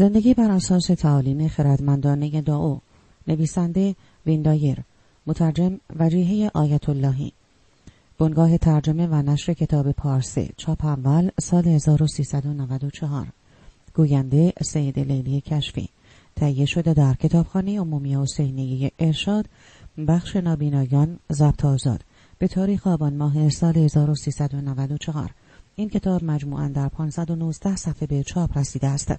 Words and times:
زندگی 0.00 0.34
بر 0.34 0.50
اساس 0.50 0.86
تعالیم 0.86 1.48
خردمندانه 1.48 2.40
داو 2.40 2.80
نویسنده 3.28 3.94
ویندایر. 4.26 4.78
مترجم 5.26 5.80
وجیهه 5.98 6.50
آیت 6.54 6.88
اللهی 6.88 7.32
بنگاه 8.18 8.58
ترجمه 8.58 9.06
و 9.06 9.14
نشر 9.14 9.52
کتاب 9.52 9.92
پارسه 9.92 10.48
چاپ 10.56 10.84
اول 10.84 11.30
سال 11.40 11.64
1394 11.68 13.26
گوینده 13.94 14.52
سید 14.62 14.98
لیلی 14.98 15.40
کشفی. 15.40 15.88
تهیه 16.36 16.66
شده 16.66 16.94
در 16.94 17.14
کتابخانه 17.14 17.80
عمومی 17.80 18.16
حسینیه 18.16 18.92
ارشاد. 18.98 19.46
بخش 20.08 20.36
نابینایان 20.36 21.18
ضبط 21.32 21.64
آزاد. 21.64 22.04
به 22.38 22.48
تاریخ 22.48 22.86
آبان 22.86 23.16
ماه 23.16 23.48
سال 23.48 23.76
1394 23.76 25.30
این 25.76 25.88
کتاب 25.88 26.24
مجموعا 26.24 26.68
در 26.68 26.88
519 26.88 27.76
صفحه 27.76 28.06
به 28.06 28.22
چاپ 28.22 28.58
رسیده 28.58 28.86
است. 28.88 29.12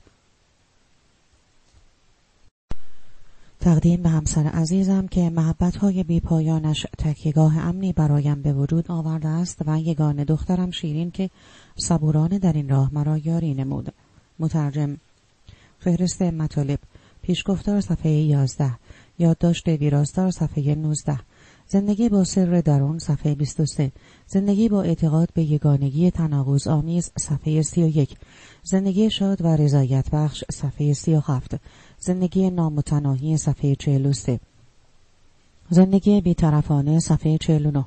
تقدیم 3.61 4.01
به 4.01 4.09
همسر 4.09 4.47
عزیزم 4.47 5.07
که 5.07 5.29
محبت 5.29 5.75
های 5.75 6.03
بی 6.03 6.19
پایانش 6.19 6.85
تکیگاه 6.97 7.57
امنی 7.57 7.93
برایم 7.93 8.41
به 8.41 8.53
وجود 8.53 8.91
آورده 8.91 9.27
است 9.27 9.59
و 9.65 9.79
یگان 9.79 10.23
دخترم 10.23 10.71
شیرین 10.71 11.11
که 11.11 11.29
صبورانه 11.75 12.39
در 12.39 12.53
این 12.53 12.69
راه 12.69 12.93
مرا 12.93 13.17
یاری 13.17 13.53
نمود. 13.53 13.93
مترجم 14.39 14.97
فهرست 15.79 16.21
مطالب 16.21 16.79
پیشگفتار 17.21 17.81
صفحه 17.81 18.11
11 18.11 18.71
یادداشت 19.19 19.67
ویراستار 19.67 20.31
صفحه 20.31 20.75
19 20.75 21.19
زندگی 21.67 22.09
با 22.09 22.23
سر 22.23 22.61
درون 22.65 22.99
صفحه 22.99 23.35
23 23.35 23.91
زندگی 24.27 24.69
با 24.69 24.81
اعتقاد 24.81 25.29
به 25.33 25.43
یگانگی 25.43 26.11
تناقض 26.11 26.67
آمیز 26.67 27.11
صفحه 27.19 27.61
31 27.61 28.15
زندگی 28.63 29.09
شاد 29.09 29.41
و 29.41 29.47
رضایت 29.47 30.09
بخش 30.11 30.43
صفحه 30.51 30.93
37 30.93 31.55
زندگی 32.03 32.49
نامتناهی 32.49 33.37
صفحه 33.37 33.75
43 33.75 34.39
زندگی 35.69 36.21
بیطرفانه 36.21 36.99
صفحه 36.99 37.37
49 37.37 37.85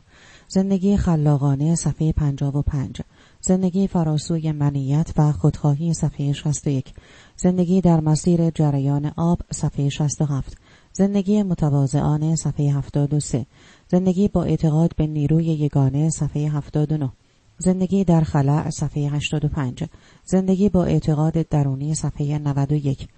زندگی 0.48 0.96
خلاقانه 0.96 1.74
صفحه 1.74 2.12
55 2.12 3.00
زندگی 3.40 3.86
فراسوی 3.86 4.52
منیت 4.52 5.12
و 5.16 5.32
خودخواهی 5.32 5.94
صفحه 5.94 6.32
61 6.32 6.94
زندگی 7.36 7.80
در 7.80 8.00
مسیر 8.00 8.50
جریان 8.50 9.12
آب 9.16 9.38
صفحه 9.52 9.88
67 9.88 10.56
زندگی 10.92 11.42
متواضعانه 11.42 12.36
صفحه 12.36 12.72
73 12.72 13.46
زندگی 13.88 14.28
با 14.28 14.44
اعتقاد 14.44 14.96
به 14.96 15.06
نیروی 15.06 15.44
یگانه 15.44 16.10
صفحه 16.10 16.50
79 16.50 17.12
زندگی 17.58 18.04
در 18.04 18.20
خلع 18.20 18.70
صفحه 18.70 19.10
85 19.10 19.84
زندگی 20.24 20.68
با 20.68 20.84
اعتقاد 20.84 21.48
درونی 21.48 21.94
صفحه 21.94 22.38
91 22.38 23.08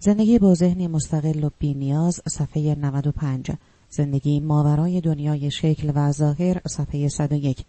زندگی 0.00 0.38
با 0.38 0.54
ذهنی 0.54 0.86
مستقل 0.86 1.44
و 1.44 1.50
بینیاز 1.58 2.20
صفحه 2.28 2.74
95 2.74 3.50
زندگی 3.90 4.40
ماورای 4.40 5.00
دنیای 5.00 5.50
شکل 5.50 5.92
و 5.94 6.12
ظاهر 6.12 6.60
صفحه 6.68 7.08
101 7.08 7.64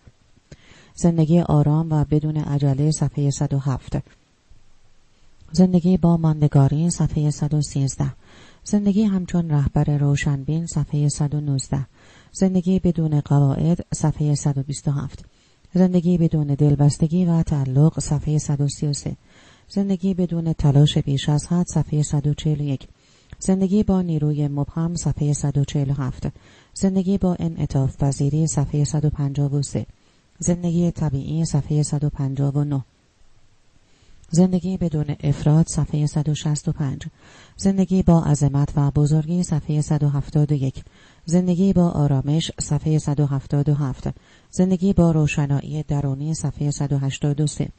زندگی 0.95 1.39
آرام 1.39 1.91
و 1.91 2.05
بدون 2.11 2.37
عجله 2.37 2.91
صفحه 2.91 3.29
107 3.29 3.97
زندگی 5.51 5.97
با 5.97 6.17
ماندگاری 6.17 6.89
صفحه 6.89 7.31
113 7.31 8.13
زندگی 8.63 9.03
همچون 9.03 9.49
رهبر 9.49 9.97
روشنبین 9.97 10.65
صفحه 10.65 11.09
119 11.09 11.85
زندگی 12.31 12.79
بدون 12.79 13.21
قواعد 13.21 13.85
صفحه 13.93 14.35
127 14.35 15.25
زندگی 15.73 16.17
بدون 16.17 16.47
دلبستگی 16.47 17.25
و 17.25 17.43
تعلق 17.43 17.99
صفحه 17.99 18.37
133 18.37 19.15
زندگی 19.69 20.13
بدون 20.13 20.53
تلاش 20.53 20.97
بیش 20.97 21.29
از 21.29 21.47
حد 21.47 21.67
صفحه 21.67 22.03
141 22.03 22.87
زندگی 23.39 23.83
با 23.83 24.01
نیروی 24.01 24.47
مبهم 24.47 24.95
صفحه 24.95 25.33
147 25.33 26.27
زندگی 26.73 27.17
با 27.17 27.35
انعطاف 27.39 27.97
پذیری 27.97 28.47
صفحه 28.47 28.83
153 28.83 29.85
زندگی 30.39 30.91
طبیعی 30.91 31.45
صفحه 31.45 31.83
159 31.83 32.83
زندگی 34.31 34.77
بدون 34.77 35.15
افراد 35.23 35.67
صفحه 35.67 36.05
165 36.05 37.03
زندگی 37.57 38.03
با 38.03 38.23
عظمت 38.23 38.69
و 38.75 38.91
بزرگی 38.91 39.43
صفحه 39.43 39.81
171 39.81 40.83
زندگی 41.25 41.73
با 41.73 41.89
آرامش 41.89 42.51
صفحه 42.59 42.97
177 42.97 44.07
زندگی 44.51 44.93
با 44.93 45.11
روشنایی 45.11 45.83
درونی 45.83 46.33
صفحه 46.33 46.71
183 46.71 47.69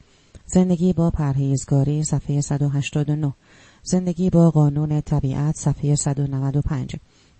زندگی 0.53 0.93
با 0.93 1.09
پرهیزگاری 1.09 2.03
صفحه 2.03 2.41
189 2.41 3.33
زندگی 3.83 4.29
با 4.29 4.51
قانون 4.51 5.01
طبیعت 5.01 5.55
صفحه 5.55 5.95
195 5.95 6.95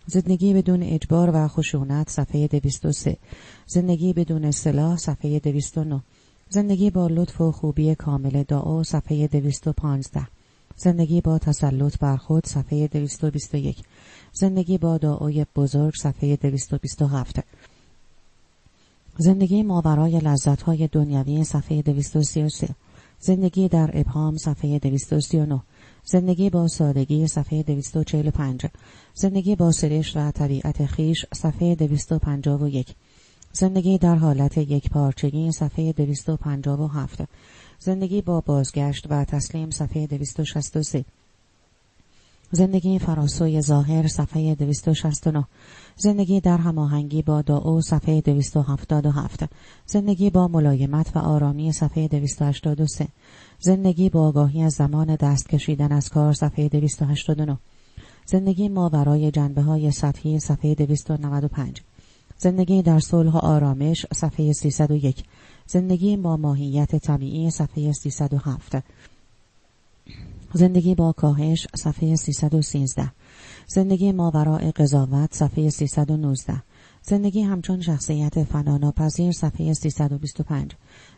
زندگی 0.07 0.53
بدون 0.53 0.83
اجبار 0.83 1.31
و 1.33 1.47
خشونت 1.47 2.09
صفحه 2.09 2.47
203 2.47 3.17
زندگی 3.67 4.13
بدون 4.13 4.51
سلاح 4.51 4.97
صفحه 4.97 5.39
209 5.39 6.01
زندگی 6.49 6.89
با 6.89 7.07
لطف 7.07 7.41
و 7.41 7.51
خوبی 7.51 7.95
کامل 7.95 8.43
دعا 8.43 8.83
صفحه 8.83 9.27
215 9.27 10.27
زندگی 10.77 11.21
با 11.21 11.37
تسلط 11.37 11.97
بر 11.99 12.17
خود 12.17 12.45
صفحه 12.47 12.87
221 12.87 13.77
زندگی 14.33 14.77
با 14.77 14.97
دعای 14.97 15.45
بزرگ 15.55 15.93
صفحه 15.95 16.35
227 16.35 17.39
زندگی 19.17 19.63
ماورای 19.63 20.19
لذتهای 20.19 20.87
دنیوی 20.87 21.43
صفحه 21.43 21.81
233 21.81 22.75
زندگی 23.23 23.67
در 23.67 23.89
ابهام 23.93 24.37
صفحه 24.37 24.79
239 24.79 25.61
زندگی 26.05 26.49
با 26.49 26.67
سادگی 26.67 27.27
صفحه 27.27 27.63
245 27.63 28.65
زندگی 29.13 29.55
با 29.55 29.71
سرش 29.71 30.17
و 30.17 30.31
طبیعت 30.31 30.85
خیش 30.85 31.25
صفحه 31.33 31.75
251 31.75 32.95
زندگی 33.53 33.97
در 33.97 34.15
حالت 34.15 34.57
یک 34.57 34.89
پارچگی 34.89 35.51
صفحه 35.51 35.93
257 35.93 37.21
زندگی 37.79 38.21
با 38.21 38.41
بازگشت 38.41 39.07
و 39.09 39.25
تسلیم 39.25 39.69
صفحه 39.69 40.07
263 40.07 41.05
زندگی 42.51 42.99
فراسوی 42.99 43.61
ظاهر 43.61 44.07
صفحه 44.07 44.55
269 44.55 45.47
زندگی 45.97 46.39
در 46.39 46.57
هماهنگی 46.57 47.21
با 47.21 47.41
دعو 47.41 47.81
صفحه 47.81 48.21
277 48.21 49.43
زندگی 49.85 50.29
با 50.29 50.47
ملایمت 50.47 51.15
و 51.15 51.19
آرامی 51.19 51.71
صفحه 51.71 52.07
283 52.07 53.07
زندگی 53.59 54.09
با 54.09 54.27
آگاهی 54.27 54.63
از 54.63 54.73
زمان 54.73 55.15
دست 55.15 55.49
کشیدن 55.49 55.91
از 55.91 56.09
کار 56.09 56.33
صفحه 56.33 56.69
289 56.69 57.57
زندگی 58.25 58.69
ما 58.69 58.89
برای 58.89 59.31
جنبه 59.31 59.61
های 59.61 59.91
سطحی 59.91 60.39
صفحه 60.39 60.75
295 60.75 61.81
زندگی 62.37 62.81
در 62.81 62.99
صلح 62.99 63.31
و 63.31 63.37
آرامش 63.37 64.05
صفحه 64.13 64.53
301 64.53 65.23
زندگی 65.67 66.17
با 66.17 66.37
ماهیت 66.37 66.95
طبیعی 66.95 67.51
صفحه 67.51 67.91
307 67.91 68.83
زندگی 70.53 70.95
با 70.95 71.11
کاهش 71.11 71.67
صفحه 71.75 72.15
313 72.15 73.11
زندگی 73.67 74.11
ماوراء 74.11 74.71
قضاوت 74.71 75.33
صفحه 75.33 75.69
319 75.69 76.63
زندگی 77.03 77.41
همچون 77.41 77.81
شخصیت 77.81 78.43
فناناپذیر 78.43 79.31
صفحه 79.31 79.73
325 79.73 80.71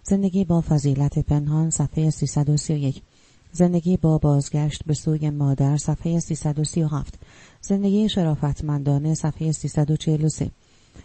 زندگی 0.04 0.46
با 0.46 0.62
فضیلت 0.62 1.20
پنهان 1.20 1.70
صفحه 1.70 2.09
331 2.09 3.02
زندگی 3.52 3.98
با 3.98 4.18
بازگشت 4.18 4.84
به 4.86 4.94
سوی 4.94 5.30
مادر 5.30 5.78
صفحه 5.78 6.20
337 6.20 7.20
زندگی 7.62 8.09
شرافتمندانه 8.09 9.14
صفحه 9.14 9.52
343 9.52 10.52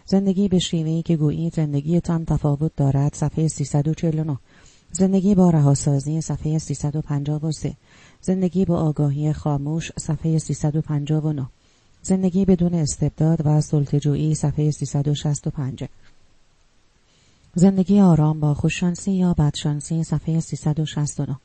زندگی 0.06 0.48
به 0.48 0.58
شیوهی 0.58 1.02
که 1.02 1.16
گویی 1.16 1.50
زندگیتان 1.54 2.24
تفاوت 2.24 2.72
دارد 2.76 3.14
صفحه 3.14 3.48
349 3.48 4.38
زندگی 4.92 5.34
با 5.34 5.50
رهاسازی 5.50 6.20
صفحه 6.20 6.58
353 6.58 7.76
زندگی 8.20 8.64
با 8.64 8.80
آگاهی 8.80 9.32
خاموش 9.32 9.92
صفحه 9.98 10.38
359 10.38 11.46
زندگی 12.02 12.44
بدون 12.44 12.74
استبداد 12.74 13.42
و 13.44 13.60
سلطجویی 13.60 14.34
صفحه 14.34 14.70
365 14.70 15.84
زندگی 17.54 18.00
آرام 18.00 18.40
با 18.40 18.54
خوششانسی 18.54 19.12
یا 19.12 19.34
بدشانسی 19.34 20.04
صفحه 20.04 20.40
369 20.40 21.36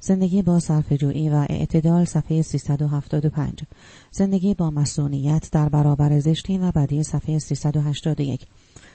زندگی 0.00 0.42
با 0.42 0.60
صرفه‌جویی 0.60 1.28
و 1.28 1.46
اعتدال 1.50 2.04
صفحه 2.04 2.42
375 2.42 3.62
زندگی 4.10 4.54
با 4.54 4.70
مسئولیت 4.70 5.48
در 5.52 5.68
برابر 5.68 6.20
زشتی 6.20 6.58
و 6.58 6.72
بدی 6.72 7.02
صفحه 7.02 7.38
381 7.38 8.46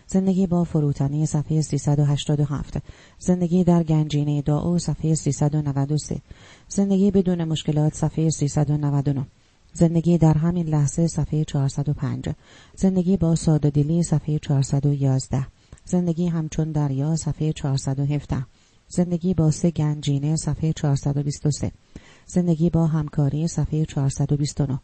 زندگی 0.07 0.47
با 0.47 0.63
فروتنی 0.63 1.25
صفحه 1.25 1.61
387 1.61 2.77
زندگی 3.19 3.63
در 3.63 3.83
گنجینه 3.83 4.41
داو 4.41 4.79
صفحه 4.79 5.15
393 5.15 6.21
زندگی 6.69 7.11
بدون 7.11 7.43
مشکلات 7.43 7.93
صفحه 7.93 8.29
399 8.29 9.25
زندگی 9.73 10.17
در 10.17 10.33
همین 10.37 10.67
لحظه 10.67 11.07
صفحه 11.07 11.43
405 11.43 12.29
زندگی 12.75 13.17
با 13.17 13.35
ساده 13.35 13.69
دلی 13.69 14.03
صفحه 14.03 14.39
411 14.39 15.47
زندگی 15.85 16.27
همچون 16.27 16.71
دریا 16.71 17.15
صفحه 17.15 17.53
417 17.53 18.45
زندگی 18.87 19.33
با 19.33 19.51
سه 19.51 19.71
گنجینه 19.71 20.35
صفحه 20.35 20.73
423 20.73 21.71
زندگی 22.25 22.69
با 22.69 22.87
همکاری 22.87 23.47
صفحه 23.47 23.85
429 23.85 24.79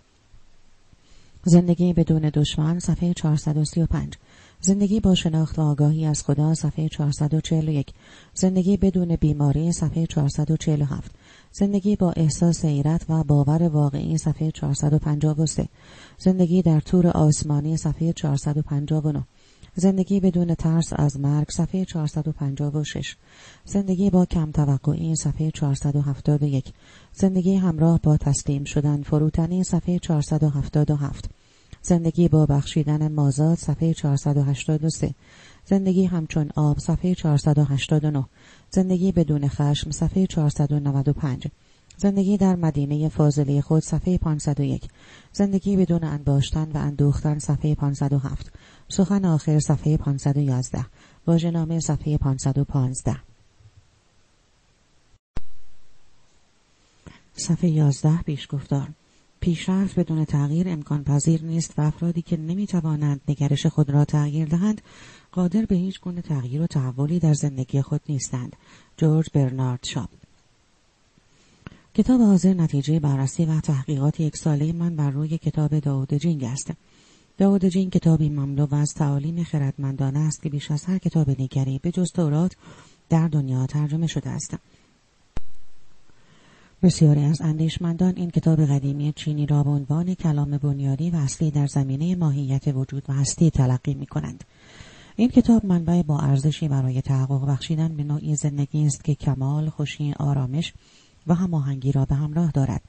زندگی 1.44 1.94
بدون 1.94 2.30
دشمن 2.34 2.80
صفحه 2.80 3.14
435 3.14 4.14
زندگی 4.62 5.00
با 5.00 5.16
شناخت 5.16 5.60
و 5.60 5.62
آگاهی 5.62 6.06
از 6.06 6.24
خدا 6.24 6.54
صفحه 6.54 6.90
441 6.90 7.94
زندگی 8.34 8.78
بدون 8.78 9.16
بیماری 9.16 9.72
صفحه 9.72 10.06
447 10.06 11.12
زندگی 11.52 11.96
با 11.96 12.12
احساس 12.12 12.66
حیرت 12.66 13.06
و 13.10 13.24
باور 13.24 13.64
واقعی 13.64 14.18
صفحه 14.18 14.52
453 14.52 15.68
زندگی 16.18 16.62
در 16.62 16.80
تور 16.80 17.08
آسمانی 17.08 17.78
صفحه 17.78 18.14
459 18.14 19.24
زندگی 19.76 20.20
بدون 20.20 20.56
ترس 20.56 20.94
از 20.96 21.20
مرگ 21.20 21.50
صفحه 21.50 21.86
456 21.86 23.16
زندگی 23.66 24.10
با 24.10 24.26
کم 24.26 24.52
توقعی 24.52 25.16
صفحه 25.16 25.52
471 25.52 26.74
زندگی 27.14 27.56
همراه 27.56 28.00
با 28.04 28.18
تسلیم 28.18 28.64
شدن 28.64 29.02
فروتنی 29.02 29.64
صفحه 29.64 30.00
477 30.00 31.30
زندگی 31.90 32.28
با 32.28 32.46
بخشیدن 32.46 33.12
مازاد 33.12 33.58
صفحه 33.58 33.94
483 33.94 35.16
زندگی 35.66 36.06
همچون 36.06 36.50
آب 36.56 36.80
صفحه 36.80 37.16
489 37.16 38.26
زندگی 38.70 39.12
بدون 39.12 39.48
خشم 39.48 39.92
صفحه 39.92 40.28
495 40.28 41.48
زندگی 41.98 42.38
در 42.38 42.56
مدینه 42.56 43.10
فاضله 43.10 43.62
خود 43.62 43.84
صفحه 43.84 44.18
501 44.18 44.88
زندگی 45.34 45.78
بدون 45.78 46.04
انباشتن 46.04 46.72
و 46.72 46.78
اندوختن 46.78 47.40
صفحه 47.40 47.76
507 47.76 48.52
سخن 48.90 49.26
آخر 49.26 49.60
صفحه 49.60 49.98
511 49.98 50.86
واژه‌نامه 51.28 51.80
صفحه 51.80 52.18
515 52.18 53.16
صفحه 57.34 57.70
11 57.70 58.22
پیشگفتار. 58.22 58.90
پیشرفت 59.40 60.00
بدون 60.00 60.26
تغییر 60.26 60.70
امکان 60.70 61.04
پذیر 61.04 61.44
نیست 61.44 61.74
و 61.78 61.82
افرادی 61.82 62.22
که 62.22 62.38
نمی 62.38 62.68
توانند 62.68 63.22
نگرش 63.28 63.66
خود 63.66 63.90
را 63.90 64.06
تغییر 64.06 64.48
دهند 64.48 64.82
قادر 65.32 65.66
به 65.66 65.76
هیچ 65.76 66.00
گونه 66.00 66.22
تغییر 66.22 66.62
و 66.62 66.68
تحولی 66.68 67.20
در 67.20 67.34
زندگی 67.34 67.82
خود 67.82 68.02
نیستند. 68.10 68.56
جورج 68.98 69.30
برنارد 69.34 69.84
شاب 69.84 70.10
کتاب 71.94 72.22
حاضر 72.22 72.54
نتیجه 72.54 73.00
بررسی 73.00 73.46
و 73.46 73.60
تحقیقات 73.60 74.20
یک 74.20 74.38
ساله 74.38 74.74
من 74.74 74.96
بر 74.96 75.10
روی 75.10 75.38
کتاب 75.38 75.80
داود 75.80 76.14
جینگ 76.14 76.44
است. 76.44 76.72
داود 77.38 77.66
جینگ 77.66 77.92
کتابی 77.92 78.30
مملو 78.30 78.76
از 78.76 78.94
تعالیم 78.94 79.44
خردمندانه 79.44 80.20
است 80.20 80.42
که 80.44 80.50
بیش 80.50 80.72
از 80.72 80.86
هر 80.86 80.98
کتاب 80.98 81.34
دیگری 81.34 81.80
به 81.80 81.92
جز 81.92 82.12
تورات 82.12 82.56
در 83.10 83.28
دنیا 83.28 83.66
ترجمه 83.66 84.08
شده 84.08 84.30
است. 84.30 84.56
بسیاری 86.84 87.24
از 87.24 87.42
اندیشمندان 87.42 88.14
این 88.16 88.30
کتاب 88.30 88.66
قدیمی 88.66 89.14
چینی 89.16 89.46
را 89.46 89.64
به 89.64 89.70
عنوان 89.70 90.14
کلام 90.14 90.58
بنیادی 90.58 91.10
و 91.10 91.16
اصلی 91.16 91.52
در 91.52 91.68
زمینه 91.68 92.16
ماهیت 92.16 92.68
وجود 92.68 93.04
و 93.10 93.14
هستی 93.14 93.50
تلقی 93.50 93.94
می 93.94 94.06
کنند. 94.06 94.44
این 95.16 95.30
کتاب 95.30 95.66
منبع 95.66 96.02
با 96.02 96.20
ارزشی 96.20 96.68
برای 96.68 97.02
تحقق 97.02 97.48
بخشیدن 97.48 97.98
به 97.98 98.04
نوعی 98.04 98.36
زندگی 98.36 98.86
است 98.86 99.04
که 99.04 99.16
کمال، 99.16 99.70
خوشی، 99.70 100.14
آرامش 100.20 100.74
و 101.28 101.34
هماهنگی 101.34 101.92
را 101.92 102.06
به 102.06 102.16
همراه 102.16 102.52
دارد. 102.52 102.82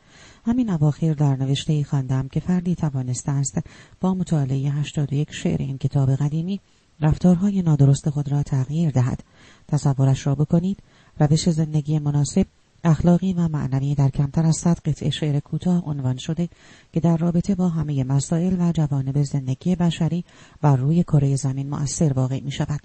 همین 0.45 0.71
اواخر 0.71 1.13
در 1.13 1.37
نوشته 1.37 1.73
ای 1.73 1.85
خواندم 1.85 2.29
که 2.29 2.41
فردی 2.41 2.75
توانسته 2.75 3.33
است 3.33 3.59
با 4.01 4.15
مطالعه 4.15 4.71
81 4.71 5.33
شعر 5.33 5.63
این 5.63 5.79
کتاب 5.79 6.15
قدیمی 6.15 6.61
رفتارهای 7.01 7.63
نادرست 7.63 8.11
خود 8.11 8.33
را 8.33 8.43
تغییر 8.43 8.91
دهد. 8.91 9.25
تصورش 9.69 10.27
را 10.27 10.35
بکنید 10.35 10.79
روش 11.21 11.51
زندگی 11.51 11.99
مناسب 11.99 12.47
اخلاقی 12.85 13.33
و 13.33 13.49
معنوی 13.49 13.95
در 13.95 14.09
کمتر 14.09 14.47
از 14.47 14.57
صد 14.57 14.79
قطعه 14.85 15.11
شعر 15.11 15.41
کوتاه 15.41 15.83
عنوان 15.85 16.17
شده 16.17 16.49
که 16.93 17.01
در 17.01 17.17
رابطه 17.17 17.55
با 17.55 17.69
همه 17.69 18.05
مسائل 18.05 18.57
و 18.61 18.73
جوانب 18.73 19.23
زندگی 19.23 19.77
بشری 19.77 20.25
بر 20.63 20.77
روی 20.77 21.03
کره 21.03 21.37
زمین 21.37 21.71
مؤثر 21.71 22.13
واقع 22.13 22.41
می 22.41 22.51
شود. 22.51 22.81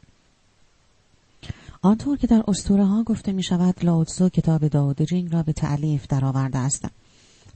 آنطور 1.81 2.17
که 2.17 2.27
در 2.27 2.43
اسطوره 2.47 2.85
ها 2.85 3.03
گفته 3.03 3.31
می 3.31 3.43
شود 3.43 3.85
لاوتسو 3.85 4.29
کتاب 4.29 4.67
داود 4.67 5.01
جینگ 5.01 5.33
را 5.33 5.43
به 5.43 5.53
تعلیف 5.53 6.07
درآورده 6.07 6.57
است. 6.57 6.85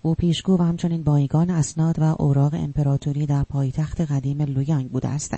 او 0.01 0.15
پیشگو 0.15 0.57
و 0.57 0.62
همچنین 0.62 1.03
بایگان 1.03 1.50
اسناد 1.50 2.00
و 2.00 2.15
اوراق 2.19 2.53
امپراتوری 2.53 3.25
در 3.25 3.44
پایتخت 3.44 4.01
قدیم 4.01 4.41
لویانگ 4.41 4.89
بوده 4.89 5.07
است. 5.07 5.36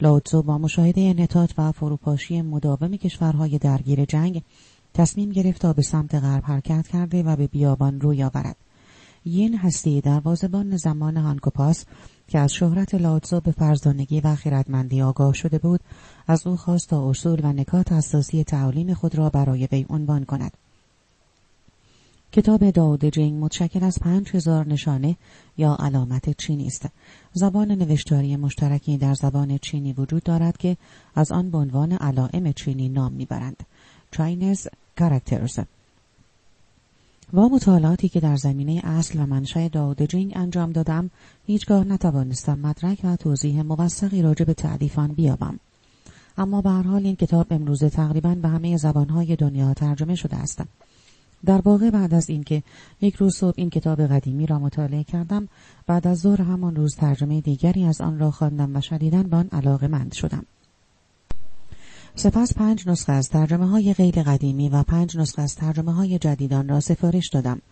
لاوتسو 0.00 0.42
با 0.42 0.58
مشاهده 0.58 1.14
نتات 1.14 1.54
و 1.58 1.72
فروپاشی 1.72 2.42
مداوم 2.42 2.96
کشورهای 2.96 3.58
درگیر 3.58 4.04
جنگ 4.04 4.42
تصمیم 4.96 5.30
گرفت 5.30 5.62
تا 5.62 5.72
به 5.72 5.82
سمت 5.82 6.14
غرب 6.14 6.44
حرکت 6.44 6.88
کرده 6.88 7.22
و 7.22 7.36
به 7.36 7.46
بیابان 7.46 8.00
روی 8.00 8.22
آورد. 8.22 8.56
یین 9.24 9.58
هستی 9.58 10.00
در 10.00 10.20
وازبان 10.20 10.76
زمان 10.76 11.16
هانکوپاس 11.16 11.84
که 12.28 12.38
از 12.38 12.52
شهرت 12.52 12.94
لاوتزو 12.94 13.40
به 13.40 13.50
فرزانگی 13.50 14.20
و 14.20 14.34
خیرتمندی 14.34 15.02
آگاه 15.02 15.34
شده 15.34 15.58
بود 15.58 15.80
از 16.26 16.46
او 16.46 16.56
خواست 16.56 16.88
تا 16.88 17.10
اصول 17.10 17.40
و 17.44 17.52
نکات 17.52 17.92
اساسی 17.92 18.44
تعالیم 18.44 18.94
خود 18.94 19.14
را 19.14 19.30
برای 19.30 19.68
وی 19.72 19.86
عنوان 19.88 20.24
کند 20.24 20.52
کتاب 22.32 22.70
داود 22.70 23.04
جینگ 23.04 23.44
متشکل 23.44 23.84
از 23.84 23.98
پنج 24.00 24.30
هزار 24.36 24.66
نشانه 24.66 25.16
یا 25.56 25.76
علامت 25.80 26.36
چینی 26.36 26.66
است. 26.66 26.86
زبان 27.32 27.72
نوشتاری 27.72 28.36
مشترکی 28.36 28.96
در 28.96 29.14
زبان 29.14 29.58
چینی 29.58 29.92
وجود 29.92 30.22
دارد 30.22 30.56
که 30.56 30.76
از 31.14 31.32
آن 31.32 31.50
به 31.50 31.58
عنوان 31.58 31.92
علائم 31.92 32.52
چینی 32.52 32.88
نام 32.88 33.12
می‌برند. 33.12 33.66
Chinese 34.16 34.68
Characters. 35.00 35.60
با 37.32 37.48
مطالعاتی 37.48 38.08
که 38.08 38.20
در 38.20 38.36
زمینه 38.36 38.80
اصل 38.84 39.20
و 39.20 39.26
منشأ 39.26 39.68
داود 39.68 40.02
جینگ 40.02 40.32
انجام 40.36 40.72
دادم 40.72 41.10
هیچگاه 41.46 41.84
نتوانستم 41.84 42.58
مدرک 42.58 43.00
و 43.04 43.16
توضیح 43.16 43.62
موثقی 43.62 44.22
راجع 44.22 44.44
به 44.44 44.54
تعریف 44.54 44.98
آن 44.98 45.12
بیابم. 45.12 45.60
اما 46.38 46.62
به 46.62 46.70
هر 46.70 46.82
حال 46.82 47.06
این 47.06 47.16
کتاب 47.16 47.46
امروزه 47.50 47.90
تقریبا 47.90 48.34
به 48.34 48.48
همه 48.48 48.76
زبانهای 48.76 49.36
دنیا 49.36 49.74
ترجمه 49.74 50.14
شده 50.14 50.36
است. 50.36 50.62
در 51.44 51.60
واقع 51.60 51.90
بعد 51.90 52.14
از 52.14 52.30
اینکه 52.30 52.62
یک 53.00 53.14
روز 53.14 53.36
صبح 53.36 53.54
این 53.56 53.70
کتاب 53.70 54.06
قدیمی 54.06 54.46
را 54.46 54.58
مطالعه 54.58 55.04
کردم 55.04 55.48
بعد 55.86 56.06
از 56.06 56.18
ظهر 56.18 56.42
همان 56.42 56.76
روز 56.76 56.94
ترجمه 56.94 57.40
دیگری 57.40 57.84
از 57.84 58.00
آن 58.00 58.18
را 58.18 58.30
خواندم 58.30 58.76
و 58.76 58.80
شدیدا 58.80 59.22
به 59.22 59.36
آن 59.36 59.48
علاقه 59.52 59.88
مند 59.88 60.12
شدم. 60.12 60.44
سپس 62.18 62.54
پنج 62.54 62.88
نسخه 62.88 63.12
از 63.12 63.28
ترجمه 63.28 63.68
های 63.68 63.94
غیر 63.94 64.22
قدیمی 64.22 64.68
و 64.68 64.82
پنج 64.82 65.16
نسخه 65.18 65.42
از 65.42 65.54
ترجمه 65.54 65.92
های 65.92 66.18
جدیدان 66.18 66.68
را 66.68 66.80
سفارش 66.80 67.28
دادم. 67.28 67.62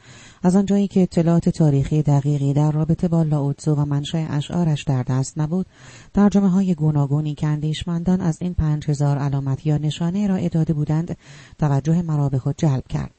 از 0.43 0.57
آنجایی 0.57 0.89
که 0.89 1.03
اطلاعات 1.03 1.49
تاریخی 1.49 2.03
دقیقی 2.03 2.53
در 2.53 2.73
رابطه 2.73 3.09
با 3.09 3.23
لاوتزو 3.23 3.75
و 3.75 3.85
منشأ 3.85 4.27
اشعارش 4.31 4.83
در 4.83 5.03
دست 5.03 5.39
نبود، 5.39 5.67
ترجمه 6.15 6.49
های 6.49 6.75
گوناگونی 6.75 7.35
که 7.35 7.47
اندیشمندان 7.47 8.21
از 8.21 8.39
این 8.41 8.55
پنج 8.55 8.91
هزار 8.91 9.19
علامت 9.19 9.67
یا 9.67 9.79
نشانه 9.79 10.27
را 10.27 10.49
داده 10.49 10.73
بودند، 10.73 11.17
توجه 11.59 12.03
مرا 12.03 12.29
به 12.29 12.39
خود 12.39 12.55
جلب 12.59 12.85
کرد. 12.89 13.11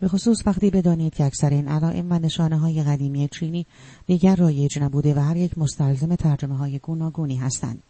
به 0.00 0.08
خصوص 0.08 0.46
وقتی 0.46 0.70
بدانید 0.70 1.14
که 1.14 1.24
اکثر 1.24 1.50
این 1.50 1.68
علائم 1.68 2.12
و 2.12 2.18
نشانه 2.18 2.58
های 2.58 2.82
قدیمی 2.82 3.28
چینی 3.28 3.66
دیگر 4.06 4.36
رایج 4.36 4.78
نبوده 4.78 5.14
و 5.14 5.18
هر 5.18 5.36
یک 5.36 5.58
مستلزم 5.58 6.14
ترجمه 6.14 6.56
های 6.56 6.78
گوناگونی 6.78 7.36
هستند. 7.36 7.82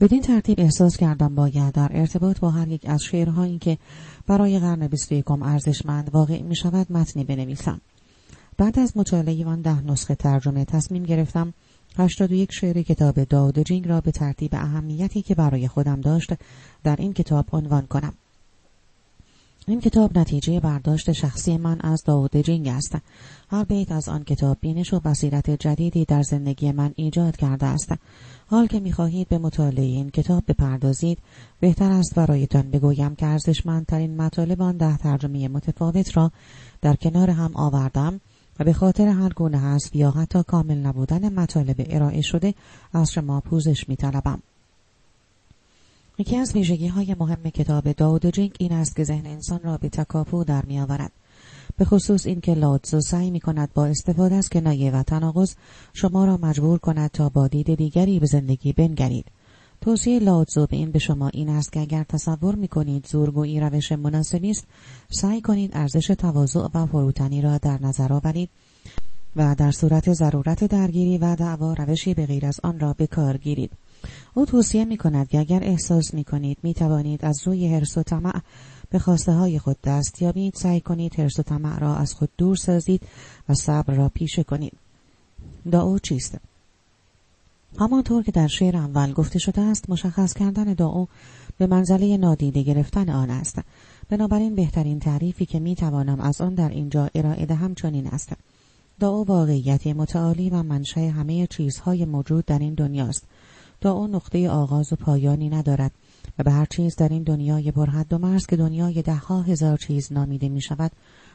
بدین 0.00 0.22
ترتیب 0.22 0.60
احساس 0.60 0.96
کردم 0.96 1.34
باید 1.34 1.72
در 1.72 1.90
ارتباط 1.94 2.40
با 2.40 2.50
هر 2.50 2.68
یک 2.68 2.82
از 2.88 3.02
شعرهایی 3.02 3.58
که 3.58 3.78
برای 4.26 4.58
قرن 4.58 4.86
بیست 4.86 5.12
یکم 5.12 5.42
ارزشمند 5.42 6.10
واقع 6.14 6.42
می 6.42 6.56
شود 6.56 6.92
متنی 6.92 7.24
بنویسم. 7.24 7.80
بعد 8.58 8.78
از 8.78 8.96
مطالعه 8.96 9.46
آن 9.46 9.60
ده 9.60 9.80
نسخه 9.80 10.14
ترجمه 10.14 10.64
تصمیم 10.64 11.02
گرفتم 11.02 11.54
81 11.98 12.52
شعر 12.52 12.82
کتاب 12.82 13.24
داود 13.24 13.58
جینگ 13.58 13.88
را 13.88 14.00
به 14.00 14.10
ترتیب 14.10 14.54
اهمیتی 14.54 15.22
که 15.22 15.34
برای 15.34 15.68
خودم 15.68 16.00
داشت 16.00 16.32
در 16.84 16.96
این 16.96 17.12
کتاب 17.12 17.46
عنوان 17.52 17.86
کنم. 17.86 18.14
این 19.70 19.80
کتاب 19.80 20.18
نتیجه 20.18 20.60
برداشت 20.60 21.12
شخصی 21.12 21.56
من 21.56 21.80
از 21.80 22.04
داود 22.04 22.36
جینگ 22.36 22.68
است. 22.68 22.96
هر 23.50 23.64
بیت 23.64 23.92
از 23.92 24.08
آن 24.08 24.24
کتاب 24.24 24.56
بینش 24.60 24.94
و 24.94 25.00
بصیرت 25.00 25.50
جدیدی 25.50 26.04
در 26.04 26.22
زندگی 26.22 26.72
من 26.72 26.92
ایجاد 26.96 27.36
کرده 27.36 27.66
است. 27.66 27.92
حال 28.46 28.66
که 28.66 28.80
می‌خواهید 28.80 29.28
به 29.28 29.38
مطالعه 29.38 29.84
این 29.84 30.10
کتاب 30.10 30.42
بپردازید 30.48 31.18
بهتر 31.60 31.90
است 31.90 32.14
برایتان 32.14 32.70
بگویم 32.70 33.14
که 33.14 33.26
ارزشمندترین 33.26 34.16
مطالب 34.16 34.62
آن 34.62 34.76
ده 34.76 34.96
ترجمه 34.96 35.48
متفاوت 35.48 36.16
را 36.16 36.32
در 36.82 36.96
کنار 36.96 37.30
هم 37.30 37.50
آوردم 37.54 38.20
و 38.60 38.64
به 38.64 38.72
خاطر 38.72 39.08
هر 39.08 39.32
گونه 39.32 39.58
حذف 39.58 39.96
یا 39.96 40.10
حتی 40.10 40.42
کامل 40.42 40.78
نبودن 40.78 41.32
مطالب 41.32 41.86
ارائه 41.90 42.20
شده 42.20 42.54
از 42.92 43.12
شما 43.12 43.40
پوزش 43.40 43.88
میطلبم 43.88 44.42
یکی 46.20 46.36
از 46.36 46.52
ویژگی 46.54 46.86
های 46.86 47.16
مهم 47.20 47.50
کتاب 47.50 47.92
داود 47.92 48.26
جینگ 48.26 48.52
این 48.58 48.72
است 48.72 48.96
که 48.96 49.04
ذهن 49.04 49.26
انسان 49.26 49.60
را 49.62 49.76
به 49.76 49.88
تکاپو 49.88 50.44
در 50.44 50.64
می 50.64 50.80
آورد. 50.80 51.12
به 51.76 51.84
خصوص 51.84 52.26
اینکه 52.26 52.54
لاتزو 52.54 53.00
سعی 53.00 53.30
می 53.30 53.40
کند 53.40 53.72
با 53.74 53.86
استفاده 53.86 54.34
از 54.34 54.48
کنایه 54.48 54.90
و 54.90 55.02
تناقض 55.02 55.54
شما 55.92 56.24
را 56.24 56.36
مجبور 56.36 56.78
کند 56.78 57.10
تا 57.10 57.28
با 57.28 57.48
دید 57.48 57.74
دیگری 57.74 58.20
به 58.20 58.26
زندگی 58.26 58.72
بنگرید. 58.72 59.24
توصیه 59.80 60.18
لاوتزو 60.18 60.66
به 60.66 60.76
این 60.76 60.90
به 60.90 60.98
شما 60.98 61.28
این 61.28 61.48
است 61.48 61.72
که 61.72 61.80
اگر 61.80 62.04
تصور 62.04 62.54
می 62.54 62.68
کنید 62.68 63.06
زورگویی 63.06 63.60
روش 63.60 63.92
مناسبی 63.92 64.50
است 64.50 64.66
سعی 65.10 65.40
کنید 65.40 65.70
ارزش 65.74 66.06
تواضع 66.06 66.68
و 66.74 66.86
فروتنی 66.86 67.42
را 67.42 67.58
در 67.58 67.78
نظر 67.82 68.12
آورید 68.12 68.50
و 69.36 69.54
در 69.58 69.70
صورت 69.70 70.12
ضرورت 70.12 70.64
درگیری 70.64 71.18
و 71.18 71.36
دعوا 71.36 71.72
روشی 71.72 72.14
به 72.14 72.26
غیر 72.26 72.46
از 72.46 72.60
آن 72.62 72.80
را 72.80 72.92
به 72.92 73.06
کار 73.06 73.36
گیرید 73.36 73.70
او 74.34 74.46
توصیه 74.46 74.84
می 74.84 74.96
کند 74.96 75.28
که 75.28 75.38
اگر 75.38 75.64
احساس 75.64 76.14
می 76.14 76.24
کنید 76.24 76.58
می 76.62 76.74
توانید 76.74 77.24
از 77.24 77.46
روی 77.46 77.74
حرس 77.74 77.98
و 77.98 78.02
طمع 78.02 78.40
به 78.90 78.98
خواسته 78.98 79.32
های 79.32 79.58
خود 79.58 79.76
دست 79.84 80.22
یابید. 80.22 80.54
سعی 80.54 80.80
کنید 80.80 81.20
حرس 81.20 81.38
و 81.38 81.42
طمع 81.42 81.78
را 81.78 81.96
از 81.96 82.14
خود 82.14 82.28
دور 82.38 82.56
سازید 82.56 83.02
و 83.48 83.54
صبر 83.54 83.94
را 83.94 84.08
پیشه 84.08 84.44
کنید. 84.44 84.72
دعا 85.70 85.98
چیست؟ 85.98 86.38
همانطور 87.78 88.22
که 88.22 88.32
در 88.32 88.46
شعر 88.46 88.76
اول 88.76 89.12
گفته 89.12 89.38
شده 89.38 89.60
است 89.60 89.90
مشخص 89.90 90.34
کردن 90.34 90.64
دعا 90.64 91.06
به 91.58 91.66
منزله 91.66 92.16
نادیده 92.16 92.62
گرفتن 92.62 93.10
آن 93.10 93.30
است. 93.30 93.58
بنابراین 94.08 94.54
بهترین 94.54 94.98
تعریفی 94.98 95.46
که 95.46 95.58
می 95.58 95.74
توانم 95.74 96.20
از 96.20 96.40
آن 96.40 96.54
در 96.54 96.68
اینجا 96.68 97.10
ارائه 97.14 97.46
دهم 97.46 97.74
چنین 97.74 98.06
است. 98.06 98.32
دعا 99.00 99.24
واقعیت 99.24 99.86
متعالی 99.86 100.50
و 100.50 100.62
منشأ 100.62 101.00
همه 101.00 101.46
چیزهای 101.46 102.04
موجود 102.04 102.44
در 102.44 102.58
این 102.58 102.74
دنیاست 102.74 103.24
دعا 103.80 104.06
نقطه 104.06 104.50
آغاز 104.50 104.92
و 104.92 104.96
پایانی 104.96 105.48
ندارد 105.48 105.92
و 106.38 106.42
به 106.42 106.50
هر 106.50 106.64
چیز 106.64 106.96
در 106.96 107.08
این 107.08 107.22
دنیای 107.22 107.70
پرحد 107.70 108.12
و 108.12 108.18
مرز 108.18 108.46
که 108.46 108.56
دنیای 108.56 109.02
دهها 109.02 109.42
هزار 109.42 109.78
چیز 109.78 110.12
نامیده 110.12 110.48
می 110.48 110.60
شود 110.60 110.92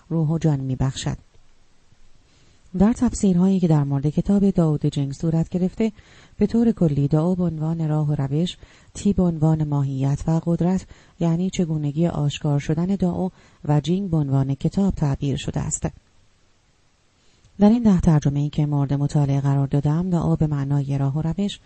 روح 0.10 0.30
و 0.30 0.38
جان 0.38 0.60
می 0.60 0.75
بخشد. 0.75 1.18
در 2.78 2.94
تفسیرهایی 2.94 3.60
که 3.60 3.68
در 3.68 3.84
مورد 3.84 4.10
کتاب 4.10 4.50
داود 4.50 4.86
جنگ 4.86 5.14
صورت 5.14 5.50
گرفته 5.50 5.92
به 6.38 6.48
طور 6.48 6.72
کلی 6.72 7.08
دعا 7.08 7.36
به 7.36 7.44
عنوان 7.44 7.90
راه 7.90 8.10
و 8.10 8.16
روش 8.16 8.58
تی 8.94 9.14
به 9.14 9.24
عنوان 9.24 9.64
ماهیت 9.64 10.24
و 10.28 10.42
قدرت 10.46 10.86
یعنی 11.20 11.50
چگونگی 11.50 12.08
آشکار 12.08 12.60
شدن 12.60 12.86
دعا 12.86 13.30
و 13.66 13.82
جینگ 13.82 14.10
به 14.10 14.18
عنوان 14.18 14.56
کتاب 14.56 14.94
تعبیر 14.94 15.38
شده 15.38 15.60
است 15.60 15.88
در 17.60 17.70
این 17.70 17.84
ده 17.84 18.00
ترجمه 18.00 18.40
ای 18.40 18.50
که 18.50 18.66
مورد 18.66 18.94
مطالعه 18.94 19.42
قرار 19.42 19.68
دادم 19.68 20.10
دعا 20.10 20.36
به 20.36 20.48
معنای 20.48 20.98
راه 20.98 21.18
و 21.18 21.22
روش 21.22 21.60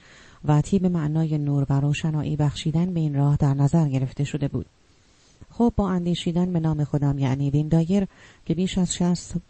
و 0.45 0.61
به 0.81 0.89
معنای 0.89 1.37
نور 1.37 1.65
و 1.69 1.79
روشنایی 1.79 2.35
بخشیدن 2.35 2.93
به 2.93 2.99
این 2.99 3.15
راه 3.15 3.35
در 3.35 3.53
نظر 3.53 3.87
گرفته 3.87 4.23
شده 4.23 4.47
بود. 4.47 4.65
خب 5.51 5.73
با 5.75 5.89
اندیشیدن 5.89 6.53
به 6.53 6.59
نام 6.59 6.83
خودم 6.83 7.19
یعنی 7.19 7.49
وین 7.49 7.67
دایر 7.67 8.07
که 8.45 8.53
بیش 8.53 8.77
از 8.77 8.97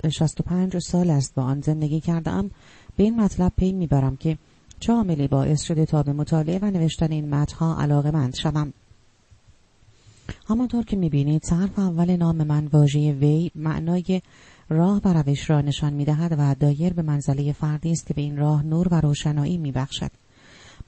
65 0.10 0.78
سال 0.78 1.10
است 1.10 1.36
با 1.36 1.44
آن 1.44 1.62
زندگی 1.62 2.00
کردم 2.00 2.52
به 2.98 3.04
این 3.04 3.22
مطلب 3.22 3.52
پی 3.58 3.72
می‌برم 3.72 4.18
که 4.18 4.38
چه 4.80 4.94
عاملی 4.94 5.28
باعث 5.28 5.62
شده 5.62 5.86
تا 5.86 6.04
به 6.04 6.14
مطالعه 6.14 6.60
و 6.62 6.66
نوشتن 6.66 7.12
این 7.12 7.30
متنها 7.30 7.82
علاقه 7.82 8.12
مند 8.12 8.36
شوم. 8.36 8.74
همانطور 10.48 10.86
که 10.86 10.98
می‌بینید 10.98 11.46
حرف 11.46 11.80
اول 11.80 12.16
نام 12.16 12.44
من 12.44 12.68
واژه 12.68 13.12
وی 13.12 13.52
معنای 13.56 14.22
راه 14.70 15.02
و 15.06 15.14
روش 15.14 15.50
را 15.50 15.62
نشان 15.62 15.94
می‌دهد 15.94 16.36
و 16.38 16.56
دایر 16.60 16.94
به 16.94 17.02
منزله 17.02 17.54
فردی 17.54 17.92
است 17.92 18.06
که 18.06 18.14
به 18.14 18.22
این 18.22 18.38
راه 18.38 18.64
نور 18.64 18.88
و 18.92 19.02
روشنایی 19.02 19.58
میبخشد. 19.58 20.12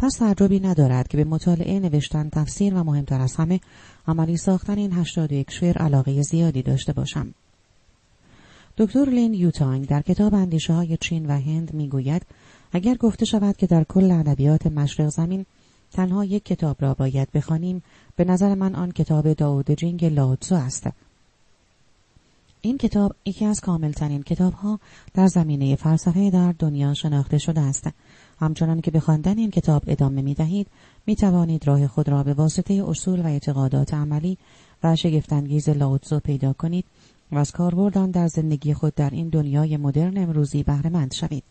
پس 0.02 0.16
تعجبی 0.16 0.60
ندارد 0.60 1.08
که 1.08 1.18
به 1.18 1.24
مطالعه 1.24 1.80
نوشتن 1.80 2.30
تفسیر 2.30 2.74
و 2.74 2.84
مهمتر 2.84 3.22
از 3.22 3.36
همه 3.36 3.60
عملی 4.08 4.38
ساختن 4.38 4.78
این 4.78 4.92
81 4.92 5.52
شعر 5.52 5.78
علاقه 5.78 6.22
زیادی 6.22 6.62
داشته 6.62 6.94
باشم. 6.94 7.34
دکتر 8.78 9.06
لین 9.06 9.34
یوتانگ 9.34 9.88
در 9.88 10.02
کتاب 10.02 10.34
اندیشه 10.34 10.74
های 10.74 10.98
چین 10.98 11.26
و 11.26 11.32
هند 11.32 11.74
می‌گوید 11.74 12.22
اگر 12.72 12.96
گفته 12.96 13.26
شود 13.26 13.58
که 13.58 13.68
در 13.68 13.84
کل 13.84 14.12
ادبیات 14.12 14.68
مشرق 14.68 15.10
زمین 15.10 15.46
تنها 15.94 16.26
یک 16.26 16.46
کتاب 16.46 16.78
را 16.80 16.94
باید 16.94 17.32
بخوانیم 17.32 17.84
به 18.16 18.26
نظر 18.26 18.56
من 18.56 18.76
آن 18.76 18.92
کتاب 18.92 19.34
داود 19.34 19.72
جینگ 19.72 20.06
لاوتسو 20.06 20.56
است 20.56 20.88
این 22.62 22.78
کتاب 22.78 23.16
یکی 23.26 23.46
از 23.46 23.62
کاملترین 23.62 24.24
کتاب 24.24 24.54
ها 24.54 24.80
در 25.14 25.28
زمینه 25.28 25.76
فلسفه 25.76 26.30
در 26.30 26.52
دنیا 26.60 26.94
شناخته 26.94 27.38
شده 27.38 27.62
است 27.62 27.88
همچنان 28.42 28.82
که 28.82 28.92
به 28.92 29.00
خواندن 29.00 29.38
این 29.38 29.52
کتاب 29.52 29.84
ادامه 29.88 30.22
می 30.22 30.34
دهید 30.34 30.68
می 31.08 31.16
توانید 31.16 31.68
راه 31.68 31.88
خود 31.88 32.10
را 32.10 32.24
به 32.24 32.34
واسطه 32.34 32.84
اصول 32.88 33.22
و 33.22 33.28
اعتقادات 33.28 33.94
عملی 33.94 34.38
و 34.84 34.96
شگفتانگیز 34.96 35.70
لاوتزو 35.70 36.20
پیدا 36.20 36.54
کنید 36.54 36.86
و 37.32 37.38
از 37.38 37.52
کاربردان 37.52 38.12
در 38.12 38.28
زندگی 38.28 38.74
خود 38.74 38.96
در 38.96 39.10
این 39.10 39.30
دنیای 39.30 39.78
مدرن 39.78 40.18
امروزی 40.18 40.64
بهرهمند 40.64 41.14
شوید. 41.14 41.44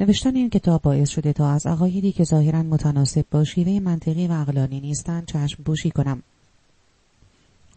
نوشتن 0.00 0.36
این 0.36 0.50
کتاب 0.50 0.82
باعث 0.82 1.08
شده 1.08 1.32
تا 1.32 1.50
از 1.50 1.66
عقایدی 1.66 2.12
که 2.12 2.24
ظاهرا 2.24 2.62
متناسب 2.62 3.24
با 3.30 3.44
شیوه 3.44 3.80
منطقی 3.80 4.26
و 4.26 4.32
عقلانی 4.32 4.80
نیستند 4.80 5.26
چشم 5.26 5.62
بوشی 5.62 5.90
کنم. 5.90 6.22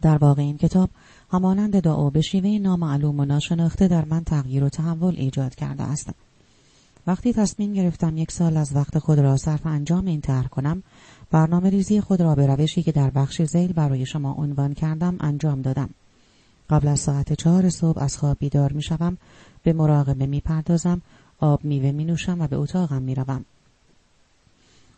در 0.02 0.16
واقع 0.16 0.42
این 0.42 0.58
کتاب 0.58 0.90
همانند 1.30 1.80
دعا 1.80 2.10
به 2.10 2.20
شیوه 2.20 2.58
نامعلوم 2.58 3.20
و 3.20 3.24
ناشناخته 3.24 3.88
در 3.88 4.04
من 4.04 4.24
تغییر 4.24 4.64
و 4.64 4.68
تحول 4.68 5.14
ایجاد 5.16 5.54
کرده 5.54 5.82
است. 5.82 6.10
وقتی 7.06 7.32
تصمیم 7.32 7.72
گرفتم 7.72 8.16
یک 8.16 8.32
سال 8.32 8.56
از 8.56 8.76
وقت 8.76 8.98
خود 8.98 9.18
را 9.18 9.36
صرف 9.36 9.66
انجام 9.66 10.06
این 10.06 10.20
طرح 10.20 10.46
کنم 10.46 10.82
برنامه 11.30 11.70
ریزی 11.70 12.00
خود 12.00 12.20
را 12.20 12.34
به 12.34 12.46
روشی 12.46 12.82
که 12.82 12.92
در 12.92 13.10
بخش 13.10 13.42
زیل 13.42 13.72
برای 13.72 14.06
شما 14.06 14.32
عنوان 14.32 14.74
کردم 14.74 15.16
انجام 15.20 15.62
دادم 15.62 15.90
قبل 16.70 16.88
از 16.88 17.00
ساعت 17.00 17.32
چهار 17.32 17.70
صبح 17.70 18.02
از 18.02 18.16
خواب 18.16 18.36
بیدار 18.38 18.72
می 18.72 18.82
شوم 18.82 19.16
به 19.62 19.72
مراقبه 19.72 20.26
می 20.26 20.40
پردازم 20.40 21.02
آب 21.38 21.64
میوه 21.64 21.92
می 21.92 22.04
نوشم 22.04 22.40
و 22.40 22.46
به 22.46 22.56
اتاقم 22.56 23.02
می 23.02 23.14
روم. 23.14 23.44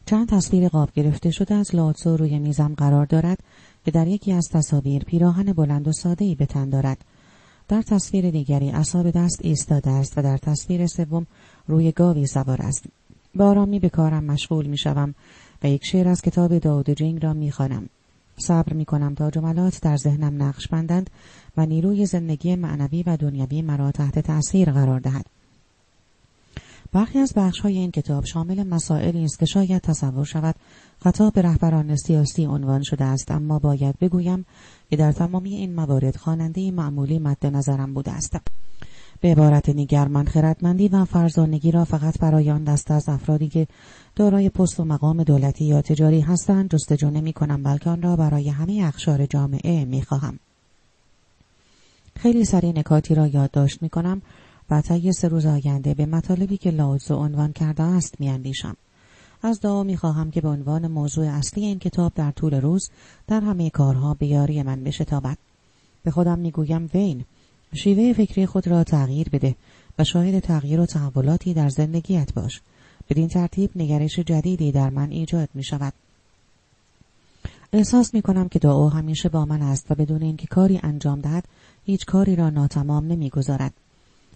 چند 0.07 0.29
تصویر 0.29 0.69
قاب 0.69 0.93
گرفته 0.93 1.31
شده 1.31 1.55
از 1.55 1.75
لاتسو 1.75 2.17
روی 2.17 2.39
میزم 2.39 2.75
قرار 2.77 3.07
دارد 3.07 3.39
که 3.85 3.91
در 3.91 4.07
یکی 4.07 4.33
از 4.33 4.49
تصاویر 4.53 5.05
پیراهن 5.05 5.53
بلند 5.53 5.89
و 5.89 5.93
ساده 5.93 6.25
ای 6.25 6.35
به 6.35 6.47
تن 6.47 6.71
دارد 6.71 7.05
در 7.69 7.83
تصویر 7.83 8.31
دیگری 8.31 8.71
اصاب 8.71 9.11
دست 9.11 9.41
ایستاده 9.43 9.91
است 9.91 10.19
و 10.19 10.23
در 10.23 10.37
تصویر 10.37 10.87
سوم 10.87 11.27
روی 11.69 11.93
گاوی 11.93 12.27
سوار 12.27 12.63
است 12.63 12.85
به 13.35 13.45
آرامی 13.45 13.79
به 13.79 13.89
کارم 13.89 14.25
مشغول 14.25 14.67
می 14.67 14.79
شوم 14.79 15.15
و 15.63 15.69
یک 15.69 15.85
شعر 15.85 16.09
از 16.09 16.23
کتاب 16.23 16.59
داود 16.59 16.91
جنگ 16.91 17.25
را 17.25 17.33
می 17.33 17.51
خوانم. 17.51 17.89
صبر 18.37 18.73
می 18.73 18.85
کنم 18.85 19.15
تا 19.15 19.31
جملات 19.31 19.81
در 19.81 19.97
ذهنم 19.97 20.43
نقش 20.43 20.69
بندند 20.69 21.11
و 21.57 21.67
نیروی 21.67 22.07
زندگی 22.07 22.57
معنوی 22.57 23.03
و 23.03 23.17
دنیوی 23.17 23.63
مرا 23.63 23.93
تحت 23.93 24.19
تأثیر 24.19 24.73
قرار 24.73 25.01
دهد. 25.01 25.27
برخی 26.93 27.19
از 27.19 27.33
بخش 27.37 27.61
های 27.61 27.79
این 27.79 27.91
کتاب 27.91 28.25
شامل 28.25 28.63
مسائلی 28.67 29.25
است 29.25 29.39
که 29.39 29.47
شاید 29.47 29.83
تصور 29.83 30.25
شود 30.25 30.55
خطاب 31.05 31.39
رهبران 31.39 31.97
سیاسی 31.97 32.45
عنوان 32.45 32.83
شده 32.83 33.05
است 33.05 33.31
اما 33.31 33.59
باید 33.59 33.99
بگویم 33.99 34.47
که 34.91 34.97
در 34.97 35.13
تمامی 35.13 35.55
این 35.55 35.75
موارد 35.75 36.17
خواننده 36.17 36.71
معمولی 36.71 37.19
مد 37.19 37.47
نظرم 37.47 37.95
بوده 37.95 38.11
است. 38.11 38.37
به 39.21 39.29
عبارت 39.29 39.71
دیگر 39.71 40.09
من 40.09 40.25
خردمندی 40.25 40.89
و 40.89 41.05
فرزانگی 41.05 41.71
را 41.71 41.85
فقط 41.85 42.19
برای 42.19 42.51
آن 42.51 42.65
دست 42.65 42.91
از 42.91 43.09
افرادی 43.09 43.49
که 43.49 43.67
دارای 44.17 44.49
پست 44.49 44.81
و 44.81 44.85
مقام 44.85 45.23
دولتی 45.23 45.65
یا 45.65 45.83
تجاری 45.83 46.21
هستند 46.21 46.71
جستجو 46.71 47.11
نمی 47.11 47.33
کنم 47.33 47.63
بلکه 47.63 47.91
آن 47.91 48.03
را 48.03 48.17
برای 48.17 48.49
همه 48.49 48.83
اخشار 48.85 49.27
جامعه 49.27 49.85
می 49.85 50.03
خواهم. 50.03 50.39
خیلی 52.17 52.45
سریع 52.45 52.79
نکاتی 52.79 53.15
را 53.15 53.27
یادداشت 53.27 53.83
می 53.83 53.89
کنم 53.89 54.23
و 54.71 54.81
طی 54.81 55.13
سه 55.13 55.29
روز 55.29 55.47
آینده 55.47 55.95
به 55.95 56.07
مطالبی 56.07 56.57
که 56.57 56.71
لاوزو 56.71 57.15
عنوان 57.15 57.53
کرده 57.53 57.83
است 57.83 58.21
می 58.21 58.29
اندیشم. 58.29 58.77
از 59.43 59.61
دعا 59.61 59.83
می 59.83 59.97
خواهم 59.97 60.31
که 60.31 60.41
به 60.41 60.49
عنوان 60.49 60.87
موضوع 60.87 61.27
اصلی 61.27 61.65
این 61.65 61.79
کتاب 61.79 62.13
در 62.15 62.31
طول 62.31 62.55
روز 62.55 62.91
در 63.27 63.41
همه 63.41 63.71
کارها 63.71 64.15
به 64.15 64.27
یاری 64.27 64.63
من 64.63 64.85
بشتابد. 64.85 65.39
به 66.05 66.11
خودم 66.11 66.39
می 66.39 66.51
گویم 66.51 66.91
وین 66.95 67.25
شیوه 67.75 68.13
فکری 68.13 68.47
خود 68.47 68.69
را 68.69 68.85
تغییر 68.85 69.29
بده 69.29 69.55
و 69.99 70.05
شاهد 70.05 70.39
تغییر 70.39 70.81
و 70.81 70.87
تحولاتی 70.87 71.55
در 71.55 71.69
زندگیت 71.69 72.35
باش. 72.35 72.61
بدین 73.11 73.29
ترتیب 73.29 73.71
نگرش 73.77 74.19
جدیدی 74.19 74.73
در 74.73 74.91
من 74.91 75.11
ایجاد 75.11 75.49
می 75.55 75.65
شود. 75.65 75.93
احساس 77.73 78.15
می 78.15 78.23
کنم 78.23 78.49
که 78.49 78.59
دعا 78.59 78.89
همیشه 78.89 79.29
با 79.29 79.45
من 79.45 79.63
است 79.63 79.91
و 79.91 79.95
بدون 79.95 80.23
اینکه 80.23 80.47
کاری 80.47 80.81
انجام 80.83 81.21
دهد 81.21 81.45
هیچ 81.85 82.07
کاری 82.07 82.37
را 82.37 82.51
ناتمام 82.51 83.07
نمی 83.07 83.31
گذارد. 83.31 83.73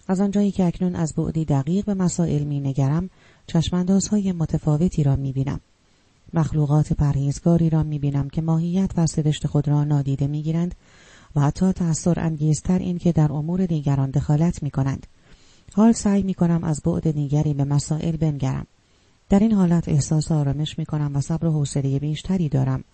از 0.09 0.21
آنجایی 0.21 0.51
که 0.51 0.65
اکنون 0.65 0.97
از 0.97 1.15
بعدی 1.15 1.45
دقیق 1.45 1.85
به 1.85 1.95
مسائل 1.95 2.43
می 2.43 2.61
نگرم 2.61 3.11
چشماندازهای 3.47 4.33
متفاوتی 4.33 5.03
را 5.03 5.17
می 5.17 5.33
بینم. 5.33 5.61
مخلوقات 6.35 6.93
پرهیزگاری 6.93 7.71
را 7.71 7.83
می 7.83 7.99
بینم 7.99 8.29
که 8.29 8.43
ماهیت 8.43 8.91
و 8.97 9.07
سرشت 9.07 9.47
خود 9.47 9.69
را 9.69 9.85
نادیده 9.85 10.27
می 10.27 10.43
گیرند 10.43 10.75
و 11.37 11.41
حتی 11.41 11.73
تأثیر 11.73 12.21
انگیزتر 12.21 12.79
این 12.79 12.99
که 12.99 13.12
در 13.12 13.33
امور 13.33 13.67
دیگران 13.67 14.11
دخالت 14.11 14.62
می 14.62 14.71
کنند. 14.71 15.07
حال 15.75 15.93
سعی 15.93 16.23
می 16.23 16.35
کنم 16.35 16.65
از 16.65 16.81
بعد 16.85 17.11
دیگری 17.11 17.55
به 17.55 17.65
مسائل 17.65 18.17
بنگرم. 18.17 18.67
در 19.29 19.39
این 19.39 19.53
حالت 19.53 19.89
احساس 19.89 20.33
آرامش 20.33 20.79
می 20.79 20.87
کنم 20.87 21.17
و 21.17 21.21
صبر 21.21 21.47
و 21.47 21.53
حوصله 21.53 21.99
بیشتری 21.99 22.49
دارم. 22.49 22.85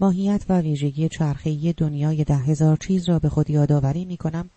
ماهیت 0.00 0.44
و 0.48 0.60
ویژگی 0.60 1.08
چرخه‌ای 1.08 1.74
دنیای 1.76 2.24
ده 2.24 2.36
هزار 2.36 2.76
چیز 2.76 3.08
را 3.08 3.18
به 3.18 3.28
خود 3.28 3.50
یادآوری 3.50 4.04
می 4.04 4.16
کنم 4.16 4.50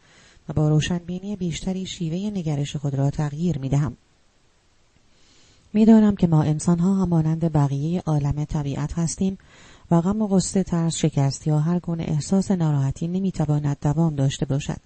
و 0.49 0.53
با 0.53 0.69
روشنبینی 0.69 1.35
بیشتری 1.35 1.85
شیوه 1.85 2.37
نگرش 2.37 2.75
خود 2.75 2.95
را 2.95 3.09
تغییر 3.09 3.57
می 3.57 3.69
دهم. 3.69 3.97
می‌دانم 5.73 6.15
که 6.15 6.27
ما 6.27 6.43
انسانها 6.43 6.95
همانند 6.95 7.51
بقیه 7.51 8.03
عالم 8.05 8.45
طبیعت 8.45 8.93
هستیم 8.93 9.37
و 9.91 10.01
غم 10.01 10.21
و 10.21 10.27
غصه 10.27 10.63
ترس 10.63 10.95
شکست 10.95 11.47
یا 11.47 11.59
هر 11.59 11.79
گونه 11.79 12.03
احساس 12.07 12.51
ناراحتی 12.51 13.07
نمی‌تواند 13.07 13.77
دوام 13.81 14.15
داشته 14.15 14.45
باشد. 14.45 14.77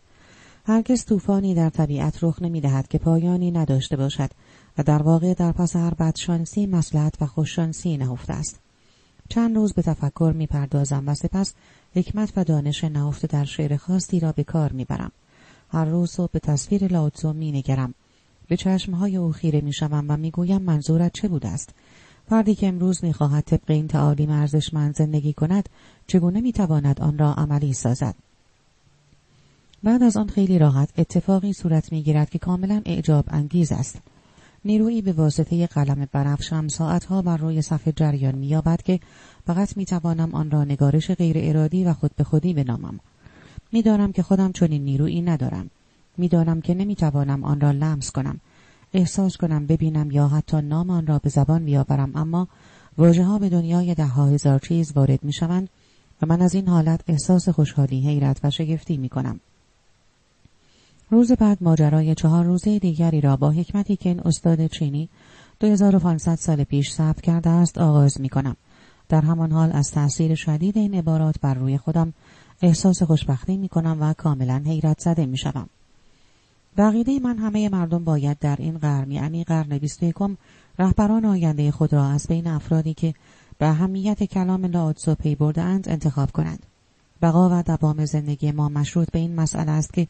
هرگز 0.65 1.05
طوفانی 1.05 1.55
در 1.55 1.69
طبیعت 1.69 2.23
رخ 2.23 2.41
نمی‌دهد 2.41 2.87
که 2.87 2.97
پایانی 2.97 3.51
نداشته 3.51 3.95
باشد 3.95 4.29
و 4.77 4.83
در 4.83 5.01
واقع 5.01 5.33
در 5.33 5.51
پس 5.51 5.75
هر 5.75 5.93
بدشانسی 5.93 6.65
مسلحت 6.65 7.21
و 7.21 7.25
خوششانسی 7.25 7.97
نهفته 7.97 8.33
است. 8.33 8.59
چند 9.29 9.55
روز 9.55 9.73
به 9.73 9.81
تفکر 9.81 10.33
می‌پردازم 10.35 11.03
و 11.07 11.15
سپس 11.15 11.53
حکمت 11.95 12.33
و 12.35 12.43
دانش 12.43 12.83
نهفته 12.83 13.27
در 13.27 13.45
شعر 13.45 13.77
خاصی 13.77 14.19
را 14.19 14.31
به 14.31 14.43
کار 14.43 14.71
می‌برم. 14.71 15.11
هر 15.69 15.85
روز 15.85 16.11
صبح 16.11 16.31
به 16.31 16.39
تصویر 16.39 16.87
لاوتزو 16.87 17.33
مینگرم. 17.33 17.93
به 18.47 18.57
چشمهای 18.57 19.17
او 19.17 19.31
خیره 19.31 19.61
می‌شوم 19.61 20.05
و 20.09 20.17
می‌گویم 20.17 20.61
منظورت 20.61 21.13
چه 21.13 21.27
بوده 21.27 21.47
است؟ 21.47 21.69
فردی 22.29 22.55
که 22.55 22.67
امروز 22.67 23.03
می‌خواهد 23.03 23.43
طبق 23.43 23.71
این 23.71 23.87
تعالیم 23.87 24.29
ارزشمند 24.29 24.95
زندگی 24.95 25.33
کند 25.33 25.69
چگونه 26.07 26.41
می‌تواند 26.41 27.01
آن 27.01 27.17
را 27.17 27.33
عملی 27.33 27.73
سازد؟ 27.73 28.15
بعد 29.83 30.03
از 30.03 30.17
آن 30.17 30.27
خیلی 30.27 30.59
راحت 30.59 30.89
اتفاقی 30.97 31.53
صورت 31.53 31.91
می‌گیرد 31.91 32.29
که 32.29 32.39
کاملا 32.39 32.81
اعجاب 32.85 33.25
انگیز 33.27 33.71
است. 33.71 33.97
نیرویی 34.65 35.01
به 35.01 35.11
واسطه 35.11 35.67
قلم 35.67 36.07
برفشم 36.11 36.67
ساعتها 36.67 37.21
بر 37.21 37.37
روی 37.37 37.61
صفحه 37.61 37.93
جریان 37.95 38.35
مییابد 38.35 38.81
که 38.81 38.99
فقط 39.47 39.77
می‌توانم 39.77 40.35
آن 40.35 40.51
را 40.51 40.63
نگارش 40.63 41.11
غیر 41.11 41.37
ارادی 41.39 41.83
و 41.83 41.93
خود 41.93 42.11
به 42.15 42.23
خودی 42.23 42.53
بنامم. 42.53 42.99
می‌دانم 43.71 44.11
که 44.11 44.23
خودم 44.23 44.51
چنین 44.51 44.83
نیرویی 44.83 45.21
ندارم. 45.21 45.69
می‌دانم 46.17 46.61
که 46.61 46.73
نمی‌توانم 46.73 47.43
آن 47.43 47.61
را 47.61 47.71
لمس 47.71 48.11
کنم. 48.11 48.39
احساس 48.93 49.37
کنم 49.37 49.67
ببینم 49.67 50.11
یا 50.11 50.27
حتی 50.27 50.61
نام 50.61 50.89
آن 50.89 51.07
را 51.07 51.19
به 51.19 51.29
زبان 51.29 51.65
بیاورم 51.65 52.11
اما 52.15 52.47
واژه 52.97 53.23
ها 53.23 53.39
به 53.39 53.49
دنیای 53.49 53.95
ده 53.95 54.05
هزار 54.05 54.59
چیز 54.59 54.91
وارد 54.95 55.23
می 55.23 55.33
شوند 55.33 55.69
و 56.21 56.25
من 56.25 56.41
از 56.41 56.55
این 56.55 56.67
حالت 56.67 57.01
احساس 57.07 57.49
خوشحالی 57.49 58.07
حیرت 58.07 58.39
و 58.43 58.49
شگفتی 58.49 58.97
می 58.97 59.09
کنم. 59.09 59.39
روز 61.09 61.31
بعد 61.31 61.57
ماجرای 61.61 62.15
چهار 62.15 62.45
روزه 62.45 62.79
دیگری 62.79 63.21
را 63.21 63.35
با 63.35 63.51
حکمتی 63.51 63.95
که 63.95 64.09
این 64.09 64.19
استاد 64.19 64.67
چینی 64.67 65.09
2500 65.59 66.35
سال 66.35 66.63
پیش 66.63 66.91
ثبت 66.91 67.21
کرده 67.21 67.49
است 67.49 67.77
آغاز 67.77 68.21
می 68.21 68.29
کنم. 68.29 68.55
در 69.09 69.21
همان 69.21 69.51
حال 69.51 69.71
از 69.71 69.91
تأثیر 69.91 70.35
شدید 70.35 70.77
این 70.77 70.95
عبارات 70.95 71.35
بر 71.41 71.53
روی 71.53 71.77
خودم 71.77 72.13
احساس 72.61 73.03
خوشبختی 73.03 73.57
می 73.57 73.69
کنم 73.69 73.97
و 74.01 74.13
کاملا 74.13 74.61
حیرت 74.65 74.99
زده 74.99 75.25
می 75.25 75.37
شدم. 75.37 75.69
بقیده 76.79 77.19
من 77.19 77.37
همه 77.37 77.69
مردم 77.69 78.03
باید 78.03 78.39
در 78.39 78.55
این 78.59 78.77
قرن 78.77 79.11
یعنی 79.11 79.43
قرن 79.43 79.77
بیست 79.77 80.03
یکم 80.03 80.37
رهبران 80.79 81.25
آینده 81.25 81.71
خود 81.71 81.93
را 81.93 82.05
از 82.05 82.27
بین 82.27 82.47
افرادی 82.47 82.93
که 82.93 83.13
به 83.57 83.67
اهمیت 83.67 84.23
کلام 84.23 84.65
لاوتسو 84.65 85.15
پی 85.15 85.37
اند 85.57 85.89
انتخاب 85.89 86.31
کنند. 86.31 86.65
بقا 87.21 87.49
و 87.51 87.63
دوام 87.63 88.05
زندگی 88.05 88.51
ما 88.51 88.69
مشروط 88.69 89.11
به 89.11 89.19
این 89.19 89.35
مسئله 89.35 89.71
است 89.71 89.93
که 89.93 90.07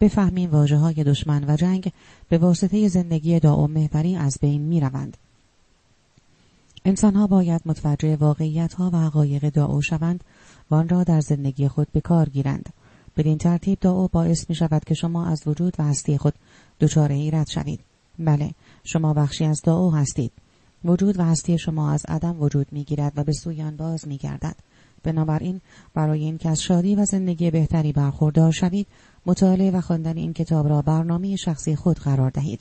بفهمیم 0.00 0.50
واجه 0.50 0.76
های 0.76 1.04
دشمن 1.04 1.44
و 1.48 1.56
جنگ 1.56 1.92
به 2.28 2.38
واسطه 2.38 2.88
زندگی 2.88 3.40
داو 3.40 3.66
محوری 3.66 4.16
از 4.16 4.38
بین 4.40 4.62
می 4.62 4.80
روند. 4.80 5.16
انسان 6.84 7.14
ها 7.14 7.26
باید 7.26 7.62
متوجه 7.66 8.16
واقعیت 8.16 8.74
ها 8.74 8.90
و 8.92 8.96
حقایق 8.96 9.48
داو 9.48 9.82
شوند 9.82 10.24
و 10.70 10.74
آن 10.74 10.88
را 10.88 11.04
در 11.04 11.20
زندگی 11.20 11.68
خود 11.68 11.92
به 11.92 12.00
کار 12.00 12.28
گیرند. 12.28 12.68
بدین 13.16 13.38
ترتیب 13.38 13.78
دعا 13.80 14.06
باعث 14.06 14.44
می 14.48 14.54
شود 14.54 14.84
که 14.84 14.94
شما 14.94 15.26
از 15.26 15.42
وجود 15.46 15.74
و 15.78 15.82
هستی 15.82 16.18
خود 16.18 16.34
دچار 16.80 17.12
حیرت 17.12 17.50
شوید. 17.50 17.80
بله، 18.18 18.50
شما 18.84 19.14
بخشی 19.14 19.44
از 19.44 19.62
دعا 19.64 19.90
هستید. 19.90 20.32
وجود 20.84 21.18
و 21.18 21.22
هستی 21.22 21.58
شما 21.58 21.90
از 21.90 22.04
عدم 22.08 22.42
وجود 22.42 22.66
می 22.72 22.84
گیرد 22.84 23.12
و 23.16 23.24
به 23.24 23.32
سوی 23.32 23.62
آن 23.62 23.76
باز 23.76 24.08
می 24.08 24.16
گردد. 24.16 24.56
بنابراین 25.02 25.60
برای 25.94 26.24
اینکه 26.24 26.48
از 26.48 26.62
شادی 26.62 26.94
و 26.94 27.04
زندگی 27.04 27.50
بهتری 27.50 27.92
برخوردار 27.92 28.52
شوید 28.52 28.86
مطالعه 29.26 29.70
و 29.70 29.80
خواندن 29.80 30.16
این 30.16 30.32
کتاب 30.32 30.68
را 30.68 30.82
برنامه 30.82 31.36
شخصی 31.36 31.76
خود 31.76 31.98
قرار 31.98 32.30
دهید 32.30 32.60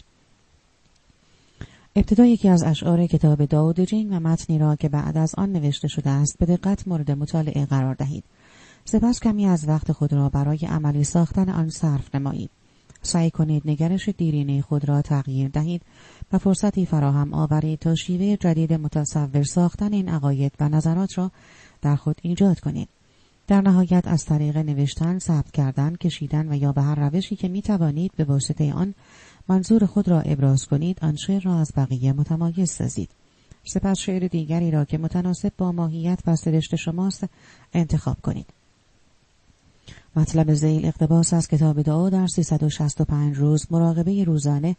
ابتدا 1.96 2.26
یکی 2.26 2.50
از 2.50 2.64
اشعار 2.64 3.08
کتاب 3.08 3.46
داود 3.46 3.80
جین 3.80 4.14
و 4.14 4.20
متنی 4.20 4.60
را 4.60 4.76
که 4.76 4.90
بعد 4.90 5.18
از 5.18 5.36
آن 5.38 5.52
نوشته 5.52 5.88
شده 5.88 6.10
است 6.10 6.38
به 6.40 6.46
دقت 6.46 6.88
مورد 6.88 7.12
مطالعه 7.12 7.66
قرار 7.66 7.96
دهید 7.96 8.24
سپس 8.86 9.20
کمی 9.20 9.46
از 9.46 9.68
وقت 9.68 9.92
خود 9.92 10.14
را 10.14 10.30
برای 10.30 10.60
عملی 10.70 11.04
ساختن 11.04 11.50
آن 11.50 11.70
صرف 11.70 12.16
نمایید. 12.16 12.50
سعی 13.02 13.32
کنید 13.32 13.64
نگرش 13.66 14.10
دیرینه 14.10 14.62
خود 14.62 14.90
را 14.90 15.02
تغییر 15.02 15.50
دهید 15.50 15.82
و 16.34 16.38
فرصتی 16.38 16.86
فراهم 16.86 17.34
آورید 17.34 17.80
تا 17.80 17.96
شیوه 17.96 18.38
جدید 18.38 18.74
متصور 18.74 19.44
ساختن 19.44 19.94
این 19.94 20.10
عقاید 20.10 20.52
و 20.60 20.70
نظرات 20.70 21.18
را 21.18 21.32
در 21.82 21.96
خود 21.96 22.16
ایجاد 22.22 22.60
کنید. 22.60 22.90
در 23.48 23.62
نهایت 23.62 24.08
از 24.08 24.26
طریق 24.26 24.58
نوشتن، 24.58 25.20
ثبت 25.20 25.52
کردن، 25.52 25.96
کشیدن 25.96 26.52
و 26.52 26.56
یا 26.56 26.72
به 26.72 26.82
هر 26.82 27.10
روشی 27.10 27.36
که 27.36 27.48
می 27.48 27.62
توانید 27.62 28.12
به 28.16 28.24
واسطه 28.24 28.74
آن 28.74 28.94
منظور 29.48 29.86
خود 29.86 30.10
را 30.10 30.22
ابراز 30.22 30.66
کنید 30.66 30.98
آن 31.02 31.16
شعر 31.16 31.42
را 31.42 31.60
از 31.60 31.72
بقیه 31.78 32.14
متمایز 32.14 32.72
سازید. 32.72 33.10
سپس 33.64 34.00
شعر 34.00 34.28
دیگری 34.28 34.72
را 34.72 34.86
که 34.86 34.98
متناسب 34.98 35.52
با 35.58 35.72
ماهیت 35.72 36.20
و 36.28 36.36
سرشت 36.36 36.76
شماست 36.76 37.26
انتخاب 37.74 38.18
کنید. 38.22 38.61
مطلب 40.16 40.54
زیل 40.54 40.86
اقتباس 40.86 41.34
از 41.34 41.48
کتاب 41.48 41.82
دعا 41.82 42.10
در 42.10 42.28
365 42.28 43.38
روز 43.38 43.68
مراقبه 43.72 44.24
روزانه 44.24 44.76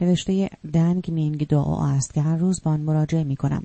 نوشته 0.00 0.50
دنگ 0.72 1.10
مینگ 1.10 1.46
دعا 1.46 1.86
است 1.86 2.14
که 2.14 2.20
هر 2.20 2.36
روز 2.36 2.62
با 2.62 2.70
آن 2.70 2.80
مراجعه 2.80 3.24
می 3.24 3.36
کنم. 3.36 3.62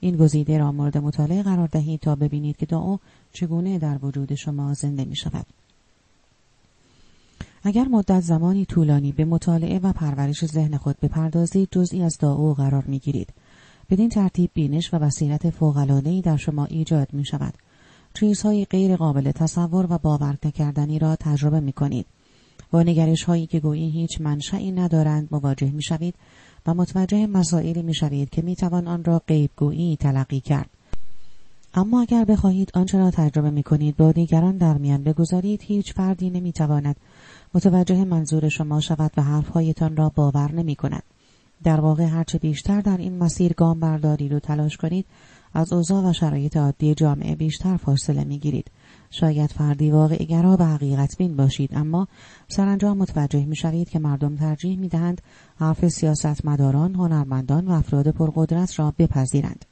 این 0.00 0.16
گزیده 0.16 0.58
را 0.58 0.72
مورد 0.72 0.98
مطالعه 0.98 1.42
قرار 1.42 1.68
دهید 1.68 2.00
تا 2.00 2.14
ببینید 2.14 2.56
که 2.56 2.66
دعا 2.66 2.98
چگونه 3.32 3.78
در 3.78 3.98
وجود 4.02 4.34
شما 4.34 4.74
زنده 4.74 5.04
می 5.04 5.16
شود. 5.16 5.46
اگر 7.62 7.84
مدت 7.84 8.20
زمانی 8.20 8.64
طولانی 8.64 9.12
به 9.12 9.24
مطالعه 9.24 9.78
و 9.78 9.92
پرورش 9.92 10.46
ذهن 10.46 10.76
خود 10.76 10.96
بپردازید 11.00 11.68
جزئی 11.70 12.02
از 12.02 12.18
دعا 12.20 12.54
قرار 12.54 12.84
می 12.84 12.98
گیرید. 12.98 13.28
بدین 13.90 14.08
ترتیب 14.08 14.50
بینش 14.54 14.94
و 14.94 14.98
بصیرت 14.98 15.50
فوق‌العاده‌ای 15.50 16.20
در 16.20 16.36
شما 16.36 16.64
ایجاد 16.64 17.08
می 17.12 17.24
شود. 17.24 17.54
چیزهای 18.14 18.64
غیر 18.64 18.96
قابل 18.96 19.30
تصور 19.30 19.86
و 19.90 19.98
باور 19.98 20.36
نکردنی 20.44 20.98
را 20.98 21.16
تجربه 21.16 21.60
می 21.60 21.72
کنید. 21.72 22.06
با 22.70 22.82
نگرش 22.82 23.24
هایی 23.24 23.46
که 23.46 23.60
گویی 23.60 23.90
هیچ 23.90 24.20
منشأی 24.20 24.72
ندارند 24.72 25.28
مواجه 25.30 25.70
می 25.70 25.82
شوید 25.82 26.14
و 26.66 26.74
متوجه 26.74 27.26
مسائلی 27.26 27.82
می 27.82 27.94
شوید 27.94 28.30
که 28.30 28.42
می 28.42 28.56
توان 28.56 28.88
آن 28.88 29.04
را 29.04 29.22
غیبگویی 29.26 29.96
تلقی 29.96 30.40
کرد. 30.40 30.70
اما 31.74 32.00
اگر 32.00 32.24
بخواهید 32.24 32.70
آنچه 32.74 32.98
را 32.98 33.10
تجربه 33.10 33.50
می 33.50 33.62
کنید 33.62 33.96
با 33.96 34.12
دیگران 34.12 34.56
در 34.56 34.78
میان 34.78 35.02
بگذارید 35.02 35.62
هیچ 35.62 35.94
فردی 35.94 36.30
نمی 36.30 36.52
تواند 36.52 36.96
متوجه 37.54 38.04
منظور 38.04 38.48
شما 38.48 38.80
شود 38.80 39.10
و 39.16 39.22
حرفهایتان 39.22 39.96
را 39.96 40.12
باور 40.14 40.52
نمی 40.52 40.76
کند. 40.76 41.02
در 41.64 41.80
واقع 41.80 42.04
هرچه 42.04 42.38
بیشتر 42.38 42.80
در 42.80 42.96
این 42.96 43.18
مسیر 43.18 43.52
گام 43.52 43.80
بردارید 43.80 44.32
و 44.32 44.40
تلاش 44.40 44.76
کنید 44.76 45.06
از 45.54 45.72
اوضاع 45.72 46.10
و 46.10 46.12
شرایط 46.12 46.56
عادی 46.56 46.94
جامعه 46.94 47.36
بیشتر 47.36 47.76
فاصله 47.76 48.24
می 48.24 48.38
گیرید. 48.38 48.70
شاید 49.10 49.50
فردی 49.50 49.90
واقع 49.90 50.24
گرا 50.24 50.56
به 50.56 50.64
حقیقت 50.64 51.18
بین 51.18 51.36
باشید 51.36 51.70
اما 51.74 52.08
سرانجام 52.48 52.98
متوجه 52.98 53.44
می 53.44 53.56
شوید 53.56 53.88
که 53.88 53.98
مردم 53.98 54.36
ترجیح 54.36 54.78
می 54.78 54.88
دهند 54.88 55.22
حرف 55.56 55.88
سیاستمداران، 55.88 56.94
هنرمندان 56.94 57.68
و 57.68 57.72
افراد 57.72 58.08
پرقدرت 58.08 58.78
را 58.78 58.94
بپذیرند. 58.98 59.64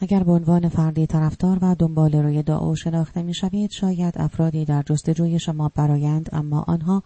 اگر 0.00 0.22
به 0.22 0.32
عنوان 0.32 0.68
فردی 0.68 1.06
طرفدار 1.06 1.58
و 1.62 1.74
دنبال 1.74 2.14
روی 2.14 2.42
دعا 2.42 2.74
شناخته 2.74 3.22
می 3.22 3.34
شوید 3.34 3.70
شاید 3.70 4.14
افرادی 4.18 4.64
در 4.64 4.82
جستجوی 4.82 5.38
شما 5.38 5.70
برایند 5.74 6.28
اما 6.32 6.64
آنها 6.66 7.02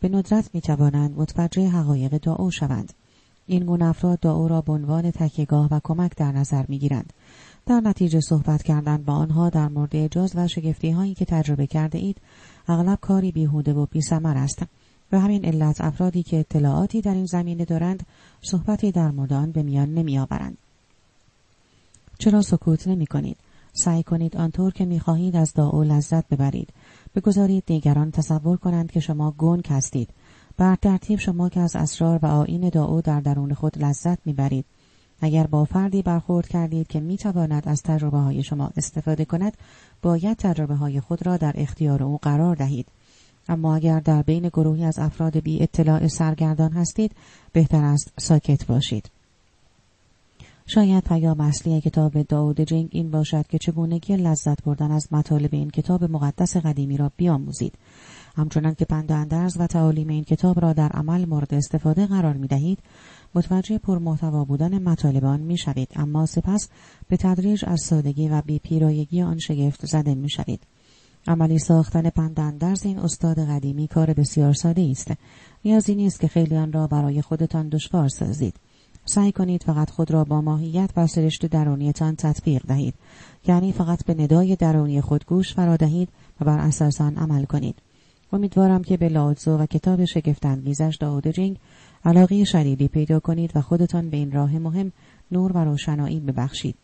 به 0.00 0.08
ندرت 0.08 0.50
می 0.54 0.60
توانند 0.60 1.18
متوجه 1.18 1.68
حقایق 1.68 2.18
دعا 2.18 2.50
شوند. 2.50 2.92
این 3.46 3.64
گونه 3.64 3.84
افراد 3.84 4.20
دعا 4.20 4.46
را 4.46 4.60
به 4.60 4.72
عنوان 4.72 5.10
تکیگاه 5.10 5.68
و 5.70 5.80
کمک 5.84 6.16
در 6.16 6.32
نظر 6.32 6.64
می 6.68 6.78
گیرند. 6.78 7.12
در 7.66 7.80
نتیجه 7.80 8.20
صحبت 8.20 8.62
کردن 8.62 8.96
با 8.96 9.12
آنها 9.12 9.50
در 9.50 9.68
مورد 9.68 9.96
اجاز 9.96 10.32
و 10.34 10.48
شگفتی 10.48 10.90
هایی 10.90 11.14
که 11.14 11.24
تجربه 11.24 11.66
کرده 11.66 11.98
اید 11.98 12.16
اغلب 12.68 12.98
کاری 13.00 13.32
بیهوده 13.32 13.72
و 13.72 13.86
بیثمر 13.86 14.36
است 14.36 14.62
و 15.12 15.20
همین 15.20 15.44
علت 15.44 15.80
افرادی 15.80 16.22
که 16.22 16.40
اطلاعاتی 16.40 17.00
در 17.00 17.14
این 17.14 17.26
زمینه 17.26 17.64
دارند 17.64 18.06
صحبتی 18.42 18.92
در 18.92 19.10
مورد 19.10 19.32
آن 19.32 19.52
به 19.52 19.62
میان 19.62 19.94
نمی 19.94 20.18
آورند. 20.18 20.58
چرا 22.18 22.42
سکوت 22.42 22.88
نمی 22.88 23.06
کنید؟ 23.06 23.36
سعی 23.72 24.02
کنید 24.02 24.36
آنطور 24.36 24.72
که 24.72 24.84
می 24.84 25.00
خواهید 25.00 25.36
از 25.36 25.52
دعا 25.54 25.82
لذت 25.82 26.28
ببرید. 26.28 26.68
بگذارید 27.14 27.66
دیگران 27.66 28.10
تصور 28.10 28.56
کنند 28.56 28.90
که 28.90 29.00
شما 29.00 29.34
گنگ 29.38 29.66
هستید. 29.68 30.08
بر 30.56 30.76
ترتیب 30.76 31.18
شما 31.18 31.48
که 31.48 31.60
از 31.60 31.76
اسرار 31.76 32.18
و 32.22 32.26
آین 32.26 32.68
دعا 32.68 33.00
در 33.00 33.20
درون 33.20 33.54
خود 33.54 33.78
لذت 33.78 34.26
می‌برید. 34.26 34.64
اگر 35.20 35.46
با 35.46 35.64
فردی 35.64 36.02
برخورد 36.02 36.48
کردید 36.48 36.86
که 36.86 37.00
می 37.00 37.16
تواند 37.16 37.68
از 37.68 37.82
تجربه 37.82 38.18
های 38.18 38.42
شما 38.42 38.70
استفاده 38.76 39.24
کند 39.24 39.56
باید 40.02 40.36
تجربه 40.36 40.74
های 40.74 41.00
خود 41.00 41.26
را 41.26 41.36
در 41.36 41.52
اختیار 41.54 42.02
او 42.02 42.18
قرار 42.22 42.56
دهید. 42.56 42.86
اما 43.48 43.76
اگر 43.76 44.00
در 44.00 44.22
بین 44.22 44.48
گروهی 44.48 44.84
از 44.84 44.98
افراد 44.98 45.36
بی 45.36 45.62
اطلاع 45.62 46.06
سرگردان 46.06 46.72
هستید 46.72 47.12
بهتر 47.52 47.84
است 47.84 48.12
ساکت 48.18 48.66
باشید. 48.66 49.10
شاید 50.66 51.04
پیام 51.04 51.40
اصلی 51.40 51.80
کتاب 51.80 52.22
داود 52.22 52.60
جنگ 52.60 52.88
این 52.90 53.10
باشد 53.10 53.46
که 53.46 53.58
چگونگی 53.58 54.16
لذت 54.16 54.64
بردن 54.64 54.90
از 54.90 55.08
مطالب 55.10 55.50
این 55.52 55.70
کتاب 55.70 56.04
مقدس 56.04 56.56
قدیمی 56.56 56.96
را 56.96 57.10
بیاموزید. 57.16 57.74
همچنان 58.36 58.74
که 58.74 58.84
پند 58.84 59.05
و 59.05 59.12
اندرز 59.12 59.56
و 59.60 59.66
تعالیم 59.66 60.08
این 60.08 60.24
کتاب 60.24 60.60
را 60.60 60.72
در 60.72 60.88
عمل 60.88 61.24
مورد 61.24 61.54
استفاده 61.54 62.06
قرار 62.06 62.34
می 62.34 62.46
دهید 62.46 62.78
متوجه 63.34 63.78
پرمحتوا 63.78 64.44
بودن 64.44 64.82
مطالب 64.82 65.24
آن 65.24 65.40
می 65.40 65.58
شوید 65.58 65.88
اما 65.96 66.26
سپس 66.26 66.68
به 67.08 67.16
تدریج 67.16 67.64
از 67.66 67.80
سادگی 67.80 68.28
و 68.28 68.42
بیپیرایگی 68.42 69.22
آن 69.22 69.38
شگفت 69.38 69.86
زده 69.86 70.14
می 70.14 70.30
شوید 70.30 70.60
عملی 71.26 71.58
ساختن 71.58 72.10
پند 72.10 72.38
و 72.38 72.48
اندرز 72.48 72.86
این 72.86 72.98
استاد 72.98 73.38
قدیمی 73.38 73.88
کار 73.88 74.12
بسیار 74.12 74.52
ساده 74.52 74.88
است. 74.90 75.12
نیازی 75.64 75.94
نیست 75.94 76.20
که 76.20 76.28
خیلی 76.28 76.56
آن 76.56 76.72
را 76.72 76.86
برای 76.86 77.22
خودتان 77.22 77.68
دشوار 77.68 78.08
سازید. 78.08 78.54
سعی 79.04 79.32
کنید 79.32 79.62
فقط 79.62 79.90
خود 79.90 80.10
را 80.10 80.24
با 80.24 80.40
ماهیت 80.40 80.90
و 80.96 81.06
سرشت 81.06 81.46
درونیتان 81.46 82.16
تطبیق 82.16 82.66
دهید. 82.66 82.94
یعنی 83.46 83.72
فقط 83.72 84.04
به 84.04 84.14
ندای 84.14 84.56
درونی 84.56 85.00
خود 85.00 85.26
گوش 85.26 85.54
فرا 85.54 85.76
دهید 85.76 86.08
و 86.40 86.44
بر 86.44 86.58
اساس 86.58 87.00
آن 87.00 87.16
عمل 87.16 87.44
کنید. 87.44 87.76
امیدوارم 88.34 88.82
که 88.82 88.96
به 88.96 89.08
لاوتزو 89.08 89.56
و 89.56 89.66
کتاب 89.66 90.04
شگفتانگیزش 90.04 90.96
داود 91.00 91.28
جینگ 91.28 91.56
علاقه 92.04 92.44
شدیدی 92.44 92.88
پیدا 92.88 93.20
کنید 93.20 93.50
و 93.54 93.60
خودتان 93.60 94.10
به 94.10 94.16
این 94.16 94.32
راه 94.32 94.58
مهم 94.58 94.92
نور 95.32 95.52
و 95.52 95.64
روشنایی 95.64 96.20
ببخشید 96.20 96.74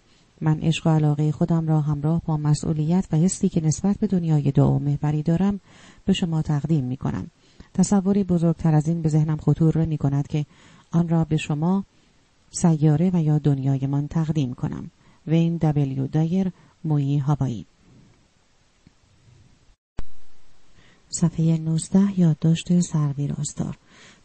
من 0.41 0.59
عشق 0.61 0.87
و 0.87 0.91
علاقه 0.91 1.33
خودم 1.33 1.69
را 1.69 1.81
همراه 1.81 2.23
با 2.27 2.37
مسئولیت 2.37 3.07
و 3.13 3.17
حسی 3.17 3.49
که 3.49 3.61
نسبت 3.61 3.99
به 3.99 4.07
دنیای 4.07 4.51
دعا 4.51 4.79
محوری 4.79 5.23
دارم 5.23 5.61
به 6.05 6.13
شما 6.13 6.43
تقدیم 6.43 6.85
می 6.85 6.97
کنم. 6.97 7.31
تصوری 7.75 8.25
بزرگتر 8.25 8.75
از 8.75 8.89
این 8.89 9.03
به 9.03 9.09
ذهنم 9.09 9.37
خطور 9.37 9.85
می 9.85 9.99
کند 9.99 10.27
که 10.27 10.47
آن 10.91 11.09
را 11.09 11.25
به 11.25 11.37
شما 11.37 11.85
سیاره 12.51 13.11
و 13.15 13.23
یا 13.23 13.39
دنیایمان 13.39 14.09
تقدیم 14.09 14.55
کنم. 14.55 14.91
وین 15.27 15.57
دبلیو 15.57 16.07
دایر 16.07 16.53
مویی 16.85 17.19
هوایی 17.19 17.67
صفحه 21.11 21.59
19 21.59 22.20
یادداشت 22.20 22.81
سروی 22.81 23.29
راستار. 23.29 23.77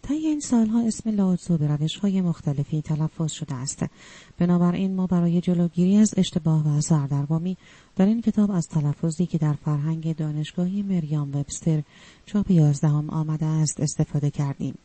طی 0.02 0.14
این 0.14 0.40
سالها 0.40 0.88
اسم 0.88 1.10
لاوتزو 1.10 1.58
به 1.58 1.68
روش 1.68 1.96
های 1.96 2.22
مختلفی 2.22 2.82
تلفظ 2.82 3.32
شده 3.32 3.56
است. 3.56 3.86
بنابراین 4.38 4.96
ما 4.96 5.08
برای 5.08 5.42
جلوگیری 5.42 5.98
از 5.98 6.14
اشتباه 6.18 6.78
و 6.78 6.82
سردرگمی 6.82 7.58
در 7.96 8.06
این 8.06 8.22
کتاب 8.22 8.52
از 8.52 8.68
تلفظی 8.68 9.26
که 9.26 9.38
در 9.38 9.54
فرهنگ 9.54 10.16
دانشگاهی 10.16 10.84
مریام 10.84 11.36
وبستر 11.36 11.84
چاپ 12.26 12.52
یازدهم 12.52 13.10
آمده 13.10 13.46
است 13.46 13.80
استفاده 13.80 14.30
کردیم. 14.30 14.76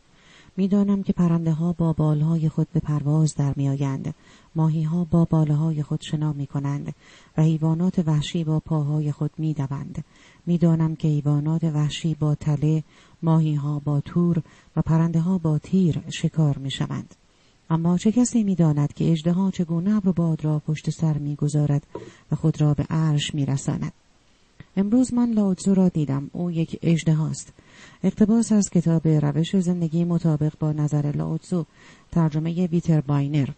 می‌دانم 0.56 1.02
که 1.02 1.12
پرنده 1.12 1.52
ها 1.52 1.72
با 1.72 1.92
بالهای 1.92 2.48
خود 2.48 2.68
به 2.72 2.80
پرواز 2.80 3.34
در 3.34 3.54
میآیند 3.56 4.14
ماهی 4.54 4.82
ها 4.82 5.04
با 5.04 5.24
باله 5.24 5.82
خود 5.82 6.00
شنا 6.00 6.32
می 6.32 6.46
کنند 6.46 6.94
و 7.36 7.42
حیوانات 7.42 7.98
وحشی 7.98 8.44
با 8.44 8.60
پاهای 8.60 9.12
خود 9.12 9.30
می 9.38 9.54
دوند. 9.54 10.04
می‌دانم 10.46 10.96
که 10.96 11.08
حیوانات 11.08 11.64
وحشی 11.64 12.14
با 12.14 12.34
تله، 12.34 12.82
ماهی 13.22 13.54
ها 13.54 13.78
با 13.78 14.00
تور 14.00 14.42
و 14.76 14.82
پرنده 14.82 15.20
ها 15.20 15.38
با 15.38 15.58
تیر 15.58 16.02
شکار 16.08 16.58
می 16.58 16.70
شوند. 16.70 17.14
اما 17.70 17.98
چه 17.98 18.12
کسی 18.12 18.42
می 18.44 18.54
داند 18.54 18.92
که 18.92 19.12
اجده 19.12 19.32
ها 19.32 19.50
چگونه 19.50 19.96
ابر 19.96 20.12
باد 20.12 20.44
را 20.44 20.58
پشت 20.58 20.90
سر 20.90 21.18
می 21.18 21.36
گذارد 21.36 21.86
و 22.32 22.36
خود 22.36 22.60
را 22.60 22.74
به 22.74 22.86
عرش 22.90 23.34
می 23.34 23.46
رساند. 23.46 23.92
امروز 24.76 25.14
من 25.14 25.30
لاوتزو 25.30 25.74
را 25.74 25.88
دیدم 25.88 26.30
او 26.32 26.50
یک 26.50 26.78
اجده 26.82 27.14
هاست. 27.14 27.52
اقتباس 28.04 28.52
از 28.52 28.70
کتاب 28.70 29.08
روش 29.08 29.56
زندگی 29.56 30.04
مطابق 30.04 30.52
با 30.60 30.72
نظر 30.72 31.12
لاوتزو 31.16 31.64
ترجمه 32.12 32.66
ویتر 32.66 33.00
باینر. 33.00 33.48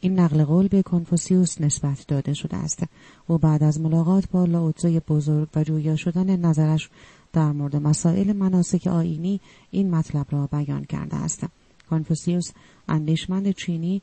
این 0.00 0.18
نقل 0.18 0.44
قول 0.44 0.68
به 0.68 0.82
کنفوسیوس 0.82 1.60
نسبت 1.60 2.04
داده 2.08 2.34
شده 2.34 2.56
است. 2.56 2.84
او 3.26 3.38
بعد 3.38 3.62
از 3.62 3.80
ملاقات 3.80 4.30
با 4.30 4.44
لاوتزوی 4.44 5.00
بزرگ 5.00 5.48
و 5.54 5.64
جویا 5.64 5.96
شدن 5.96 6.36
نظرش 6.36 6.90
در 7.32 7.52
مورد 7.52 7.76
مسائل 7.76 8.32
مناسک 8.32 8.86
آینی 8.86 9.40
این 9.70 9.90
مطلب 9.90 10.26
را 10.30 10.46
بیان 10.46 10.84
کرده 10.84 11.16
است. 11.16 11.46
کنفوسیوس 11.90 12.50
اندیشمند 12.88 13.50
چینی 13.50 14.02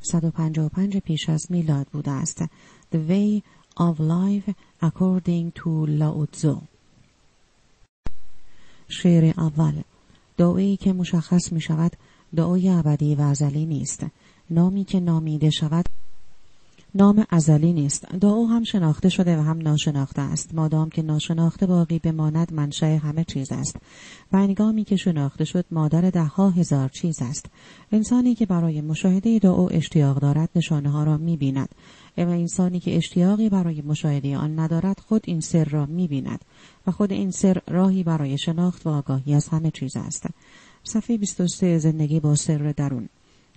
155 0.00 0.96
پیش 0.96 1.28
از 1.28 1.46
میلاد 1.50 1.86
بوده 1.86 2.10
است. 2.10 2.44
The 2.92 2.98
Way 3.08 3.42
of 3.78 3.98
Life 3.98 4.52
According 4.82 5.52
to 5.60 5.86
Lao 5.86 6.26
Tzu 6.36 6.71
شعر 8.92 9.32
اول. 9.38 9.72
دعایی 10.36 10.76
که 10.76 10.92
مشخص 10.92 11.52
می 11.52 11.60
شود 11.60 11.92
دعای 12.36 12.68
ابدی 12.68 13.14
و 13.14 13.20
ازلی 13.20 13.66
نیست. 13.66 14.06
نامی 14.50 14.84
که 14.84 15.00
نامیده 15.00 15.50
شود 15.50 15.86
نام 16.94 17.26
ازلی 17.30 17.72
نیست. 17.72 18.06
دعا 18.06 18.44
هم 18.44 18.64
شناخته 18.64 19.08
شده 19.08 19.36
و 19.36 19.40
هم 19.40 19.58
ناشناخته 19.58 20.22
است. 20.22 20.54
مادام 20.54 20.88
که 20.88 21.02
ناشناخته 21.02 21.66
باقی 21.66 21.98
بماند 21.98 22.52
منشأ 22.52 22.96
همه 22.96 23.24
چیز 23.24 23.52
است. 23.52 23.76
و 24.32 24.36
انگامی 24.36 24.84
که 24.84 24.96
شناخته 24.96 25.44
شد 25.44 25.64
مادر 25.70 26.10
دهها 26.10 26.50
هزار 26.50 26.88
چیز 26.88 27.22
است. 27.22 27.46
انسانی 27.92 28.34
که 28.34 28.46
برای 28.46 28.80
مشاهده 28.80 29.38
دعا 29.38 29.68
اشتیاق 29.68 30.18
دارد 30.18 30.48
نشانه 30.54 30.90
ها 30.90 31.04
را 31.04 31.16
می 31.16 31.36
بیند 31.36 31.68
و 32.16 32.20
انسانی 32.20 32.80
که 32.80 32.96
اشتیاقی 32.96 33.48
برای 33.48 33.82
مشاهده 33.82 34.36
آن 34.36 34.58
ندارد 34.58 35.00
خود 35.00 35.22
این 35.24 35.40
سر 35.40 35.64
را 35.64 35.86
می 35.86 36.08
بیند 36.08 36.44
و 36.86 36.90
خود 36.90 37.12
این 37.12 37.30
سر 37.30 37.62
راهی 37.68 38.02
برای 38.02 38.38
شناخت 38.38 38.86
و 38.86 38.90
آگاهی 38.90 39.34
از 39.34 39.48
همه 39.48 39.70
چیز 39.70 39.96
است. 39.96 40.26
صفحه 40.84 41.18
23 41.18 41.78
زندگی 41.78 42.20
با 42.20 42.34
سر 42.34 42.74
درون. 42.76 43.08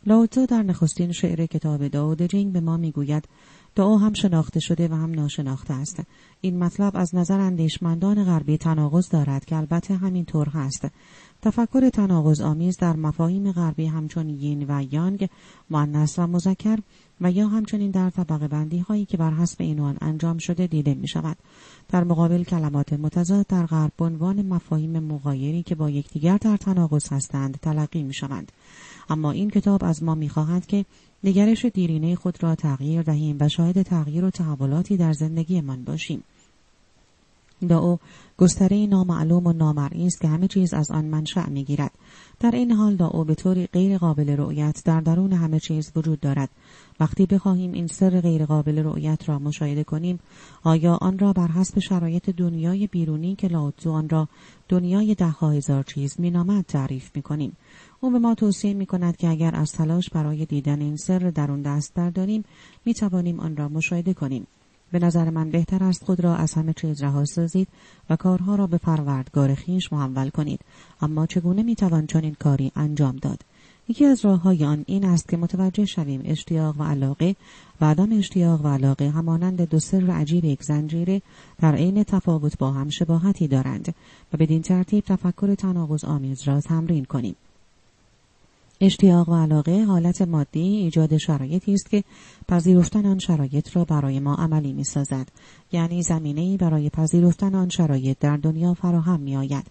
لاوتزو 0.06 0.46
در 0.46 0.64
نخستین 0.64 1.12
شعر 1.12 1.46
کتاب 1.46 1.88
داود 1.88 2.22
جینگ 2.22 2.54
به 2.54 2.60
ما 2.60 2.78
می‌گوید 2.78 3.28
دعا 3.76 3.98
هم 3.98 4.14
شناخته 4.14 4.60
شده 4.60 4.88
و 4.88 4.94
هم 4.94 5.12
ناشناخته 5.12 5.74
است. 5.74 6.04
این 6.42 6.60
مطلب 6.60 6.92
از 6.96 7.16
نظر 7.16 7.40
اندیشمندان 7.40 8.24
غربی 8.24 8.58
تناقض 8.58 9.10
دارد 9.10 9.46
که 9.46 9.56
البته 9.56 9.96
همین 9.96 10.26
طور 10.26 10.50
هست. 10.50 10.88
تفکر 11.46 11.90
تناقض 11.90 12.42
آمیز 12.42 12.78
در 12.78 12.96
مفاهیم 12.96 13.52
غربی 13.52 13.86
همچون 13.86 14.30
یین 14.30 14.66
و 14.70 14.86
یانگ 14.92 15.30
مؤنث 15.70 16.20
و 16.20 16.28
مذکر 16.28 16.80
و 17.22 17.32
یا 17.32 17.48
همچنین 17.48 17.92
در 17.92 18.10
طبقه 18.10 18.48
بندی 18.48 18.80
هایی 18.80 19.06
که 19.06 19.18
بر 19.18 19.34
حسب 19.34 19.62
اینوان 19.62 19.98
انجام 20.02 20.38
شده 20.38 20.68
دیده 20.68 20.94
می 20.94 21.08
شود. 21.08 21.38
در 21.90 22.04
مقابل 22.04 22.44
کلمات 22.44 22.94
متضاد 22.94 23.48
در 23.48 23.66
غرب 23.66 23.92
عنوان 24.00 24.42
مفاهیم 24.42 25.00
مغایری 25.00 25.64
که 25.64 25.76
با 25.76 25.90
یکدیگر 25.90 26.38
در 26.38 26.58
تناقض 26.58 27.14
هستند 27.14 27.60
تلقی 27.62 28.04
می 28.04 28.14
شوند. 28.14 28.52
اما 29.10 29.32
این 29.32 29.50
کتاب 29.50 29.84
از 29.84 30.04
ما 30.04 30.16
می‌خواهد 30.16 30.66
که 30.66 30.86
نگرش 31.24 31.66
دیرینه 31.66 32.16
خود 32.16 32.44
را 32.44 32.56
تغییر 32.56 33.02
دهیم 33.02 33.38
و 33.40 33.50
شاهد 33.50 33.82
تغییر 33.82 34.26
و 34.26 34.30
تحولاتی 34.30 34.98
در 34.98 35.14
زندگیمان 35.14 35.84
باشیم 35.84 36.24
او 37.72 38.00
گستره 38.38 38.88
نامعلوم 38.88 39.48
و 39.48 39.54
نامرئی 39.54 40.06
است 40.06 40.22
که 40.22 40.28
همه 40.28 40.48
چیز 40.48 40.74
از 40.74 40.92
آن 40.92 41.06
منشأ 41.06 41.50
می‌گیرد. 41.50 41.92
در 42.40 42.52
این 42.52 42.72
حال 42.72 43.02
او 43.02 43.24
به 43.24 43.36
طوری 43.36 43.68
غیر 43.68 43.98
قابل 43.98 44.30
رؤیت 44.30 44.82
در 44.86 45.02
درون 45.02 45.34
همه 45.34 45.60
چیز 45.60 45.92
وجود 45.96 46.20
دارد. 46.20 46.50
وقتی 47.00 47.26
بخواهیم 47.26 47.72
این 47.72 47.88
سر 47.88 48.22
غیر 48.22 48.46
قابل 48.46 48.78
رؤیت 48.78 49.30
را 49.30 49.40
مشاهده 49.40 49.84
کنیم 49.84 50.20
آیا 50.64 50.98
آن 51.02 51.20
را 51.20 51.34
بر 51.34 51.48
حسب 51.48 51.80
شرایط 51.80 52.30
دنیای 52.30 52.88
بیرونی 52.88 53.36
که 53.36 53.48
لاوتزو 53.48 53.92
آن 53.92 54.10
را 54.10 54.28
دنیای 54.70 55.16
ده 55.16 55.36
هزار 55.42 55.84
چیز 55.84 56.20
مینامد 56.20 56.66
تعریف 56.66 57.12
می‌کنیم؟ 57.16 57.58
او 58.02 58.12
به 58.12 58.20
ما 58.20 58.36
توصیه 58.36 58.74
می 58.74 58.86
کند 58.86 59.18
که 59.18 59.30
اگر 59.30 59.56
از 59.56 59.72
تلاش 59.72 60.10
برای 60.10 60.46
دیدن 60.46 60.82
این 60.82 60.98
سر 60.98 61.20
درون 61.20 61.62
دست 61.62 61.94
برداریم 61.94 62.44
می 62.86 62.94
توانیم 62.94 63.40
آن 63.40 63.58
را 63.58 63.70
مشاهده 63.70 64.14
کنیم. 64.14 64.48
به 64.96 65.06
نظر 65.06 65.30
من 65.30 65.50
بهتر 65.50 65.84
است 65.84 66.04
خود 66.04 66.20
را 66.20 66.36
از 66.36 66.54
همه 66.54 66.74
چیز 66.74 67.04
رها 67.04 67.26
سازید 67.26 67.68
و 68.10 68.16
کارها 68.16 68.56
را 68.56 68.68
به 68.68 68.78
پروردگار 68.78 69.56
خیش 69.56 69.94
محول 69.94 70.30
کنید. 70.30 70.60
اما 71.02 71.26
چگونه 71.26 71.64
می 71.64 71.76
توان 71.76 72.08
چنین 72.08 72.36
کاری 72.40 72.72
انجام 72.76 73.16
داد؟ 73.16 73.42
یکی 73.88 74.06
از 74.06 74.26
راه 74.26 74.42
های 74.42 74.66
آن 74.66 74.84
این 74.88 75.06
است 75.06 75.30
که 75.30 75.38
متوجه 75.38 75.86
شویم 75.86 76.22
اشتیاق 76.26 76.80
و 76.80 76.84
علاقه 76.84 77.36
و 77.82 77.86
عدم 77.86 78.18
اشتیاق 78.18 78.66
و 78.66 78.68
علاقه 78.68 79.10
همانند 79.10 79.70
دو 79.70 79.80
سر 79.80 80.12
عجیب 80.12 80.46
یک 80.46 80.64
زنجیره 80.64 81.22
در 81.60 81.76
عین 81.76 82.04
تفاوت 82.04 82.58
با 82.58 82.72
هم 82.72 82.90
شباهتی 82.90 83.48
دارند 83.48 83.96
و 84.34 84.38
بدین 84.38 84.62
ترتیب 84.62 85.04
تفکر 85.08 85.56
تناقض 85.56 86.04
آمیز 86.04 86.48
را 86.48 86.62
تمرین 86.62 87.06
کنیم. 87.06 87.36
اشتیاق 88.82 89.30
و 89.30 89.36
علاقه 89.36 89.84
حالت 89.84 90.22
مادی 90.22 90.60
ایجاد 90.60 91.18
شرایطی 91.18 91.74
است 91.74 91.90
که 91.90 92.04
پذیرفتن 92.48 93.06
آن 93.06 93.20
شرایط 93.20 93.78
را 93.78 93.86
برای 93.86 94.20
ما 94.20 94.36
عملی 94.36 94.74
می 94.74 94.84
سازد. 94.84 95.28
یعنی 95.72 96.02
زمینه 96.02 96.58
برای 96.58 96.90
پذیرفتن 96.90 97.56
آن 97.56 97.70
شرایط 97.70 98.18
در 98.20 98.38
دنیا 98.38 98.74
فراهم 98.74 99.20
می 99.20 99.38
آید. 99.38 99.66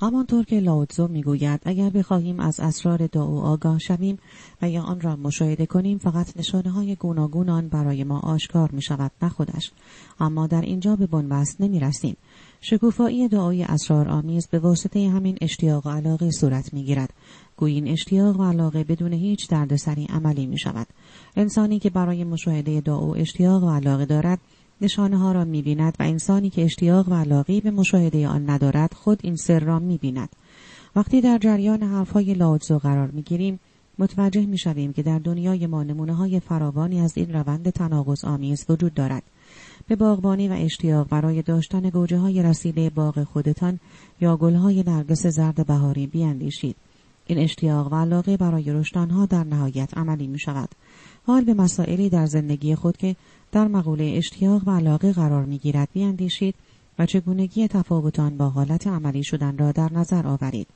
همانطور 0.00 0.44
که 0.44 0.60
لاوتزو 0.60 1.08
می‌گوید 1.08 1.60
اگر 1.64 1.90
بخواهیم 1.90 2.40
از 2.40 2.60
اسرار 2.60 3.06
دعا 3.06 3.40
آگاه 3.40 3.78
شویم 3.78 4.18
و 4.62 4.70
یا 4.70 4.82
آن 4.82 5.00
را 5.00 5.16
مشاهده 5.16 5.66
کنیم 5.66 5.98
فقط 5.98 6.36
نشانه 6.36 6.70
های 6.70 6.94
گوناگون 6.94 7.48
آن 7.48 7.68
برای 7.68 8.04
ما 8.04 8.20
آشکار 8.20 8.70
می 8.70 8.82
شود 8.82 9.10
نه 9.22 9.28
خودش 9.28 9.72
اما 10.20 10.46
در 10.46 10.60
اینجا 10.60 10.96
به 10.96 11.06
بنبست 11.06 11.60
نمی 11.60 11.80
رسیم 11.80 12.16
شکوفایی 12.60 13.28
دعای 13.28 13.62
اسرار 13.62 14.08
آمیز 14.08 14.46
به 14.46 14.58
واسطه 14.58 15.10
همین 15.10 15.38
اشتیاق 15.40 15.86
و 15.86 15.90
علاقه 15.90 16.30
صورت 16.30 16.74
می 16.74 16.84
گیرد. 16.84 17.12
گویی 17.56 17.74
این 17.74 17.88
اشتیاق 17.88 18.40
و 18.40 18.44
علاقه 18.44 18.84
بدون 18.84 19.12
هیچ 19.12 19.48
دردسری 19.48 20.04
عملی 20.04 20.46
می 20.46 20.58
شود. 20.58 20.86
انسانی 21.36 21.78
که 21.78 21.90
برای 21.90 22.24
مشاهده 22.24 22.80
دعا 22.80 23.06
و 23.06 23.16
اشتیاق 23.16 23.64
و 23.64 23.70
علاقه 23.70 24.04
دارد 24.04 24.38
نشانه 24.80 25.18
ها 25.18 25.32
را 25.32 25.44
می 25.44 25.62
بیند 25.62 25.96
و 26.00 26.02
انسانی 26.02 26.50
که 26.50 26.64
اشتیاق 26.64 27.08
و 27.08 27.14
علاقه 27.14 27.60
به 27.60 27.70
مشاهده 27.70 28.28
آن 28.28 28.50
ندارد 28.50 28.94
خود 28.94 29.20
این 29.22 29.36
سر 29.36 29.60
را 29.60 29.78
می 29.78 29.98
بیند. 29.98 30.28
وقتی 30.96 31.20
در 31.20 31.38
جریان 31.38 31.82
حرفهای 31.82 32.34
لاوتزو 32.34 32.78
قرار 32.78 33.10
می 33.10 33.22
گیریم 33.22 33.60
متوجه 33.98 34.46
می 34.46 34.58
شویم 34.58 34.92
که 34.92 35.02
در 35.02 35.18
دنیای 35.18 35.66
ما 35.66 35.82
نمونه 35.82 36.14
های 36.14 36.40
فراوانی 36.40 37.00
از 37.00 37.18
این 37.18 37.32
روند 37.32 37.70
تناقض 37.70 38.24
آمیز 38.24 38.64
وجود 38.68 38.94
دارد. 38.94 39.22
به 39.88 39.96
باغبانی 39.96 40.48
و 40.48 40.52
اشتیاق 40.52 41.08
برای 41.08 41.42
داشتن 41.42 41.80
گوجه 41.80 42.18
های 42.18 42.42
رسیده 42.42 42.90
باغ 42.90 43.24
خودتان 43.24 43.80
یا 44.20 44.36
گل 44.36 44.54
های 44.54 44.82
نرگس 44.86 45.26
زرد 45.26 45.66
بهاری 45.66 46.06
بیاندیشید. 46.06 46.76
این 47.26 47.38
اشتیاق 47.38 47.92
و 47.92 47.96
علاقه 47.96 48.36
برای 48.36 48.72
رشد 48.72 48.98
آنها 48.98 49.26
در 49.26 49.44
نهایت 49.44 49.98
عملی 49.98 50.26
می 50.26 50.38
شود. 50.38 50.68
حال 51.26 51.44
به 51.44 51.54
مسائلی 51.54 52.08
در 52.08 52.26
زندگی 52.26 52.74
خود 52.74 52.96
که 52.96 53.16
در 53.52 53.68
مقوله 53.68 54.14
اشتیاق 54.16 54.68
و 54.68 54.70
علاقه 54.70 55.12
قرار 55.12 55.44
می 55.44 55.58
گیرد 55.58 55.88
بیاندیشید 55.92 56.54
و 56.98 57.06
چگونگی 57.06 57.68
تفاوتان 57.68 58.36
با 58.36 58.48
حالت 58.48 58.86
عملی 58.86 59.24
شدن 59.24 59.58
را 59.58 59.72
در 59.72 59.92
نظر 59.92 60.26
آورید. 60.26 60.68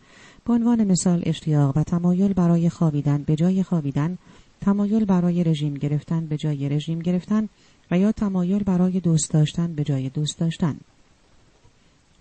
به 0.44 0.52
عنوان 0.52 0.84
مثال 0.84 1.22
اشتیاق 1.26 1.76
و 1.76 1.82
تمایل 1.82 2.32
برای 2.32 2.68
خوابیدن 2.68 3.22
به 3.22 3.36
جای 3.36 3.62
خوابیدن، 3.62 4.18
تمایل 4.60 5.04
برای 5.04 5.44
رژیم 5.44 5.74
گرفتن 5.74 6.26
به 6.26 6.36
جای 6.36 6.68
رژیم 6.68 6.98
گرفتن 6.98 7.48
و 7.90 7.98
یا 7.98 8.12
تمایل 8.12 8.62
برای 8.62 9.00
دوست 9.00 9.30
داشتن 9.30 9.74
به 9.74 9.84
جای 9.84 10.08
دوست 10.08 10.38
داشتن. 10.38 10.76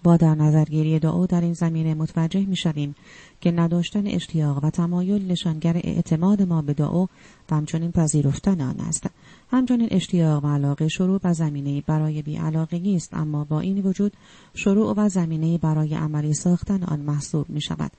با 0.04 0.18
در 0.18 0.36
نظرگیری 0.36 1.00
دعا 1.00 1.26
در 1.26 1.42
این 1.42 1.54
زمینه 1.54 1.94
متوجه 1.94 2.46
می 2.46 2.56
شویم 2.56 2.96
که 3.42 3.52
نداشتن 3.52 4.08
اشتیاق 4.08 4.64
و 4.64 4.70
تمایل 4.70 5.32
نشانگر 5.32 5.78
اعتماد 5.84 6.42
ما 6.42 6.62
به 6.62 6.74
دعا 6.74 7.04
و 7.52 7.56
همچنین 7.56 7.92
پذیرفتن 7.92 8.62
آن 8.62 8.80
است. 8.80 9.10
همچنین 9.52 9.88
اشتیاق 9.92 10.46
و 10.46 10.48
علاقه 10.48 10.88
شروع 10.88 11.20
و 11.24 11.34
زمینه 11.34 11.82
برای 11.82 12.22
بیعلاقگی 12.22 12.96
است 12.96 13.14
اما 13.14 13.44
با 13.44 13.60
این 13.60 13.86
وجود 13.86 14.14
شروع 14.54 14.94
و 14.98 15.10
زمینه 15.10 15.58
برای 15.58 15.96
عملی 15.96 16.34
ساختن 16.34 16.84
آن 16.84 17.00
محسوب 17.00 17.50
می 17.50 17.62
شود. 17.62 17.92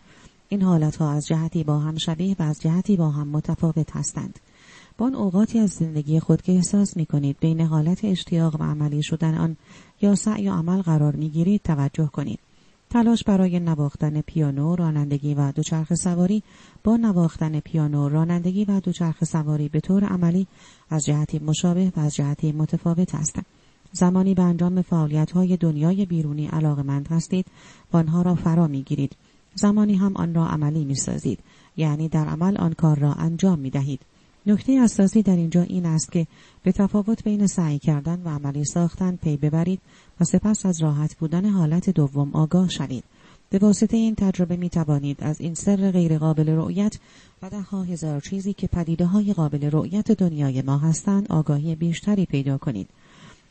این 0.48 0.62
حالت 0.62 0.96
ها 0.96 1.12
از 1.12 1.26
جهتی 1.26 1.64
با 1.64 1.78
هم 1.78 1.96
شبیه 1.96 2.36
و 2.38 2.42
از 2.42 2.60
جهتی 2.60 2.96
با 2.96 3.10
هم 3.10 3.28
متفاوت 3.28 3.96
هستند. 3.96 4.40
با 4.98 5.08
اوقاتی 5.08 5.58
از 5.58 5.70
زندگی 5.70 6.20
خود 6.20 6.42
که 6.42 6.52
احساس 6.52 6.96
می 6.96 7.06
کنید 7.06 7.36
بین 7.40 7.60
حالت 7.60 8.04
اشتیاق 8.04 8.60
و 8.60 8.64
عملی 8.64 9.02
شدن 9.02 9.34
آن 9.34 9.56
یا 10.02 10.14
سعی 10.14 10.48
و 10.48 10.52
عمل 10.52 10.82
قرار 10.82 11.16
می 11.16 11.28
گیرید 11.28 11.62
توجه 11.62 12.06
کنید. 12.06 12.38
تلاش 12.90 13.24
برای 13.24 13.60
نواختن 13.60 14.20
پیانو، 14.20 14.76
رانندگی 14.76 15.34
و 15.34 15.52
دوچرخه 15.52 15.94
سواری 15.94 16.42
با 16.84 16.96
نواختن 16.96 17.60
پیانو، 17.60 18.08
رانندگی 18.08 18.64
و 18.64 18.80
دوچرخه 18.80 19.26
سواری 19.26 19.68
به 19.68 19.80
طور 19.80 20.04
عملی 20.04 20.46
از 20.90 21.04
جهتی 21.04 21.38
مشابه 21.38 21.92
و 21.96 22.00
از 22.00 22.14
جهتی 22.14 22.52
متفاوت 22.52 23.14
هستند. 23.14 23.46
زمانی 23.92 24.34
به 24.34 24.42
انجام 24.42 24.82
فعالیت 24.82 25.30
های 25.30 25.56
دنیای 25.56 26.06
بیرونی 26.06 26.46
علاقمند 26.46 27.08
هستید 27.08 27.46
و 27.92 27.96
آنها 27.96 28.22
را 28.22 28.34
فرا 28.34 28.66
می 28.66 28.82
گیرید. 28.82 29.16
زمانی 29.54 29.94
هم 29.94 30.16
آن 30.16 30.34
را 30.34 30.46
عملی 30.46 30.84
می 30.84 30.94
سازید. 30.94 31.38
یعنی 31.76 32.08
در 32.08 32.26
عمل 32.26 32.56
آن 32.56 32.72
کار 32.72 32.98
را 32.98 33.12
انجام 33.12 33.58
می 33.58 33.70
دهید. 33.70 34.00
نکته 34.46 34.72
اساسی 34.72 35.22
در 35.22 35.36
اینجا 35.36 35.62
این 35.62 35.86
است 35.86 36.12
که 36.12 36.26
به 36.62 36.72
تفاوت 36.72 37.24
بین 37.24 37.46
سعی 37.46 37.78
کردن 37.78 38.22
و 38.24 38.28
عملی 38.28 38.64
ساختن 38.64 39.16
پی 39.16 39.36
ببرید 39.36 39.80
و 40.20 40.24
سپس 40.24 40.66
از 40.66 40.82
راحت 40.82 41.14
بودن 41.14 41.44
حالت 41.44 41.90
دوم 41.90 42.30
آگاه 42.32 42.68
شوید. 42.68 43.04
به 43.50 43.58
واسطه 43.58 43.96
این 43.96 44.14
تجربه 44.14 44.56
می 44.56 44.68
توانید 44.68 45.22
از 45.22 45.40
این 45.40 45.54
سر 45.54 45.90
غیرقابل 45.90 46.48
رؤیت 46.48 46.98
و 47.42 47.50
ده 47.50 47.62
هزار 47.92 48.20
چیزی 48.20 48.52
که 48.52 48.66
پدیده 48.66 49.06
های 49.06 49.32
قابل 49.32 49.70
رؤیت 49.70 50.12
دنیای 50.12 50.62
ما 50.62 50.78
هستند 50.78 51.26
آگاهی 51.32 51.74
بیشتری 51.74 52.26
پیدا 52.26 52.58
کنید. 52.58 52.88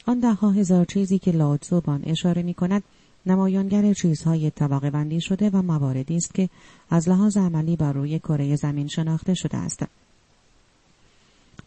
آن 0.06 0.20
ده 0.20 0.34
هزار 0.34 0.86
چیزی 0.86 1.20
که 1.20 1.32
لاوتزو 1.32 1.82
اشاره 2.04 2.44
می 2.44 2.54
کند 2.54 2.84
نمایانگر 3.26 3.94
چیزهای 3.94 4.52
طبقه 4.52 4.90
بندی 4.90 5.22
شده 5.22 5.50
و 5.50 5.62
مواردی 5.62 6.16
است 6.16 6.34
که 6.34 6.50
از 6.90 7.10
لحاظ 7.10 7.38
عملی 7.38 7.76
بر 7.76 7.94
روی 7.94 8.20
کره 8.20 8.56
زمین 8.56 8.88
شناخته 8.88 9.34
شده 9.34 9.58
است. 9.58 9.84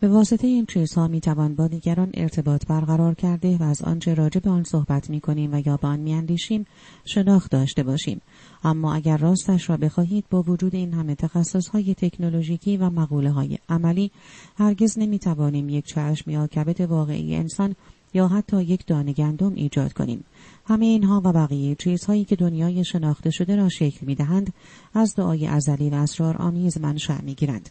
به 0.02 0.08
واسطه 0.08 0.46
این 0.46 0.66
چیزها 0.66 1.08
می 1.08 1.20
توان 1.20 1.54
با 1.54 1.66
دیگران 1.66 2.10
ارتباط 2.14 2.66
برقرار 2.66 3.14
کرده 3.14 3.56
و 3.56 3.62
از 3.62 3.82
آنچه 3.82 4.14
راجع 4.14 4.40
به 4.40 4.50
آن 4.50 4.64
صحبت 4.64 5.10
می 5.10 5.20
کنیم 5.20 5.54
و 5.54 5.62
یا 5.66 5.76
به 5.76 5.88
آن 5.88 6.00
می 6.00 6.14
اندیشیم 6.14 6.66
شناخت 7.04 7.50
داشته 7.50 7.82
باشیم. 7.82 8.20
اما 8.64 8.94
اگر 8.94 9.16
راستش 9.16 9.70
را 9.70 9.76
بخواهید 9.76 10.24
با 10.30 10.42
وجود 10.42 10.74
این 10.74 10.94
همه 10.94 11.14
تخصص 11.14 11.68
های 11.68 11.94
تکنولوژیکی 11.94 12.76
و 12.76 12.90
مقوله 12.90 13.30
های 13.30 13.58
عملی 13.68 14.10
هرگز 14.56 14.98
نمی 14.98 15.18
توانیم 15.18 15.68
یک 15.68 15.86
چشم 15.86 16.30
یا 16.30 16.46
کبت 16.46 16.80
واقعی 16.80 17.36
انسان 17.36 17.76
یا 18.14 18.28
حتی 18.28 18.62
یک 18.62 18.86
دانه 18.86 19.12
گندم 19.12 19.54
ایجاد 19.54 19.92
کنیم. 19.92 20.24
همه 20.66 20.84
اینها 20.86 21.22
و 21.24 21.32
بقیه 21.32 21.74
چیزهایی 21.74 22.24
که 22.24 22.36
دنیای 22.36 22.84
شناخته 22.84 23.30
شده 23.30 23.56
را 23.56 23.68
شکل 23.68 24.06
می 24.06 24.14
دهند 24.14 24.52
از 24.94 25.14
دعای 25.14 25.46
ازلی 25.46 25.90
و 25.90 25.94
اسرار 25.94 26.36
آمیز 26.36 26.78
منشأ 26.78 27.22
می 27.22 27.34
گیرند. 27.34 27.70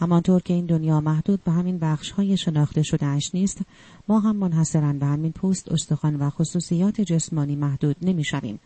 همانطور 0.00 0.42
که 0.42 0.54
این 0.54 0.66
دنیا 0.66 1.00
محدود 1.00 1.44
به 1.44 1.52
همین 1.52 1.78
بخش 1.78 2.10
های 2.10 2.36
شناخته 2.36 2.82
شده 2.82 3.06
اش 3.06 3.34
نیست 3.34 3.62
ما 4.08 4.20
هم 4.20 4.36
منحصرا 4.36 4.92
به 4.92 5.06
همین 5.06 5.32
پوست 5.32 5.72
استخوان 5.72 6.16
و 6.16 6.30
خصوصیات 6.30 7.00
جسمانی 7.00 7.56
محدود 7.56 7.96
نمی 8.02 8.24
شویم. 8.24 8.58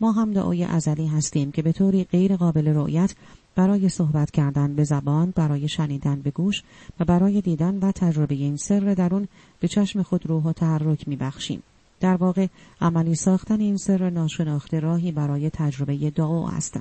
ما 0.00 0.12
هم 0.12 0.32
دعای 0.32 0.64
ازلی 0.64 1.06
هستیم 1.06 1.52
که 1.52 1.62
به 1.62 1.72
طوری 1.72 2.04
غیر 2.04 2.36
قابل 2.36 2.68
رؤیت 2.68 3.14
برای 3.54 3.88
صحبت 3.88 4.30
کردن 4.30 4.74
به 4.74 4.84
زبان، 4.84 5.32
برای 5.36 5.68
شنیدن 5.68 6.20
به 6.20 6.30
گوش 6.30 6.62
و 7.00 7.04
برای 7.04 7.40
دیدن 7.40 7.78
و 7.78 7.92
تجربه 7.92 8.34
این 8.34 8.56
سر 8.56 8.94
درون 8.94 9.28
به 9.60 9.68
چشم 9.68 10.02
خود 10.02 10.26
روح 10.26 10.44
و 10.44 10.52
تحرک 10.52 11.08
می 11.08 11.16
بخشیم. 11.16 11.62
در 12.00 12.16
واقع 12.16 12.46
عملی 12.80 13.14
ساختن 13.14 13.60
این 13.60 13.76
سر 13.76 14.10
ناشناخته 14.10 14.80
راهی 14.80 15.12
برای 15.12 15.50
تجربه 15.50 16.10
دعا 16.10 16.48
است. 16.48 16.80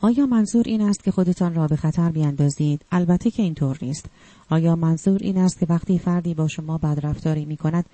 آیا 0.00 0.26
منظور 0.26 0.62
این 0.66 0.80
است 0.80 1.04
که 1.04 1.10
خودتان 1.10 1.54
را 1.54 1.66
به 1.66 1.76
خطر 1.76 2.10
بیاندازید؟ 2.10 2.84
البته 2.92 3.30
که 3.30 3.42
اینطور 3.42 3.78
نیست. 3.82 4.06
آیا 4.50 4.76
منظور 4.76 5.18
این 5.22 5.38
است 5.38 5.58
که 5.58 5.66
وقتی 5.68 5.98
فردی 5.98 6.34
با 6.34 6.48
شما 6.48 6.78
بدرفتاری 6.78 7.44
می 7.44 7.56
کند 7.56 7.84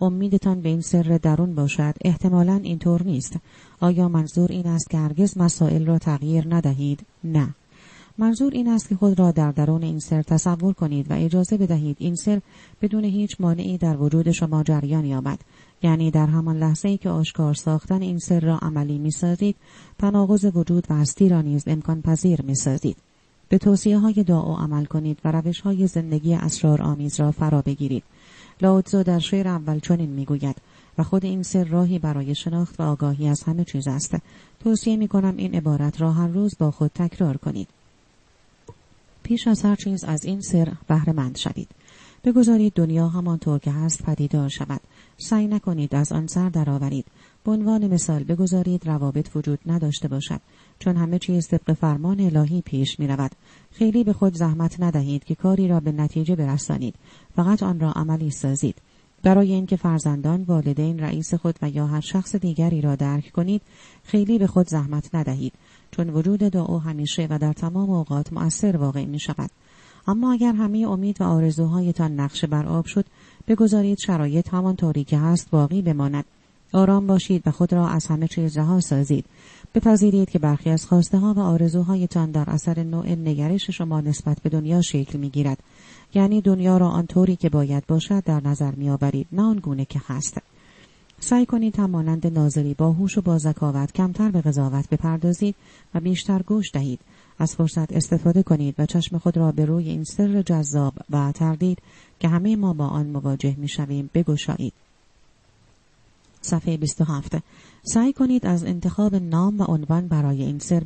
امیدتان 0.00 0.60
به 0.60 0.68
این 0.68 0.80
سر 0.80 1.18
درون 1.22 1.54
باشد؟ 1.54 1.94
احتمالا 2.04 2.60
اینطور 2.62 3.02
نیست. 3.02 3.36
آیا 3.80 4.08
منظور 4.08 4.52
این 4.52 4.66
است 4.66 4.90
که 4.90 4.98
هرگز 4.98 5.38
مسائل 5.38 5.86
را 5.86 5.98
تغییر 5.98 6.54
ندهید؟ 6.54 7.06
نه. 7.24 7.54
منظور 8.18 8.52
این 8.52 8.68
است 8.68 8.88
که 8.88 8.96
خود 8.96 9.18
را 9.18 9.30
در 9.30 9.52
درون 9.52 9.82
این 9.82 9.98
سر 9.98 10.22
تصور 10.22 10.72
کنید 10.72 11.10
و 11.10 11.14
اجازه 11.14 11.56
بدهید 11.56 11.96
این 12.00 12.14
سر 12.14 12.40
بدون 12.82 13.04
هیچ 13.04 13.36
مانعی 13.40 13.78
در 13.78 13.96
وجود 13.96 14.30
شما 14.30 14.62
جریان 14.62 15.04
یابد 15.04 15.38
یعنی 15.84 16.10
در 16.10 16.26
همان 16.26 16.56
لحظه 16.56 16.88
ای 16.88 16.96
که 16.96 17.10
آشکار 17.10 17.54
ساختن 17.54 18.02
این 18.02 18.18
سر 18.18 18.40
را 18.40 18.58
عملی 18.58 18.98
می 18.98 19.10
سازید 19.10 19.56
تناقض 19.98 20.44
وجود 20.54 20.86
و 20.90 20.94
هستی 20.94 21.28
را 21.28 21.42
نیز 21.42 21.64
امکان 21.66 22.02
پذیر 22.02 22.42
می 22.42 22.54
سازید. 22.54 22.96
به 23.48 23.58
توصیه 23.58 23.98
های 23.98 24.24
دعا 24.24 24.56
عمل 24.56 24.84
کنید 24.84 25.18
و 25.24 25.32
روش 25.32 25.60
های 25.60 25.86
زندگی 25.86 26.34
اسرار 26.34 26.82
آمیز 26.82 27.20
را 27.20 27.30
فرا 27.30 27.62
بگیرید. 27.62 28.04
لاوتزو 28.62 29.02
در 29.02 29.18
شعر 29.18 29.48
اول 29.48 29.78
چنین 29.78 30.10
می‌گوید 30.10 30.56
و 30.98 31.02
خود 31.02 31.24
این 31.24 31.42
سر 31.42 31.64
راهی 31.64 31.98
برای 31.98 32.34
شناخت 32.34 32.80
و 32.80 32.82
آگاهی 32.82 33.28
از 33.28 33.42
همه 33.42 33.64
چیز 33.64 33.88
است. 33.88 34.16
توصیه 34.60 34.96
می 34.96 35.08
کنم 35.08 35.34
این 35.36 35.54
عبارت 35.54 36.00
را 36.00 36.12
هر 36.12 36.28
روز 36.28 36.54
با 36.58 36.70
خود 36.70 36.90
تکرار 36.94 37.36
کنید. 37.36 37.68
پیش 39.22 39.46
از 39.48 39.62
هر 39.62 39.76
چیز 39.76 40.04
از 40.04 40.24
این 40.24 40.40
سر 40.40 40.72
بهرهمند 40.88 41.36
شوید. 41.36 41.68
بگذارید 42.24 42.72
دنیا 42.72 43.08
همانطور 43.08 43.58
که 43.58 43.70
هست 43.70 44.02
پدیدار 44.02 44.48
شود. 44.48 44.80
سعی 45.16 45.46
نکنید 45.46 45.94
از 45.94 46.12
آن 46.12 46.26
سر 46.26 46.48
درآورید. 46.48 47.06
به 47.44 47.52
عنوان 47.52 47.86
مثال 47.86 48.24
بگذارید 48.24 48.86
روابط 48.86 49.36
وجود 49.36 49.58
نداشته 49.66 50.08
باشد 50.08 50.40
چون 50.78 50.96
همه 50.96 51.18
چیز 51.18 51.48
طبق 51.48 51.72
فرمان 51.72 52.20
الهی 52.20 52.62
پیش 52.62 53.00
می 53.00 53.06
رود. 53.06 53.30
خیلی 53.72 54.04
به 54.04 54.12
خود 54.12 54.34
زحمت 54.34 54.80
ندهید 54.80 55.24
که 55.24 55.34
کاری 55.34 55.68
را 55.68 55.80
به 55.80 55.92
نتیجه 55.92 56.36
برسانید. 56.36 56.94
فقط 57.36 57.62
آن 57.62 57.80
را 57.80 57.92
عملی 57.92 58.30
سازید. 58.30 58.76
برای 59.22 59.52
اینکه 59.52 59.76
فرزندان، 59.76 60.42
والدین، 60.42 60.98
رئیس 60.98 61.34
خود 61.34 61.58
و 61.62 61.70
یا 61.70 61.86
هر 61.86 62.00
شخص 62.00 62.36
دیگری 62.36 62.80
را 62.80 62.96
درک 62.96 63.32
کنید، 63.32 63.62
خیلی 64.02 64.38
به 64.38 64.46
خود 64.46 64.68
زحمت 64.68 65.14
ندهید. 65.14 65.52
چون 65.90 66.10
وجود 66.10 66.40
دعا 66.40 66.78
همیشه 66.78 67.26
و 67.30 67.38
در 67.38 67.52
تمام 67.52 67.90
اوقات 67.90 68.32
مؤثر 68.32 68.76
واقع 68.76 69.04
می 69.04 69.18
شود. 69.18 69.50
اما 70.06 70.32
اگر 70.32 70.52
همه 70.52 70.78
امید 70.78 71.20
و 71.20 71.24
آرزوهایتان 71.24 72.20
نقشه 72.20 72.46
بر 72.46 72.66
آب 72.66 72.86
شد 72.86 73.04
بگذارید 73.48 73.98
شرایط 73.98 74.48
همانطوری 74.48 75.04
که 75.04 75.18
هست 75.18 75.50
باقی 75.50 75.82
بماند. 75.82 76.24
آرام 76.72 77.06
باشید 77.06 77.42
و 77.46 77.50
خود 77.50 77.72
را 77.72 77.88
از 77.88 78.06
همه 78.06 78.28
چیز 78.28 78.58
رها 78.58 78.80
سازید. 78.80 79.24
بپذیرید 79.74 80.30
که 80.30 80.38
برخی 80.38 80.70
از 80.70 80.86
خواسته 80.86 81.18
ها 81.18 81.34
و 81.34 81.38
آرزوهایتان 81.38 82.30
در 82.30 82.44
اثر 82.50 82.82
نوع 82.82 83.08
نگرش 83.08 83.70
شما 83.70 84.00
نسبت 84.00 84.40
به 84.42 84.50
دنیا 84.50 84.82
شکل 84.82 85.18
می 85.18 85.30
گیرد. 85.30 85.58
یعنی 86.14 86.40
دنیا 86.40 86.76
را 86.76 86.88
آنطوری 86.88 87.36
که 87.36 87.48
باید 87.48 87.86
باشد 87.86 88.24
در 88.24 88.40
نظر 88.44 88.74
می 88.74 88.90
آورید 88.90 89.26
نه 89.32 89.42
آنگونه 89.42 89.84
که 89.84 90.00
هست. 90.06 90.38
سعی 91.20 91.46
کنید 91.46 91.78
همانند 91.78 92.26
ناظری 92.26 92.74
با 92.74 92.92
هوش 92.92 93.18
و 93.18 93.22
با 93.22 93.38
ذکاوت 93.38 93.92
کمتر 93.92 94.30
به 94.30 94.40
قضاوت 94.40 94.88
بپردازید 94.88 95.54
و 95.94 96.00
بیشتر 96.00 96.42
گوش 96.42 96.70
دهید. 96.72 97.00
از 97.38 97.54
فرصت 97.54 97.92
استفاده 97.92 98.42
کنید 98.42 98.74
و 98.78 98.86
چشم 98.86 99.18
خود 99.18 99.36
را 99.36 99.52
به 99.52 99.64
روی 99.64 99.88
این 99.88 100.04
سر 100.04 100.42
جذاب 100.42 100.94
و 101.10 101.32
تردید 101.32 101.78
که 102.20 102.28
همه 102.28 102.56
ما 102.56 102.72
با 102.72 102.86
آن 102.86 103.06
مواجه 103.06 103.54
می 103.58 103.68
شویم 103.68 104.10
بگشایید. 104.14 104.72
صفحه 106.40 106.76
27 106.76 107.36
سعی 107.82 108.12
کنید 108.12 108.46
از 108.46 108.64
انتخاب 108.64 109.14
نام 109.14 109.60
و 109.60 109.64
عنوان 109.64 110.08
برای 110.08 110.42
این 110.42 110.58
سر 110.58 110.84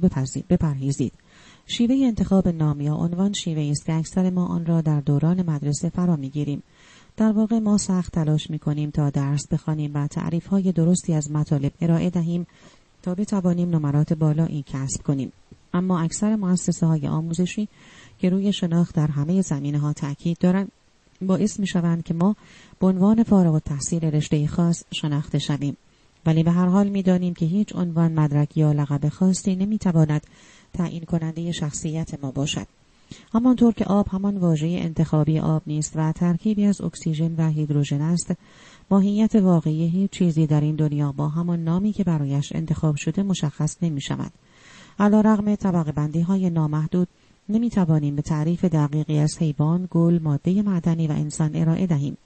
بپرهیزید. 0.51 1.13
شیوه 1.67 1.97
انتخاب 2.07 2.49
نام 2.49 2.81
یا 2.81 2.95
عنوان 2.95 3.33
شیوه 3.33 3.63
است 3.71 3.87
که 3.87 3.95
اکثر 3.95 4.31
ما 4.31 4.47
آن 4.47 4.67
را 4.67 4.81
در 4.81 5.01
دوران 5.01 5.51
مدرسه 5.51 5.89
فرا 5.89 6.17
می‌گیریم 6.17 6.63
در 7.17 7.33
واقع 7.33 7.59
ما 7.59 7.79
سخت 7.79 8.13
تلاش 8.13 8.51
می 8.51 8.59
کنیم 8.59 8.91
تا 8.91 9.11
درس 9.11 9.49
بخوانیم 9.49 9.91
و 9.95 10.07
تعریف 10.07 10.47
های 10.47 10.73
درستی 10.73 11.15
از 11.15 11.31
مطالب 11.31 11.73
ارائه 11.81 12.11
دهیم 12.11 12.47
تا 13.03 13.15
بتوانیم 13.15 13.71
نمرات 13.71 14.13
بالایی 14.13 14.65
کسب 14.67 15.03
کنیم 15.03 15.33
اما 15.75 16.01
اکثر 16.01 16.37
مؤسسه 16.37 16.87
های 16.87 17.09
آموزشی 17.09 17.69
که 18.19 18.31
روی 18.31 18.53
شناخت 18.53 18.95
در 18.95 19.07
همه 19.07 19.43
زمینه 19.43 19.79
ها 19.79 19.93
تاکید 19.93 20.39
دارند 20.39 20.73
باعث 21.23 21.61
می 21.61 21.67
شوند 21.67 22.05
که 22.05 22.15
ما 22.15 22.37
به 22.81 22.87
عنوان 22.87 23.23
فارغ 23.23 23.55
و 23.55 23.59
تحصیل 23.59 24.05
رشته 24.05 24.47
خاص 24.47 24.85
شناخته 24.93 25.39
شویم 25.39 25.77
ولی 26.27 26.43
به 26.43 26.51
هر 26.51 26.67
حال 26.67 26.89
می 26.89 27.03
دانیم 27.03 27.35
که 27.35 27.47
هیچ 27.47 27.77
عنوان 27.77 28.13
مدرک 28.13 28.57
یا 28.57 28.73
لقب 28.73 29.09
خاصی 29.09 29.57
نمی 29.57 29.79
تواند 29.79 30.23
تعیین 30.73 31.05
کننده 31.05 31.53
شخصیت 31.53 32.25
ما 32.25 32.31
باشد 32.31 32.67
همانطور 33.35 33.75
که 33.75 33.85
آب 33.85 34.09
همان 34.09 34.37
واژه 34.37 34.67
انتخابی 34.67 35.39
آب 35.39 35.63
نیست 35.67 35.93
و 35.97 36.13
ترکیبی 36.13 36.65
از 36.65 36.81
اکسیژن 36.81 37.35
و 37.37 37.49
هیدروژن 37.51 38.01
است 38.01 38.33
ماهیت 38.91 39.35
واقعی 39.35 39.89
هیچ 39.89 40.11
چیزی 40.11 40.47
در 40.47 40.61
این 40.61 40.77
دنیا 40.77 41.13
با 41.13 41.29
همان 41.29 41.65
نامی 41.65 41.93
که 41.93 42.05
برایش 42.05 42.53
انتخاب 42.55 42.97
شده 42.97 43.23
مشخص 43.23 43.77
نمی 43.83 44.01
شود. 44.01 44.33
علا 44.99 45.21
رغم 45.21 45.55
طبق 45.55 45.93
بندی 45.93 46.21
های 46.21 46.51
نامحدود 46.51 47.09
نمی 47.49 47.71
توانیم 47.71 48.17
به 48.17 48.23
تعریف 48.23 48.65
دقیقی 48.65 49.19
از 49.19 49.39
حیوان، 49.39 49.89
گل، 49.91 50.19
ماده 50.23 50.63
معدنی 50.63 51.07
و 51.07 51.13
انسان 51.13 51.51
ارائه 51.55 51.87
دهیم. 51.87 52.17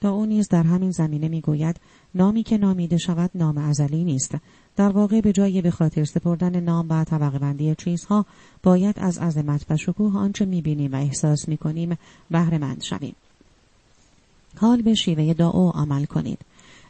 تا 0.00 0.10
او 0.10 0.26
نیز 0.26 0.48
در 0.48 0.62
همین 0.62 0.90
زمینه 0.90 1.28
می 1.28 1.40
گوید 1.40 1.76
نامی 2.14 2.42
که 2.42 2.58
نامیده 2.58 2.96
شود 2.96 3.30
نام 3.34 3.58
ازلی 3.58 4.04
نیست. 4.04 4.34
در 4.76 4.88
واقع 4.88 5.20
به 5.20 5.32
جای 5.32 5.62
به 5.62 5.70
خاطر 5.70 6.04
سپردن 6.04 6.60
نام 6.60 6.86
و 6.90 7.04
طبقه 7.04 7.38
بندی 7.38 7.74
چیزها 7.74 8.26
باید 8.62 8.98
از 8.98 9.18
عظمت 9.18 9.66
و 9.70 9.76
شکوه 9.76 10.16
آنچه 10.16 10.44
می‌بینیم 10.44 10.92
و 10.92 10.96
احساس 10.96 11.48
می‌کنیم 11.48 11.98
بهره 12.30 12.58
مند 12.58 12.82
شویم. 12.82 13.14
حال 14.56 14.82
به 14.82 14.94
شیوه 14.94 15.34
دعا 15.34 15.70
عمل 15.70 16.04
کنید. 16.04 16.38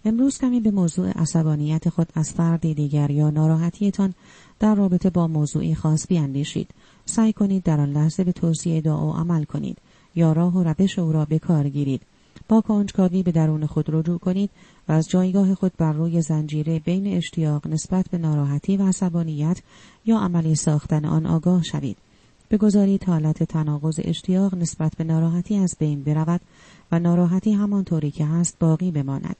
امروز 0.04 0.38
کمی 0.38 0.60
به 0.60 0.70
موضوع 0.70 1.10
عصبانیت 1.10 1.88
خود 1.88 2.08
از 2.14 2.32
فردی 2.32 2.74
دیگر 2.74 3.10
یا 3.10 3.30
ناراحتیتان 3.30 4.14
در 4.60 4.74
رابطه 4.74 5.10
با 5.10 5.26
موضوعی 5.26 5.74
خاص 5.74 6.06
بیاندیشید 6.08 6.70
سعی 7.04 7.32
کنید 7.32 7.62
در 7.62 7.80
آن 7.80 7.92
لحظه 7.92 8.24
به 8.24 8.32
توصیه 8.32 8.80
دعا 8.80 9.12
عمل 9.12 9.44
کنید 9.44 9.78
یا 10.14 10.32
راه 10.32 10.56
و 10.56 10.62
روش 10.62 10.98
او 10.98 11.12
را 11.12 11.24
به 11.24 11.38
کار 11.38 11.68
گیرید 11.68 12.02
با 12.48 12.60
کنجکاوی 12.60 13.22
به 13.22 13.32
درون 13.32 13.66
خود 13.66 13.86
رجوع 13.88 14.18
کنید 14.18 14.50
و 14.88 14.92
از 14.92 15.08
جایگاه 15.08 15.54
خود 15.54 15.72
بر 15.78 15.92
روی 15.92 16.22
زنجیره 16.22 16.78
بین 16.78 17.06
اشتیاق 17.06 17.66
نسبت 17.66 18.08
به 18.10 18.18
ناراحتی 18.18 18.76
و 18.76 18.88
عصبانیت 18.88 19.60
یا 20.06 20.18
عملی 20.18 20.54
ساختن 20.54 21.04
آن 21.04 21.26
آگاه 21.26 21.62
شوید. 21.62 21.96
بگذارید 22.50 23.04
حالت 23.04 23.42
تناقض 23.42 24.00
اشتیاق 24.04 24.54
نسبت 24.54 24.96
به 24.96 25.04
ناراحتی 25.04 25.56
از 25.56 25.76
بین 25.78 26.02
برود 26.02 26.40
و 26.92 26.98
ناراحتی 26.98 27.52
همانطوری 27.52 28.10
که 28.10 28.26
هست 28.26 28.56
باقی 28.58 28.90
بماند. 28.90 29.36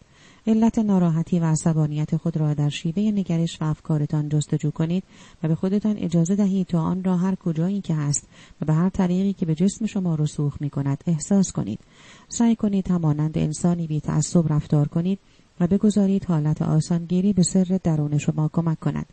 علت 0.49 0.79
ناراحتی 0.79 1.41
و 1.41 1.45
عصبانیت 1.45 2.17
خود 2.17 2.37
را 2.37 2.55
در 2.55 2.69
شیوه 2.69 3.03
نگرش 3.03 3.63
و 3.63 3.65
افکارتان 3.65 4.29
جستجو 4.29 4.71
کنید 4.71 5.05
و 5.43 5.49
به 5.49 5.55
خودتان 5.55 5.97
اجازه 5.99 6.37
دهید 6.37 6.67
تا 6.67 6.81
آن 6.81 7.05
را 7.05 7.17
هر 7.17 7.35
کجایی 7.35 7.81
که 7.81 7.95
هست 7.95 8.29
و 8.61 8.65
به 8.65 8.73
هر 8.75 8.89
طریقی 8.89 9.33
که 9.33 9.47
به 9.47 9.55
جسم 9.55 9.87
شما 9.87 10.15
رسوخ 10.15 10.57
می 10.61 10.71
کند 10.71 11.05
احساس 11.07 11.53
کنید. 11.53 11.81
سعی 12.29 12.57
کنید 12.57 12.91
همانند 12.91 13.39
انسانی 13.39 13.87
بی 13.87 14.01
تعصب 14.01 14.53
رفتار 14.53 14.89
کنید 14.89 15.19
و 15.61 15.67
بگذارید 15.67 16.25
حالت 16.25 16.63
آسانگیری 16.63 17.33
به 17.33 17.43
سر 17.43 17.79
درون 17.83 18.19
شما 18.19 18.51
کمک 18.53 18.81
کند. 18.81 19.07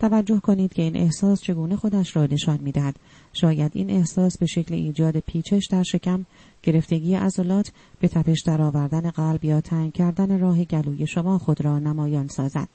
توجه 0.00 0.40
کنید 0.40 0.72
که 0.72 0.82
این 0.82 0.96
احساس 0.96 1.40
چگونه 1.40 1.76
خودش 1.76 2.16
را 2.16 2.26
نشان 2.26 2.58
می‌دهد. 2.62 2.96
شاید 3.32 3.72
این 3.74 3.90
احساس 3.90 4.38
به 4.38 4.46
شکل 4.46 4.74
ایجاد 4.74 5.18
پیچش 5.18 5.66
در 5.70 5.82
شکم 5.82 6.26
گرفتگی 6.62 7.14
عضلات 7.14 7.72
به 8.00 8.08
تپش 8.08 8.42
درآوردن 8.42 9.10
قلب 9.10 9.44
یا 9.44 9.60
تنگ 9.60 9.92
کردن 9.92 10.40
راه 10.40 10.64
گلوی 10.64 11.06
شما 11.06 11.38
خود 11.38 11.64
را 11.64 11.78
نمایان 11.78 12.28
سازد. 12.28 12.68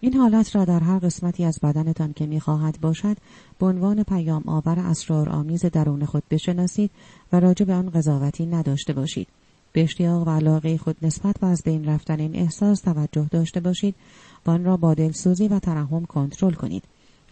این 0.00 0.14
حالت 0.14 0.56
را 0.56 0.64
در 0.64 0.80
هر 0.80 0.98
قسمتی 0.98 1.44
از 1.44 1.58
بدنتان 1.62 2.12
که 2.12 2.26
می‌خواهد 2.26 2.80
باشد 2.80 3.16
به 3.58 3.66
عنوان 3.66 4.02
پیام 4.02 4.42
آور 4.46 4.78
اسرار 4.78 5.28
آمیز 5.28 5.64
درون 5.64 6.04
خود 6.04 6.22
بشناسید 6.30 6.90
و 7.32 7.40
راجع 7.40 7.64
به 7.64 7.74
آن 7.74 7.90
قضاوتی 7.90 8.46
نداشته 8.46 8.92
باشید. 8.92 9.28
به 9.72 9.82
اشتیاق 9.82 10.28
و 10.28 10.30
علاقه 10.30 10.76
خود 10.78 10.96
نسبت 11.02 11.36
و 11.42 11.46
از 11.46 11.62
بین 11.64 11.84
رفتن 11.84 12.20
این 12.20 12.36
احساس 12.36 12.80
توجه 12.80 13.28
داشته 13.30 13.60
باشید. 13.60 13.94
و 14.46 14.50
آن 14.50 14.64
را 14.64 14.76
با 14.76 14.94
دلسوزی 14.94 15.48
و 15.48 15.58
ترحم 15.58 16.04
کنترل 16.04 16.52
کنید. 16.52 16.82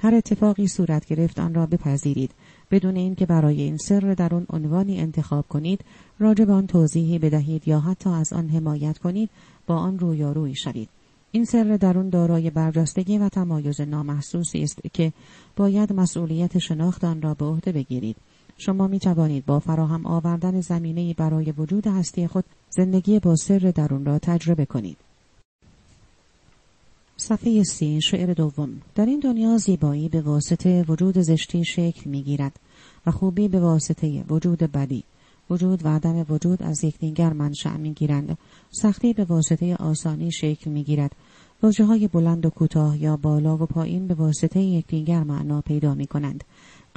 هر 0.00 0.14
اتفاقی 0.14 0.68
صورت 0.68 1.06
گرفت 1.06 1.38
آن 1.38 1.54
را 1.54 1.66
بپذیرید. 1.66 2.30
بدون 2.70 2.96
اینکه 2.96 3.26
برای 3.26 3.62
این 3.62 3.76
سر 3.76 4.00
در 4.00 4.34
آن 4.34 4.46
عنوانی 4.50 5.00
انتخاب 5.00 5.48
کنید 5.48 5.84
راجع 6.18 6.44
به 6.44 6.52
آن 6.52 6.66
توضیحی 6.66 7.18
بدهید 7.18 7.68
یا 7.68 7.80
حتی 7.80 8.10
از 8.10 8.32
آن 8.32 8.48
حمایت 8.48 8.98
کنید 8.98 9.30
با 9.66 9.76
آن 9.76 9.98
رویارویی 9.98 10.54
شوید. 10.54 10.88
این 11.32 11.44
سر 11.44 11.76
درون 11.80 12.08
دارای 12.08 12.50
برجستگی 12.50 13.18
و 13.18 13.28
تمایز 13.28 13.80
نامحسوسی 13.80 14.62
است 14.62 14.80
که 14.92 15.12
باید 15.56 15.92
مسئولیت 15.92 16.58
شناخت 16.58 17.04
آن 17.04 17.22
را 17.22 17.34
به 17.34 17.44
عهده 17.44 17.72
بگیرید. 17.72 18.16
شما 18.58 18.86
می 18.86 18.98
توانید 18.98 19.46
با 19.46 19.58
فراهم 19.60 20.06
آوردن 20.06 20.60
زمینه 20.60 21.14
برای 21.14 21.52
وجود 21.52 21.86
هستی 21.86 22.26
خود 22.26 22.44
زندگی 22.70 23.18
با 23.18 23.36
سر 23.36 23.58
درون 23.58 24.04
را 24.04 24.18
تجربه 24.18 24.66
کنید. 24.66 24.96
صفحه 27.16 27.62
سی 27.62 28.00
شعر 28.00 28.32
دوم. 28.32 28.82
در 28.94 29.06
این 29.06 29.20
دنیا 29.20 29.56
زیبایی 29.56 30.08
به 30.08 30.20
واسطه 30.20 30.84
وجود 30.88 31.18
زشتی 31.18 31.64
شکل 31.64 32.10
می 32.10 32.22
گیرد 32.22 32.60
و 33.06 33.10
خوبی 33.10 33.48
به 33.48 33.60
واسطه 33.60 34.24
وجود 34.28 34.58
بدی 34.58 35.04
وجود 35.50 35.86
و 35.86 35.88
عدم 35.88 36.26
وجود 36.28 36.62
از 36.62 36.84
یکدیگر 36.84 37.32
منشأ 37.32 37.76
می 37.76 37.92
گیرند 37.92 38.38
سختی 38.70 39.12
به 39.12 39.24
واسطه 39.24 39.76
آسانی 39.76 40.32
شکل 40.32 40.70
می 40.70 40.84
گیرد 40.84 41.12
واجه 41.62 41.84
های 41.84 42.08
بلند 42.08 42.46
و 42.46 42.50
کوتاه 42.50 43.02
یا 43.02 43.16
بالا 43.16 43.56
و 43.56 43.66
پایین 43.66 44.06
به 44.06 44.14
واسطه 44.14 44.60
یکدیگر 44.60 45.22
معنا 45.22 45.60
پیدا 45.60 45.94
می 45.94 46.06
کنند 46.06 46.44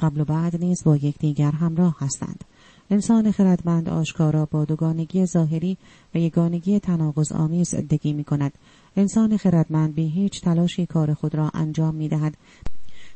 قبل 0.02 0.20
و 0.20 0.24
بعد 0.24 0.64
نیز 0.64 0.84
با 0.84 0.96
یکدیگر 0.96 1.50
همراه 1.50 1.96
هستند. 1.98 2.44
انسان 2.90 3.30
خردمند 3.30 3.88
آشکارا 3.88 4.46
با 4.46 4.64
دوگانگی 4.64 5.26
ظاهری 5.26 5.76
و 6.14 6.18
یگانگی 6.18 6.80
تناقض 6.80 7.32
آمیز 7.32 7.68
زندگی 7.68 8.12
می 8.12 8.24
کند 8.24 8.52
انسان 8.96 9.36
خردمند 9.36 9.94
بی 9.94 10.08
هیچ 10.08 10.40
تلاشی 10.40 10.86
کار 10.86 11.14
خود 11.14 11.34
را 11.34 11.50
انجام 11.54 11.94
می 11.94 12.08
دهد 12.08 12.36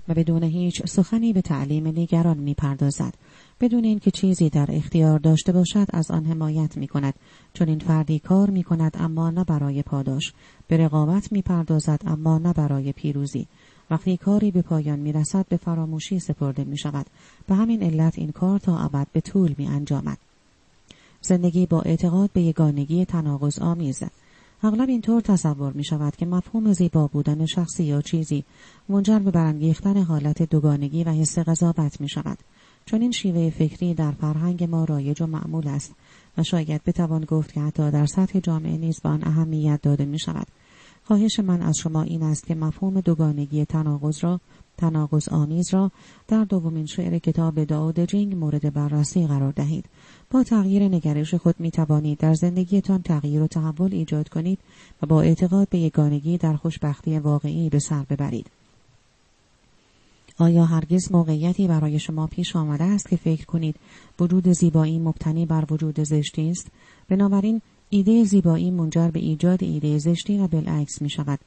و 0.09 0.15
بدون 0.15 0.43
هیچ 0.43 0.87
سخنی 0.87 1.33
به 1.33 1.43
تعلیم 1.43 1.91
دیگران 1.91 2.39
می 2.39 2.55
پردازد. 2.55 3.15
بدون 3.61 3.85
اینکه 3.85 4.11
چیزی 4.11 4.51
در 4.51 4.67
اختیار 4.69 5.19
داشته 5.19 5.53
باشد 5.53 5.87
از 5.93 6.11
آن 6.11 6.25
حمایت 6.25 6.77
می 6.77 6.89
کند 6.89 7.15
چون 7.55 7.69
این 7.69 7.79
فردی 7.79 8.19
کار 8.19 8.51
می 8.51 8.63
کند 8.63 8.97
اما 9.01 9.31
نه 9.31 9.45
برای 9.45 9.83
پاداش. 9.83 10.33
به 10.69 10.77
رقابت 10.77 11.33
می 11.33 11.43
پردازد 11.43 12.01
اما 12.07 12.39
نه 12.39 12.53
برای 12.53 12.93
پیروزی. 12.93 13.47
وقتی 13.91 14.17
کاری 14.17 14.51
به 14.51 14.63
پایان 14.63 14.99
می 14.99 15.13
رسد 15.13 15.47
به 15.49 15.57
فراموشی 15.57 16.19
سپرده 16.19 16.65
می 16.65 16.79
شود 16.79 17.07
به 17.49 17.55
همین 17.55 17.83
علت 17.83 18.19
این 18.19 18.33
کار 18.33 18.59
تا 18.59 18.79
ابد 18.79 19.07
به 19.13 19.21
طول 19.21 19.55
می 19.59 19.67
انجامد 19.67 20.19
زندگی 21.21 21.67
با 21.67 21.81
اعتقاد 21.81 22.31
به 22.33 22.43
یگانگی 22.43 23.05
تناقض 23.05 23.59
آمیزه 23.59 24.11
اغلب 24.63 24.89
اینطور 24.89 25.21
تصور 25.21 25.73
می 25.73 25.85
شود 25.85 26.17
که 26.17 26.27
مفهوم 26.27 26.73
زیبا 26.73 27.07
بودن 27.07 27.47
شخصی 27.47 27.85
یا 27.85 28.03
چیزی 28.03 28.45
منجر 28.89 29.19
به 29.19 29.31
برانگیختن 29.31 29.97
حالت 29.97 30.43
دوگانگی 30.43 31.05
و 31.05 31.11
حس 31.11 31.39
قضاوت 31.39 32.01
می 32.01 32.09
شود. 32.09 32.39
چون 32.87 33.03
این 33.03 33.11
شیوه 33.11 33.51
فکری 33.51 33.95
در 33.95 34.11
فرهنگ 34.11 34.65
ما 34.65 34.85
رایج 34.85 35.23
و 35.23 35.27
معمول 35.27 35.69
است 35.69 35.95
و 36.39 36.43
شاید 36.43 36.85
بتوان 36.85 37.25
گفت 37.25 37.53
که 37.53 37.61
حتی 37.61 37.91
در 37.91 38.07
سطح 38.07 38.41
جامعه 38.41 38.77
نیز 38.77 39.01
به 39.01 39.09
آن 39.09 39.25
اهمیت 39.25 39.83
داده 39.83 40.05
می 40.05 40.19
شود. 40.19 40.47
خواهش 41.07 41.41
من 41.41 41.63
از 41.63 41.77
شما 41.77 42.03
این 42.03 42.23
است 42.23 42.47
که 42.47 42.55
مفهوم 42.55 43.01
دوگانگی 43.01 43.65
تناقض 43.65 44.25
را 44.25 44.41
تناقض 44.77 45.29
آمیز 45.29 45.75
را 45.75 45.91
در 46.29 46.45
دومین 46.45 46.87
شعر 46.87 47.19
کتاب 47.19 47.65
داود 47.65 48.01
جینگ 48.01 48.35
مورد 48.35 48.75
بررسی 48.75 49.27
قرار 49.27 49.53
دهید. 49.53 49.85
با 50.31 50.43
تغییر 50.43 50.83
نگرش 50.89 51.35
خود 51.35 51.55
می 51.59 51.71
توانید 51.71 52.19
در 52.19 52.35
زندگیتان 52.35 53.03
تغییر 53.03 53.43
و 53.43 53.47
تحول 53.47 53.95
ایجاد 53.95 54.29
کنید 54.29 54.59
و 55.03 55.07
با 55.07 55.23
اعتقاد 55.23 55.69
به 55.69 55.79
یگانگی 55.79 56.39
در 56.39 56.57
خوشبختی 56.57 57.19
واقعی 57.19 57.69
به 57.69 57.79
سر 57.79 58.03
ببرید. 58.11 58.47
آیا 60.39 60.65
هرگز 60.65 61.13
موقعیتی 61.13 61.69
برای 61.69 61.99
شما 61.99 62.27
پیش 62.27 62.57
آمده 62.57 62.85
است 62.85 63.09
که 63.09 63.17
فکر 63.17 63.45
کنید 63.45 63.77
وجود 64.21 64.53
زیبایی 64.53 64.99
مبتنی 64.99 65.47
بر 65.47 65.65
وجود 65.71 66.01
زشتی 66.01 66.51
است؟ 66.51 66.71
بنابراین 67.09 67.63
ایده 67.91 68.25
زیبایی 68.25 68.71
منجر 68.71 69.09
به 69.09 69.21
ایجاد 69.21 69.65
ایده 69.65 69.99
زشتی 69.99 70.39
و 70.39 70.47
بالعکس 70.49 71.03
می 71.03 71.11
شود. 71.11 71.39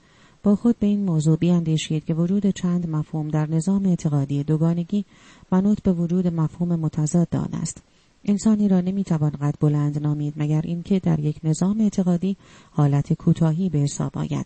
با 0.44 0.56
خود 0.56 0.80
به 0.80 0.88
این 0.88 1.06
موضوع 1.06 1.38
بیاندیشید 1.38 2.06
که 2.06 2.14
وجود 2.14 2.48
چند 2.48 2.90
مفهوم 2.90 3.28
در 3.28 3.50
نظام 3.50 3.86
اعتقادی 3.86 4.44
دوگانگی 4.44 5.06
منوط 5.52 5.82
به 5.82 5.94
وجود 5.94 6.28
مفهوم 6.28 6.80
متضاد 6.80 7.36
آن 7.36 7.54
است. 7.54 7.82
انسانی 8.26 8.68
را 8.68 8.82
نمی‌توان 8.82 9.30
قد 9.30 9.56
بلند 9.60 10.02
نامید 10.02 10.34
مگر 10.38 10.62
اینکه 10.62 11.00
در 11.00 11.20
یک 11.20 11.40
نظام 11.44 11.82
اعتقادی 11.82 12.38
حالت 12.72 13.14
کوتاهی 13.14 13.70
به 13.70 13.80
حساب 13.80 14.18
آید. 14.18 14.46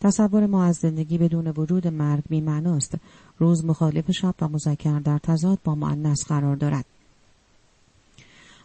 تصور 0.00 0.46
ما 0.46 0.64
از 0.64 0.76
زندگی 0.76 1.18
بدون 1.18 1.52
وجود 1.56 1.88
مرگ 1.88 2.22
بی 2.28 2.40
معناست. 2.40 2.94
روز 3.38 3.64
مخالف 3.64 4.10
شب 4.10 4.34
و 4.40 4.48
مذکر 4.48 4.98
در 4.98 5.18
تضاد 5.18 5.58
با 5.64 5.74
معنس 5.74 6.24
قرار 6.26 6.56
دارد. 6.56 6.84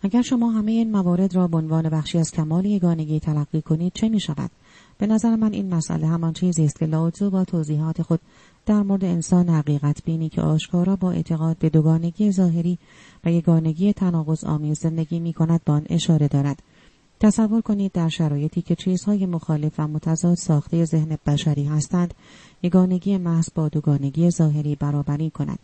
اگر 0.02 0.22
شما 0.22 0.52
همه 0.52 0.72
این 0.72 0.92
موارد 0.92 1.36
را 1.36 1.48
به 1.48 1.58
عنوان 1.58 1.90
بخشی 1.90 2.18
از 2.18 2.32
کمال 2.32 2.66
یگانگی 2.66 3.20
تلقی 3.20 3.62
کنید 3.62 3.94
چه 3.94 4.10
می 4.10 4.20
شود؟ 4.20 4.52
به 4.98 5.08
نظر 5.08 5.36
من 5.36 5.54
این 5.54 5.74
مسئله 5.74 6.08
همان 6.08 6.34
چیزی 6.34 6.66
است 6.66 6.80
که 6.80 6.86
لاوتزو 6.86 7.30
با 7.30 7.46
توضیحات 7.46 8.02
خود 8.02 8.20
در 8.66 8.82
مورد 8.84 9.06
انسان 9.06 9.50
حقیقت 9.50 10.04
بینی 10.04 10.30
که 10.30 10.42
آشکارا 10.42 10.96
با 10.96 11.12
اعتقاد 11.12 11.58
به 11.58 11.70
دوگانگی 11.70 12.32
ظاهری 12.32 12.78
و 13.26 13.32
یگانگی 13.32 13.94
تناقض 13.94 14.44
آمیز 14.44 14.80
زندگی 14.80 15.20
می 15.20 15.34
کند 15.34 15.62
به 15.66 15.72
آن 15.72 15.86
اشاره 15.90 16.28
دارد. 16.28 16.62
تصور 17.20 17.62
کنید 17.62 17.92
در 17.92 18.10
شرایطی 18.10 18.62
که 18.62 18.76
چیزهای 18.76 19.26
مخالف 19.26 19.74
و 19.78 19.88
متضاد 19.88 20.36
ساخته 20.36 20.86
ذهن 20.86 21.18
بشری 21.26 21.64
هستند 21.64 22.14
یگانگی 22.64 23.18
محض 23.18 23.50
با 23.56 23.70
دوگانگی 23.70 24.32
ظاهری 24.32 24.76
برابری 24.76 25.30
کند 25.30 25.60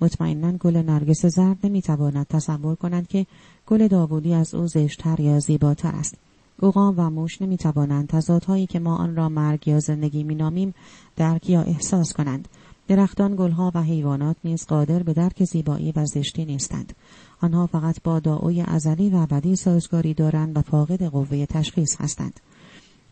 مطمئنا 0.00 0.52
گل 0.52 0.76
نرگس 0.76 1.26
زرد 1.26 1.56
نمی‌تواند 1.64 2.26
تصور 2.26 2.74
کنند 2.74 3.08
که 3.08 3.26
گل 3.68 3.88
داوودی 3.88 4.34
از 4.34 4.54
او 4.54 4.66
زشتتر 4.66 5.20
یا 5.20 5.38
زیباتر 5.38 5.92
است. 5.94 6.14
اوقام 6.60 6.94
و 6.96 7.10
موش 7.10 7.42
نمی‌توانند 7.42 8.08
تضادهایی 8.08 8.66
که 8.66 8.78
ما 8.78 8.96
آن 8.96 9.16
را 9.16 9.28
مرگ 9.28 9.68
یا 9.68 9.80
زندگی 9.80 10.24
مینامیم 10.24 10.74
درک 11.16 11.50
یا 11.50 11.62
احساس 11.62 12.12
کنند. 12.12 12.48
درختان 12.88 13.36
گلها 13.36 13.72
و 13.74 13.82
حیوانات 13.82 14.36
نیز 14.44 14.66
قادر 14.66 15.02
به 15.02 15.12
درک 15.12 15.44
زیبایی 15.44 15.92
و 15.96 16.06
زشتی 16.06 16.44
نیستند. 16.44 16.92
آنها 17.40 17.66
فقط 17.66 18.02
با 18.02 18.20
دعای 18.20 18.60
ازلی 18.60 19.10
و 19.10 19.16
ابدی 19.16 19.56
سازگاری 19.56 20.14
دارند 20.14 20.56
و 20.56 20.62
فاقد 20.62 21.02
قوه 21.02 21.46
تشخیص 21.46 21.96
هستند. 22.00 22.40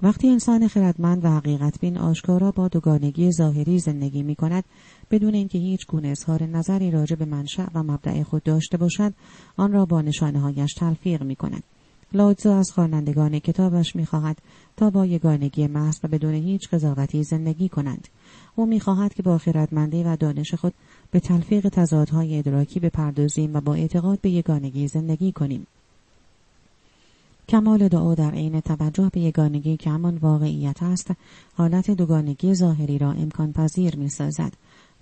وقتی 0.02 0.28
انسان 0.28 0.68
خردمند 0.68 1.24
و 1.24 1.28
حقیقت 1.28 1.80
بین 1.80 1.98
آشکارا 1.98 2.50
با 2.50 2.68
دوگانگی 2.68 3.32
ظاهری 3.32 3.78
زندگی 3.78 4.22
می 4.22 4.34
کند 4.34 4.64
بدون 5.10 5.34
اینکه 5.34 5.58
هیچ 5.58 5.86
گونه 5.86 6.08
اظهار 6.08 6.42
نظری 6.42 6.90
راجع 6.90 7.16
به 7.16 7.24
منشأ 7.24 7.66
و 7.74 7.82
مبدع 7.82 8.22
خود 8.22 8.42
داشته 8.42 8.76
باشد 8.76 9.12
آن 9.56 9.72
را 9.72 9.86
با 9.86 10.02
نشانه 10.02 10.40
هایش 10.40 10.74
تلفیق 10.74 11.22
می 11.22 11.36
کند 11.36 11.62
لاوتزو 12.12 12.50
از 12.50 12.70
خوانندگان 12.70 13.38
کتابش 13.38 13.96
می‌خواهد 13.96 14.38
تا 14.76 14.90
با 14.90 15.06
یگانگی 15.06 15.66
محض 15.66 15.98
و 16.04 16.08
بدون 16.08 16.34
هیچ 16.34 16.68
قضاوتی 16.68 17.24
زندگی 17.24 17.68
کنند. 17.68 18.08
او 18.56 18.66
می‌خواهد 18.66 19.14
که 19.14 19.22
با 19.22 19.38
خردمندی 19.38 20.02
و 20.02 20.16
دانش 20.16 20.54
خود 20.54 20.74
به 21.10 21.20
تلفیق 21.20 21.68
تضادهای 21.68 22.38
ادراکی 22.38 22.80
بپردازیم 22.80 23.56
و 23.56 23.60
با 23.60 23.74
اعتقاد 23.74 24.20
به 24.20 24.30
یگانگی 24.30 24.88
زندگی 24.88 25.32
کنیم. 25.32 25.66
کمال 27.48 27.88
دعا 27.88 28.14
در 28.14 28.30
عین 28.30 28.60
توجه 28.60 29.10
به 29.12 29.20
یگانگی 29.20 29.76
که 29.76 29.90
همان 29.90 30.16
واقعیت 30.16 30.82
است 30.82 31.10
حالت 31.54 31.90
دوگانگی 31.90 32.54
ظاهری 32.54 32.98
را 32.98 33.12
امکان 33.12 33.52
پذیر 33.52 33.96
می 33.96 34.08
سازد. 34.08 34.52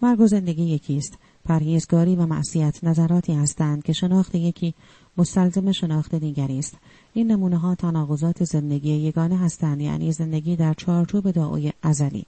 مرگ 0.02 0.20
و 0.20 0.26
زندگی 0.26 0.62
یکی 0.62 0.96
است. 0.96 1.18
پرهیزگاری 1.44 2.16
و 2.16 2.26
معصیت 2.26 2.84
نظراتی 2.84 3.34
هستند 3.34 3.82
که 3.82 3.92
شناخت 3.92 4.34
یکی 4.34 4.74
مستلزم 5.16 5.72
شناخت 5.72 6.14
دیگری 6.14 6.58
است. 6.58 6.78
این 7.14 7.32
نمونه 7.32 7.58
ها 7.58 7.74
تناقضات 7.74 8.44
زندگی 8.44 8.90
یگانه 8.90 9.38
هستند 9.38 9.80
یعنی 9.80 10.12
زندگی 10.12 10.56
در 10.56 10.74
چارچوب 10.74 11.30
دعای 11.30 11.72
ازلی. 11.82 12.26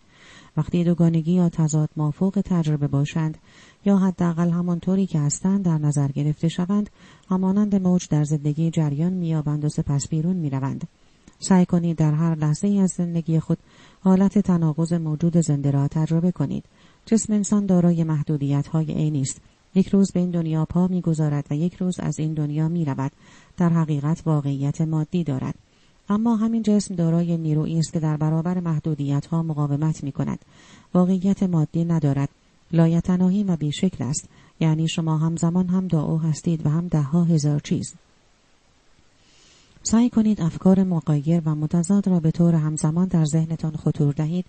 وقتی 0.57 0.85
دوگانگی 0.85 1.33
یا 1.33 1.49
تضاد 1.49 1.91
مافوق 1.97 2.43
تجربه 2.45 2.89
باشند 2.89 3.39
یا 3.87 3.97
حداقل 3.97 4.51
همانطوری 4.51 5.07
که 5.07 5.20
هستند 5.20 5.64
در 5.64 5.78
نظر 5.78 6.09
گرفته 6.09 6.49
شوند 6.49 6.91
همانند 7.28 7.74
موج 7.74 8.09
در 8.09 8.24
زندگی 8.24 8.70
جریان 8.70 9.12
مییابند 9.12 9.64
و 9.64 9.68
سپس 9.68 10.09
بیرون 10.09 10.37
می‌روند 10.37 10.89
سعی 11.39 11.66
کنید 11.66 11.97
در 11.97 12.14
هر 12.14 12.34
لحظه 12.34 12.68
ای 12.68 12.80
از 12.80 12.91
زندگی 12.91 13.41
خود 13.41 13.59
حالت 14.01 14.39
تناقض 14.39 14.93
موجود 14.93 15.41
زنده 15.41 15.70
را 15.70 15.89
تجربه 15.89 16.32
کنید 16.32 16.64
جسم 17.07 17.32
انسان 17.32 17.66
دارای 17.66 18.05
محدودیت 18.05 18.66
های 18.66 18.93
عینی 18.93 19.20
است 19.20 19.41
یک 19.74 19.89
روز 19.89 20.12
به 20.12 20.20
این 20.20 20.30
دنیا 20.30 20.64
پا 20.64 20.87
می‌گذارد 20.87 21.47
و 21.51 21.55
یک 21.55 21.74
روز 21.74 22.01
از 22.01 22.18
این 22.18 22.34
دنیا 22.34 22.68
می 22.68 22.84
رود. 22.84 23.12
در 23.57 23.68
حقیقت 23.68 24.22
واقعیت 24.26 24.80
مادی 24.80 25.24
دارد. 25.24 25.55
اما 26.09 26.37
همین 26.37 26.62
جسم 26.62 26.95
دارای 26.95 27.37
نیرویی 27.37 27.78
است 27.78 27.93
که 27.93 28.01
در 28.01 28.16
برابر 28.16 28.61
محدودیت 28.61 29.26
ها 29.26 29.43
مقاومت 29.43 30.05
می 30.05 30.12
کند. 30.12 30.39
واقعیت 30.95 31.43
مادی 31.43 31.84
ندارد. 31.84 32.28
لایتناهی 32.73 33.45
و 33.45 33.57
بیشکل 33.57 34.05
است. 34.05 34.29
یعنی 34.61 34.89
شما 34.89 35.19
همزمان 35.19 35.69
هم 35.69 35.89
دعا 35.89 36.17
هستید 36.17 36.67
و 36.67 36.71
هم 36.71 36.89
ده 36.89 37.03
ها 37.03 37.25
هزار 37.25 37.61
چیز. 37.61 37.95
سعی 39.89 40.11
کنید 40.11 40.41
افکار 40.41 40.83
مقایر 40.83 41.43
و 41.47 41.55
متضاد 41.55 42.09
را 42.09 42.21
به 42.21 42.31
طور 42.31 42.55
همزمان 42.55 43.09
در 43.09 43.25
ذهنتان 43.25 43.77
خطور 43.77 44.12
دهید 44.12 44.45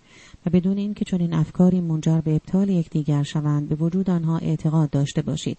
و 0.45 0.49
بدون 0.49 0.78
اینکه 0.78 1.05
چنین 1.05 1.34
افکاری 1.34 1.82
منجر 1.82 2.22
به 2.22 2.32
ابطال 2.32 2.70
یکدیگر 2.70 3.24
شوند 3.24 3.70
به 3.70 3.76
وجود 3.76 4.09
آنها 4.09 4.38
اعتقاد 4.38 4.89
داشته 4.89 5.22
باشید 5.22 5.57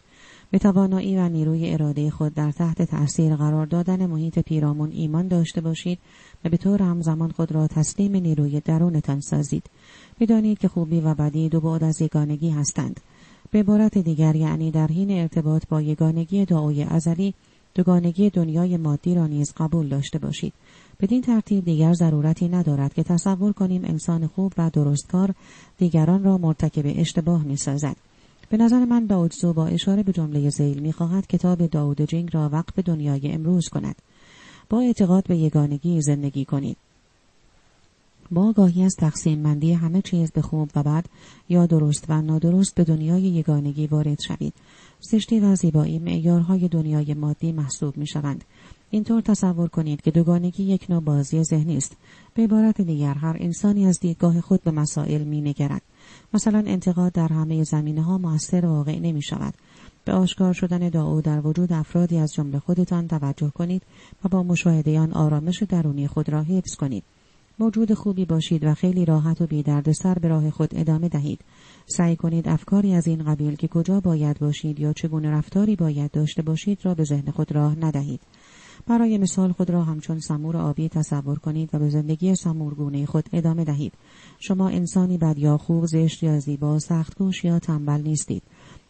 به 0.51 0.59
توانایی 0.59 1.17
و 1.17 1.29
نیروی 1.29 1.73
اراده 1.73 2.11
خود 2.11 2.35
در 2.35 2.51
تحت 2.51 2.83
تأثیر 2.83 3.37
قرار 3.37 3.67
دادن 3.67 4.07
محیط 4.07 4.39
پیرامون 4.39 4.91
ایمان 4.93 5.29
داشته 5.29 5.61
باشید 5.61 5.99
و 6.45 6.49
به 6.49 6.57
طور 6.57 6.83
همزمان 6.83 7.31
خود 7.31 7.53
را 7.53 7.67
تسلیم 7.67 8.17
نیروی 8.17 8.61
درونتان 8.61 9.21
سازید 9.21 9.71
بدانید 10.21 10.59
که 10.59 10.69
خوبی 10.69 11.01
و 11.01 11.15
بدی 11.15 11.49
دو 11.49 11.61
بعد 11.61 11.85
از 11.85 12.03
یگانگی 12.03 12.51
هستند 12.51 13.01
به 13.51 13.59
عبارت 13.59 13.99
دیگر 13.99 14.37
یعنی 14.37 14.71
در 14.71 14.87
حین 14.87 15.11
ارتباط 15.11 15.63
با 15.69 15.83
یگانگی 15.83 16.45
دعای 16.45 16.83
ازلی 16.83 17.35
دوگانگی 17.75 18.31
دنیای 18.31 18.77
مادی 18.77 19.15
را 19.15 19.27
نیز 19.27 19.55
قبول 19.57 19.89
داشته 19.89 20.19
باشید 20.19 20.53
بدین 21.01 21.23
ترتیب 21.23 21.65
دیگر 21.65 21.93
ضرورتی 21.93 22.49
ندارد 22.49 22.95
که 22.95 23.03
تصور 23.03 23.53
کنیم 23.53 23.85
انسان 23.85 24.27
خوب 24.27 24.53
و 24.59 24.71
درستکار 24.71 25.35
دیگران 25.79 26.25
را 26.25 26.39
مرتکب 26.39 27.01
اشتباه 27.01 27.45
می 27.45 27.57
سازد. 27.57 27.97
به 28.51 28.57
نظر 28.57 28.85
من 28.85 29.07
داودزو 29.07 29.53
با 29.53 29.67
اشاره 29.67 30.03
به 30.03 30.13
جمله 30.13 30.51
زیل 30.51 30.79
می 30.79 30.93
خواهد 30.93 31.27
کتاب 31.27 31.67
داود 31.67 32.03
جنگ 32.03 32.31
را 32.33 32.49
وقف 32.49 32.79
دنیای 32.79 33.33
امروز 33.33 33.69
کند. 33.69 33.97
با 34.71 34.81
اعتقاد 34.81 35.25
به 35.27 35.37
یگانگی 35.37 36.01
زندگی 36.01 36.45
کنید. 36.45 36.77
با 38.31 38.49
آگاهی 38.49 38.83
از 38.83 38.97
تقسیم 38.99 39.39
مندی 39.39 39.73
همه 39.73 40.03
چیز 40.03 40.31
به 40.31 40.43
خوب 40.43 40.71
و 40.75 40.83
بد 40.83 41.05
یا 41.49 41.67
درست 41.67 42.05
و 42.09 42.23
نادرست 42.23 42.75
به 42.75 42.85
دنیای 42.85 43.23
یگانگی 43.23 43.87
وارد 43.87 44.21
شوید. 44.21 44.55
زشتی 45.01 45.41
و 45.41 45.55
زیبایی 45.55 45.99
معیارهای 45.99 46.69
دنیای 46.69 47.15
مادی 47.15 47.53
محسوب 47.53 47.97
می 47.97 48.07
شوند. 48.07 48.45
اینطور 48.91 49.21
تصور 49.21 49.69
کنید 49.69 50.01
که 50.01 50.11
دوگانگی 50.11 50.63
یک 50.63 50.87
نوع 50.91 51.01
بازی 51.01 51.43
ذهنی 51.43 51.77
است. 51.77 51.97
به 52.35 52.43
عبارت 52.43 52.81
دیگر 52.81 53.15
هر 53.15 53.37
انسانی 53.41 53.87
از 53.87 54.01
دیدگاه 54.01 54.41
خود 54.41 54.63
به 54.63 54.71
مسائل 54.71 55.25
می 55.25 55.41
نگرد. 55.41 55.83
مثلا 56.35 56.63
انتقاد 56.67 57.13
در 57.13 57.29
همه 57.29 57.65
زمینه 57.65 58.03
ها 58.03 58.19
موثر 58.19 58.67
واقع 58.67 58.99
نمی 58.99 59.23
شود. 59.23 59.55
به 60.05 60.13
آشکار 60.13 60.53
شدن 60.53 60.89
دعا 60.89 61.21
در 61.21 61.47
وجود 61.47 61.73
افرادی 61.73 62.19
از 62.19 62.33
جمله 62.33 62.59
خودتان 62.59 63.09
توجه 63.09 63.51
کنید 63.51 63.83
و 64.25 64.29
با 64.29 64.43
مشاهده 64.43 65.01
آن 65.01 65.13
آرامش 65.13 65.63
درونی 65.63 66.09
خود 66.09 66.29
را 66.29 66.43
حفظ 66.43 66.75
کنید. 66.75 67.05
موجود 67.61 67.95
خوبی 67.95 68.25
باشید 68.25 68.65
و 68.65 68.75
خیلی 68.75 69.05
راحت 69.05 69.41
و 69.41 69.47
بی 69.47 69.65
سر 69.93 70.15
به 70.15 70.29
راه 70.29 70.51
خود 70.51 70.71
ادامه 70.73 71.09
دهید. 71.09 71.41
سعی 71.87 72.17
کنید 72.17 72.49
افکاری 72.49 72.95
از 72.95 73.07
این 73.09 73.25
قبیل 73.25 73.57
که 73.57 73.69
کجا 73.69 74.01
باید 74.01 74.39
باشید 74.39 74.81
یا 74.81 74.93
چگونه 74.93 75.31
رفتاری 75.31 75.77
باید 75.77 76.11
داشته 76.11 76.43
باشید 76.43 76.79
را 76.83 76.95
به 76.95 77.05
ذهن 77.05 77.31
خود 77.31 77.53
راه 77.53 77.79
ندهید. 77.79 78.21
برای 78.87 79.19
مثال 79.19 79.53
خود 79.53 79.71
را 79.71 79.85
همچون 79.85 80.21
سمور 80.21 80.57
آبی 80.57 80.89
تصور 80.89 81.39
کنید 81.39 81.71
و 81.73 81.79
به 81.79 81.89
زندگی 81.89 82.35
سمورگونه 82.35 83.07
خود 83.07 83.29
ادامه 83.33 83.65
دهید. 83.65 83.93
شما 84.39 84.69
انسانی 84.69 85.19
بد 85.19 85.39
یا 85.39 85.57
خوب، 85.57 85.87
زشت 85.87 86.23
یا 86.23 86.39
زیبا، 86.39 86.79
سختگوش 86.79 87.45
یا 87.45 87.59
تنبل 87.59 88.01
نیستید. 88.01 88.43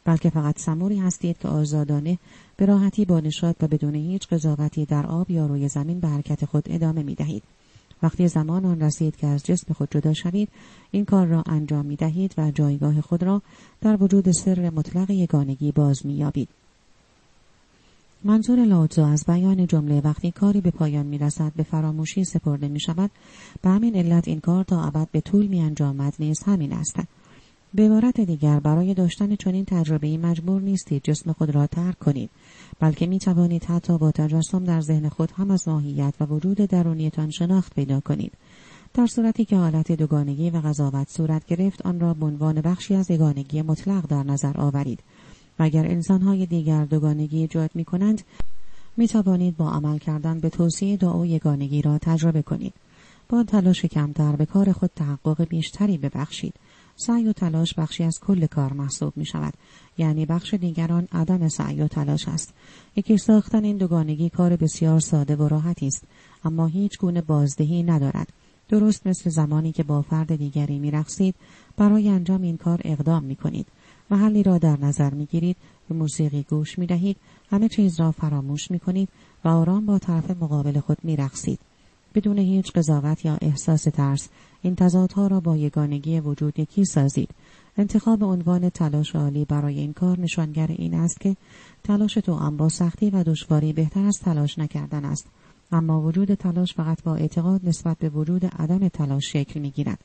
بلکه 0.04 0.30
فقط 0.30 0.58
سموری 0.58 0.98
هستید 0.98 1.38
که 1.38 1.48
آزادانه 1.48 2.18
به 2.56 2.66
راحتی 2.66 3.04
با 3.04 3.20
نشاط 3.20 3.56
و 3.62 3.68
بدون 3.68 3.94
هیچ 3.94 4.28
قضاوتی 4.28 4.84
در 4.84 5.06
آب 5.06 5.30
یا 5.30 5.46
روی 5.46 5.68
زمین 5.68 6.00
به 6.00 6.08
حرکت 6.08 6.44
خود 6.44 6.64
ادامه 6.70 7.02
می 7.02 7.14
دهید. 7.14 7.42
وقتی 8.02 8.28
زمان 8.28 8.64
آن 8.64 8.80
رسید 8.80 9.16
که 9.16 9.26
از 9.26 9.44
جسم 9.44 9.74
خود 9.74 9.88
جدا 9.90 10.12
شوید 10.12 10.48
این 10.90 11.04
کار 11.04 11.26
را 11.26 11.42
انجام 11.46 11.86
می 11.86 11.96
دهید 11.96 12.34
و 12.38 12.50
جایگاه 12.50 13.00
خود 13.00 13.22
را 13.22 13.42
در 13.80 14.02
وجود 14.02 14.30
سر 14.30 14.70
مطلق 14.70 15.10
یگانگی 15.10 15.72
باز 15.72 16.06
می 16.06 16.14
یابید. 16.14 16.48
منظور 18.24 18.64
لاوتزو 18.64 19.04
از 19.04 19.24
بیان 19.28 19.66
جمله 19.66 20.00
وقتی 20.00 20.30
کاری 20.30 20.60
به 20.60 20.70
پایان 20.70 21.06
می 21.06 21.18
رسد 21.18 21.52
به 21.56 21.62
فراموشی 21.62 22.24
سپرده 22.24 22.68
می 22.68 22.80
شود 22.80 23.10
به 23.62 23.70
همین 23.70 23.96
علت 23.96 24.28
این 24.28 24.40
کار 24.40 24.64
تا 24.64 24.84
ابد 24.84 25.08
به 25.12 25.20
طول 25.20 25.46
می 25.46 25.60
انجامد 25.60 26.14
نیز 26.18 26.42
همین 26.42 26.72
است. 26.72 26.96
به 27.74 27.82
عبارت 27.82 28.20
دیگر 28.20 28.60
برای 28.60 28.94
داشتن 28.94 29.36
چنین 29.36 29.64
تجربه 29.64 30.18
مجبور 30.18 30.62
نیستید 30.62 31.02
جسم 31.04 31.32
خود 31.32 31.50
را 31.50 31.66
ترک 31.66 31.98
کنید. 31.98 32.30
بلکه 32.80 33.06
می 33.06 33.18
توانید 33.18 33.64
حتی 33.64 33.98
با 33.98 34.10
تجسم 34.10 34.64
در 34.64 34.80
ذهن 34.80 35.08
خود 35.08 35.30
هم 35.36 35.50
از 35.50 35.68
ماهیت 35.68 36.14
و 36.20 36.24
وجود 36.24 36.56
درونیتان 36.56 37.30
شناخت 37.30 37.74
پیدا 37.74 38.00
کنید. 38.00 38.32
در 38.94 39.06
صورتی 39.06 39.44
که 39.44 39.56
حالت 39.56 39.92
دوگانگی 39.92 40.50
و 40.50 40.60
قضاوت 40.60 41.10
صورت 41.10 41.46
گرفت 41.46 41.86
آن 41.86 42.00
را 42.00 42.14
به 42.14 42.26
عنوان 42.26 42.60
بخشی 42.60 42.94
از 42.94 43.10
یگانگی 43.10 43.62
مطلق 43.62 44.06
در 44.06 44.22
نظر 44.22 44.60
آورید. 44.60 45.00
و 45.58 45.62
اگر 45.62 45.86
انسانهای 45.86 46.46
دیگر 46.46 46.84
دوگانگی 46.84 47.38
ایجاد 47.38 47.70
می 47.74 47.84
کنند 47.84 48.22
می 48.96 49.08
توانید 49.08 49.56
با 49.56 49.70
عمل 49.70 49.98
کردن 49.98 50.40
به 50.40 50.50
توصیه 50.50 50.96
دعا 50.96 51.26
یگانگی 51.26 51.82
را 51.82 51.98
تجربه 51.98 52.42
کنید. 52.42 52.74
با 53.28 53.42
تلاش 53.42 53.84
کمتر 53.84 54.36
به 54.36 54.46
کار 54.46 54.72
خود 54.72 54.90
تحقق 54.96 55.48
بیشتری 55.48 55.98
ببخشید. 55.98 56.54
سعی 57.00 57.28
و 57.28 57.32
تلاش 57.32 57.74
بخشی 57.74 58.04
از 58.04 58.20
کل 58.20 58.46
کار 58.46 58.72
محسوب 58.72 59.12
می 59.16 59.26
شود 59.26 59.54
یعنی 59.98 60.26
بخش 60.26 60.54
دیگران 60.54 61.08
عدم 61.12 61.48
سعی 61.48 61.80
و 61.80 61.88
تلاش 61.88 62.28
است. 62.28 62.54
یکی 62.96 63.18
ساختن 63.18 63.64
این 63.64 63.76
دوگانگی 63.76 64.30
کار 64.30 64.56
بسیار 64.56 65.00
ساده 65.00 65.36
و 65.36 65.48
راحتی 65.48 65.86
است 65.86 66.04
اما 66.44 66.66
هیچ 66.66 66.98
گونه 66.98 67.20
بازدهی 67.22 67.82
ندارد. 67.82 68.32
درست 68.68 69.06
مثل 69.06 69.30
زمانی 69.30 69.72
که 69.72 69.82
با 69.82 70.02
فرد 70.02 70.36
دیگری 70.36 70.78
می 70.78 70.90
رخصید 70.90 71.34
برای 71.76 72.08
انجام 72.08 72.42
این 72.42 72.56
کار 72.56 72.80
اقدام 72.84 73.24
می 73.24 73.36
کنید 73.36 73.66
محلی 74.10 74.42
را 74.42 74.58
در 74.58 74.78
نظر 74.80 75.14
می 75.14 75.26
گیرید 75.26 75.56
به 75.88 75.94
موسیقی 75.94 76.42
گوش 76.42 76.78
می 76.78 76.86
دهید 76.86 77.16
همه 77.50 77.68
چیز 77.68 78.00
را 78.00 78.12
فراموش 78.12 78.70
می 78.70 78.78
کنید 78.78 79.08
و 79.44 79.48
آرام 79.48 79.86
با 79.86 79.98
طرف 79.98 80.30
مقابل 80.30 80.80
خود 80.80 80.98
می 81.02 81.16
رخصید. 81.16 81.58
بدون 82.14 82.38
هیچ 82.38 82.72
قضاوت 82.72 83.24
یا 83.24 83.38
احساس 83.40 83.82
ترس 83.82 84.28
این 84.62 84.74
تضادها 84.74 85.26
را 85.26 85.40
با 85.40 85.56
یگانگی 85.56 86.20
وجود 86.20 86.58
یکی 86.58 86.84
سازید. 86.84 87.30
انتخاب 87.76 88.24
عنوان 88.24 88.70
تلاش 88.70 89.16
عالی 89.16 89.44
برای 89.44 89.78
این 89.78 89.92
کار 89.92 90.20
نشانگر 90.20 90.66
این 90.66 90.94
است 90.94 91.20
که 91.20 91.36
تلاش 91.84 92.14
تو 92.14 92.34
هم 92.34 92.56
با 92.56 92.68
سختی 92.68 93.10
و 93.10 93.22
دشواری 93.22 93.72
بهتر 93.72 94.04
از 94.04 94.18
تلاش 94.24 94.58
نکردن 94.58 95.04
است. 95.04 95.26
اما 95.72 96.00
وجود 96.00 96.34
تلاش 96.34 96.74
فقط 96.74 97.02
با 97.02 97.14
اعتقاد 97.14 97.60
نسبت 97.64 97.98
به 97.98 98.08
وجود 98.08 98.46
عدم 98.46 98.88
تلاش 98.88 99.32
شکل 99.32 99.60
می 99.60 99.70
گیرد. 99.70 99.98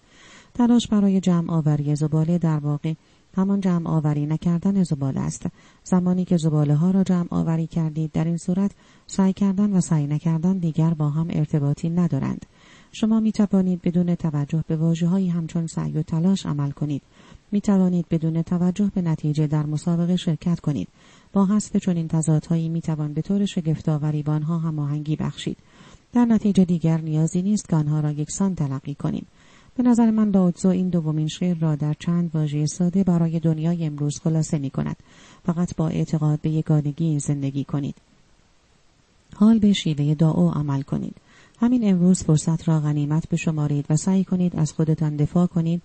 تلاش 0.54 0.88
برای 0.88 1.20
جمع 1.20 1.52
آوری 1.52 1.96
زباله 1.96 2.38
در 2.38 2.58
واقع 2.58 2.94
همان 3.38 3.62
جمع 3.62 3.90
آوری 3.90 4.26
نکردن 4.26 4.84
زباله 4.84 5.20
است. 5.20 5.46
زمانی 5.84 6.26
که 6.26 6.38
زباله 6.38 6.76
ها 6.76 6.92
را 6.92 7.04
جمع 7.04 7.28
آوری 7.30 7.68
کردید 7.68 8.12
در 8.12 8.26
این 8.26 8.38
صورت 8.38 8.72
سعی 9.08 9.34
کردن 9.34 9.74
و 9.74 9.82
سعی 9.82 10.08
نکردن 10.08 10.58
دیگر 10.58 10.94
با 10.94 11.10
هم 11.10 11.28
ارتباطی 11.30 11.90
ندارند. 11.90 12.46
شما 12.96 13.20
می 13.20 13.32
توانید 13.32 13.82
بدون 13.82 14.16
توجه 14.16 14.64
به 14.68 14.76
واجه 14.76 15.08
های 15.08 15.30
همچون 15.30 15.68
سعی 15.68 15.92
و 15.92 16.02
تلاش 16.02 16.46
عمل 16.46 16.72
کنید 16.72 17.02
می 17.52 17.62
توانید 17.62 18.06
بدون 18.10 18.42
توجه 18.42 18.92
به 18.96 19.02
نتیجه 19.02 19.48
در 19.48 19.66
مسابقه 19.66 20.16
شرکت 20.16 20.60
کنید 20.60 20.88
با 21.34 21.46
حذف 21.46 21.78
چنین 21.78 22.08
تضادهایی 22.08 22.70
می 22.70 22.82
توان 22.82 23.14
به 23.14 23.22
طور 23.22 23.46
شگفتآوری 23.46 24.24
با 24.24 24.34
آنها 24.34 24.58
هماهنگی 24.58 25.16
بخشید 25.16 25.58
در 26.14 26.26
نتیجه 26.26 26.66
دیگر 26.66 27.02
نیازی 27.02 27.42
نیست 27.42 27.70
که 27.70 27.76
آنها 27.76 28.00
را 28.00 28.12
یکسان 28.12 28.56
تلقی 28.56 28.96
کنیم 28.96 29.26
به 29.76 29.84
نظر 29.84 30.12
من 30.12 30.30
لاوتزو 30.30 30.70
این 30.70 30.90
دومین 30.90 31.28
شعر 31.28 31.58
را 31.58 31.76
در 31.76 31.94
چند 32.00 32.32
واژه 32.34 32.66
ساده 32.66 33.04
برای 33.04 33.40
دنیای 33.40 33.86
امروز 33.86 34.20
خلاصه 34.24 34.58
می 34.58 34.70
کند. 34.70 34.96
فقط 35.46 35.76
با 35.76 35.88
اعتقاد 35.88 36.42
به 36.42 36.50
یگانگی 36.50 37.20
زندگی 37.20 37.64
کنید. 37.64 37.96
حال 39.36 39.60
به 39.60 39.74
شیوه 39.74 40.14
دعا 40.14 40.52
عمل 40.52 40.82
کنید. 40.82 41.16
همین 41.64 41.90
امروز 41.90 42.24
فرصت 42.24 42.68
را 42.68 42.80
غنیمت 42.80 43.30
بشمارید 43.30 43.86
و 43.90 43.96
سعی 43.96 44.24
کنید 44.24 44.56
از 44.56 44.74
خودتان 44.74 45.16
دفاع 45.16 45.48
کنید 45.48 45.82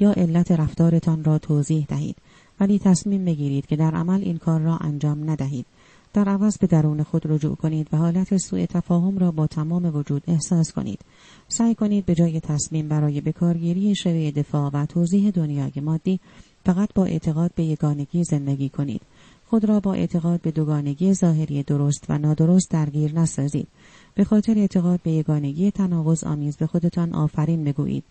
یا 0.00 0.12
علت 0.12 0.52
رفتارتان 0.52 1.24
را 1.24 1.38
توضیح 1.38 1.86
دهید 1.88 2.16
ولی 2.60 2.78
تصمیم 2.78 3.24
بگیرید 3.24 3.66
که 3.66 3.76
در 3.76 3.94
عمل 3.94 4.20
این 4.22 4.38
کار 4.38 4.60
را 4.60 4.76
انجام 4.76 5.30
ندهید 5.30 5.66
در 6.14 6.28
عوض 6.28 6.58
به 6.58 6.66
درون 6.66 7.02
خود 7.02 7.22
رجوع 7.24 7.56
کنید 7.56 7.88
و 7.92 7.96
حالت 7.96 8.36
سوء 8.36 8.66
تفاهم 8.66 9.18
را 9.18 9.30
با 9.30 9.46
تمام 9.46 9.96
وجود 9.96 10.22
احساس 10.26 10.72
کنید. 10.72 11.00
سعی 11.48 11.74
کنید 11.74 12.04
به 12.04 12.14
جای 12.14 12.40
تصمیم 12.40 12.88
برای 12.88 13.20
بکارگیری 13.20 13.94
شوی 13.94 14.32
دفاع 14.32 14.70
و 14.74 14.86
توضیح 14.86 15.30
دنیای 15.30 15.72
مادی 15.82 16.20
فقط 16.66 16.88
با 16.94 17.04
اعتقاد 17.04 17.50
به 17.54 17.64
یگانگی 17.64 18.24
زندگی 18.24 18.68
کنید. 18.68 19.00
خود 19.46 19.64
را 19.64 19.80
با 19.80 19.94
اعتقاد 19.94 20.40
به 20.40 20.50
دوگانگی 20.50 21.14
ظاهری 21.14 21.62
درست 21.62 22.04
و 22.08 22.18
نادرست 22.18 22.70
درگیر 22.70 23.18
نسازید. 23.18 23.68
به 24.20 24.24
خاطر 24.24 24.58
اعتقاد 24.58 25.00
به 25.02 25.10
یگانگی 25.10 25.70
تناقض 25.70 26.24
آمیز 26.24 26.56
به 26.56 26.66
خودتان 26.66 27.14
آفرین 27.14 27.64
بگویید. 27.64 28.04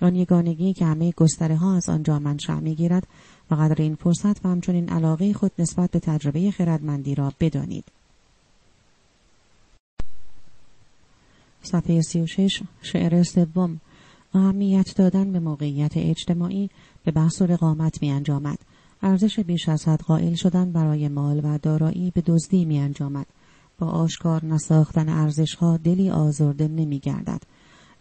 آن 0.00 0.16
یگانگی 0.16 0.72
که 0.72 0.84
همه 0.84 1.12
گستره 1.16 1.56
ها 1.56 1.76
از 1.76 1.88
آنجا 1.88 2.18
منشأ 2.18 2.60
می‌گیرد 2.60 3.06
و 3.50 3.54
قدر 3.54 3.82
این 3.82 3.94
فرصت 3.94 4.46
و 4.46 4.48
همچنین 4.48 4.88
علاقه 4.88 5.32
خود 5.32 5.52
نسبت 5.58 5.90
به 5.90 6.00
تجربه 6.00 6.50
خردمندی 6.50 7.14
را 7.14 7.32
بدانید. 7.40 7.84
صفحه 11.62 12.00
36 12.00 12.62
شعر 12.82 13.22
سوم 13.22 13.80
اهمیت 14.34 14.96
دادن 14.96 15.32
به 15.32 15.40
موقعیت 15.40 15.92
اجتماعی 15.96 16.70
به 17.04 17.12
بحث 17.12 17.42
و 17.42 17.46
رقامت 17.46 18.02
می 18.02 18.10
انجامد. 18.10 18.58
ارزش 19.02 19.40
بیش 19.40 19.68
از 19.68 19.88
حد 19.88 20.00
قائل 20.00 20.34
شدن 20.34 20.72
برای 20.72 21.08
مال 21.08 21.40
و 21.44 21.58
دارایی 21.58 22.10
به 22.10 22.20
دزدی 22.20 22.64
می 22.64 22.78
انجامد. 22.78 23.26
با 23.78 23.86
آشکار 23.86 24.44
نساختن 24.44 25.08
ارزش 25.08 25.54
ها 25.54 25.76
دلی 25.76 26.10
آزرده 26.10 26.68
نمی 26.68 26.98
گردد. 26.98 27.42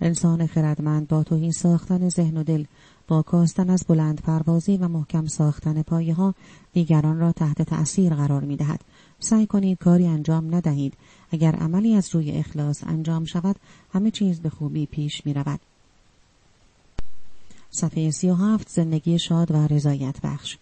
انسان 0.02 0.48
خردمند 0.48 1.08
با 1.08 1.24
توهی 1.24 1.52
ساختن 1.52 2.10
ذهن 2.10 2.38
و 2.38 2.44
دل 2.44 2.66
با 3.08 3.22
کاستن 3.22 3.70
از 3.70 3.86
بلند 3.88 4.22
پروازی 4.22 4.78
و 4.78 4.88
محکم 4.88 5.26
ساختن 5.26 5.82
پایه 5.82 6.14
ها 6.14 6.36
دیگران 6.74 7.20
را 7.20 7.32
تحت 7.32 7.62
تأثیر 7.62 8.16
قرار 8.16 8.44
می 8.44 8.56
دهد. 8.56 8.82
سعی 9.20 9.48
کنید 9.48 9.78
کاری 9.78 10.08
انجام 10.08 10.56
ندهید. 10.56 10.94
اگر 11.32 11.56
عملی 11.56 11.96
از 11.96 12.16
روی 12.16 12.32
اخلاص 12.32 12.84
انجام 12.88 13.26
شود 13.26 13.56
همه 13.94 14.12
چیز 14.12 14.40
به 14.40 14.50
خوبی 14.50 14.86
پیش 14.86 15.26
می 15.26 15.34
رود. 15.34 15.60
صفحه 17.70 18.12
سی 18.12 18.30
و 18.30 18.36
هفت 18.36 18.70
زندگی 18.70 19.20
شاد 19.20 19.52
و 19.52 19.68
رضایت 19.68 20.22
بخش 20.24 20.58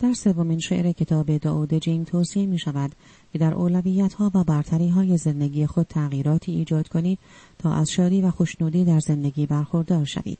در 0.00 0.12
سومین 0.12 0.58
شعر 0.58 0.92
کتاب 0.92 1.36
داود 1.36 1.74
جیم 1.74 2.04
توصیه 2.04 2.46
می 2.46 2.58
شود 2.58 2.92
که 3.32 3.38
در 3.38 3.54
اولویت 3.54 4.14
ها 4.14 4.30
و 4.34 4.44
برتری 4.44 4.88
های 4.88 5.16
زندگی 5.16 5.66
خود 5.66 5.86
تغییراتی 5.86 6.52
ایجاد 6.52 6.88
کنید 6.88 7.18
تا 7.58 7.72
از 7.72 7.90
شادی 7.90 8.22
و 8.22 8.30
خوشنودی 8.30 8.84
در 8.84 9.00
زندگی 9.00 9.46
برخوردار 9.46 10.04
شوید. 10.04 10.38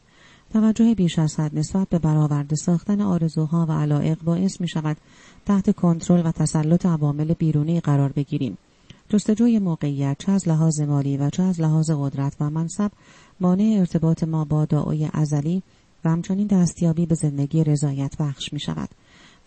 توجه 0.52 0.94
بیش 0.94 1.18
از 1.18 1.40
حد 1.40 1.58
نسبت 1.58 1.88
به 1.88 1.98
برآورده 1.98 2.56
ساختن 2.56 3.00
آرزوها 3.00 3.66
و 3.68 3.72
علایق 3.72 4.22
باعث 4.22 4.60
می 4.60 4.68
شود 4.68 4.96
تحت 5.46 5.76
کنترل 5.76 6.26
و 6.26 6.32
تسلط 6.32 6.86
عوامل 6.86 7.34
بیرونی 7.34 7.80
قرار 7.80 8.12
بگیریم. 8.12 8.58
جستجوی 9.08 9.58
موقعیت 9.58 10.16
چه 10.18 10.32
از 10.32 10.48
لحاظ 10.48 10.80
مالی 10.80 11.16
و 11.16 11.30
چه 11.30 11.42
از 11.42 11.60
لحاظ 11.60 11.90
قدرت 11.90 12.36
و 12.40 12.50
منصب 12.50 12.90
مانع 13.40 13.76
ارتباط 13.78 14.24
ما 14.24 14.44
با 14.44 14.64
دعای 14.64 15.08
ازلی 15.12 15.62
و 16.04 16.10
همچنین 16.10 16.46
دستیابی 16.46 17.06
به 17.06 17.14
زندگی 17.14 17.64
رضایت 17.64 18.16
بخش 18.18 18.52
می 18.52 18.60
شود. 18.60 18.88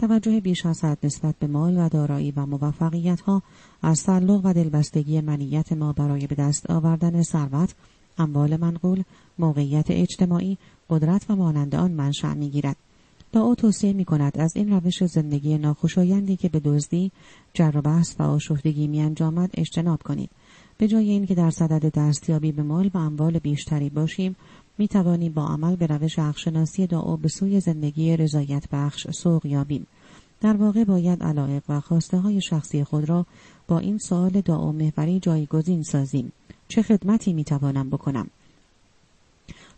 توجه 0.02 0.40
بیش 0.40 0.66
از 0.66 0.84
حد 0.84 0.98
نسبت 1.04 1.36
به 1.40 1.48
مال 1.48 1.78
و 1.78 1.90
دارایی 1.90 2.32
و 2.32 2.46
موفقیت 2.46 3.22
ها 3.22 3.44
از 3.82 4.04
تعلق 4.04 4.42
و 4.44 4.54
دلبستگی 4.54 5.22
منیت 5.22 5.74
ما 5.74 5.94
برای 5.94 6.28
به 6.28 6.36
دست 6.36 6.70
آوردن 6.70 7.22
ثروت 7.22 7.76
اموال 8.18 8.58
منقول 8.58 9.04
موقعیت 9.40 9.86
اجتماعی 9.90 10.58
قدرت 10.90 11.26
و 11.30 11.36
مانند 11.36 11.76
آن 11.76 11.92
منشأ 11.92 12.34
می‌گیرد. 12.34 12.76
او 13.34 13.56
توصیه 13.56 13.94
می 13.94 14.06
کند 14.06 14.38
از 14.38 14.56
این 14.56 14.70
روش 14.74 15.04
زندگی 15.04 15.58
ناخوشایندی 15.58 16.36
که 16.36 16.50
به 16.50 16.60
دزدی 16.60 17.12
جر 17.54 17.72
و 17.78 17.82
بحث 17.82 18.16
و 18.20 18.24
آشفتگی 18.24 18.88
می 18.88 19.02
انجامد 19.02 19.50
اجتناب 19.54 20.04
کنید 20.04 20.30
به 20.78 20.88
جای 20.88 21.10
اینکه 21.10 21.36
در 21.36 21.50
صدد 21.50 21.92
دستیابی 21.96 22.52
به 22.52 22.64
مال 22.64 22.92
و 22.94 22.98
اموال 22.98 23.40
بیشتری 23.40 23.90
باشیم 23.90 24.36
می 24.78 24.88
توانیم 24.88 25.34
با 25.34 25.48
عمل 25.48 25.76
به 25.76 25.88
روش 25.88 26.20
حقشناسی 26.20 26.88
دعا 26.88 27.16
به 27.16 27.28
سوی 27.28 27.60
زندگی 27.60 28.18
رضایت 28.18 28.64
بخش 28.72 29.08
سوق 29.12 29.46
یابیم. 29.46 29.88
در 30.42 30.58
واقع 30.58 30.84
باید 30.84 31.24
علایق 31.24 31.64
و 31.70 31.80
خواسته 31.80 32.18
های 32.18 32.42
شخصی 32.42 32.84
خود 32.84 33.10
را 33.10 33.26
با 33.68 33.80
این 33.80 33.98
سوال 33.98 34.42
دعا 34.42 34.72
محوری 34.72 35.20
جایگزین 35.20 35.84
سازیم. 35.84 36.32
چه 36.68 36.82
خدمتی 36.82 37.34
می 37.34 37.44
توانم 37.44 37.90
بکنم؟ 37.90 38.28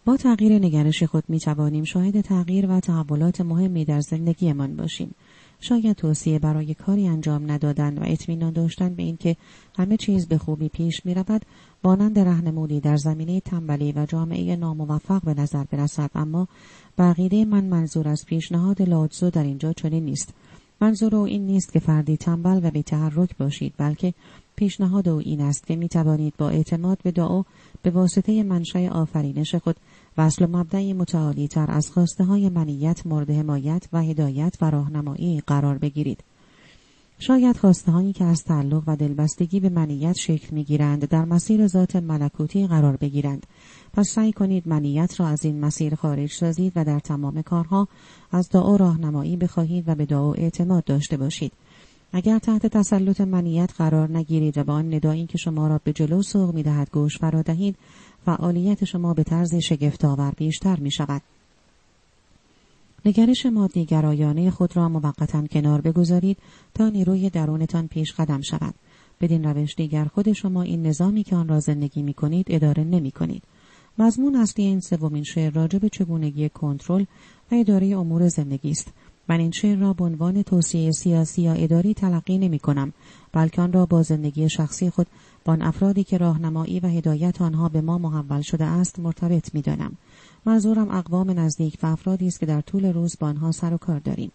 با 0.06 0.18
تغییر 0.18 0.54
نگرش 0.54 1.04
خود 1.04 1.24
می 1.28 1.40
توانیم 1.40 1.84
شاهد 1.84 2.22
تغییر 2.22 2.72
و 2.72 2.80
تحولات 2.80 3.42
مهمی 3.42 3.86
در 3.86 4.02
زندگیمان 4.02 4.76
باشیم. 4.76 5.16
شاید 5.64 5.96
توصیه 5.96 6.40
برای 6.40 6.74
کاری 6.74 7.08
انجام 7.08 7.52
ندادن 7.52 7.98
و 7.98 8.02
اطمینان 8.06 8.54
داشتن 8.54 8.96
به 8.96 9.04
اینکه 9.04 9.36
همه 9.78 9.98
چیز 9.98 10.28
به 10.28 10.38
خوبی 10.38 10.70
پیش 10.70 11.06
می 11.06 11.14
رود 11.14 11.42
مانند 11.84 12.20
رهنمودی 12.20 12.80
در 12.80 12.98
زمینه 12.98 13.40
تنبلی 13.40 13.92
و 13.92 14.06
جامعه 14.06 14.56
ناموفق 14.56 15.22
به 15.24 15.34
نظر 15.34 15.64
برسد. 15.64 16.10
اما 16.16 16.48
بقیده 16.98 17.46
من 17.46 17.64
منظور 17.64 18.08
از 18.08 18.26
پیشنهاد 18.26 18.82
لادزو 18.82 19.30
در 19.30 19.44
اینجا 19.44 19.74
چنین 19.74 20.06
نیست. 20.06 20.34
منظور 20.82 21.16
او 21.16 21.24
این 21.26 21.46
نیست 21.46 21.74
که 21.74 21.80
فردی 21.80 22.18
تنبل 22.18 22.60
و 22.64 22.72
بیتحرک 22.72 23.38
باشید 23.38 23.74
بلکه 23.78 24.14
پیشنهاد 24.56 25.10
او 25.10 25.18
این 25.18 25.42
است 25.42 25.68
که 25.68 25.76
می 25.76 25.90
توانید 25.90 26.34
با 26.38 26.50
اعتماد 26.50 26.98
به 27.04 27.12
دعا 27.12 27.44
به 27.82 27.90
واسطه 27.90 28.44
منشأ 28.44 28.88
آفرینش 28.88 29.56
خود 29.56 29.76
وصل 30.18 30.46
مبدعی 30.46 30.94
متعالی 30.94 31.48
تر 31.48 31.72
از 31.72 31.92
خواسته 31.92 32.24
های 32.24 32.50
منیت 32.50 33.08
مورد 33.08 33.30
حمایت 33.30 33.88
و 33.94 34.02
هدایت 34.02 34.58
و 34.62 34.70
راهنمایی 34.70 35.42
قرار 35.48 35.78
بگیرید. 35.78 36.24
شاید 37.20 37.58
خواسته 37.58 37.92
هایی 37.92 38.14
که 38.14 38.24
از 38.24 38.44
تعلق 38.44 38.84
و 38.88 38.96
دلبستگی 38.96 39.60
به 39.60 39.70
منیت 39.70 40.16
شکل 40.16 40.56
می 40.56 40.64
گیرند 40.64 41.10
در 41.10 41.26
مسیر 41.26 41.68
ذات 41.68 41.96
ملکوتی 41.96 42.68
قرار 42.68 42.98
بگیرند. 42.98 43.46
پس 43.94 44.10
سعی 44.10 44.32
کنید 44.32 44.68
منیت 44.68 45.20
را 45.20 45.28
از 45.28 45.46
این 45.46 45.60
مسیر 45.60 45.96
خارج 45.96 46.32
سازید 46.32 46.74
و 46.76 46.86
در 46.86 47.00
تمام 47.00 47.42
کارها 47.42 47.88
از 48.32 48.50
دعا 48.50 48.76
راهنمایی 48.76 49.38
بخواهید 49.38 49.90
و 49.90 49.96
به 49.96 50.06
دعا 50.06 50.34
اعتماد 50.34 50.84
داشته 50.84 51.18
باشید. 51.18 51.54
اگر 52.16 52.40
تحت 52.40 52.68
تسلط 52.68 53.22
منیت 53.22 53.74
قرار 53.78 54.18
نگیرید 54.18 54.58
و 54.58 54.64
به 54.64 54.72
آن 54.72 54.94
ندایی 54.94 55.26
که 55.26 55.38
شما 55.38 55.68
را 55.68 55.80
به 55.84 55.94
جلو 55.94 56.22
سوق 56.22 56.54
می 56.54 56.64
دهد 56.64 56.90
گوش 56.92 57.18
فرا 57.18 57.42
دهید 57.42 57.76
فعالیت 58.26 58.86
شما 58.86 59.14
به 59.14 59.24
طرز 59.24 59.56
شگفتآور 59.56 60.34
بیشتر 60.38 60.80
می 60.80 60.92
شود. 60.92 61.22
نگرش 63.06 63.46
مادیگرایانه 63.46 64.52
خود 64.52 64.78
را 64.78 64.90
موقتا 64.90 65.48
کنار 65.48 65.82
بگذارید 65.82 66.38
تا 66.74 66.90
نیروی 66.90 67.30
درونتان 67.30 67.88
پیش 67.88 68.14
قدم 68.14 68.42
شود. 68.42 68.74
بدین 69.22 69.44
روش 69.44 69.76
دیگر 69.76 70.06
خود 70.06 70.32
شما 70.34 70.62
این 70.62 70.88
نظامی 70.88 71.24
که 71.24 71.36
آن 71.36 71.48
را 71.48 71.60
زندگی 71.60 72.02
می 72.02 72.14
کنید 72.14 72.46
اداره 72.50 72.84
نمی 72.84 73.12
کنید. 73.12 73.44
مضمون 73.98 74.36
اصلی 74.36 74.66
این 74.66 74.80
سومین 74.80 75.24
شعر 75.24 75.54
راجع 75.54 75.80
به 75.80 75.90
چگونگی 75.90 76.50
کنترل 76.50 77.06
و 77.52 77.56
اداره 77.56 77.88
امور 77.88 78.28
زندگی 78.28 78.72
است. 78.72 78.94
من 79.30 79.40
این 79.40 79.52
شعر 79.52 79.78
را 79.78 79.94
به 79.94 80.04
عنوان 80.04 80.42
توصیه 80.42 80.92
سیاسی 80.92 81.42
یا 81.42 81.54
اداری 81.54 81.94
تلقی 81.94 82.38
نمی 82.38 82.60
کنم 82.60 82.94
بلکه 83.32 83.62
آن 83.62 83.74
را 83.74 83.86
با 83.86 84.04
زندگی 84.04 84.50
شخصی 84.50 84.90
خود 84.90 85.08
با 85.46 85.58
افرادی 85.62 86.04
که 86.04 86.18
راهنمایی 86.18 86.80
و 86.80 86.88
هدایت 86.88 87.42
آنها 87.42 87.70
به 87.70 87.82
ما 87.82 87.98
محول 87.98 88.42
شده 88.42 88.66
است 88.66 89.00
مرتبط 89.00 89.54
می 89.54 89.62
دانم. 89.62 89.98
منظورم 90.46 90.92
اقوام 90.92 91.40
نزدیک 91.40 91.78
و 91.84 91.88
افرادی 91.88 92.28
است 92.28 92.40
که 92.40 92.46
در 92.46 92.62
طول 92.62 92.86
روز 92.86 93.16
با 93.20 93.28
آنها 93.28 93.52
سر 93.52 93.74
و 93.74 93.78
کار 93.78 94.00
داریم. 94.00 94.32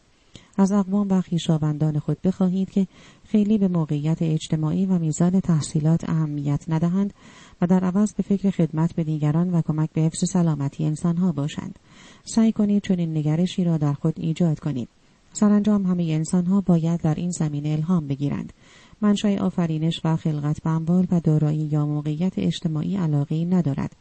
از 0.56 0.72
اقوام 0.72 1.06
و 1.10 1.20
خویشاوندان 1.20 1.98
خود 1.98 2.22
بخواهید 2.22 2.70
که 2.70 2.86
خیلی 3.24 3.58
به 3.58 3.68
موقعیت 3.68 4.22
اجتماعی 4.22 4.86
و 4.86 4.98
میزان 4.98 5.40
تحصیلات 5.40 6.10
اهمیت 6.10 6.64
ندهند 6.68 7.14
و 7.60 7.66
در 7.66 7.84
عوض 7.84 8.14
به 8.14 8.22
فکر 8.22 8.50
خدمت 8.50 8.94
به 8.94 9.04
دیگران 9.04 9.50
و 9.54 9.62
کمک 9.62 9.90
به 9.92 10.00
حفظ 10.00 10.30
سلامتی 10.30 10.84
انسانها 10.84 11.32
باشند. 11.32 11.78
سعی 12.24 12.52
کنید 12.52 12.82
چنین 12.82 13.16
نگرشی 13.16 13.64
را 13.64 13.76
در 13.76 13.92
خود 13.92 14.14
ایجاد 14.16 14.58
کنید. 14.58 14.88
سرانجام 15.32 15.86
همه 15.86 16.02
انسانها 16.02 16.60
باید 16.60 17.00
در 17.00 17.14
این 17.14 17.30
زمینه 17.30 17.68
الهام 17.68 18.06
بگیرند. 18.06 18.52
منشأ 19.00 19.36
آفرینش 19.36 20.00
و 20.04 20.16
خلقت 20.16 20.62
به 20.62 20.70
اموال 20.70 21.06
و 21.10 21.20
دارایی 21.20 21.68
یا 21.72 21.86
موقعیت 21.86 22.32
اجتماعی 22.36 22.96
علاقه 22.96 23.44
ندارد. 23.44 23.96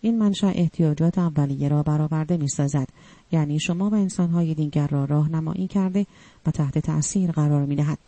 این 0.00 0.18
منشأ 0.18 0.50
احتیاجات 0.54 1.18
اولیه 1.18 1.68
را 1.68 1.82
برآورده 1.82 2.36
می 2.36 2.48
سازد. 2.48 2.88
یعنی 3.32 3.60
شما 3.60 3.90
و 3.90 3.94
انسانهای 3.94 4.54
دیگر 4.54 4.86
را 4.86 5.04
راهنمایی 5.04 5.66
کرده 5.66 6.06
و 6.46 6.50
تحت 6.50 6.78
تأثیر 6.78 7.30
قرار 7.32 7.66
می 7.66 7.76
دهد. 7.76 7.98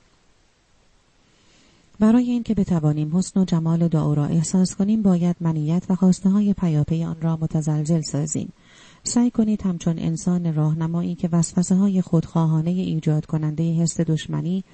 برای 2.00 2.30
اینکه 2.30 2.54
بتوانیم 2.54 3.16
حسن 3.16 3.40
و 3.40 3.44
جمال 3.44 3.88
دعا 3.88 4.14
را 4.14 4.24
احساس 4.24 4.76
کنیم 4.76 5.02
باید 5.02 5.36
منیت 5.40 5.82
و 5.88 5.94
خواسته 5.94 6.30
های 6.30 6.54
پیاپی 6.54 7.04
آن 7.04 7.16
را 7.20 7.36
متزلزل 7.36 8.00
سازیم. 8.00 8.52
سعی 9.04 9.30
کنید 9.30 9.62
همچون 9.62 9.98
انسان 9.98 10.54
راهنمایی 10.54 11.14
که 11.14 11.28
وسوسه 11.32 11.74
های 11.74 12.02
خودخواهانه 12.02 12.70
ایجاد 12.70 13.26
کننده 13.26 13.72
حس 13.72 14.00
دشمنی، 14.00 14.64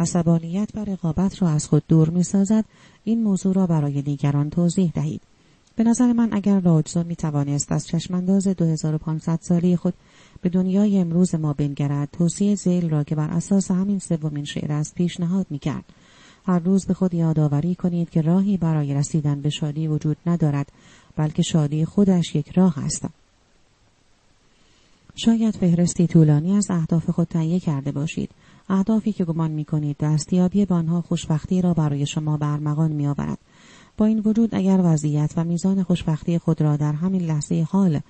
عصبانیت 0.00 0.68
و 0.74 0.84
رقابت 0.84 1.42
را 1.42 1.48
از 1.48 1.66
خود 1.66 1.82
دور 1.88 2.10
می 2.10 2.22
سازد، 2.22 2.64
این 3.04 3.22
موضوع 3.22 3.54
را 3.54 3.66
برای 3.66 4.02
دیگران 4.02 4.50
توضیح 4.50 4.92
دهید. 4.94 5.20
به 5.76 5.84
نظر 5.84 6.12
من 6.12 6.28
اگر 6.32 6.60
لاوتزو 6.60 7.04
می 7.04 7.16
توانست 7.16 7.72
از 7.72 7.86
چشمانداز 7.86 8.48
2500 8.48 9.38
سالی 9.42 9.76
خود 9.76 9.94
به 10.42 10.48
دنیای 10.48 10.98
امروز 10.98 11.34
ما 11.34 11.52
بنگرد 11.52 12.08
توصیه 12.12 12.54
زیل 12.54 12.90
را 12.90 13.04
که 13.04 13.14
بر 13.14 13.30
اساس 13.30 13.70
همین 13.70 13.98
سومین 13.98 14.44
شعر 14.44 14.72
است 14.72 14.94
پیشنهاد 14.94 15.46
می 15.50 15.58
کرد. 15.58 15.84
هر 16.46 16.58
روز 16.58 16.86
به 16.86 16.94
خود 16.94 17.14
یادآوری 17.14 17.74
کنید 17.74 18.10
که 18.10 18.20
راهی 18.20 18.56
برای 18.56 18.94
رسیدن 18.94 19.40
به 19.40 19.50
شادی 19.50 19.88
وجود 19.88 20.16
ندارد 20.26 20.72
بلکه 21.16 21.42
شادی 21.42 21.84
خودش 21.84 22.34
یک 22.34 22.50
راه 22.50 22.78
است. 22.78 23.06
شاید 25.16 25.56
فهرستی 25.56 26.06
طولانی 26.06 26.56
از 26.56 26.66
اهداف 26.70 27.10
خود 27.10 27.28
تهیه 27.28 27.60
کرده 27.60 27.92
باشید 27.92 28.30
اهدافی 28.68 29.12
که 29.12 29.24
گمان 29.24 29.50
می 29.50 29.64
کنید 29.64 29.96
دستیابی 30.00 30.64
به 30.64 30.74
آنها 30.74 31.00
خوشبختی 31.00 31.62
را 31.62 31.74
برای 31.74 32.06
شما 32.06 32.36
برمغان 32.36 32.92
می 32.92 33.06
آورد. 33.06 33.38
با 33.96 34.06
این 34.06 34.22
وجود 34.24 34.54
اگر 34.54 34.80
وضعیت 34.84 35.32
و 35.36 35.44
میزان 35.44 35.82
خوشبختی 35.82 36.38
خود 36.38 36.62
را 36.62 36.76
در 36.76 36.92
همین 36.92 37.22
لحظه 37.22 37.66
حال 37.70 38.00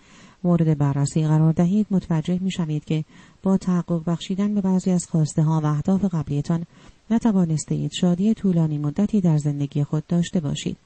مورد 0.45 0.79
بررسی 0.79 1.27
قرار 1.27 1.53
دهید 1.53 1.87
متوجه 1.91 2.39
می 2.43 2.51
شوید 2.51 2.85
که 2.85 3.05
با 3.43 3.57
تحقق 3.57 4.03
بخشیدن 4.07 4.55
به 4.55 4.61
بعضی 4.61 4.91
از 4.91 5.07
خواسته 5.07 5.43
ها 5.43 5.61
و 5.61 5.67
اهداف 5.67 6.05
قبلیتان 6.05 6.65
نتوانسته 7.11 7.75
اید 7.75 7.93
شادی 7.93 8.35
طولانی 8.35 8.79
مدتی 8.79 9.21
در 9.21 9.39
زندگی 9.39 9.85
خود 9.85 10.07
داشته 10.07 10.41
باشید. 10.41 10.77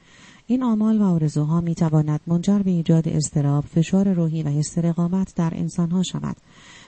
این 0.46 0.62
آمال 0.62 1.00
و 1.00 1.04
آرزوها 1.04 1.60
می 1.60 1.74
تواند 1.74 2.20
منجر 2.26 2.58
به 2.58 2.70
ایجاد 2.70 3.08
اضطراب، 3.08 3.64
فشار 3.64 4.12
روحی 4.12 4.42
و 4.42 4.48
حس 4.48 4.78
رقابت 4.78 5.32
در 5.36 5.52
انسانها 5.56 6.02
شود. 6.02 6.36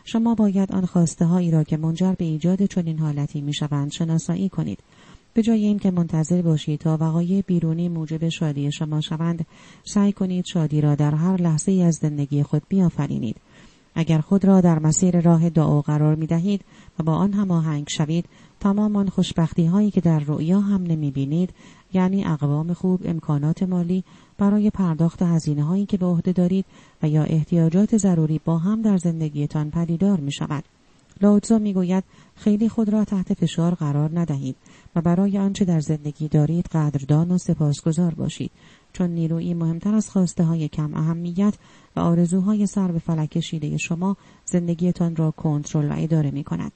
شما 0.04 0.34
باید 0.34 0.72
آن 0.72 0.86
خواسته 0.86 1.24
هایی 1.24 1.50
را 1.50 1.64
که 1.64 1.76
منجر 1.76 2.12
به 2.12 2.24
ایجاد 2.24 2.66
چنین 2.66 2.98
حالتی 2.98 3.40
می 3.40 3.54
شوند 3.54 3.92
شناسایی 3.92 4.48
کنید. 4.48 4.78
به 5.34 5.42
جای 5.42 5.64
اینکه 5.64 5.90
منتظر 5.90 6.42
باشید 6.42 6.80
تا 6.80 6.96
وقایع 7.00 7.42
بیرونی 7.46 7.88
موجب 7.88 8.28
شادی 8.28 8.72
شما 8.72 9.00
شوند، 9.00 9.46
سعی 9.84 10.12
کنید 10.12 10.44
شادی 10.44 10.80
را 10.80 10.94
در 10.94 11.14
هر 11.14 11.36
لحظه 11.36 11.72
از 11.72 11.94
زندگی 11.94 12.42
خود 12.42 12.62
بیافرینید. 12.68 13.36
اگر 13.94 14.18
خود 14.18 14.44
را 14.44 14.60
در 14.60 14.78
مسیر 14.78 15.20
راه 15.20 15.50
دعا 15.50 15.80
قرار 15.80 16.14
می 16.14 16.26
دهید 16.26 16.64
و 16.98 17.02
با 17.02 17.14
آن 17.14 17.32
هماهنگ 17.32 17.86
شوید 17.88 18.24
تمام 18.60 18.96
آن 18.96 19.08
خوشبختی 19.08 19.66
هایی 19.66 19.90
که 19.90 20.00
در 20.00 20.18
رؤیا 20.18 20.60
هم 20.60 20.82
نمی 20.82 21.10
بینید 21.10 21.50
یعنی 21.94 22.24
اقوام 22.24 22.72
خوب 22.72 23.00
امکانات 23.04 23.62
مالی 23.62 24.04
برای 24.38 24.70
پرداخت 24.70 25.22
هزینه 25.22 25.64
هایی 25.64 25.86
که 25.86 25.96
به 25.96 26.06
عهده 26.06 26.32
دارید 26.32 26.64
و 27.02 27.08
یا 27.08 27.22
احتیاجات 27.22 27.96
ضروری 27.96 28.40
با 28.44 28.58
هم 28.58 28.82
در 28.82 28.96
زندگیتان 28.96 29.70
پدیدار 29.70 30.20
می 30.20 30.32
شود. 30.32 30.64
لاوتزا 31.20 31.58
می 31.58 31.72
گوید 31.72 32.04
خیلی 32.36 32.68
خود 32.68 32.88
را 32.88 33.04
تحت 33.04 33.34
فشار 33.34 33.74
قرار 33.74 34.20
ندهید 34.20 34.56
و 34.96 35.00
برای 35.00 35.38
آنچه 35.38 35.64
در 35.64 35.80
زندگی 35.80 36.28
دارید 36.28 36.66
قدردان 36.66 37.30
و 37.30 37.38
سپاسگزار 37.38 38.14
باشید 38.14 38.50
چون 38.92 39.10
نیرویی 39.10 39.54
مهمتر 39.54 39.94
از 39.94 40.10
خواسته 40.10 40.44
های 40.44 40.68
کم 40.68 40.94
اهمیت 40.94 41.54
و 41.96 42.00
آرزوهای 42.00 42.66
سر 42.66 42.92
به 42.92 42.98
فلک 42.98 43.30
کشیده 43.30 43.76
شما 43.76 44.16
زندگیتان 44.44 45.16
را 45.16 45.30
کنترل 45.30 45.90
و 45.90 45.94
اداره 45.98 46.30
می 46.30 46.44
کند. 46.44 46.72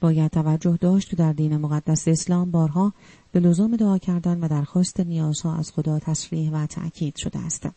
باید 0.00 0.30
توجه 0.30 0.78
داشت 0.80 1.14
در 1.14 1.32
دین 1.32 1.56
مقدس 1.56 2.08
اسلام 2.08 2.50
بارها 2.50 2.92
به 3.32 3.40
لزوم 3.40 3.76
دعا 3.76 3.98
کردن 3.98 4.40
و 4.40 4.48
درخواست 4.48 5.00
نیازها 5.00 5.56
از 5.56 5.72
خدا 5.72 5.98
تصریح 5.98 6.52
و 6.52 6.66
تأکید 6.66 7.16
شده 7.16 7.38
است. 7.38 7.68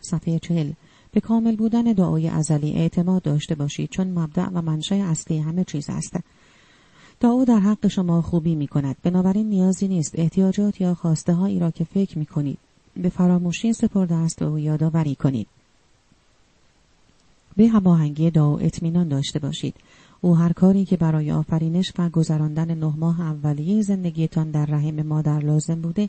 صفحه 0.00 0.38
چهل 0.38 0.72
به 1.12 1.20
کامل 1.20 1.56
بودن 1.56 1.82
دعای 1.82 2.28
ازلی 2.28 2.72
اعتماد 2.72 3.22
داشته 3.22 3.54
باشید 3.54 3.90
چون 3.90 4.06
مبدع 4.06 4.48
و 4.48 4.62
منشأ 4.62 4.94
اصلی 4.94 5.38
همه 5.38 5.64
چیز 5.64 5.90
است. 5.90 6.16
دعا 7.20 7.44
در 7.44 7.58
حق 7.58 7.88
شما 7.88 8.22
خوبی 8.22 8.54
می 8.54 8.66
کند. 8.66 8.96
بنابراین 9.02 9.48
نیازی 9.48 9.88
نیست 9.88 10.18
احتیاجات 10.18 10.80
یا 10.80 10.94
خواسته 10.94 11.32
هایی 11.32 11.58
را 11.58 11.70
که 11.70 11.84
فکر 11.84 12.18
می 12.18 12.26
کنید 12.26 12.58
به 12.96 13.08
فراموشی 13.08 13.72
سپرده 13.72 14.14
است 14.14 14.42
و 14.42 14.58
یادآوری 14.58 15.14
کنید. 15.14 15.46
به 17.56 17.68
هماهنگی 17.68 18.30
دعا 18.30 18.56
اطمینان 18.56 19.08
داشته 19.08 19.38
باشید. 19.38 19.74
او 20.20 20.36
هر 20.36 20.52
کاری 20.52 20.84
که 20.84 20.96
برای 20.96 21.32
آفرینش 21.32 21.92
و 21.98 22.08
گذراندن 22.08 22.74
نه 22.74 22.96
ماه 22.96 23.20
اولیه 23.20 23.82
زندگیتان 23.82 24.50
در 24.50 24.66
رحم 24.66 25.02
مادر 25.02 25.38
لازم 25.38 25.80
بوده 25.80 26.08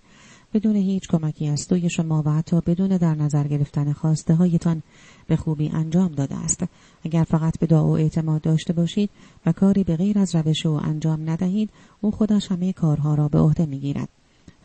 بدون 0.53 0.75
هیچ 0.75 1.07
کمکی 1.07 1.47
از 1.47 1.67
توی 1.67 1.89
شما 1.89 2.23
و 2.25 2.29
حتی 2.29 2.61
بدون 2.65 2.97
در 2.97 3.15
نظر 3.15 3.47
گرفتن 3.47 3.93
خواسته 3.93 4.35
هایتان 4.35 4.83
به 5.27 5.35
خوبی 5.35 5.69
انجام 5.69 6.11
داده 6.11 6.35
است. 6.35 6.63
اگر 7.03 7.23
فقط 7.23 7.59
به 7.59 7.67
دعا 7.67 7.87
و 7.87 7.97
اعتماد 7.97 8.41
داشته 8.41 8.73
باشید 8.73 9.09
و 9.45 9.51
کاری 9.51 9.83
به 9.83 9.95
غیر 9.95 10.19
از 10.19 10.35
روش 10.35 10.65
او 10.65 10.85
انجام 10.85 11.29
ندهید 11.29 11.69
او 12.01 12.11
خودش 12.11 12.51
همه 12.51 12.73
کارها 12.73 13.15
را 13.15 13.27
به 13.27 13.39
عهده 13.39 13.65
می‌گیرد. 13.65 14.09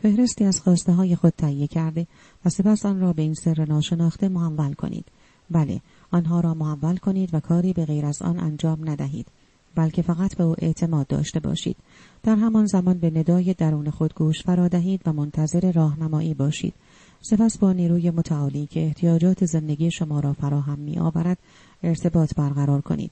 فهرستی 0.01 0.45
از 0.45 0.61
خواسته 0.61 0.91
های 0.93 1.15
خود 1.15 1.33
تهیه 1.37 1.67
کرده 1.67 2.07
و 2.45 2.49
سپس 2.49 2.85
آن 2.85 2.99
را 2.99 3.13
به 3.13 3.21
این 3.21 3.33
سر 3.33 3.65
ناشناخته 3.65 4.29
محول 4.29 4.73
کنید. 4.73 5.05
بله 5.51 5.81
آنها 6.13 6.39
را 6.39 6.53
محول 6.53 6.97
کنید 6.97 7.33
و 7.33 7.39
کاری 7.39 7.73
به 7.73 7.85
غیر 7.85 8.05
از 8.05 8.21
آن 8.21 8.39
انجام 8.39 8.89
ندهید 8.89 9.27
بلکه 9.75 10.01
فقط 10.01 10.35
به 10.35 10.43
او 10.43 10.55
اعتماد 10.57 11.07
داشته 11.07 11.39
باشید. 11.39 11.75
در 12.23 12.35
همان 12.35 12.65
زمان 12.65 12.97
به 12.97 13.09
ندای 13.09 13.53
درون 13.53 13.89
خود 13.89 14.13
گوش 14.13 14.43
فرا 14.43 14.67
دهید 14.67 15.01
و 15.05 15.13
منتظر 15.13 15.71
راهنمایی 15.71 16.33
باشید. 16.33 16.73
سپس 17.21 17.57
با 17.57 17.73
نیروی 17.73 18.11
متعالی 18.11 18.65
که 18.65 18.85
احتیاجات 18.85 19.45
زندگی 19.45 19.91
شما 19.91 20.19
را 20.19 20.33
فراهم 20.33 20.79
می 20.79 20.99
آورد 20.99 21.37
ارتباط 21.83 22.35
برقرار 22.35 22.81
کنید. 22.81 23.11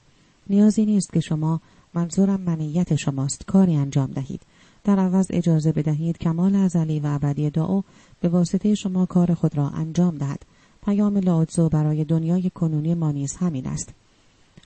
نیازی 0.50 0.86
نیست 0.86 1.12
که 1.12 1.20
شما 1.20 1.60
منظورم 1.94 2.40
منیت 2.40 2.94
شماست 2.94 3.46
کاری 3.46 3.76
انجام 3.76 4.10
دهید. 4.10 4.40
در 4.84 4.98
عوض 4.98 5.26
اجازه 5.30 5.72
بدهید 5.72 6.18
کمال 6.18 6.56
ازلی 6.56 7.00
و 7.00 7.06
ابدی 7.06 7.50
داو 7.50 7.84
به 8.20 8.28
واسطه 8.28 8.74
شما 8.74 9.06
کار 9.06 9.34
خود 9.34 9.56
را 9.56 9.68
انجام 9.68 10.18
دهد. 10.18 10.44
پیام 10.86 11.16
لاوتزو 11.16 11.68
برای 11.68 12.04
دنیای 12.04 12.50
کنونی 12.50 12.94
ما 12.94 13.12
نیز 13.12 13.36
همین 13.36 13.66
است. 13.66 13.94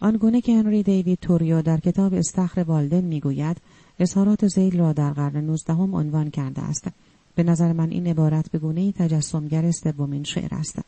آنگونه 0.00 0.40
که 0.40 0.58
هنری 0.58 0.82
دیوید 0.82 1.18
توریو 1.20 1.62
در 1.62 1.80
کتاب 1.80 2.14
استخر 2.14 2.60
والدن 2.62 3.04
می‌گوید 3.04 3.56
اظهارات 3.98 4.46
زیل 4.46 4.78
را 4.78 4.92
در 4.92 5.12
قرن 5.12 5.44
نوزدهم 5.44 5.94
عنوان 5.94 6.30
کرده 6.30 6.62
است. 6.62 6.88
به 7.34 7.42
نظر 7.42 7.72
من 7.72 7.90
این 7.90 8.06
عبارت 8.06 8.50
به 8.50 8.58
گونه 8.58 8.92
تجسمگر 8.92 9.70
سومین 9.70 10.24
شعر 10.24 10.54
است. 10.54 10.78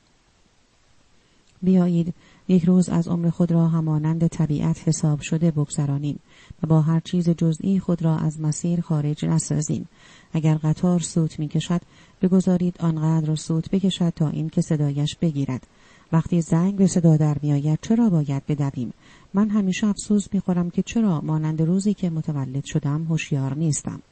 بیایید 1.62 2.14
یک 2.48 2.64
روز 2.64 2.88
از 2.88 3.08
عمر 3.08 3.30
خود 3.30 3.52
را 3.52 3.68
همانند 3.68 4.26
طبیعت 4.26 4.88
حساب 4.88 5.20
شده 5.20 5.50
بگذرانیم 5.50 6.18
و 6.62 6.66
با 6.66 6.80
هر 6.80 7.00
چیز 7.00 7.30
جزئی 7.30 7.80
خود 7.80 8.02
را 8.02 8.18
از 8.18 8.40
مسیر 8.40 8.80
خارج 8.80 9.24
نسازیم. 9.24 9.88
اگر 10.32 10.54
قطار 10.54 11.00
سوت 11.00 11.38
می 11.38 11.48
کشد 11.48 11.80
بگذارید 12.22 12.76
آنقدر 12.80 13.34
سوت 13.34 13.70
بکشد 13.70 14.12
تا 14.16 14.28
اینکه 14.28 14.60
صدایش 14.60 15.16
بگیرد. 15.16 15.66
وقتی 16.12 16.40
زنگ 16.40 16.76
به 16.76 16.86
صدا 16.86 17.16
در 17.16 17.36
میآید 17.42 17.78
چرا 17.82 18.10
باید 18.10 18.46
بدویم؟ 18.46 18.92
من 19.34 19.48
همیشه 19.48 19.86
افسوس 19.86 20.28
می‌خورم 20.32 20.70
که 20.70 20.82
چرا 20.82 21.20
مانند 21.20 21.62
روزی 21.62 21.94
که 21.94 22.10
متولد 22.10 22.64
شدم 22.64 23.04
هوشیار 23.04 23.54
نیستم. 23.54 24.02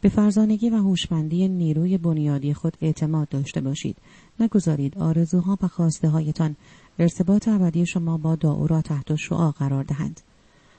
به 0.00 0.08
فرزانگی 0.08 0.70
و 0.70 0.76
هوشمندی 0.76 1.48
نیروی 1.48 1.98
بنیادی 1.98 2.54
خود 2.54 2.76
اعتماد 2.80 3.28
داشته 3.28 3.60
باشید. 3.60 3.96
نگذارید 4.40 4.98
آرزوها 4.98 5.58
و 5.62 5.68
خواسته 5.68 6.08
هایتان 6.08 6.56
ارتباط 6.98 7.48
ابدی 7.48 7.86
شما 7.86 8.18
با 8.18 8.34
داو 8.34 8.66
را 8.66 8.82
تحت 8.82 9.14
شعا 9.14 9.50
قرار 9.50 9.84
دهند. 9.84 10.20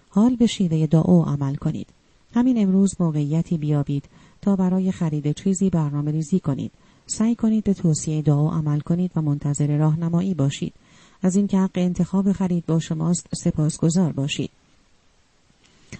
حال 0.09 0.35
به 0.35 0.47
شیوه 0.47 0.87
داو 0.87 1.25
عمل 1.25 1.55
کنید. 1.55 1.87
همین 2.33 2.57
امروز 2.57 2.95
موقعیتی 2.99 3.57
بیابید 3.57 4.05
تا 4.41 4.55
برای 4.55 4.91
خرید 4.91 5.31
چیزی 5.31 5.69
برنامه 5.69 6.11
ریزی 6.11 6.39
کنید. 6.39 6.71
سعی 7.05 7.35
کنید 7.35 7.63
به 7.63 7.73
توصیه 7.73 8.21
دعا 8.21 8.51
عمل 8.51 8.79
کنید 8.79 9.11
و 9.15 9.21
منتظر 9.21 9.77
راهنمایی 9.77 10.33
باشید. 10.33 10.73
از 11.21 11.35
اینکه 11.35 11.57
حق 11.57 11.71
انتخاب 11.75 12.31
خرید 12.31 12.65
با 12.65 12.79
شماست 12.79 13.27
سپاسگزار 13.35 14.11
باشید. 14.11 14.49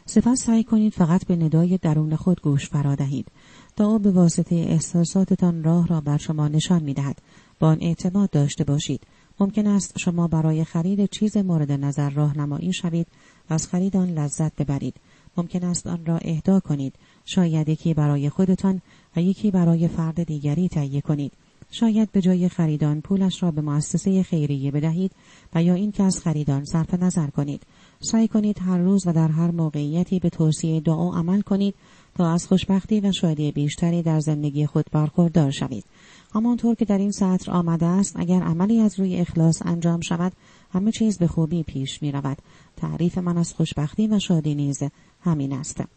سپس 0.06 0.42
سعی 0.42 0.64
کنید 0.64 0.94
فقط 0.94 1.26
به 1.26 1.36
ندای 1.36 1.78
درون 1.78 2.16
خود 2.16 2.42
گوش 2.42 2.70
فرا 2.70 2.96
دهید. 2.96 3.28
دعا 3.76 3.98
به 3.98 4.12
واسطه 4.12 4.56
احساساتتان 4.56 5.64
راه 5.64 5.88
را 5.88 6.02
بر 6.02 6.18
شما 6.18 6.48
نشان 6.48 6.84
می 6.84 6.94
دهد. 6.94 7.22
با 7.60 7.68
آن 7.68 7.78
اعتماد 7.82 8.30
داشته 8.30 8.64
باشید. 8.64 9.02
ممکن 9.40 9.68
است 9.68 10.00
شما 10.00 10.28
برای 10.28 10.64
خرید 10.64 11.10
چیز 11.10 11.38
مورد 11.38 11.72
نظر 11.72 12.10
راهنمایی 12.10 12.74
شوید 12.74 13.08
و 13.50 13.54
از 13.54 13.68
خرید 13.68 13.98
آن 13.98 14.10
لذت 14.10 14.56
ببرید. 14.56 14.96
ممکن 15.38 15.64
است 15.64 15.88
آن 15.88 16.06
را 16.06 16.18
اهدا 16.18 16.60
کنید. 16.60 16.94
شاید 17.30 17.70
یکی 17.70 17.94
برای 17.94 18.30
خودتان 18.30 18.82
و 19.16 19.22
یکی 19.22 19.52
برای 19.52 19.88
فرد 19.88 20.24
دیگری 20.24 20.70
تهیه 20.70 21.02
کنید 21.02 21.34
شاید 21.72 22.12
به 22.12 22.22
جای 22.22 22.50
خریدان 22.50 23.02
پولش 23.02 23.44
را 23.44 23.52
به 23.52 23.62
مؤسسه 23.62 24.24
خیریه 24.24 24.72
بدهید 24.72 25.12
و 25.56 25.64
یا 25.64 25.74
اینکه 25.74 26.04
از 26.04 26.20
خریدان 26.20 26.66
صرف 26.66 26.94
نظر 26.94 27.28
کنید 27.28 27.64
سعی 28.00 28.28
کنید 28.28 28.60
هر 28.62 28.78
روز 28.78 29.08
و 29.08 29.14
در 29.14 29.28
هر 29.28 29.52
موقعیتی 29.52 30.20
به 30.20 30.30
توصیه 30.30 30.80
دعا 30.80 31.14
عمل 31.14 31.42
کنید 31.42 31.76
تا 32.16 32.34
از 32.34 32.48
خوشبختی 32.48 33.00
و 33.00 33.12
شادی 33.12 33.52
بیشتری 33.52 34.04
در 34.04 34.20
زندگی 34.20 34.66
خود 34.66 34.86
برخوردار 34.92 35.52
شوید 35.52 35.86
همانطور 36.34 36.76
که 36.76 36.86
در 36.86 36.98
این 36.98 37.12
سطر 37.12 37.52
آمده 37.52 37.86
است 37.86 38.16
اگر 38.20 38.42
عملی 38.44 38.80
از 38.80 39.00
روی 39.00 39.16
اخلاص 39.16 39.62
انجام 39.66 40.02
شود 40.02 40.34
همه 40.72 40.92
چیز 40.92 41.18
به 41.18 41.28
خوبی 41.28 41.64
پیش 41.64 42.02
می 42.02 42.12
رود. 42.12 42.38
تعریف 42.78 43.18
من 43.18 43.38
از 43.38 43.54
خوشبختی 43.54 44.08
و 44.08 44.20
شادی 44.20 44.56
نیز 44.56 44.84
همین 45.22 45.54
است. 45.54 45.97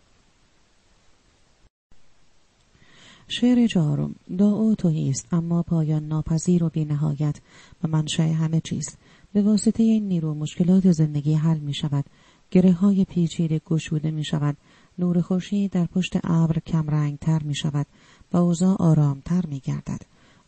شعر 3.32 3.66
چهارم 3.66 4.14
دعا 4.38 4.74
توهی 4.74 5.10
است 5.10 5.26
اما 5.32 5.62
پایان 5.62 6.08
ناپذیر 6.08 6.64
و 6.64 6.68
بینهایت 6.68 7.36
و 7.84 7.88
منشأ 7.88 8.22
همه 8.22 8.60
چیز 8.60 8.96
به 9.32 9.42
واسطه 9.42 9.82
این 9.82 10.08
نیرو 10.08 10.34
مشکلات 10.34 10.92
زندگی 10.92 11.34
حل 11.34 11.58
می 11.58 11.74
شود 11.74 12.04
گره 12.50 12.72
های 12.72 13.04
پیچیده 13.04 13.58
گشوده 13.58 14.10
می 14.10 14.24
شود 14.24 14.56
نور 14.98 15.20
خورشید 15.20 15.70
در 15.70 15.86
پشت 15.86 16.18
ابر 16.24 16.58
کمرنگ 16.58 17.18
تر 17.18 17.42
می 17.42 17.54
شود 17.54 17.86
و 18.32 18.36
اوضاع 18.36 18.76
آرام 18.78 19.22
تر 19.24 19.46
می 19.46 19.60
گردد 19.60 20.02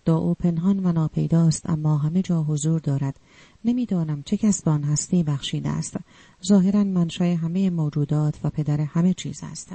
دعا 0.04 0.34
پنهان 0.34 0.86
و 0.86 0.92
ناپیداست 0.92 1.70
اما 1.70 1.96
همه 1.96 2.22
جا 2.22 2.42
حضور 2.42 2.80
دارد. 2.80 3.20
نمی‌دانم 3.64 4.22
چه 4.22 4.36
کس 4.36 4.62
به 4.62 4.70
آن 4.70 4.84
هستی 4.84 5.22
بخشیده 5.22 5.68
است. 5.68 5.96
ظاهرا 6.46 6.84
منشأ 6.84 7.24
همه 7.24 7.70
موجودات 7.70 8.38
و 8.44 8.50
پدر 8.50 8.80
همه 8.80 9.14
چیز 9.14 9.40
است. 9.42 9.72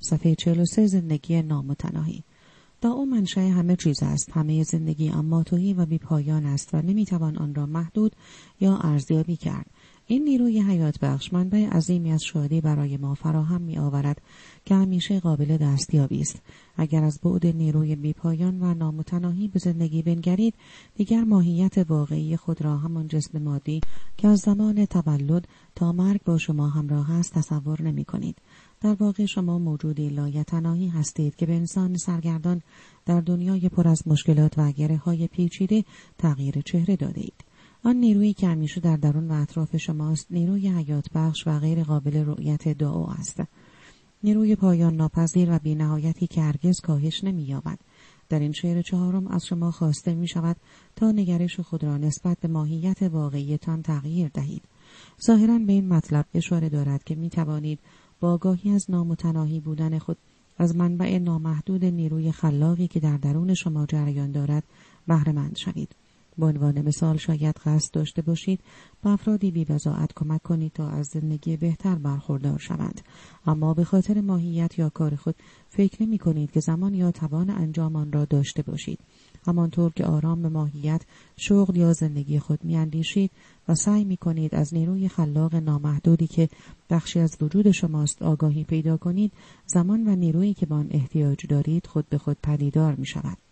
صفحه 0.00 0.34
43 0.34 0.86
زندگی 0.86 1.42
نامتناهی. 1.42 2.24
دعا 2.80 3.04
منشأ 3.04 3.40
همه 3.40 3.76
چیز 3.76 4.02
است. 4.02 4.30
همه 4.32 4.62
زندگی 4.62 5.08
اما 5.08 5.42
توهی 5.42 5.74
و 5.74 5.86
بیپایان 5.86 6.46
است 6.46 6.74
و 6.74 6.82
نمی‌توان 6.82 7.36
آن 7.36 7.54
را 7.54 7.66
محدود 7.66 8.12
یا 8.60 8.76
ارزیابی 8.76 9.36
کرد. 9.36 9.66
این 10.06 10.24
نیروی 10.24 10.60
حیات 10.60 11.00
بخش 11.00 11.32
منبع 11.32 11.66
عظیمی 11.66 12.12
از 12.12 12.24
شادی 12.24 12.60
برای 12.60 12.96
ما 12.96 13.14
فراهم 13.14 13.60
می 13.60 13.78
آورد 13.78 14.22
که 14.64 14.74
همیشه 14.74 15.20
قابل 15.20 15.56
دستیابی 15.56 16.20
است. 16.20 16.42
اگر 16.76 17.04
از 17.04 17.20
بعد 17.22 17.46
نیروی 17.46 17.96
بیپایان 17.96 18.62
و 18.62 18.74
نامتناهی 18.74 19.48
به 19.48 19.58
زندگی 19.58 20.02
بنگرید 20.02 20.54
دیگر 20.94 21.24
ماهیت 21.24 21.78
واقعی 21.88 22.36
خود 22.36 22.62
را 22.62 22.76
همان 22.76 23.08
جسم 23.08 23.42
مادی 23.42 23.80
که 24.16 24.28
از 24.28 24.38
زمان 24.38 24.86
تولد 24.86 25.48
تا 25.74 25.92
مرگ 25.92 26.20
با 26.24 26.38
شما 26.38 26.68
همراه 26.68 27.12
است 27.12 27.34
تصور 27.34 27.82
نمی 27.82 28.04
کنید. 28.04 28.36
در 28.80 28.96
واقع 29.00 29.24
شما 29.24 29.58
موجودی 29.58 30.08
لایتناهی 30.08 30.88
هستید 30.88 31.36
که 31.36 31.46
به 31.46 31.54
انسان 31.54 31.96
سرگردان 31.96 32.62
در 33.06 33.20
دنیای 33.20 33.68
پر 33.68 33.88
از 33.88 34.08
مشکلات 34.08 34.58
و 34.58 34.72
گره 34.72 34.96
های 34.96 35.26
پیچیده 35.26 35.84
تغییر 36.18 36.60
چهره 36.60 36.96
داده 36.96 37.20
اید. 37.20 37.44
آن 37.84 37.96
نیرویی 37.96 38.32
که 38.32 38.48
همیشه 38.48 38.80
در 38.80 38.96
درون 38.96 39.30
و 39.30 39.34
اطراف 39.34 39.76
شماست 39.76 40.26
نیروی 40.30 40.68
حیات 40.68 41.06
بخش 41.14 41.46
و 41.46 41.58
غیر 41.58 41.82
قابل 41.82 42.24
رؤیت 42.24 42.68
دعا 42.68 43.06
است. 43.06 43.42
نیروی 44.22 44.56
پایان 44.56 44.96
ناپذیر 44.96 45.48
و 45.50 45.58
بینهایتی 45.58 46.26
که 46.26 46.42
هرگز 46.42 46.80
کاهش 46.80 47.24
نمییابد 47.24 47.78
در 48.28 48.38
این 48.38 48.52
شعر 48.52 48.82
چهارم 48.82 49.26
از 49.26 49.46
شما 49.46 49.70
خواسته 49.70 50.14
می 50.14 50.28
شود 50.28 50.56
تا 50.96 51.12
نگرش 51.12 51.60
خود 51.60 51.84
را 51.84 51.96
نسبت 51.96 52.38
به 52.40 52.48
ماهیت 52.48 53.02
واقعیتان 53.02 53.82
تغییر 53.82 54.28
دهید. 54.28 54.62
ظاهرا 55.26 55.58
به 55.58 55.72
این 55.72 55.88
مطلب 55.88 56.26
اشاره 56.34 56.68
دارد 56.68 57.04
که 57.04 57.14
می 57.14 57.30
توانید 57.30 57.78
با 58.20 58.40
از 58.74 58.90
نامتناهی 58.90 59.60
بودن 59.60 59.98
خود 59.98 60.16
از 60.58 60.76
منبع 60.76 61.18
نامحدود 61.18 61.84
نیروی 61.84 62.32
خلاقی 62.32 62.88
که 62.88 63.00
در 63.00 63.16
درون 63.16 63.54
شما 63.54 63.86
جریان 63.86 64.32
دارد 64.32 64.64
بهرهمند 65.06 65.56
شوید. 65.56 65.96
به 66.38 66.46
عنوان 66.46 66.82
مثال 66.82 67.16
شاید 67.16 67.56
قصد 67.64 67.94
داشته 67.94 68.22
باشید 68.22 68.60
با 69.02 69.12
افرادی 69.12 69.50
بی 69.50 69.64
کمک 70.16 70.42
کنید 70.42 70.72
تا 70.72 70.88
از 70.88 71.06
زندگی 71.06 71.56
بهتر 71.56 71.94
برخوردار 71.94 72.58
شوند 72.58 73.00
اما 73.46 73.74
به 73.74 73.84
خاطر 73.84 74.20
ماهیت 74.20 74.78
یا 74.78 74.88
کار 74.88 75.16
خود 75.16 75.34
فکر 75.68 76.02
نمی 76.02 76.18
کنید 76.18 76.50
که 76.50 76.60
زمان 76.60 76.94
یا 76.94 77.10
توان 77.10 77.50
انجام 77.50 77.96
آن 77.96 78.12
را 78.12 78.24
داشته 78.24 78.62
باشید 78.62 78.98
همانطور 79.48 79.92
که 79.92 80.04
آرام 80.04 80.42
به 80.42 80.48
ماهیت 80.48 81.02
شغل 81.36 81.76
یا 81.76 81.92
زندگی 81.92 82.38
خود 82.38 82.64
میاندیشید 82.64 83.30
و 83.68 83.74
سعی 83.74 84.04
می 84.04 84.16
کنید 84.16 84.54
از 84.54 84.74
نیروی 84.74 85.08
خلاق 85.08 85.54
نامحدودی 85.54 86.26
که 86.26 86.48
بخشی 86.90 87.20
از 87.20 87.36
وجود 87.40 87.70
شماست 87.70 88.22
آگاهی 88.22 88.64
پیدا 88.64 88.96
کنید 88.96 89.32
زمان 89.66 90.08
و 90.08 90.16
نیرویی 90.16 90.54
که 90.54 90.66
به 90.66 90.74
آن 90.74 90.88
احتیاج 90.90 91.46
دارید 91.46 91.86
خود 91.86 92.08
به 92.08 92.18
خود 92.18 92.36
پدیدار 92.42 92.94
می 92.94 93.06
شود 93.06 93.47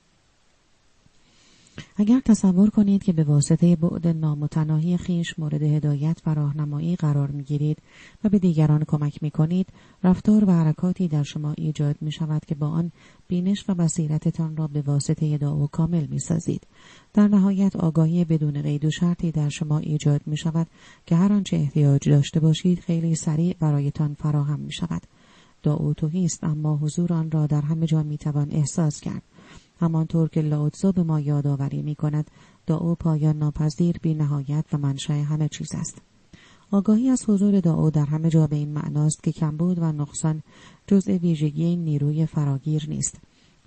اگر 1.96 2.20
تصور 2.20 2.70
کنید 2.70 3.04
که 3.04 3.12
به 3.12 3.24
واسطه 3.24 3.76
بعد 3.76 4.06
نامتناهی 4.06 4.96
خیش 4.96 5.38
مورد 5.38 5.62
هدایت 5.62 6.18
و 6.26 6.34
راهنمایی 6.34 6.96
قرار 6.96 7.30
می 7.30 7.42
گیرید 7.42 7.78
و 8.24 8.28
به 8.28 8.38
دیگران 8.38 8.84
کمک 8.84 9.22
می 9.22 9.30
کنید 9.30 9.68
رفتار 10.04 10.44
و 10.44 10.50
حرکاتی 10.50 11.08
در 11.08 11.22
شما 11.22 11.54
ایجاد 11.58 11.96
می 12.00 12.12
شود 12.12 12.44
که 12.44 12.54
با 12.54 12.68
آن 12.68 12.92
بینش 13.28 13.64
و 13.68 13.74
بصیرتتان 13.74 14.56
را 14.56 14.66
به 14.66 14.82
واسطه 14.82 15.38
دعا 15.38 15.66
کامل 15.66 16.06
می 16.06 16.18
سازید. 16.18 16.66
در 17.14 17.28
نهایت 17.28 17.76
آگاهی 17.76 18.24
بدون 18.24 18.62
قید 18.62 18.84
و 18.84 18.90
شرطی 18.90 19.30
در 19.30 19.48
شما 19.48 19.78
ایجاد 19.78 20.20
می 20.26 20.36
شود 20.36 20.66
که 21.06 21.16
هر 21.16 21.32
آنچه 21.32 21.56
احتیاج 21.56 22.08
داشته 22.08 22.40
باشید 22.40 22.80
خیلی 22.80 23.14
سریع 23.14 23.56
برایتان 23.60 24.14
فراهم 24.14 24.60
می 24.60 24.72
شود. 24.72 25.02
دعا 25.62 25.94
است 26.24 26.44
اما 26.44 26.76
حضور 26.76 27.12
آن 27.12 27.30
را 27.30 27.46
در 27.46 27.60
همه 27.60 27.86
جا 27.86 28.02
می 28.02 28.18
توان 28.18 28.50
احساس 28.50 29.00
کرد. 29.00 29.22
همانطور 29.80 30.28
که 30.28 30.40
لاوتزو 30.40 30.92
به 30.92 31.02
ما 31.02 31.20
یادآوری 31.20 31.82
می 31.82 31.94
کند 31.94 32.30
دعا 32.66 32.94
پایان 32.94 33.38
ناپذیر 33.38 33.98
بی 34.02 34.14
نهایت 34.14 34.64
و 34.72 34.78
منشأ 34.78 35.12
همه 35.12 35.48
چیز 35.48 35.68
است. 35.74 35.98
آگاهی 36.70 37.08
از 37.08 37.24
حضور 37.28 37.60
دعا 37.60 37.90
در 37.90 38.04
همه 38.04 38.30
جا 38.30 38.46
به 38.46 38.56
این 38.56 38.72
معناست 38.72 39.22
که 39.22 39.32
کمبود 39.32 39.78
و 39.78 39.92
نقصان 39.92 40.42
جزء 40.86 41.12
ویژگی 41.12 41.76
نیروی 41.76 42.26
فراگیر 42.26 42.86
نیست. 42.88 43.18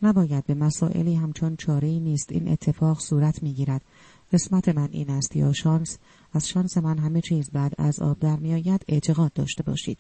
نباید 0.02 0.46
به 0.46 0.54
مسائلی 0.54 1.16
همچون 1.16 1.56
چاره 1.56 2.00
نیست 2.00 2.32
این 2.32 2.48
اتفاق 2.48 3.00
صورت 3.00 3.44
می 3.44 3.54
گیرد. 3.54 3.82
قسمت 4.34 4.70
من 4.70 4.90
این 4.92 5.10
است 5.10 5.36
یا 5.36 5.54
شانس 5.54 5.98
از 6.34 6.48
شانس 6.48 6.78
من 6.78 6.98
همه 6.98 7.22
چیز 7.22 7.50
بعد 7.50 7.74
از 7.78 8.00
آب 8.00 8.20
در 8.20 8.36
میآید 8.36 8.86
اعتقاد 8.88 9.34
داشته 9.34 9.64
باشید. 9.64 9.98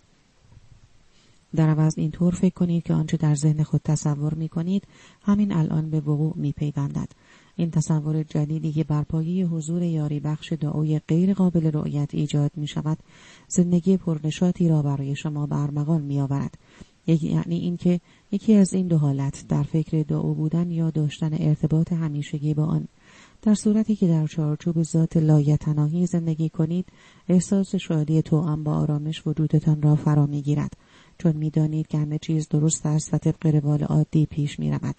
در 1.56 1.70
عوض 1.70 1.94
اینطور 1.98 2.34
فکر 2.34 2.54
کنید 2.54 2.84
که 2.84 2.94
آنچه 2.94 3.18
در 3.18 3.36
ذهن 3.36 3.64
خود 3.64 3.82
تصور 3.84 4.34
می 4.34 4.50
کنید 4.50 4.88
همین 5.22 5.52
الان 5.52 5.90
به 5.90 6.00
وقوع 6.00 6.34
می 6.36 6.52
پیوندد. 6.52 7.12
این 7.56 7.72
تصور 7.72 8.24
جدیدی 8.24 8.72
که 8.72 8.84
بر 8.84 9.04
پایه 9.04 9.46
حضور 9.46 9.84
یاری 9.84 10.20
بخش 10.20 10.54
دعای 10.54 11.00
غیر 11.08 11.34
قابل 11.34 11.72
رؤیت 11.72 12.16
ایجاد 12.16 12.52
می 12.56 12.68
شود 12.68 12.98
زندگی 13.48 13.98
پرنشاطی 13.98 14.68
را 14.68 14.82
برای 14.82 15.16
شما 15.16 15.46
برمغان 15.46 16.02
می 16.02 16.20
آورد. 16.22 16.58
یعنی 17.08 17.56
اینکه 17.56 18.00
یکی 18.32 18.54
از 18.54 18.74
این 18.74 18.88
دو 18.88 18.98
حالت 18.98 19.46
در 19.48 19.64
فکر 19.64 20.04
دعا 20.04 20.34
بودن 20.34 20.72
یا 20.72 20.90
داشتن 20.90 21.34
ارتباط 21.34 21.94
همیشگی 21.94 22.54
با 22.54 22.66
آن 22.66 22.88
در 23.42 23.54
صورتی 23.54 23.96
که 23.96 24.08
در 24.08 24.28
چارچوب 24.28 24.84
ذات 24.84 25.18
لایتناهی 25.18 26.06
زندگی 26.06 26.50
کنید 26.50 26.86
احساس 27.28 27.76
شادی 27.76 28.22
توأم 28.22 28.64
با 28.64 28.76
آرامش 28.76 29.28
وجودتان 29.28 29.82
را 29.82 29.96
فرا 29.96 30.26
می‌گیرد 30.26 30.74
چون 31.20 31.36
می‌دانید 31.36 31.88
که 31.88 31.98
همه 31.98 32.18
چیز 32.18 32.48
درست 32.48 32.86
است 32.86 33.14
و 33.14 33.18
طبق 33.18 33.46
روال 33.46 33.84
عادی 33.84 34.26
پیش 34.26 34.60
می 34.60 34.72
رود. 34.72 34.96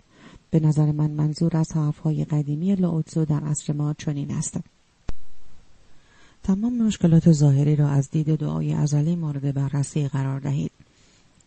به 0.51 0.61
نظر 0.61 0.93
من 0.93 1.11
منظور 1.11 1.57
از 1.57 1.73
حرفهای 1.73 2.25
قدیمی 2.25 2.75
لاوتزو 2.75 3.25
در 3.25 3.41
عصر 3.41 3.73
ما 3.73 3.95
چنین 3.99 4.31
است. 4.31 4.61
تمام 6.43 6.83
مشکلات 6.83 7.33
ظاهری 7.33 7.77
را 7.77 7.89
از 7.89 8.11
دید 8.11 8.37
دعای 8.37 8.73
ازلی 8.73 9.17
مورد 9.17 9.55
بررسی 9.55 10.09
قرار 10.09 10.41
دهید. 10.41 10.71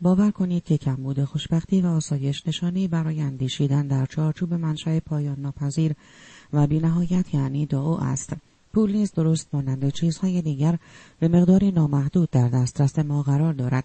باور 0.01 0.31
کنید 0.31 0.63
که 0.63 0.77
کمبود 0.77 1.23
خوشبختی 1.23 1.81
و 1.81 1.87
آسایش 1.87 2.47
نشانی 2.47 2.87
برای 2.87 3.21
اندیشیدن 3.21 3.87
در 3.87 4.05
چارچوب 4.05 4.53
منشأ 4.53 4.99
پایان 4.99 5.39
ناپذیر 5.39 5.93
و 6.53 6.67
بینهایت 6.67 7.33
یعنی 7.33 7.65
دعا 7.65 7.97
است. 7.97 8.33
پول 8.73 8.91
نیز 8.91 9.11
درست 9.11 9.47
مانند 9.53 9.89
چیزهای 9.89 10.41
دیگر 10.41 10.77
به 11.19 11.27
مقداری 11.27 11.71
نامحدود 11.71 12.29
در 12.29 12.49
دسترس 12.49 12.99
ما 12.99 13.23
قرار 13.23 13.53
دارد. 13.53 13.83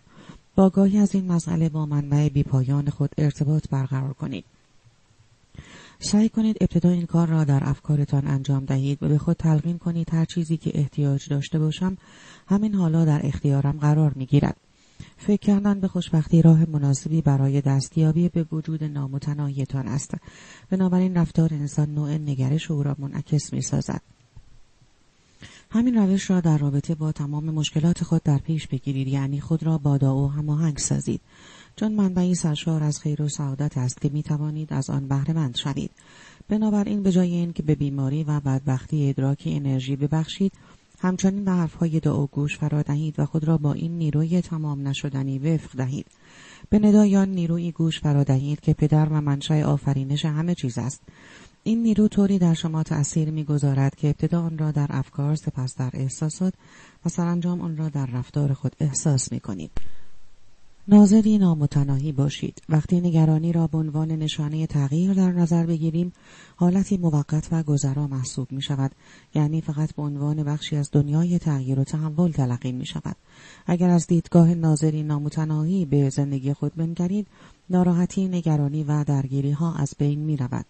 با 0.58 0.70
گاهی 0.70 0.98
از 0.98 1.14
این 1.14 1.32
مسئله 1.32 1.68
با 1.68 1.86
منبع 1.86 2.28
بیپایان 2.28 2.90
خود 2.90 3.10
ارتباط 3.18 3.68
برقرار 3.70 4.12
کنید 4.12 4.44
سعی 5.98 6.28
کنید 6.28 6.56
ابتدا 6.60 6.90
این 6.90 7.06
کار 7.06 7.28
را 7.28 7.44
در 7.44 7.60
افکارتان 7.62 8.26
انجام 8.26 8.64
دهید 8.64 9.02
و 9.02 9.08
به 9.08 9.18
خود 9.18 9.36
تلقین 9.36 9.78
کنید 9.78 10.14
هر 10.14 10.24
چیزی 10.24 10.56
که 10.56 10.70
احتیاج 10.74 11.28
داشته 11.28 11.58
باشم 11.58 11.96
همین 12.46 12.74
حالا 12.74 13.04
در 13.04 13.26
اختیارم 13.26 13.78
قرار 13.80 14.12
می 14.14 14.26
گیرد. 14.26 14.56
فکر 15.16 15.40
کردن 15.40 15.80
به 15.80 15.88
خوشبختی 15.88 16.42
راه 16.42 16.70
مناسبی 16.70 17.22
برای 17.22 17.60
دستیابی 17.60 18.28
به 18.28 18.46
وجود 18.52 18.84
نامتناهیتان 18.84 19.88
است 19.88 20.14
بنابراین 20.70 21.16
رفتار 21.16 21.54
انسان 21.54 21.94
نوع 21.94 22.10
نگرش 22.10 22.70
او 22.70 22.82
را 22.82 22.96
منعکس 22.98 23.52
می 23.52 23.62
سازد. 23.62 24.00
همین 25.70 25.94
روش 25.94 26.30
را 26.30 26.40
در 26.40 26.58
رابطه 26.58 26.94
با 26.94 27.12
تمام 27.12 27.44
مشکلات 27.44 28.04
خود 28.04 28.22
در 28.22 28.38
پیش 28.38 28.66
بگیرید 28.66 29.08
یعنی 29.08 29.40
خود 29.40 29.62
را 29.62 29.78
با 29.78 29.98
دعا 29.98 30.28
هماهنگ 30.28 30.78
سازید. 30.78 31.20
چون 31.76 31.92
منبعی 31.92 32.34
سرشار 32.34 32.82
از 32.82 33.00
خیر 33.00 33.22
و 33.22 33.28
سعادت 33.28 33.78
است 33.78 34.00
که 34.00 34.08
می 34.08 34.22
توانید 34.22 34.72
از 34.72 34.90
آن 34.90 35.08
بهرهمند 35.08 35.56
شوید. 35.56 35.90
بنابراین 36.48 37.02
به 37.02 37.12
جای 37.12 37.30
اینکه 37.30 37.62
به 37.62 37.74
بیماری 37.74 38.24
و 38.24 38.40
بدبختی 38.40 39.08
ادراکی 39.08 39.54
انرژی 39.54 39.96
ببخشید 39.96 40.52
همچنین 41.00 41.44
به 41.44 41.50
حرفهای 41.50 42.00
دعا 42.00 42.26
گوش 42.26 42.58
فرا 42.58 42.82
دهید 42.82 43.14
و 43.18 43.26
خود 43.26 43.44
را 43.44 43.58
با 43.58 43.72
این 43.72 43.98
نیروی 43.98 44.40
تمام 44.40 44.88
نشدنی 44.88 45.38
وفق 45.38 45.76
دهید. 45.76 46.06
به 46.70 46.78
ندایان 46.78 47.28
نیروی 47.28 47.72
گوش 47.72 48.00
فرا 48.00 48.24
دهید 48.24 48.60
که 48.60 48.74
پدر 48.74 49.08
و 49.08 49.20
منشأ 49.20 49.62
آفرینش 49.62 50.24
همه 50.24 50.54
چیز 50.54 50.78
است. 50.78 51.02
این 51.64 51.82
نیرو 51.82 52.08
طوری 52.08 52.38
در 52.38 52.54
شما 52.54 52.82
تأثیر 52.82 53.30
می‌گذارد 53.30 53.94
که 53.94 54.08
ابتدا 54.08 54.42
آن 54.42 54.58
را 54.58 54.70
در 54.70 54.86
افکار 54.90 55.34
سپس 55.34 55.76
در 55.76 55.90
احساسات 55.94 56.54
و 57.04 57.08
سرانجام 57.08 57.60
آن 57.60 57.76
را 57.76 57.88
در 57.88 58.06
رفتار 58.06 58.54
خود 58.54 58.76
احساس 58.80 59.32
می 59.32 59.40
کنید. 59.40 59.70
ناظری 60.90 61.38
نامتناهی 61.38 62.12
باشید. 62.12 62.62
وقتی 62.68 63.00
نگرانی 63.00 63.52
را 63.52 63.66
به 63.66 63.78
عنوان 63.78 64.10
نشانه 64.10 64.66
تغییر 64.66 65.14
در 65.14 65.32
نظر 65.32 65.66
بگیریم 65.66 66.12
حالتی 66.56 66.96
موقت 66.96 67.48
و 67.52 67.62
گذرا 67.62 68.06
محسوب 68.06 68.52
می 68.52 68.62
شود 68.62 68.90
یعنی 69.34 69.60
فقط 69.60 69.94
به 69.94 70.02
عنوان 70.02 70.42
بخشی 70.42 70.76
از 70.76 70.90
دنیای 70.92 71.38
تغییر 71.38 71.80
و 71.80 71.84
تحول 71.84 72.30
تلقی 72.30 72.72
می 72.72 72.86
شود 72.86 73.16
اگر 73.66 73.90
از 73.90 74.06
دیدگاه 74.06 74.54
ناظری 74.54 75.02
نامتناهی 75.02 75.84
به 75.84 76.10
زندگی 76.10 76.52
خود 76.52 76.74
بنگرید 76.74 77.26
ناراحتی 77.70 78.28
نگرانی 78.28 78.84
و 78.84 79.04
درگیری 79.04 79.50
ها 79.50 79.74
از 79.74 79.94
بین 79.98 80.18
می 80.18 80.36
رود 80.36 80.64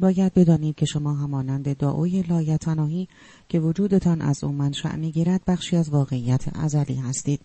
باید 0.00 0.34
بدانید 0.34 0.74
که 0.74 0.86
شما 0.86 1.14
همانند 1.14 1.76
دعای 1.76 2.22
لایتناهی 2.22 3.08
که 3.48 3.60
وجودتان 3.60 4.20
از 4.20 4.44
او 4.44 4.52
منشأ 4.52 4.96
می‌گیرد 4.96 5.40
بخشی 5.46 5.76
از 5.76 5.90
واقعیت 5.90 6.56
ازلی 6.56 6.94
هستید. 6.94 7.40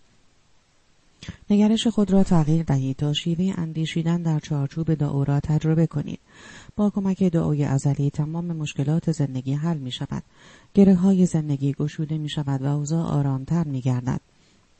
نگرش 1.50 1.86
خود 1.86 2.10
را 2.10 2.22
تغییر 2.22 2.62
دهید 2.62 2.96
تا 2.96 3.12
شیوه 3.12 3.54
اندیشیدن 3.56 4.22
در 4.22 4.40
چارچوب 4.40 4.94
دعا 4.94 5.22
را 5.22 5.40
تجربه 5.40 5.86
کنید. 5.86 6.20
با 6.76 6.90
کمک 6.90 7.22
دعای 7.22 7.64
ازلی 7.64 8.10
تمام 8.10 8.44
مشکلات 8.44 9.12
زندگی 9.12 9.54
حل 9.54 9.78
می 9.78 9.90
شود 9.90 10.22
گره 10.74 10.94
های 10.94 11.26
زندگی 11.26 11.72
گشوده 11.72 12.18
می 12.18 12.28
شود 12.28 12.62
و 12.62 12.66
اوضاع 12.66 13.04
آرامتر 13.04 13.64
می 13.64 13.80
گردد 13.80 14.20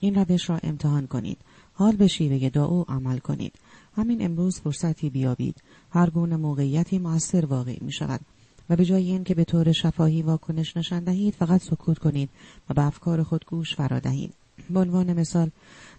این 0.00 0.14
روش 0.14 0.50
را 0.50 0.58
امتحان 0.62 1.06
کنید. 1.06 1.38
حال 1.72 1.96
به 1.96 2.06
شیوه 2.06 2.48
دعا 2.48 2.82
عمل 2.82 3.18
کنید. 3.18 3.52
همین 3.96 4.24
امروز 4.24 4.60
فرصتی 4.60 5.10
بیابید. 5.10 5.62
هر 5.96 6.10
گونه 6.10 6.36
موقعیتی 6.36 6.98
موثر 6.98 7.46
واقع 7.46 7.76
می 7.80 7.92
شود 7.92 8.20
و 8.70 8.76
به 8.76 8.84
جای 8.84 9.10
اینکه 9.10 9.34
به 9.34 9.44
طور 9.44 9.72
شفاهی 9.72 10.22
واکنش 10.22 10.76
نشان 10.76 11.04
دهید 11.04 11.34
فقط 11.34 11.62
سکوت 11.62 11.98
کنید 11.98 12.30
و 12.70 12.74
به 12.74 12.86
افکار 12.86 13.22
خود 13.22 13.44
گوش 13.46 13.74
فرا 13.74 13.98
دهید. 13.98 14.34
به 14.70 14.80
عنوان 14.80 15.12
مثال 15.12 15.50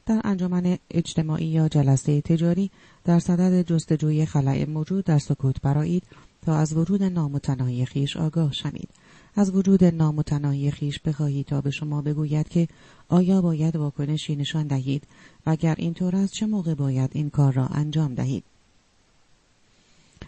در 0.06 0.22
انجمن 0.24 0.78
اجتماعی 0.92 1.46
یا 1.46 1.68
جلسه 1.68 2.22
تجاری 2.22 2.72
در 3.04 3.20
صدد 3.20 3.62
جستجوی 3.62 4.26
خلای 4.26 4.66
موجود 4.66 5.06
در 5.06 5.20
سکوت 5.20 5.62
برایید 5.62 6.04
تا 6.42 6.56
از 6.56 6.78
وجود 6.78 7.04
نامتناهی 7.04 7.86
خیش 7.86 8.18
آگاه 8.18 8.54
شوید. 8.54 8.90
از 9.36 9.56
وجود 9.56 9.84
نامتناهی 9.84 10.72
خیش 10.72 11.00
بخواهید 11.00 11.46
تا 11.46 11.62
به 11.62 11.72
شما 11.72 12.02
بگوید 12.02 12.50
که 12.50 12.68
آیا 13.10 13.42
باید 13.42 13.76
واکنشی 13.76 14.36
نشان 14.36 14.68
دهید 14.68 15.08
و 15.46 15.50
اگر 15.50 15.76
اینطور 15.78 16.16
است 16.16 16.34
چه 16.34 16.46
موقع 16.46 16.74
باید 16.74 17.12
این 17.14 17.30
کار 17.30 17.54
را 17.54 17.66
انجام 17.66 18.16
دهید. 18.16 18.44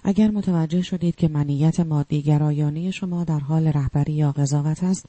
اگر 0.03 0.31
متوجه 0.31 0.81
شدید 0.81 1.15
که 1.15 1.27
منیت 1.27 1.79
مادی 1.79 2.21
گرایانی 2.21 2.91
شما 2.91 3.23
در 3.23 3.39
حال 3.39 3.67
رهبری 3.67 4.13
یا 4.13 4.31
قضاوت 4.31 4.83
است 4.83 5.05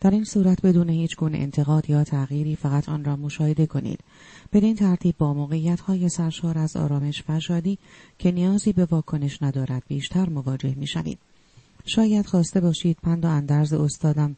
در 0.00 0.10
این 0.10 0.24
صورت 0.24 0.62
بدون 0.62 0.88
هیچ 0.88 1.16
گونه 1.16 1.38
انتقاد 1.38 1.90
یا 1.90 2.04
تغییری 2.04 2.56
فقط 2.56 2.88
آن 2.88 3.04
را 3.04 3.16
مشاهده 3.16 3.66
کنید. 3.66 4.00
بدین 4.52 4.76
ترتیب 4.76 5.14
با 5.18 5.34
موقعیت 5.34 5.80
های 5.80 6.08
سرشار 6.08 6.58
از 6.58 6.76
آرامش 6.76 7.22
و 7.28 7.40
شادی 7.40 7.78
که 8.18 8.32
نیازی 8.32 8.72
به 8.72 8.84
واکنش 8.84 9.42
ندارد 9.42 9.82
بیشتر 9.88 10.28
مواجه 10.28 10.74
می 10.76 10.86
شوید. 10.86 11.18
شاید 11.84 12.26
خواسته 12.26 12.60
باشید 12.60 12.98
پند 13.02 13.24
و 13.24 13.28
اندرز 13.28 13.72
استادم 13.72 14.36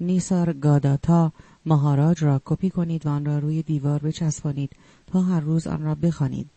نیسار 0.00 0.52
گاداتا 0.52 1.32
مهاراج 1.66 2.24
را 2.24 2.42
کپی 2.44 2.70
کنید 2.70 3.06
و 3.06 3.08
آن 3.08 3.24
را 3.24 3.38
روی 3.38 3.62
دیوار 3.62 3.98
بچسبانید 3.98 4.70
تا 5.06 5.20
هر 5.20 5.40
روز 5.40 5.66
آن 5.66 5.82
را 5.82 5.94
بخوانید. 5.94 6.50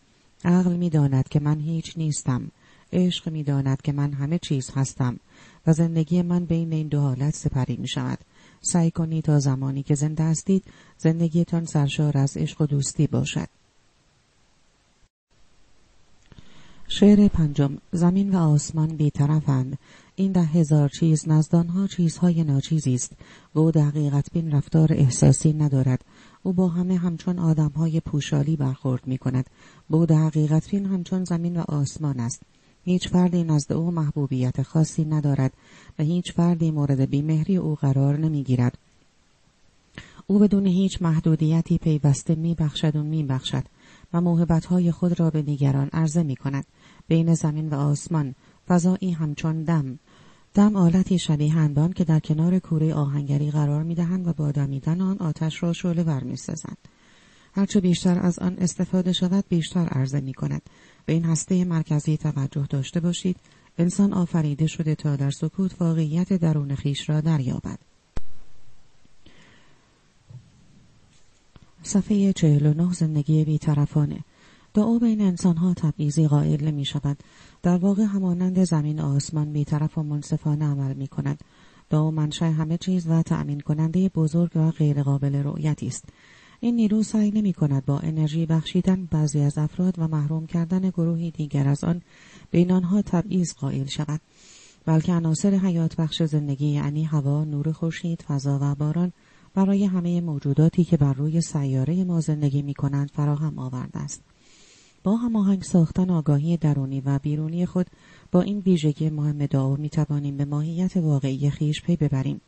عقل 0.44 0.76
می 0.76 0.90
داند 0.90 1.28
که 1.28 1.40
من 1.40 1.60
هیچ 1.60 1.94
نیستم. 1.96 2.50
عشق 2.92 3.28
می 3.28 3.42
داند 3.42 3.82
که 3.82 3.92
من 3.92 4.12
همه 4.12 4.38
چیز 4.38 4.70
هستم 4.74 5.20
و 5.66 5.72
زندگی 5.72 6.22
من 6.22 6.44
بین 6.44 6.72
این 6.72 6.88
دو 6.88 7.00
حالت 7.00 7.34
سپری 7.34 7.76
می 7.76 7.88
شود. 7.88 8.18
سعی 8.60 8.90
کنید 8.90 9.24
تا 9.24 9.38
زمانی 9.38 9.82
که 9.82 9.94
زنده 9.94 10.24
هستید 10.24 10.64
زندگیتان 10.98 11.64
سرشار 11.64 12.18
از 12.18 12.36
عشق 12.36 12.60
و 12.60 12.66
دوستی 12.66 13.06
باشد. 13.06 13.48
شعر 16.88 17.28
پنجم. 17.28 17.78
زمین 17.92 18.34
و 18.34 18.38
آسمان 18.38 18.96
بیطرفند 18.96 19.78
این 20.16 20.32
ده 20.32 20.42
هزار 20.42 20.88
چیز 20.88 21.28
نزدانها 21.28 21.86
چیزهای 21.86 22.44
ناچیزی 22.44 22.94
است. 22.94 23.12
او 23.54 23.70
در 23.70 23.80
حقیقت 23.80 24.32
بین 24.32 24.52
رفتار 24.52 24.92
احساسی 24.92 25.52
ندارد. 25.52 26.04
او 26.42 26.52
با 26.52 26.68
همه 26.68 26.96
همچون 26.96 27.38
آدمهای 27.38 28.00
پوشالی 28.00 28.56
برخورد 28.56 29.06
می 29.06 29.18
کند 29.18 29.50
بود 29.88 30.10
حقیقت 30.10 30.70
بین 30.70 30.86
همچون 30.86 31.24
زمین 31.24 31.56
و 31.56 31.64
آسمان 31.68 32.20
است. 32.20 32.42
هیچ 32.88 33.08
فردی 33.08 33.44
نزد 33.44 33.72
او 33.72 33.90
محبوبیت 33.90 34.62
خاصی 34.62 35.04
ندارد 35.04 35.52
و 35.98 36.02
هیچ 36.02 36.32
فردی 36.32 36.70
مورد 36.70 37.10
بیمهری 37.10 37.56
او 37.56 37.74
قرار 37.74 38.16
نمی‌گیرد. 38.16 38.78
او 40.26 40.38
بدون 40.38 40.66
هیچ 40.66 41.02
محدودیتی 41.02 41.78
پیوسته 41.78 42.34
می 42.34 42.54
بخشد 42.54 42.96
و 42.96 43.02
می 43.02 43.22
بخشد 43.22 43.64
و 44.12 44.20
موهبتهای 44.20 44.92
خود 44.92 45.20
را 45.20 45.30
به 45.30 45.42
دیگران 45.42 45.88
عرضه 45.92 46.22
می 46.22 46.36
کند. 46.36 46.64
بین 47.08 47.34
زمین 47.34 47.68
و 47.68 47.74
آسمان 47.74 48.34
فضایی 48.68 49.10
همچون 49.10 49.62
دم 49.62 49.98
دم 50.54 50.76
آلتی 50.76 51.18
شبیه 51.18 51.54
هندان 51.54 51.92
که 51.92 52.04
در 52.04 52.20
کنار 52.20 52.58
کوره 52.58 52.94
آهنگری 52.94 53.50
قرار 53.50 53.82
می 53.82 53.94
دهند 53.94 54.28
و 54.28 54.32
با 54.32 54.50
دمیدن 54.50 55.00
آن 55.00 55.18
آتش 55.18 55.62
را 55.62 55.72
شعله 55.72 56.02
ور 56.02 56.24
می 56.24 56.36
سازند. 56.36 56.78
هرچه 57.54 57.80
بیشتر 57.80 58.18
از 58.18 58.38
آن 58.38 58.56
استفاده 58.58 59.12
شود 59.12 59.44
بیشتر 59.48 59.88
عرضه 59.88 60.20
می 60.20 60.34
کند 60.34 60.62
به 61.08 61.14
این 61.14 61.24
هسته 61.24 61.64
مرکزی 61.64 62.16
توجه 62.16 62.66
داشته 62.70 63.00
باشید. 63.00 63.36
انسان 63.78 64.12
آفریده 64.12 64.66
شده 64.66 64.94
تا 64.94 65.16
در 65.16 65.30
سکوت 65.30 65.82
واقعیت 65.82 66.32
درون 66.32 66.74
خیش 66.74 67.10
را 67.10 67.20
دریابد. 67.20 67.78
صفحه 71.82 72.32
49 72.32 72.92
زندگی 72.92 73.44
بیطرفانه. 73.44 74.24
دعا 74.74 74.98
بین 74.98 75.20
انسانها 75.20 75.74
تبعیضی 75.74 76.26
قائل 76.26 76.64
نمی 76.64 76.84
شود 76.84 77.16
در 77.62 77.76
واقع 77.76 78.02
همانند 78.02 78.64
زمین 78.64 79.00
آسمان 79.00 79.52
بیطرف 79.52 79.98
و 79.98 80.02
منصفانه 80.02 80.64
عمل 80.64 80.94
می 80.94 81.08
کند 81.08 81.40
دعا 81.90 82.10
منشأ 82.10 82.50
همه 82.50 82.78
چیز 82.78 83.06
و 83.06 83.22
تأمین 83.22 83.60
کننده 83.60 84.08
بزرگ 84.08 84.50
و 84.54 84.70
غیرقابل 84.70 85.34
رؤیتی 85.34 85.86
است. 85.86 86.04
این 86.60 86.76
نیرو 86.76 87.02
سعی 87.02 87.30
نمی 87.30 87.52
کند 87.52 87.84
با 87.84 87.98
انرژی 87.98 88.46
بخشیدن 88.46 89.08
بعضی 89.10 89.40
از 89.40 89.58
افراد 89.58 89.94
و 89.98 90.08
محروم 90.08 90.46
کردن 90.46 90.90
گروهی 90.90 91.30
دیگر 91.30 91.68
از 91.68 91.84
آن 91.84 92.02
بین 92.50 92.72
آنها 92.72 93.02
تبعیض 93.02 93.52
قائل 93.54 93.86
شود 93.86 94.20
بلکه 94.86 95.12
عناصر 95.12 95.54
حیات 95.54 95.96
بخش 95.96 96.22
زندگی 96.22 96.66
یعنی 96.66 97.04
هوا، 97.04 97.44
نور 97.44 97.72
خورشید، 97.72 98.22
فضا 98.22 98.58
و 98.62 98.74
باران 98.74 99.12
برای 99.54 99.84
همه 99.84 100.20
موجوداتی 100.20 100.84
که 100.84 100.96
بر 100.96 101.12
روی 101.12 101.40
سیاره 101.40 102.04
ما 102.04 102.20
زندگی 102.20 102.62
می 102.62 102.74
کنند 102.74 103.10
فراهم 103.10 103.58
آورده 103.58 103.98
است. 103.98 104.22
با 105.04 105.16
هماهنگ 105.16 105.62
ساختن 105.62 106.10
آگاهی 106.10 106.56
درونی 106.56 107.00
و 107.00 107.18
بیرونی 107.18 107.66
خود 107.66 107.86
با 108.32 108.42
این 108.42 108.58
ویژگی 108.58 109.10
مهم 109.10 109.46
دعا 109.46 109.76
می 109.76 109.88
توانیم 109.88 110.36
به 110.36 110.44
ماهیت 110.44 110.96
واقعی 110.96 111.50
خیش 111.50 111.82
پی 111.82 111.96
ببریم. 111.96 112.40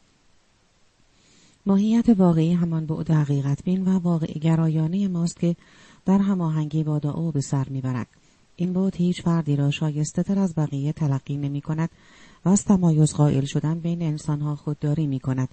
ماهیت 1.67 2.09
واقعی 2.09 2.53
همان 2.53 2.87
بعد 2.87 3.11
حقیقت 3.11 3.65
بین 3.65 3.85
و 3.85 3.99
واقع 3.99 4.27
گرایانه 4.27 5.09
ماست 5.09 5.41
که 5.41 5.57
در 6.07 6.19
هماهنگی 6.19 6.85
با 6.85 6.99
دعا 6.99 7.31
به 7.31 7.41
سر 7.41 7.69
می‌برد. 7.69 8.07
این 8.57 8.73
بود 8.73 8.97
هیچ 8.97 9.23
فردی 9.23 9.57
را 9.57 9.71
شایسته 9.71 10.23
تر 10.23 10.39
از 10.39 10.55
بقیه 10.55 10.93
تلقی 10.93 11.37
نمی 11.37 11.61
کند 11.61 11.91
و 12.45 12.49
از 12.49 12.65
تمایز 12.65 13.15
قائل 13.15 13.45
شدن 13.45 13.81
بین 13.81 14.03
انسانها 14.03 14.57
خودداری 14.57 15.07
می 15.07 15.21
کند 15.21 15.49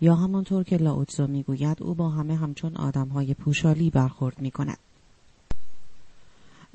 یا 0.00 0.14
همانطور 0.14 0.62
که 0.64 0.76
لاوتزو 0.76 1.26
می 1.26 1.42
گوید 1.42 1.82
او 1.82 1.94
با 1.94 2.08
همه 2.08 2.36
همچون 2.36 2.76
آدمهای 2.76 3.34
پوشالی 3.34 3.90
برخورد 3.90 4.40
می 4.40 4.50
کند. 4.50 4.78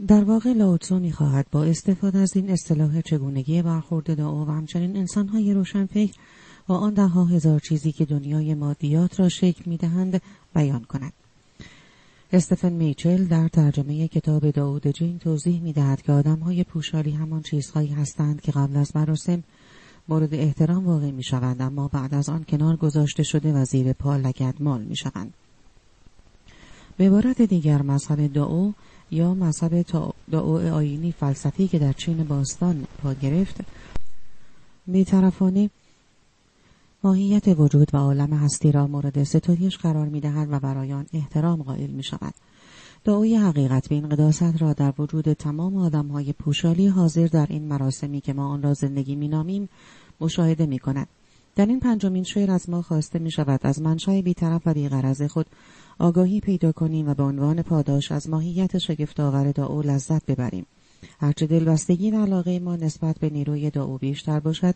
در 0.07 0.23
واقع 0.23 0.53
لاوتزو 0.53 0.99
می 0.99 1.11
خواهد 1.11 1.47
با 1.51 1.63
استفاده 1.63 2.19
از 2.19 2.35
این 2.35 2.49
اصطلاح 2.49 3.01
چگونگی 3.01 3.61
برخورد 3.61 4.15
دعا 4.15 4.45
و 4.45 4.49
همچنین 4.49 4.97
انسانهای 4.97 5.53
روشنفکر 5.53 6.13
و 6.69 6.73
آن 6.73 6.93
ده 6.93 7.07
هزار 7.07 7.59
چیزی 7.59 7.91
که 7.91 8.05
دنیای 8.05 8.53
مادیات 8.53 9.19
را 9.19 9.29
شکل 9.29 9.63
می 9.65 9.77
دهند 9.77 10.21
بیان 10.55 10.83
کند. 10.83 11.13
استفن 12.33 12.73
میچل 12.73 13.25
در 13.25 13.47
ترجمه 13.47 14.07
کتاب 14.07 14.51
داود 14.51 14.87
جین 14.87 15.19
توضیح 15.19 15.61
می 15.61 15.73
دهد 15.73 16.01
که 16.01 16.11
آدم 16.11 16.39
های 16.39 16.63
پوشالی 16.63 17.11
همان 17.11 17.41
چیزهایی 17.41 17.89
هستند 17.89 18.41
که 18.41 18.51
قبل 18.51 18.77
از 18.77 18.95
مراسم 18.95 19.43
مورد 20.09 20.33
احترام 20.33 20.85
واقع 20.85 21.11
می 21.11 21.23
شوند 21.23 21.61
اما 21.61 21.87
بعد 21.87 22.13
از 22.13 22.29
آن 22.29 22.43
کنار 22.43 22.75
گذاشته 22.75 23.23
شده 23.23 23.53
و 23.53 23.65
زیر 23.65 23.93
پا 23.93 24.17
لگد 24.17 24.55
مال 24.59 24.81
می 24.81 24.95
شوند. 24.95 25.33
به 26.97 27.05
عبارت 27.05 27.41
دیگر 27.41 27.81
مذهب 27.81 28.33
دعو 28.33 28.71
یا 29.11 29.33
مذهب 29.33 29.85
دعو 30.31 30.73
آینی 30.73 31.11
فلسفی 31.11 31.67
که 31.67 31.79
در 31.79 31.93
چین 31.93 32.23
باستان 32.23 32.87
پا 33.03 33.13
گرفت 33.13 33.61
بیطرفانه 34.87 35.69
ماهیت 37.07 37.47
وجود 37.47 37.95
و 37.95 37.97
عالم 37.97 38.33
هستی 38.33 38.71
را 38.71 38.87
مورد 38.87 39.23
ستایش 39.23 39.77
قرار 39.77 40.07
می 40.07 40.19
دهد 40.19 40.47
و 40.51 40.59
برای 40.59 40.93
آن 40.93 41.05
احترام 41.13 41.63
قائل 41.63 41.89
می 41.89 42.03
شود. 42.03 42.33
دعای 43.03 43.35
حقیقت 43.35 43.91
این 43.91 44.09
قداست 44.09 44.61
را 44.61 44.73
در 44.73 44.93
وجود 44.99 45.33
تمام 45.33 45.77
آدم 45.77 46.07
های 46.07 46.33
پوشالی 46.33 46.87
حاضر 46.87 47.27
در 47.27 47.47
این 47.49 47.67
مراسمی 47.67 48.21
که 48.21 48.33
ما 48.33 48.47
آن 48.47 48.61
را 48.61 48.73
زندگی 48.73 49.15
می 49.15 49.27
نامیم 49.27 49.69
مشاهده 50.21 50.65
می 50.65 50.79
کند. 50.79 51.07
در 51.55 51.65
این 51.65 51.79
پنجمین 51.79 52.23
شعر 52.23 52.51
از 52.51 52.69
ما 52.69 52.81
خواسته 52.81 53.19
می 53.19 53.31
شود 53.31 53.59
از 53.63 53.81
منشأ 53.81 54.21
بیطرف 54.21 54.61
و 54.65 54.73
بیغرض 54.73 55.21
خود 55.21 55.45
آگاهی 55.99 56.39
پیدا 56.39 56.71
کنیم 56.71 57.09
و 57.09 57.13
به 57.13 57.23
عنوان 57.23 57.61
پاداش 57.61 58.11
از 58.11 58.29
ماهیت 58.29 58.77
شگفتآور 58.77 59.51
دعا 59.51 59.81
لذت 59.81 60.25
ببریم. 60.25 60.65
هرچه 61.19 61.47
دلبستگی 61.47 62.11
و 62.11 62.21
علاقه 62.21 62.59
ما 62.59 62.75
نسبت 62.75 63.19
به 63.19 63.29
نیروی 63.29 63.69
دعو 63.69 63.97
بیشتر 63.97 64.39
باشد 64.39 64.75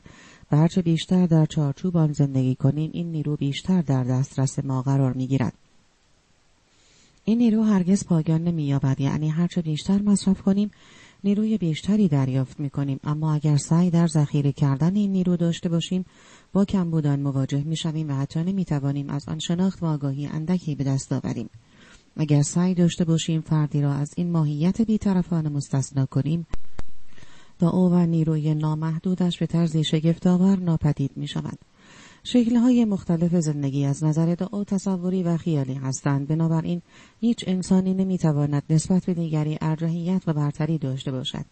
و 0.51 0.57
هرچه 0.57 0.81
بیشتر 0.81 1.25
در 1.25 1.45
چارچوب 1.45 1.97
آن 1.97 2.13
زندگی 2.13 2.55
کنیم 2.55 2.89
این 2.93 3.11
نیرو 3.11 3.35
بیشتر 3.35 3.81
در 3.81 4.03
دسترس 4.03 4.59
ما 4.59 4.81
قرار 4.81 5.13
می 5.13 5.27
گیرد. 5.27 5.53
این 7.25 7.37
نیرو 7.37 7.63
هرگز 7.63 8.05
پایان 8.05 8.43
نمییابد 8.43 9.01
یعنی 9.01 9.29
هرچه 9.29 9.61
بیشتر 9.61 10.01
مصرف 10.01 10.41
کنیم 10.41 10.71
نیروی 11.23 11.57
بیشتری 11.57 12.07
دریافت 12.07 12.59
می 12.59 12.69
کنیم 12.69 12.99
اما 13.03 13.33
اگر 13.33 13.57
سعی 13.57 13.89
در 13.89 14.07
ذخیره 14.07 14.51
کردن 14.51 14.95
این 14.95 15.11
نیرو 15.11 15.37
داشته 15.37 15.69
باشیم 15.69 16.05
با 16.53 16.65
کم 16.65 16.91
بودن 16.91 17.19
مواجه 17.19 17.63
می 17.63 17.75
شویم 17.77 18.09
و 18.09 18.13
حتی 18.13 18.39
نمی 18.43 18.65
توانیم 18.65 19.09
از 19.09 19.29
آن 19.29 19.39
شناخت 19.39 19.83
و 19.83 19.85
آگاهی 19.85 20.27
اندکی 20.27 20.75
به 20.75 20.83
دست 20.83 21.13
آوریم 21.13 21.49
اگر 22.17 22.41
سعی 22.41 22.73
داشته 22.73 23.05
باشیم 23.05 23.41
فردی 23.41 23.81
را 23.81 23.93
از 23.93 24.13
این 24.17 24.31
ماهیت 24.31 24.81
بیطرفانه 24.81 25.49
مستثنا 25.49 26.05
کنیم 26.05 26.47
او 27.67 27.91
و 27.91 28.05
نیروی 28.05 28.55
نامحدودش 28.55 29.39
به 29.39 29.45
طرز 29.45 29.77
شگفتآور 29.77 30.59
ناپدید 30.59 31.11
می 31.15 31.27
شود. 31.27 31.59
شکلهای 32.23 32.85
مختلف 32.85 33.35
زندگی 33.35 33.85
از 33.85 34.03
نظر 34.03 34.35
دعا 34.35 34.63
تصوری 34.63 35.23
و 35.23 35.37
خیالی 35.37 35.73
هستند. 35.73 36.27
بنابراین 36.27 36.81
هیچ 37.19 37.43
انسانی 37.47 37.93
نمی‌تواند 37.93 38.63
نسبت 38.69 39.05
به 39.05 39.13
دیگری 39.13 39.57
ارجحیت 39.61 40.21
و 40.27 40.33
برتری 40.33 40.77
داشته 40.77 41.11
باشد. 41.11 41.45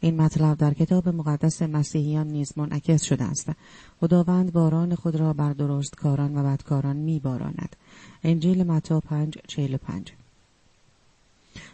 این 0.00 0.20
مطلب 0.20 0.58
در 0.58 0.74
کتاب 0.74 1.08
مقدس 1.08 1.62
مسیحیان 1.62 2.26
نیز 2.26 2.52
منعکس 2.56 3.02
شده 3.02 3.24
است. 3.24 3.50
خداوند 4.00 4.52
باران 4.52 4.94
خود 4.94 5.16
را 5.16 5.32
بر 5.32 5.52
درست 5.52 5.96
کاران 5.96 6.38
و 6.38 6.42
بدکاران 6.42 6.96
میباراند. 6.96 7.76
انجیل 8.24 8.62
متا 8.62 9.00
پنج 9.00 9.38
چهل 9.46 9.76
پنج. 9.76 10.12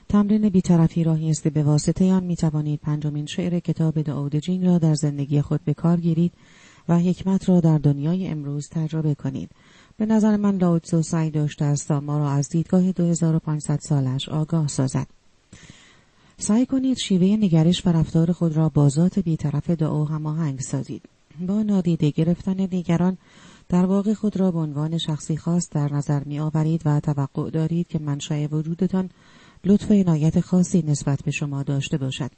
تمرین 0.09 0.49
بیطرفی 0.49 1.05
راهی 1.05 1.31
است 1.31 1.49
به 1.49 1.63
واسطه 1.63 2.13
آن 2.13 2.25
می 2.25 2.37
توانید 2.37 2.81
پنجمین 2.81 3.27
شعر 3.27 3.59
کتاب 3.59 4.03
دعود 4.03 4.37
جین 4.37 4.67
را 4.67 4.79
در 4.79 4.95
زندگی 4.95 5.43
خود 5.43 5.61
به 5.65 5.75
کار 5.75 6.01
گیرید. 6.01 6.33
و 6.93 6.99
حکمت 6.99 7.49
را 7.49 7.61
در 7.61 7.79
دنیای 7.79 8.29
امروز 8.29 8.69
تجربه 8.69 9.15
کنید. 9.15 9.51
به 9.97 10.07
نظر 10.07 10.37
من 10.37 10.57
لاوتسو 10.57 11.03
سعی 11.03 11.31
داشته 11.31 11.65
است 11.65 11.89
تا 11.89 12.01
ما 12.01 12.19
را 12.19 12.31
از 12.31 12.49
دیدگاه 12.49 12.93
2500 12.93 13.79
سالش 13.81 14.29
آگاه 14.29 14.69
سازد. 14.69 15.07
سعی 16.39 16.67
کنید 16.67 16.99
شیوه 16.99 17.27
نگرش 17.27 17.87
و 17.87 17.93
رفتار 17.93 18.33
خود 18.33 18.57
را 18.57 18.69
با 18.69 18.89
ذات 18.89 19.19
بیطرف 19.19 19.71
دعا 19.71 20.05
هماهنگ 20.05 20.61
سازید. 20.61 21.03
با 21.47 21.63
نادیده 21.63 22.11
گرفتن 22.11 22.55
دیگران 22.55 23.19
در 23.69 23.87
واقع 23.87 24.15
خود 24.15 24.37
را 24.37 24.51
به 24.51 24.59
عنوان 24.59 24.99
شخصی 24.99 25.37
خاص 25.37 25.69
در 25.71 25.93
نظر 25.93 26.25
می 26.25 26.41
آورید 26.41 26.83
و 26.85 27.01
توقع 27.01 27.51
دارید 27.51 27.89
که 27.89 27.99
منشأ 27.99 28.47
وجودتان 28.47 29.11
لطف 29.65 29.91
عنایت 29.91 30.41
خاصی 30.41 30.83
نسبت 30.83 31.23
به 31.23 31.31
شما 31.31 31.63
داشته 31.63 31.99
باشد. 31.99 32.31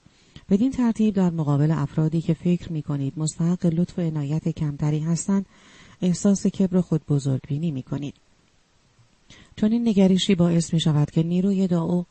بدین 0.51 0.71
ترتیب 0.71 1.15
در 1.15 1.31
مقابل 1.31 1.71
افرادی 1.71 2.21
که 2.21 2.35
فکر 2.35 2.73
می 2.73 2.83
کنید 2.83 3.13
مستحق 3.17 3.67
لطف 3.67 3.99
و 3.99 4.03
عنایت 4.03 4.49
کمتری 4.49 4.99
هستند 4.99 5.47
احساس 6.03 6.47
کبر 6.47 6.81
خود 6.81 7.07
بزرگ 7.09 7.41
بینی 7.49 7.71
می 7.71 7.83
کنید. 7.83 8.15
چون 9.57 9.73
این 9.73 9.89
نگریشی 9.89 10.35
باعث 10.35 10.75
می 10.75 10.81
شود 10.81 11.11
که 11.11 11.23
نیروی 11.23 11.67
دعو 11.67 12.05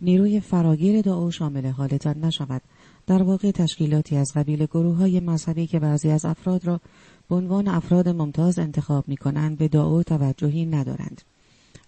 نیروی 0.00 0.40
فراگیر 0.40 1.02
دعو 1.02 1.30
شامل 1.30 1.66
حالتان 1.66 2.24
نشود 2.24 2.62
در 3.06 3.22
واقع 3.22 3.50
تشکیلاتی 3.50 4.16
از 4.16 4.32
قبیل 4.34 4.66
گروه 4.66 4.96
های 4.96 5.20
مذهبی 5.20 5.66
که 5.66 5.78
بعضی 5.78 6.10
از 6.10 6.24
افراد 6.24 6.64
را 6.64 6.80
به 7.28 7.34
عنوان 7.34 7.68
افراد 7.68 8.08
ممتاز 8.08 8.58
انتخاب 8.58 9.08
می 9.08 9.16
کنند 9.16 9.58
به 9.58 9.68
دعو 9.68 10.02
توجهی 10.02 10.66
ندارند. 10.66 11.22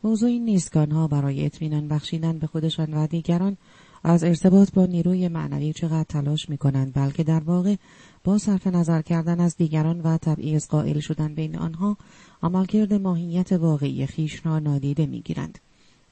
موضوع 0.05 0.29
این 0.29 0.45
نیست 0.45 0.77
آنها 0.77 1.09
برای 1.09 1.47
اطمینان 1.47 1.89
بخشیدن 1.89 2.39
به 2.39 2.47
خودشان 2.47 2.95
و 2.95 3.07
دیگران 3.07 3.57
از 4.05 4.25
ارتباط 4.25 4.73
با 4.73 4.87
نیروی 4.87 5.29
معنوی 5.29 5.73
چقدر 5.73 6.05
تلاش 6.09 6.49
می 6.49 6.59
کنند 6.59 6.95
بلکه 6.95 7.25
در 7.25 7.41
واقع 7.41 7.77
با 8.25 8.39
صرف 8.39 8.67
نظر 8.67 9.03
کردن 9.03 9.41
از 9.41 9.57
دیگران 9.57 10.01
و 10.01 10.19
تبعیض 10.19 10.67
قائل 10.67 11.01
شدن 11.01 11.35
بین 11.35 11.57
آنها 11.57 11.97
عملکرد 12.43 12.95
ماهیت 12.95 13.53
واقعی 13.53 14.07
خیش 14.07 14.47
را 14.47 14.59
نادیده 14.59 15.07
می 15.07 15.21
گیرند. 15.21 15.59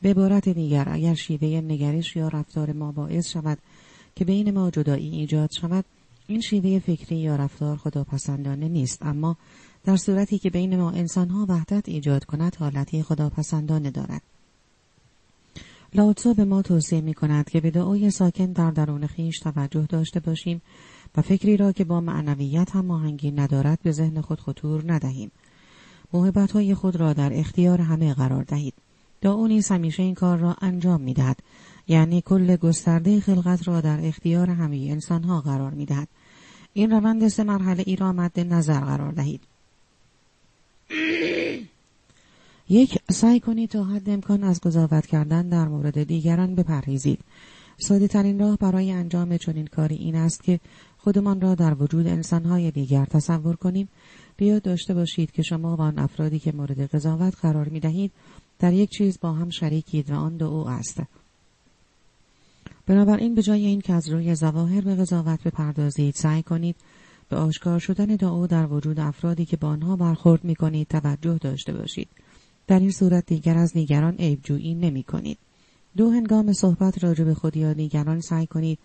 به 0.03 0.11
عبارت 0.11 0.49
دیگر 0.49 0.89
اگر 0.91 1.15
شیوه 1.15 1.49
نگرش 1.49 2.17
یا 2.17 2.29
رفتار 2.29 2.73
ما 2.73 2.93
باعث 2.93 3.29
شود 3.29 3.59
که 4.17 4.25
بین 4.25 4.51
ما 4.51 4.71
جدایی 4.71 5.09
ایجاد 5.09 5.51
شود 5.53 5.85
این 6.27 6.41
شیوه 6.41 6.79
فکری 6.79 7.17
یا 7.17 7.37
رفتار 7.37 7.77
خداپسندانه 7.77 8.69
نیست 8.69 9.03
اما 9.03 9.37
در 9.85 9.97
صورتی 9.97 10.39
که 10.39 10.51
بین 10.51 10.77
ما 10.77 10.91
انسانها 10.91 11.47
وحدت 11.49 11.89
ایجاد 11.89 12.25
کند 12.25 12.57
حالتی 12.57 13.03
خداپسندانه 13.03 13.91
دارد 13.91 14.23
لاوتسو 15.97 16.35
به 16.35 16.45
ما 16.45 16.63
توصیه 16.63 17.01
می 17.01 17.15
کند 17.15 17.51
که 17.51 17.61
به 17.61 17.71
دعای 17.71 18.11
ساکن 18.11 18.53
در 18.53 18.71
درون 18.71 19.07
خیش 19.07 19.39
توجه 19.39 19.87
داشته 19.89 20.21
باشیم 20.21 20.63
و 21.17 21.23
فکری 21.23 21.57
را 21.57 21.73
که 21.73 21.85
با 21.85 22.01
معنویت 22.01 22.77
هم 22.77 22.91
آهنگی 22.91 23.31
ندارد 23.31 23.79
به 23.83 23.93
ذهن 23.93 24.21
خود 24.21 24.41
خطور 24.41 24.93
ندهیم. 24.93 25.31
محبت 26.13 26.53
های 26.53 26.75
خود 26.75 26.97
را 26.97 27.13
در 27.13 27.31
اختیار 27.35 27.81
همه 27.81 28.15
قرار 28.15 28.45
دهید. 28.45 28.75
دعا 29.21 29.47
نیز 29.47 29.69
همیشه 29.69 30.03
این 30.03 30.15
کار 30.15 30.39
را 30.39 30.57
انجام 30.61 31.01
می 31.01 31.15
دهد. 31.15 31.39
یعنی 31.89 32.23
کل 32.23 32.57
گسترده 32.57 33.21
خلقت 33.21 33.69
را 33.69 33.81
در 33.81 34.07
اختیار 34.07 34.51
همه 34.51 34.77
انسان 34.77 35.25
ها 35.25 35.41
قرار 35.41 35.71
می 35.71 35.85
دهد. 35.85 36.09
این 36.73 36.91
روند 36.91 37.29
سه 37.29 37.45
مرحله 37.45 37.85
ای 37.87 37.97
را 37.97 38.13
مد 38.13 38.41
نظر 38.41 38.81
قرار 38.81 39.13
دهید. 39.13 39.41
یک 42.69 42.99
سعی 43.11 43.41
کنید 43.41 43.71
تا 43.71 43.85
حد 43.85 44.11
امکان 44.11 44.45
از 44.45 44.61
قضاوت 44.61 45.07
کردن 45.07 45.49
در 45.49 45.69
مورد 45.69 46.03
دیگران 46.03 46.55
بپرهیزید. 46.55 47.19
ساده 47.79 48.09
ترین 48.09 48.39
راه 48.39 48.57
برای 48.57 48.93
انجام 48.93 49.37
چنین 49.37 49.67
کاری 49.67 49.95
این 49.95 50.15
است 50.15 50.43
که 50.43 50.61
خودمان 50.99 51.41
را 51.41 51.55
در 51.55 51.83
وجود 51.83 52.07
انسانهای 52.07 52.71
دیگر 52.71 53.05
تصور 53.05 53.57
کنیم. 53.57 53.89
بیاد 54.37 54.63
داشته 54.63 54.95
باشید 54.95 55.31
که 55.31 55.43
شما 55.43 55.77
و 55.77 55.81
آن 55.81 55.99
افرادی 55.99 56.39
که 56.39 56.53
مورد 56.53 56.81
قضاوت 56.81 57.37
قرار 57.43 57.69
می 57.69 57.81
دهید 57.81 58.13
در 58.59 58.73
یک 58.73 58.91
چیز 58.91 59.19
با 59.21 59.33
هم 59.33 59.51
شریکید 59.51 60.11
و 60.11 60.15
آن 60.15 60.37
دو 60.37 60.47
او 60.47 60.69
است. 60.69 61.03
بنابراین 62.87 63.35
به 63.35 63.43
جای 63.43 63.67
این 63.67 63.81
که 63.81 63.93
از 63.93 64.09
روی 64.09 64.35
زواهر 64.35 64.81
به 64.81 64.95
قضاوت 64.95 65.43
بپردازید 65.43 66.15
سعی 66.15 66.43
کنید 66.43 66.77
به 67.29 67.37
آشکار 67.37 67.79
شدن 67.79 68.07
دعا 68.07 68.47
در 68.47 68.67
وجود 68.67 69.01
افرادی 69.01 69.45
که 69.45 69.57
با 69.57 69.69
آنها 69.69 69.97
برخورد 69.97 70.45
می 70.45 70.55
کنید 70.55 70.89
توجه 70.89 71.39
داشته 71.39 71.73
باشید. 71.73 72.09
در 72.67 72.79
این 72.79 72.91
صورت 72.91 73.27
دیگر 73.27 73.59
از 73.59 73.73
دیگران 73.73 74.15
عیبجویی 74.15 74.75
نمی 74.75 75.03
کنید. 75.03 75.39
دو 75.97 76.11
هنگام 76.11 76.53
صحبت 76.53 77.05
راجع 77.05 77.25
به 77.25 77.35
خود 77.35 77.57
یا 77.57 77.73
دیگران 77.73 78.21
سعی 78.21 78.47
کنید 78.47 78.79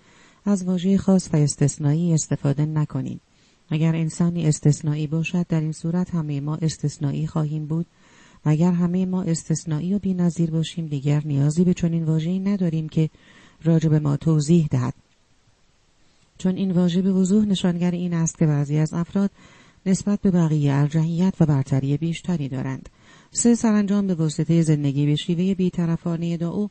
از 0.45 0.63
واژه 0.63 0.97
خاص 0.97 1.29
و 1.33 1.37
استثنایی 1.37 2.13
استفاده 2.13 2.65
نکنید. 2.65 3.21
اگر 3.69 3.95
انسانی 3.95 4.47
استثنایی 4.47 5.07
باشد 5.07 5.47
در 5.47 5.59
این 5.59 5.71
صورت 5.71 6.15
همه 6.15 6.39
ما 6.39 6.55
استثنایی 6.55 7.27
خواهیم 7.27 7.65
بود 7.65 7.85
و 8.45 8.49
اگر 8.49 8.71
همه 8.71 9.05
ما 9.05 9.23
استثنایی 9.23 9.93
و 9.93 9.99
بینظیر 9.99 10.51
باشیم 10.51 10.85
دیگر 10.85 11.21
نیازی 11.25 11.63
به 11.63 11.73
چنین 11.73 12.03
واژه‌ای 12.03 12.39
نداریم 12.39 12.89
که 12.89 13.09
راجع 13.63 13.89
به 13.89 13.99
ما 13.99 14.17
توضیح 14.17 14.67
دهد 14.71 14.93
چون 16.37 16.55
این 16.55 16.71
واژه 16.71 17.01
به 17.01 17.11
وضوح 17.11 17.45
نشانگر 17.45 17.91
این 17.91 18.13
است 18.13 18.37
که 18.37 18.45
بعضی 18.45 18.77
از 18.77 18.93
افراد 18.93 19.31
نسبت 19.85 20.21
به 20.21 20.31
بقیه 20.31 20.73
ارجحیت 20.73 21.33
و 21.39 21.45
برتری 21.45 21.97
بیشتری 21.97 22.49
دارند 22.49 22.89
سه 23.33 23.55
سرانجام 23.55 24.07
به 24.07 24.15
واسطه 24.15 24.61
زندگی 24.61 25.05
به 25.05 25.15
شیوه 25.15 25.53
بیطرفانه 25.53 26.37
دعو 26.37 26.67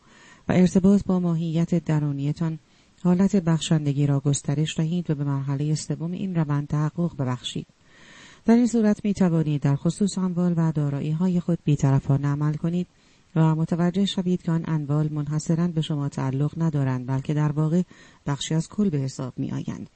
و 0.48 0.52
ارتباط 0.52 1.04
با 1.06 1.20
ماهیت 1.20 1.84
درونیتان 1.84 2.58
حالت 3.02 3.36
بخشندگی 3.36 4.06
را 4.06 4.20
گسترش 4.20 4.76
دهید 4.76 5.10
و 5.10 5.14
به 5.14 5.24
مرحله 5.24 5.74
سوم 5.74 6.12
این 6.12 6.34
روند 6.34 6.68
تحقق 6.68 7.16
ببخشید 7.16 7.66
در 8.44 8.54
این 8.54 8.66
صورت 8.66 9.04
می 9.04 9.14
توانید 9.14 9.62
در 9.62 9.76
خصوص 9.76 10.18
اموال 10.18 10.54
و 10.56 10.72
دارایی 10.72 11.10
های 11.10 11.40
خود 11.40 11.58
بیطرفانه 11.64 12.28
عمل 12.28 12.54
کنید 12.54 12.86
و 13.36 13.54
متوجه 13.54 14.04
شوید 14.04 14.42
که 14.42 14.52
آن 14.52 14.64
انوال 14.66 15.12
منحصرا 15.12 15.68
به 15.68 15.80
شما 15.80 16.08
تعلق 16.08 16.52
ندارند 16.56 17.06
بلکه 17.06 17.34
در 17.34 17.52
واقع 17.52 17.82
بخشی 18.26 18.54
از 18.54 18.68
کل 18.68 18.90
به 18.90 18.98
حساب 18.98 19.32
می 19.36 19.52
آیند. 19.52 19.90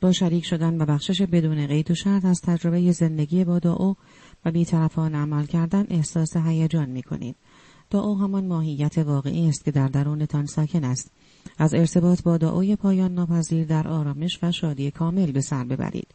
با 0.00 0.12
شریک 0.12 0.44
شدن 0.44 0.82
و 0.82 0.84
بخشش 0.84 1.22
بدون 1.22 1.66
قید 1.66 1.90
و 1.90 1.94
شرط 1.94 2.24
از 2.24 2.40
تجربه 2.40 2.92
زندگی 2.92 3.44
با 3.44 3.58
دعا 3.58 3.94
و 4.44 4.50
بیطرفان 4.50 5.14
عمل 5.14 5.46
کردن 5.46 5.86
احساس 5.88 6.36
هیجان 6.36 6.90
می 6.90 7.02
کنید. 7.02 7.36
دعا 7.90 8.14
همان 8.14 8.46
ماهیت 8.46 8.98
واقعی 8.98 9.48
است 9.48 9.64
که 9.64 9.70
در 9.70 9.88
درونتان 9.88 10.46
ساکن 10.46 10.84
است. 10.84 11.10
از 11.58 11.74
ارتباط 11.74 12.22
با 12.22 12.36
دعای 12.36 12.76
پایان 12.76 13.14
ناپذیر 13.14 13.64
در 13.64 13.88
آرامش 13.88 14.38
و 14.42 14.52
شادی 14.52 14.90
کامل 14.90 15.32
به 15.32 15.40
سر 15.40 15.64
ببرید. 15.64 16.08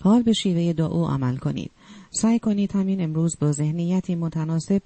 حال 0.00 0.22
به 0.22 0.32
شیوه 0.32 0.72
دعا 0.72 1.08
عمل 1.08 1.36
کنید. 1.36 1.70
سعی 2.10 2.38
کنید 2.38 2.72
همین 2.72 3.00
امروز 3.00 3.36
با 3.40 3.52
ذهنیتی 3.52 4.14
متناسب 4.14 4.82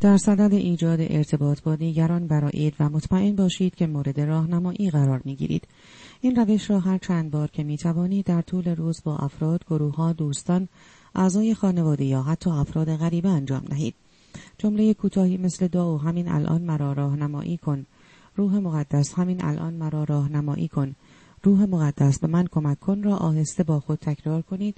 در 0.00 0.16
صدد 0.16 0.52
ایجاد 0.52 0.98
ارتباط 1.00 1.62
با 1.62 1.76
دیگران 1.76 2.26
برایید 2.26 2.74
و 2.80 2.88
مطمئن 2.88 3.36
باشید 3.36 3.74
که 3.74 3.86
مورد 3.86 4.20
راهنمایی 4.20 4.90
قرار 4.90 5.22
می‌گیرید 5.24 5.68
این 6.20 6.36
روش 6.36 6.70
را 6.70 6.80
هر 6.80 6.98
چند 6.98 7.30
بار 7.30 7.48
که 7.48 7.64
می 7.64 7.76
توانید 7.76 8.26
در 8.26 8.42
طول 8.42 8.68
روز 8.68 9.02
با 9.04 9.16
افراد، 9.16 9.64
گروه 9.70 9.94
ها، 9.94 10.12
دوستان، 10.12 10.68
اعضای 11.14 11.54
خانواده 11.54 12.04
یا 12.04 12.22
حتی 12.22 12.50
افراد 12.50 12.96
غریبه 12.96 13.28
انجام 13.28 13.64
دهید. 13.64 13.94
جمله 14.58 14.94
کوتاهی 14.94 15.36
مثل 15.36 15.68
دعا 15.68 15.96
همین 15.98 16.28
الان 16.28 16.62
مرا 16.62 16.92
راهنمایی 16.92 17.56
کن. 17.56 17.86
روح 18.36 18.58
مقدس 18.58 19.14
همین 19.14 19.44
الان 19.44 19.74
مرا 19.74 20.04
راهنمایی 20.04 20.68
کن. 20.68 20.94
روح 21.42 21.64
مقدس 21.64 22.18
به 22.18 22.26
من 22.26 22.46
کمک 22.50 22.80
کن 22.80 23.02
را 23.02 23.16
آهسته 23.16 23.62
با 23.62 23.80
خود 23.80 23.98
تکرار 23.98 24.42
کنید 24.42 24.76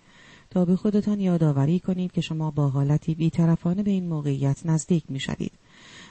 تا 0.50 0.64
به 0.64 0.76
خودتان 0.76 1.20
یادآوری 1.20 1.80
کنید 1.80 2.12
که 2.12 2.20
شما 2.20 2.50
با 2.50 2.68
حالتی 2.68 3.14
بیطرفانه 3.14 3.82
به 3.82 3.90
این 3.90 4.08
موقعیت 4.08 4.66
نزدیک 4.66 5.04
می 5.08 5.20
شدید. 5.20 5.52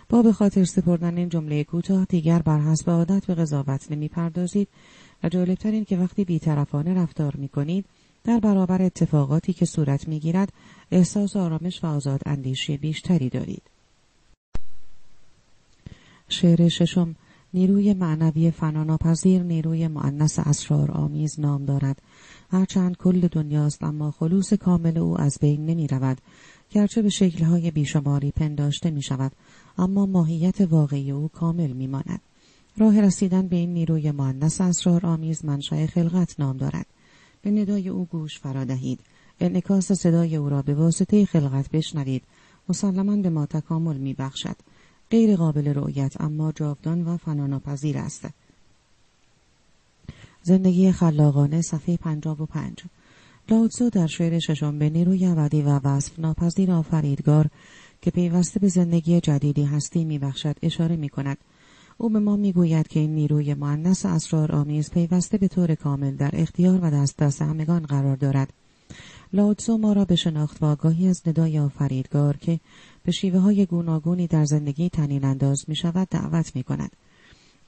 با 0.09 0.21
به 0.21 0.31
خاطر 0.31 0.63
سپردن 0.63 1.17
این 1.17 1.29
جمله 1.29 1.63
کوتاه 1.63 2.05
دیگر 2.05 2.39
بر 2.39 2.59
حسب 2.59 2.89
عادت 2.89 3.25
به 3.25 3.35
قضاوت 3.35 3.91
نمی 3.91 4.07
پردازید 4.07 4.67
و 5.23 5.29
جالبتر 5.29 5.71
این 5.71 5.85
که 5.85 5.97
وقتی 5.97 6.25
بیطرفانه 6.25 6.93
رفتار 6.93 7.35
می 7.35 7.47
کنید 7.47 7.85
در 8.23 8.39
برابر 8.39 8.81
اتفاقاتی 8.81 9.53
که 9.53 9.65
صورت 9.65 10.07
می 10.07 10.19
گیرد 10.19 10.53
احساس 10.91 11.35
آرامش 11.35 11.83
و 11.83 11.87
آزاد 11.87 12.21
اندیشی 12.25 12.77
بیشتری 12.77 13.29
دارید. 13.29 13.61
شعر 16.29 16.67
ششم 16.67 17.15
نیروی 17.53 17.93
معنوی 17.93 18.51
فناناپذیر 18.51 19.43
نیروی 19.43 19.87
معنس 19.87 20.39
اسرار 20.39 20.91
آمیز 20.91 21.39
نام 21.39 21.65
دارد 21.65 22.01
هرچند 22.51 22.97
کل 22.97 23.27
دنیاست 23.27 23.83
اما 23.83 24.11
خلوص 24.11 24.53
کامل 24.53 24.97
او 24.97 25.21
از 25.21 25.37
بین 25.41 25.65
نمی 25.65 25.87
رود 25.87 26.17
گرچه 26.71 27.01
به 27.01 27.09
شکلهای 27.09 27.71
بیشماری 27.71 28.31
پنداشته 28.31 28.91
می 28.91 29.01
شود 29.01 29.31
اما 29.77 30.05
ماهیت 30.05 30.61
واقعی 30.61 31.11
او 31.11 31.27
کامل 31.27 31.71
می 31.71 31.87
ماند. 31.87 32.21
راه 32.77 33.01
رسیدن 33.01 33.47
به 33.47 33.55
این 33.55 33.73
نیروی 33.73 34.11
معنس 34.11 34.61
اسرار 34.61 35.05
آمیز 35.05 35.45
منشأ 35.45 35.85
خلقت 35.85 36.39
نام 36.39 36.57
دارد 36.57 36.85
به 37.43 37.51
ندای 37.51 37.89
او 37.89 38.05
گوش 38.05 38.39
فرادهید 38.39 38.99
انعکاس 39.39 39.91
صدای 39.91 40.35
او 40.35 40.49
را 40.49 40.61
به 40.61 40.73
واسطه 40.73 41.25
خلقت 41.25 41.71
بشنوید 41.71 42.23
مسلما 42.69 43.15
به 43.15 43.29
ما 43.29 43.45
تکامل 43.45 43.97
می 43.97 44.13
بخشد. 44.13 44.55
غیر 45.13 45.35
قابل 45.35 45.67
رؤیت 45.67 46.21
اما 46.21 46.51
جاودان 46.51 47.05
و 47.05 47.17
فناناپذیر 47.17 47.97
است 47.97 48.27
زندگی 50.43 50.91
خلاقانه 50.91 51.61
صفحه 51.61 51.97
پنجاب 51.97 52.41
و 52.41 52.45
پنج 52.45 52.75
لاوتسو 53.49 53.89
در 53.89 54.07
شعر 54.07 54.39
ششم 54.39 54.79
به 54.79 54.89
نیروی 54.89 55.25
ابدی 55.25 55.61
و 55.61 55.79
وصف 55.83 56.19
ناپذیر 56.19 56.71
آفریدگار 56.71 57.49
که 58.01 58.11
پیوسته 58.11 58.59
به 58.59 58.67
زندگی 58.67 59.21
جدیدی 59.21 59.63
هستی 59.63 60.03
میبخشد 60.03 60.55
اشاره 60.61 60.95
می 60.95 61.09
کند. 61.09 61.37
او 61.97 62.09
به 62.09 62.19
ما 62.19 62.35
می‌گوید 62.35 62.87
که 62.87 62.99
این 62.99 63.15
نیروی 63.15 63.53
معنس 63.53 64.05
اسرار 64.05 64.51
آمیز 64.51 64.89
پیوسته 64.89 65.37
به 65.37 65.47
طور 65.47 65.75
کامل 65.75 66.15
در 66.15 66.31
اختیار 66.33 66.79
و 66.81 66.89
دسترس 66.89 67.41
همگان 67.41 67.83
قرار 67.83 68.15
دارد. 68.15 68.53
لاوتسو 69.33 69.77
ما 69.77 69.93
را 69.93 70.05
به 70.05 70.15
شناخت 70.15 70.63
و 70.63 70.65
آگاهی 70.65 71.07
از 71.07 71.21
ندای 71.27 71.59
آفریدگار 71.59 72.37
که 72.37 72.59
به 73.03 73.11
شیوه 73.11 73.39
های 73.39 73.65
گوناگونی 73.65 74.27
در 74.27 74.45
زندگی 74.45 74.89
تنین 74.89 75.25
انداز 75.25 75.65
می 75.67 75.75
شود 75.75 76.07
دعوت 76.09 76.55
می 76.55 76.63
کند. 76.63 76.91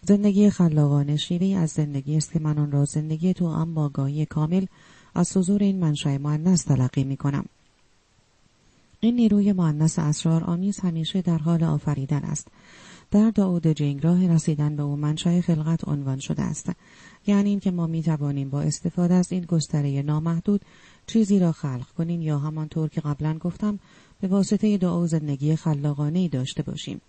زندگی 0.01 0.49
خلاقانه 0.49 1.17
شیوه 1.17 1.57
از 1.57 1.69
زندگی 1.69 2.17
است 2.17 2.32
که 2.32 2.39
من 2.39 2.57
آن 2.57 2.71
را 2.71 2.86
زندگی 2.86 3.34
تو 3.34 3.45
ام 3.45 3.73
با 3.73 3.86
آگاهی 3.86 4.26
کامل 4.26 4.65
از 5.15 5.38
حضور 5.38 5.63
این 5.63 5.80
منشأ 5.80 6.17
معنس 6.17 6.63
تلقی 6.63 7.03
می 7.03 7.17
کنم. 7.17 7.45
این 8.99 9.15
نیروی 9.15 9.53
معنس 9.53 9.99
اسرار 9.99 10.43
آمیز 10.43 10.80
همیشه 10.80 11.21
در 11.21 11.38
حال 11.38 11.63
آفریدن 11.63 12.23
است. 12.23 12.47
در 13.11 13.29
داود 13.29 13.67
جنگ 13.67 14.03
راه 14.03 14.27
رسیدن 14.27 14.75
به 14.75 14.83
او 14.83 14.95
منشأ 14.95 15.41
خلقت 15.41 15.87
عنوان 15.87 16.19
شده 16.19 16.41
است. 16.41 16.71
یعنی 17.27 17.49
اینکه 17.49 17.71
ما 17.71 17.87
می 17.87 18.03
توانیم 18.03 18.49
با 18.49 18.61
استفاده 18.61 19.13
از 19.13 19.31
این 19.31 19.45
گستره 19.45 20.01
نامحدود 20.01 20.61
چیزی 21.07 21.39
را 21.39 21.51
خلق 21.51 21.87
کنیم 21.97 22.21
یا 22.21 22.39
همانطور 22.39 22.89
که 22.89 23.01
قبلا 23.01 23.37
گفتم 23.37 23.79
به 24.21 24.27
واسطه 24.27 24.77
دعا 24.77 25.07
زندگی 25.07 25.55
خلاقانه 25.55 26.27
داشته 26.27 26.63
باشیم. 26.63 27.01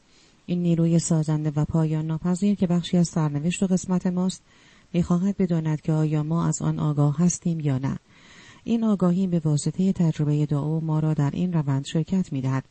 این 0.46 0.62
نیروی 0.62 0.98
سازنده 0.98 1.52
و 1.56 1.64
پایان 1.64 2.06
ناپذیر 2.06 2.54
که 2.54 2.66
بخشی 2.66 2.96
از 2.96 3.08
سرنوشت 3.08 3.62
و 3.62 3.66
قسمت 3.66 4.06
ماست 4.06 4.42
می‌خواهد 4.92 5.36
بداند 5.36 5.80
که 5.80 5.92
آیا 5.92 6.22
ما 6.22 6.46
از 6.46 6.62
آن 6.62 6.78
آگاه 6.78 7.18
هستیم 7.18 7.60
یا 7.60 7.78
نه 7.78 7.98
این 8.64 8.84
آگاهی 8.84 9.26
به 9.26 9.38
واسطه 9.38 9.92
تجربه 9.92 10.46
دعا 10.46 10.80
ما 10.80 10.98
را 10.98 11.14
در 11.14 11.30
این 11.30 11.52
روند 11.52 11.84
شرکت 11.84 12.32
می‌دهد 12.32 12.64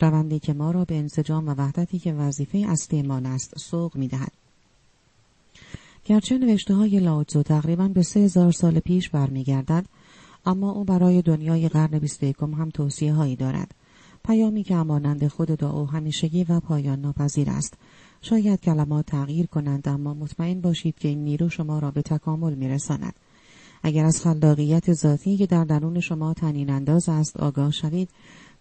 روندی 0.00 0.38
که 0.38 0.52
ما 0.52 0.70
را 0.70 0.84
به 0.84 0.94
انسجام 0.94 1.48
و 1.48 1.54
وحدتی 1.58 1.98
که 1.98 2.12
وظیفه 2.12 2.58
اصلیمان 2.58 3.26
است 3.26 3.58
سوق 3.58 3.96
می‌دهد. 3.96 4.32
گرچه 6.04 6.38
نوشته 6.38 6.74
های 6.74 7.00
لاوتزو 7.00 7.42
تقریبا 7.42 7.88
به 7.88 8.02
سه 8.02 8.20
هزار 8.20 8.52
سال 8.52 8.78
پیش 8.78 9.08
برمیگردد 9.08 9.86
اما 10.46 10.70
او 10.70 10.84
برای 10.84 11.22
دنیای 11.22 11.68
قرن 11.68 11.98
بیست 11.98 12.24
هم 12.24 12.70
توصیه 12.70 13.12
هایی 13.12 13.36
دارد. 13.36 13.74
پیامی 14.24 14.62
که 14.62 14.74
امانند 14.74 15.28
خود 15.28 15.48
دعا 15.48 15.84
همیشگی 15.84 16.44
و 16.44 16.60
پایان 16.60 17.00
ناپذیر 17.00 17.50
است. 17.50 17.74
شاید 18.22 18.60
کلمات 18.60 19.06
تغییر 19.06 19.46
کنند 19.46 19.88
اما 19.88 20.14
مطمئن 20.14 20.60
باشید 20.60 20.98
که 20.98 21.08
این 21.08 21.24
نیرو 21.24 21.48
شما 21.48 21.78
را 21.78 21.90
به 21.90 22.02
تکامل 22.02 22.54
میرساند. 22.54 23.14
اگر 23.82 24.04
از 24.04 24.22
خلاقیت 24.22 24.92
ذاتی 24.92 25.36
که 25.36 25.46
در 25.46 25.64
درون 25.64 26.00
شما 26.00 26.34
تنین 26.34 26.70
انداز 26.70 27.08
است 27.08 27.36
آگاه 27.36 27.70
شوید. 27.70 28.08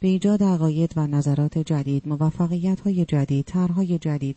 به 0.04 0.10
ایجاد 0.10 0.44
عقاید 0.44 0.94
و 0.96 1.08
نظرات 1.08 1.58
جدید 1.58 2.08
موفقیت 2.08 2.80
های 2.80 3.06
جدید 3.06 3.46
طرحهای 3.46 3.98
جدید 3.98 4.36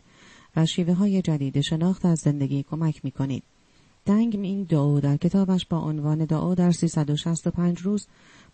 و 0.56 0.66
شیوه 0.66 0.94
های 0.94 1.22
جدید 1.22 1.60
شناخت 1.60 2.04
از 2.04 2.18
زندگی 2.18 2.62
کمک 2.62 3.04
می 3.04 3.10
کنید. 3.10 3.42
دنگ 4.04 4.38
این 4.42 4.62
دعو 4.62 5.00
در 5.00 5.16
کتابش 5.16 5.66
با 5.66 5.78
عنوان 5.78 6.24
دعو 6.24 6.54
در 6.54 6.72
365 6.72 7.78
روز 7.78 8.06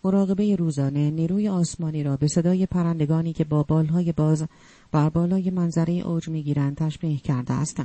مراقبه 0.03 0.55
روزانه 0.55 1.11
نیروی 1.11 1.49
آسمانی 1.49 2.03
را 2.03 2.17
به 2.17 2.27
صدای 2.27 2.65
پرندگانی 2.65 3.33
که 3.33 3.43
با 3.43 3.63
بالهای 3.63 4.11
باز 4.11 4.45
بر 4.91 5.09
بالای 5.09 5.49
منظره 5.49 5.93
اوج 5.93 6.29
می‌گیرند 6.29 6.77
تشبیه 6.77 7.17
کرده 7.17 7.53
است. 7.53 7.81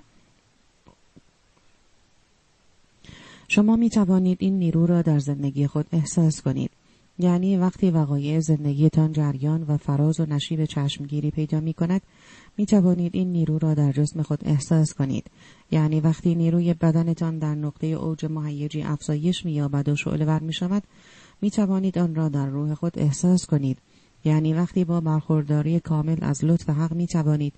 شما 3.49 3.77
می 3.77 3.91
توانید 3.91 4.39
این 4.41 4.59
نیرو 4.59 4.87
را 4.87 5.03
در 5.03 5.19
زندگی 5.19 5.67
خود 5.67 5.87
احساس 5.93 6.43
کنید. 6.43 6.71
یعنی 7.19 7.57
وقتی 7.57 7.91
وقایع 7.91 8.41
زندگیتان 8.41 9.13
جریان 9.13 9.63
و 9.63 9.77
فراز 9.77 10.21
و 10.21 10.27
نشیب 10.27 10.65
چشمگیری 10.65 11.31
پیدا 11.31 11.61
می 11.61 11.73
کند 11.73 12.03
می 12.59 12.67
توانید 12.67 13.15
این 13.15 13.33
نیرو 13.33 13.59
را 13.59 13.75
در 13.75 13.93
جسم 13.93 14.23
خود 14.23 14.41
احساس 14.45 14.95
کنید. 14.95 15.31
یعنی 15.71 16.01
وقتی 16.01 16.35
نیروی 16.35 16.75
بدنتان 16.75 17.39
در 17.39 17.55
نقطه 17.55 17.87
اوج 17.87 18.25
مهیجی 18.25 18.83
افزایش 18.83 19.45
می 19.45 19.53
یابد 19.53 19.89
و 19.89 19.97
شعله 19.97 20.25
ور 20.25 20.41
می 20.41 20.53
شود 20.53 20.83
می 21.43 21.51
توانید 21.51 21.99
آن 21.99 22.15
را 22.15 22.29
در 22.29 22.47
روح 22.47 22.75
خود 22.75 22.99
احساس 22.99 23.47
کنید. 23.47 23.79
یعنی 24.25 24.55
وقتی 24.55 24.85
با 24.85 25.01
برخورداری 25.01 25.81
کامل 25.81 26.17
از 26.21 26.45
لطف 26.45 26.71
حق 26.71 26.93
می 26.93 27.07
توانید 27.07 27.55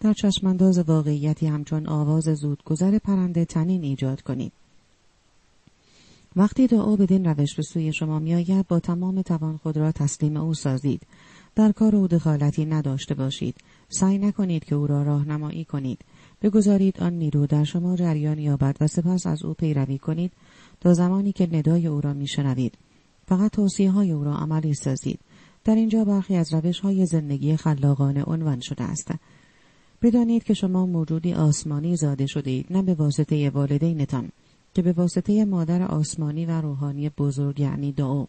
در 0.00 0.12
چشمانداز 0.12 0.78
واقعیتی 0.78 1.46
همچون 1.46 1.86
آواز 1.86 2.24
زودگذر 2.24 2.98
پرنده 2.98 3.44
تنین 3.44 3.82
ایجاد 3.82 4.22
کنید. 4.22 4.52
وقتی 6.36 6.66
دعا 6.66 6.96
بدین 6.96 7.24
روش 7.24 7.54
به 7.54 7.62
سوی 7.62 7.92
شما 7.92 8.18
میآید 8.18 8.68
با 8.68 8.80
تمام 8.80 9.22
توان 9.22 9.56
خود 9.56 9.76
را 9.76 9.92
تسلیم 9.92 10.36
او 10.36 10.54
سازید. 10.54 11.02
در 11.54 11.72
کار 11.72 11.96
او 11.96 12.08
دخالتی 12.08 12.64
نداشته 12.64 13.14
باشید. 13.14 13.54
سعی 13.88 14.18
نکنید 14.18 14.64
که 14.64 14.74
او 14.74 14.86
را 14.86 15.02
راهنمایی 15.02 15.64
کنید. 15.64 15.98
بگذارید 16.42 17.00
آن 17.00 17.12
نیرو 17.12 17.46
در 17.46 17.64
شما 17.64 17.96
جریان 17.96 18.38
یابد 18.38 18.76
و 18.80 18.86
سپس 18.86 19.26
از 19.26 19.44
او 19.44 19.54
پیروی 19.54 19.98
کنید 19.98 20.32
تا 20.80 20.94
زمانی 20.94 21.32
که 21.32 21.48
ندای 21.52 21.86
او 21.86 22.00
را 22.00 22.12
میشنوید. 22.12 22.78
فقط 23.26 23.50
توصیه 23.50 23.90
های 23.90 24.12
او 24.12 24.24
را 24.24 24.36
عملی 24.36 24.74
سازید. 24.74 25.20
در 25.64 25.74
اینجا 25.74 26.04
برخی 26.04 26.36
از 26.36 26.54
روش 26.54 26.80
های 26.80 27.06
زندگی 27.06 27.56
خلاقانه 27.56 28.22
عنوان 28.24 28.60
شده 28.60 28.84
است. 28.84 29.10
بدانید 30.02 30.44
که 30.44 30.54
شما 30.54 30.86
موجودی 30.86 31.34
آسمانی 31.34 31.96
زاده 31.96 32.26
شده 32.26 32.50
اید 32.50 32.66
نه 32.70 32.82
به 32.82 32.94
واسطه 32.94 33.50
والدینتان. 33.50 34.28
که 34.74 34.82
به 34.82 34.92
واسطه 34.92 35.44
مادر 35.44 35.82
آسمانی 35.82 36.46
و 36.46 36.60
روحانی 36.60 37.08
بزرگ 37.08 37.60
یعنی 37.60 37.92
دعا 37.92 38.26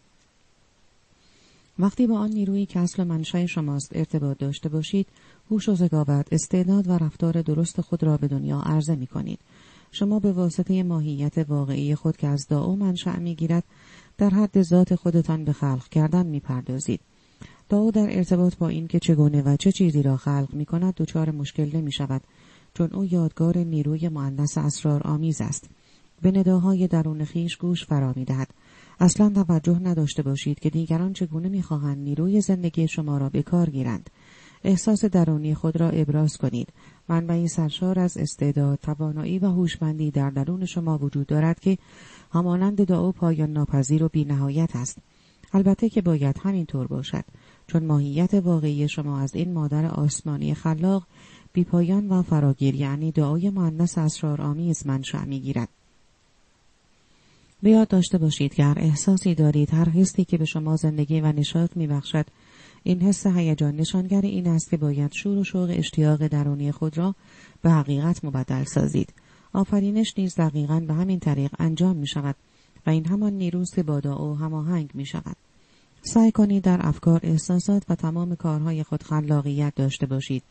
وقتی 1.78 2.06
با 2.06 2.18
آن 2.18 2.30
نیروی 2.30 2.66
که 2.66 2.80
اصل 2.80 3.04
منشأ 3.04 3.46
شماست 3.46 3.96
ارتباط 3.96 4.38
داشته 4.38 4.68
باشید 4.68 5.06
هوش 5.50 5.68
و 5.68 5.74
ذکاوت 5.74 6.32
استعداد 6.32 6.88
و 6.88 6.98
رفتار 6.98 7.42
درست 7.42 7.80
خود 7.80 8.02
را 8.04 8.16
به 8.16 8.28
دنیا 8.28 8.60
عرضه 8.60 8.94
می 8.94 9.06
کنید 9.06 9.38
شما 9.92 10.18
به 10.18 10.32
واسطه 10.32 10.82
ماهیت 10.82 11.38
واقعی 11.48 11.94
خود 11.94 12.16
که 12.16 12.26
از 12.26 12.46
دعا 12.48 12.74
منشأ 12.76 13.18
می 13.18 13.34
گیرد 13.34 13.64
در 14.18 14.30
حد 14.30 14.62
ذات 14.62 14.94
خودتان 14.94 15.44
به 15.44 15.52
خلق 15.52 15.88
کردن 15.88 16.26
می 16.26 16.40
پردازید. 16.40 17.00
دعا 17.68 17.90
در 17.90 18.16
ارتباط 18.16 18.56
با 18.56 18.68
اینکه 18.68 18.98
چگونه 18.98 19.42
و 19.42 19.56
چه 19.56 19.72
چیزی 19.72 20.02
را 20.02 20.16
خلق 20.16 20.48
می 20.52 20.64
کند 20.64 20.94
دچار 20.94 21.30
مشکل 21.30 21.76
نمی 21.76 21.92
شود 21.92 22.22
چون 22.74 22.92
او 22.92 23.04
یادگار 23.04 23.58
نیروی 23.58 24.08
معنس 24.08 24.58
اسرار 24.58 25.02
آمیز 25.02 25.40
است. 25.40 25.70
به 26.24 26.30
نداهای 26.30 26.88
درون 26.88 27.24
خیش 27.24 27.56
گوش 27.56 27.84
فرا 27.84 28.12
می 28.16 28.24
دهد. 28.24 28.48
اصلا 29.00 29.30
توجه 29.30 29.78
نداشته 29.78 30.22
باشید 30.22 30.60
که 30.60 30.70
دیگران 30.70 31.12
چگونه 31.12 31.48
می‌خواهند 31.48 31.98
نیروی 31.98 32.40
زندگی 32.40 32.88
شما 32.88 33.18
را 33.18 33.28
به 33.28 33.42
کار 33.42 33.70
گیرند. 33.70 34.10
احساس 34.64 35.04
درونی 35.04 35.54
خود 35.54 35.80
را 35.80 35.90
ابراز 35.90 36.36
کنید. 36.36 36.68
منبعی 37.08 37.48
سرشار 37.48 37.98
از 37.98 38.16
استعداد، 38.16 38.78
توانایی 38.82 39.38
و 39.38 39.46
هوشمندی 39.46 40.10
در 40.10 40.30
درون 40.30 40.64
شما 40.64 40.98
وجود 40.98 41.26
دارد 41.26 41.60
که 41.60 41.78
همانند 42.32 42.84
دعا 42.84 43.12
پایان 43.12 43.52
ناپذیر 43.52 44.04
و 44.04 44.08
بینهایت 44.08 44.76
است. 44.76 44.98
البته 45.52 45.88
که 45.88 46.02
باید 46.02 46.38
همینطور 46.42 46.86
باشد 46.86 47.24
چون 47.66 47.84
ماهیت 47.84 48.34
واقعی 48.34 48.88
شما 48.88 49.20
از 49.20 49.34
این 49.34 49.52
مادر 49.52 49.86
آسمانی 49.86 50.54
خلاق 50.54 51.06
بیپایان 51.52 52.08
و 52.08 52.22
فراگیر 52.22 52.74
یعنی 52.74 53.12
دعای 53.12 53.50
معنس 53.50 53.98
اسرارآمیز 53.98 54.86
منشأ 54.86 55.24
می‌گیرد 55.24 55.68
به 57.62 57.70
یاد 57.70 57.88
داشته 57.88 58.18
باشید 58.18 58.54
که 58.54 58.64
هر 58.64 58.78
احساسی 58.78 59.34
دارید 59.34 59.74
هر 59.74 59.88
حسی 59.88 60.24
که 60.24 60.38
به 60.38 60.44
شما 60.44 60.76
زندگی 60.76 61.20
و 61.20 61.32
نشاط 61.32 61.76
میبخشد. 61.76 62.26
این 62.82 63.00
حس 63.00 63.26
هیجان 63.26 63.76
نشانگر 63.76 64.20
این 64.20 64.46
است 64.46 64.70
که 64.70 64.76
باید 64.76 65.12
شور 65.12 65.38
و 65.38 65.44
شوق 65.44 65.70
اشتیاق 65.72 66.26
درونی 66.26 66.72
خود 66.72 66.98
را 66.98 67.14
به 67.62 67.70
حقیقت 67.70 68.24
مبدل 68.24 68.64
سازید. 68.64 69.12
آفرینش 69.52 70.14
نیز 70.18 70.34
دقیقا 70.34 70.80
به 70.80 70.94
همین 70.94 71.18
طریق 71.18 71.50
انجام 71.58 71.96
می 71.96 72.06
شود 72.06 72.36
و 72.86 72.90
این 72.90 73.06
همان 73.06 73.32
نیروز 73.32 73.70
که 73.74 73.82
با 73.82 74.00
دعا 74.00 74.34
هماهنگ 74.34 74.90
می 74.94 75.06
شود 75.06 75.36
سعی 76.02 76.32
کنید 76.32 76.64
در 76.64 76.78
افکار 76.82 77.20
احساسات 77.22 77.82
و 77.88 77.94
تمام 77.94 78.34
کارهای 78.34 78.82
خود 78.82 79.02
خلاقیت 79.02 79.74
داشته 79.74 80.06
باشید 80.06 80.42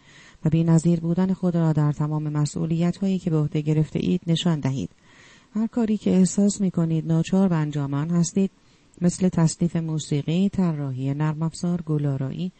و 0.45 0.49
بی 0.49 0.63
نظیر 0.63 0.99
بودن 0.99 1.33
خود 1.33 1.55
را 1.55 1.73
در 1.73 1.91
تمام 1.91 2.29
مسئولیت 2.29 2.97
هایی 2.97 3.19
که 3.19 3.29
به 3.29 3.37
عهده 3.37 3.61
گرفته 3.61 3.99
اید 4.01 4.21
نشان 4.27 4.59
دهید. 4.59 4.89
هر 5.55 5.67
کاری 5.67 5.97
که 5.97 6.11
احساس 6.11 6.61
می 6.61 6.71
کنید 6.71 7.07
ناچار 7.07 7.47
به 7.47 7.55
انجام 7.55 7.93
هستید 7.93 8.51
مثل 9.01 9.29
تصنیف 9.29 9.75
موسیقی، 9.75 10.49
طراحی 10.49 11.13
نرم 11.13 11.41
افزار، 11.41 11.81
گلارایی، 11.81 12.51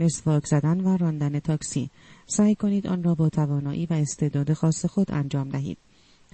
مسواک 0.00 0.46
زدن 0.46 0.80
و 0.80 0.96
راندن 0.96 1.38
تاکسی. 1.38 1.90
سعی 2.26 2.54
کنید 2.54 2.86
آن 2.86 3.02
را 3.02 3.14
با 3.14 3.28
توانایی 3.28 3.86
و 3.86 3.92
استعداد 3.92 4.52
خاص 4.52 4.86
خود 4.86 5.12
انجام 5.12 5.48
دهید. 5.48 5.78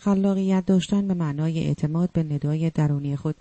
خلاقیت 0.00 0.66
داشتن 0.66 1.08
به 1.08 1.14
معنای 1.14 1.58
اعتماد 1.64 2.12
به 2.12 2.22
ندای 2.22 2.70
درونی 2.70 3.16
خود 3.16 3.36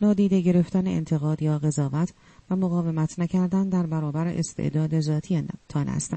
نادیده 0.00 0.40
گرفتن 0.40 0.86
انتقاد 0.86 1.42
یا 1.42 1.58
قضاوت 1.58 2.12
و 2.50 2.56
مقاومت 2.56 3.18
نکردن 3.18 3.68
در 3.68 3.86
برابر 3.86 4.26
استعداد 4.26 5.00
ذاتی 5.00 5.42
تان 5.68 5.88
است 5.88 6.14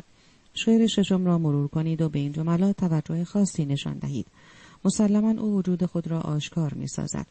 شعر 0.53 0.87
ششم 0.87 1.25
را 1.25 1.37
مرور 1.37 1.67
کنید 1.67 2.01
و 2.01 2.09
به 2.09 2.19
این 2.19 2.31
جملات 2.31 2.77
توجه 2.77 3.23
خاصی 3.23 3.65
نشان 3.65 3.97
دهید. 3.97 4.27
مسلما 4.85 5.41
او 5.41 5.55
وجود 5.55 5.85
خود 5.85 6.07
را 6.07 6.21
آشکار 6.21 6.73
می 6.73 6.87
سازد. 6.87 7.27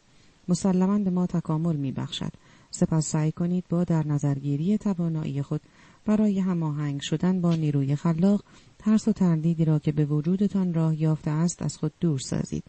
مسلما 0.47 0.99
به 0.99 1.09
ما 1.09 1.27
تکامل 1.27 1.75
می 1.75 1.91
بخشد. 1.91 2.31
سپس 2.71 3.05
سعی 3.05 3.31
کنید 3.31 3.65
با 3.69 3.83
در 3.83 4.07
نظرگیری 4.07 4.77
توانایی 4.77 5.41
خود 5.41 5.61
برای 6.05 6.39
هماهنگ 6.39 7.01
شدن 7.01 7.41
با 7.41 7.55
نیروی 7.55 7.95
خلاق 7.95 8.43
ترس 8.79 9.07
و 9.07 9.11
تردیدی 9.11 9.65
را 9.65 9.79
که 9.79 9.91
به 9.91 10.05
وجودتان 10.05 10.73
راه 10.73 11.01
یافته 11.01 11.31
است 11.31 11.61
از 11.61 11.77
خود 11.77 11.93
دور 11.99 12.19
سازید. 12.19 12.63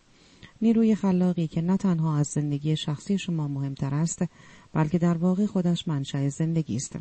نیروی 0.62 0.94
خلاقی 0.94 1.46
که 1.46 1.60
نه 1.60 1.76
تنها 1.76 2.16
از 2.16 2.26
زندگی 2.26 2.76
شخصی 2.76 3.18
شما 3.18 3.48
مهمتر 3.48 3.94
است 3.94 4.24
بلکه 4.72 4.98
در 4.98 5.16
واقع 5.16 5.46
خودش 5.46 5.88
منشأ 5.88 6.28
زندگی 6.28 6.76
است. 6.76 6.96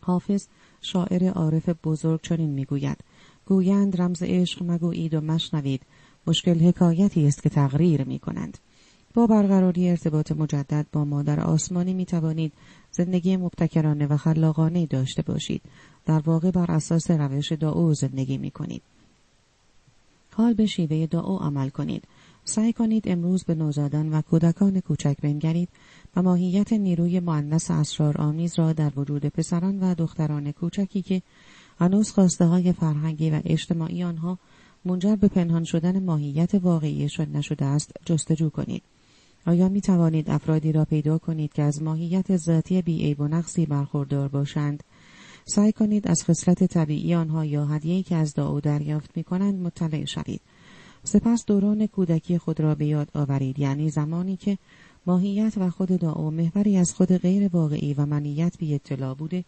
حافظ 0.00 0.46
شاعر 0.82 1.28
عارف 1.28 1.68
بزرگ 1.84 2.20
چنین 2.22 2.50
می‌گوید 2.50 2.98
گویند 3.46 4.00
رمز 4.00 4.22
عشق 4.22 4.62
مگویید 4.62 5.14
و 5.14 5.20
مشنوید 5.20 5.82
مشکل 6.26 6.60
حکایتی 6.60 7.26
است 7.26 7.42
که 7.42 7.48
تغییر 7.48 8.04
می 8.04 8.18
کنند. 8.18 8.58
با 9.14 9.26
برقراری 9.26 9.88
ارتباط 9.90 10.32
مجدد 10.32 10.86
با 10.92 11.04
مادر 11.04 11.40
آسمانی 11.40 11.94
می 11.94 12.06
توانید 12.06 12.52
زندگی 12.92 13.36
مبتکرانه 13.36 14.06
و 14.06 14.16
خلاقانه 14.16 14.86
داشته 14.86 15.22
باشید. 15.22 15.62
در 16.06 16.18
واقع 16.18 16.50
بر 16.50 16.70
اساس 16.70 17.10
روش 17.10 17.52
دعا 17.52 17.94
زندگی 17.94 18.38
می 18.38 18.50
کنید. 18.50 18.82
حال 20.32 20.54
به 20.54 20.66
شیوه 20.66 21.06
دعا 21.06 21.38
عمل 21.38 21.68
کنید. 21.68 22.02
سعی 22.44 22.72
کنید 22.72 23.08
امروز 23.08 23.44
به 23.44 23.54
نوزادان 23.54 24.12
و 24.12 24.20
کودکان 24.20 24.80
کوچک 24.80 25.16
بنگرید 25.22 25.68
و 26.16 26.22
ماهیت 26.22 26.72
نیروی 26.72 27.20
معنس 27.20 27.70
اسرار 27.70 28.20
آمیز 28.20 28.58
را 28.58 28.72
در 28.72 28.92
وجود 28.96 29.26
پسران 29.26 29.80
و 29.80 29.94
دختران 29.94 30.52
کوچکی 30.52 31.02
که 31.02 31.22
هنوز 31.80 32.10
خواسته 32.10 32.44
های 32.44 32.72
فرهنگی 32.72 33.30
و 33.30 33.40
اجتماعی 33.44 34.04
آنها 34.04 34.38
منجر 34.86 35.16
به 35.16 35.28
پنهان 35.28 35.64
شدن 35.64 36.04
ماهیت 36.04 36.54
واقعیشان 36.54 37.36
نشده 37.36 37.64
است 37.64 37.92
جستجو 38.04 38.50
کنید. 38.50 38.82
آیا 39.46 39.68
می 39.68 39.80
توانید 39.80 40.30
افرادی 40.30 40.72
را 40.72 40.84
پیدا 40.84 41.18
کنید 41.18 41.52
که 41.52 41.62
از 41.62 41.82
ماهیت 41.82 42.36
ذاتی 42.36 42.82
بیعیب 42.82 43.20
و 43.20 43.28
نقصی 43.28 43.66
برخوردار 43.66 44.28
باشند؟ 44.28 44.84
سعی 45.44 45.72
کنید 45.72 46.08
از 46.08 46.24
خصلت 46.24 46.64
طبیعی 46.64 47.14
آنها 47.14 47.44
یا 47.44 47.66
هدیه‌ای 47.66 48.02
که 48.02 48.16
از 48.16 48.34
دعا 48.34 48.60
دریافت 48.60 49.16
می 49.16 49.24
کنند 49.24 49.60
مطلع 49.60 50.04
شوید. 50.04 50.40
سپس 51.04 51.44
دوران 51.46 51.86
کودکی 51.86 52.38
خود 52.38 52.60
را 52.60 52.74
به 52.74 52.86
یاد 52.86 53.08
آورید 53.14 53.58
یعنی 53.58 53.90
زمانی 53.90 54.36
که 54.36 54.58
ماهیت 55.06 55.52
و 55.56 55.70
خود 55.70 55.88
دعا 55.88 56.30
محوری 56.30 56.76
از 56.76 56.94
خود 56.94 57.16
غیر 57.16 57.48
واقعی 57.52 57.94
و 57.94 58.06
منیت 58.06 58.58
بی 58.58 58.74
اطلاع 58.74 59.14
بوده 59.14 59.44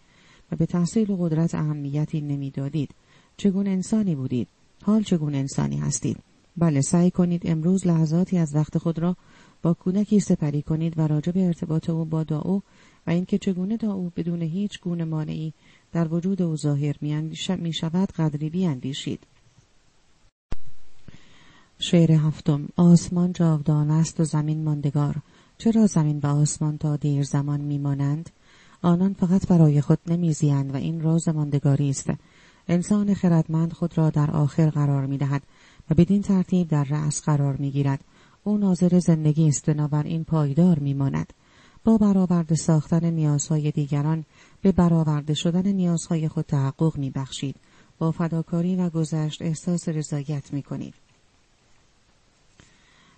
و 0.53 0.57
به 0.57 0.67
تحصیل 0.67 1.11
و 1.11 1.17
قدرت 1.17 1.55
اهمیتی 1.55 2.21
نمی‌دادید. 2.21 2.91
چگونه 3.37 3.71
انسانی 3.71 4.15
بودید؟ 4.15 4.49
حال 4.83 5.03
چگونه 5.03 5.37
انسانی 5.37 5.77
هستید؟ 5.77 6.17
بله 6.57 6.81
سعی 6.81 7.11
کنید 7.11 7.43
امروز 7.45 7.87
لحظاتی 7.87 8.39
از 8.39 8.55
وقت 8.55 8.79
خود 8.79 8.99
را 8.99 9.17
با 9.63 9.75
کودکی 9.75 10.21
سپری 10.21 10.63
کنید 10.63 10.99
و 10.99 11.07
راجع 11.07 11.33
به 11.33 11.47
ارتباط 11.47 11.91
او 11.91 12.05
با 12.05 12.23
داو 12.25 12.63
و 13.07 13.11
اینکه 13.11 13.39
چگونه 13.39 13.77
داو 13.77 14.11
بدون 14.17 14.43
هیچ 14.43 14.81
گونه 14.81 15.05
مانعی 15.05 15.53
در 15.93 16.15
وجود 16.15 16.43
او 16.43 16.57
ظاهر 16.57 16.97
می 17.57 17.73
شود 17.73 18.13
قدری 18.13 18.51
بیاندیشید. 18.51 19.21
شعر 21.79 22.13
هفتم 22.13 22.69
آسمان 22.77 23.33
جاودان 23.33 23.91
است 23.91 24.21
و 24.21 24.25
زمین 24.25 24.65
ماندگار. 24.65 25.17
چرا 25.59 25.87
زمین 25.87 26.21
و 26.23 26.27
آسمان 26.27 26.79
تا 26.79 26.97
دیر 26.97 27.23
زمان 27.23 27.61
میمانند؟ 27.61 28.31
آنان 28.83 29.13
فقط 29.13 29.47
برای 29.47 29.81
خود 29.81 29.99
نمیزیند 30.07 30.75
و 30.75 30.77
این 30.77 31.01
راز 31.01 31.29
ماندگاری 31.29 31.91
است. 31.91 32.11
انسان 32.69 33.15
خردمند 33.15 33.73
خود 33.73 33.99
را 33.99 34.11
در 34.11 34.31
آخر 34.31 34.71
قرار 34.71 35.07
می‌دهد 35.07 35.43
و 35.91 35.95
بدین 35.95 36.23
ترتیب 36.23 36.69
در 36.69 36.85
رأس 36.85 37.23
قرار 37.23 37.57
می‌گیرد. 37.57 38.05
او 38.45 38.59
ناظر 38.59 38.99
زندگی 38.99 39.49
است 39.49 39.71
بنابراین 39.71 40.25
پایدار 40.25 40.79
میماند. 40.79 41.33
با 41.85 41.99
برآورده 41.99 42.55
ساختن 42.55 43.11
نیازهای 43.11 43.71
دیگران 43.71 44.25
به 44.63 44.73
برآورده 44.73 45.35
شدن 45.35 45.67
نیازهای 45.67 46.29
خود 46.29 46.45
تحقق 46.45 46.99
میبخشید. 46.99 47.57
با 47.99 48.11
فداکاری 48.11 48.77
و 48.77 48.91
گذشت 48.91 49.43
احساس 49.43 49.89
رضایت 49.89 50.53
می‌کنید. 50.53 50.95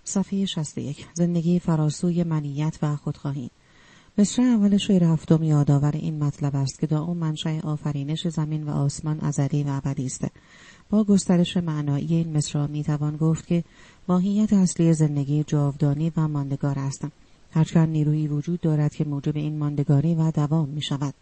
صفحه 0.03 0.45
61 0.45 1.07
زندگی 1.13 1.59
فراسوی 1.59 2.23
منیت 2.23 2.77
و 2.81 2.95
خودخواهی. 2.95 3.51
مصر 4.21 4.41
اول 4.41 4.77
شعر 4.77 5.03
هفتم 5.03 5.43
یادآور 5.43 5.91
این 5.91 6.23
مطلب 6.23 6.55
است 6.55 6.79
که 6.79 6.95
اون 6.95 7.17
منشأ 7.17 7.59
آفرینش 7.59 8.27
زمین 8.27 8.63
و 8.63 8.69
آسمان 8.69 9.19
ازلی 9.19 9.63
و 9.63 9.67
ابدی 9.69 10.05
است 10.05 10.27
با 10.89 11.03
گسترش 11.03 11.57
معنایی 11.57 12.15
این 12.15 12.37
مصرع 12.37 12.67
می‌توان 12.67 13.17
گفت 13.17 13.47
که 13.47 13.63
ماهیت 14.07 14.53
اصلی 14.53 14.93
زندگی 14.93 15.43
جاودانی 15.43 16.11
و 16.17 16.27
ماندگار 16.27 16.79
است 16.79 17.07
هرچند 17.51 17.89
نیرویی 17.89 18.27
وجود 18.27 18.61
دارد 18.61 18.95
که 18.95 19.05
موجب 19.05 19.37
این 19.37 19.57
ماندگاری 19.57 20.15
و 20.15 20.31
دوام 20.31 20.69
می 20.69 20.81
شود. 20.81 21.13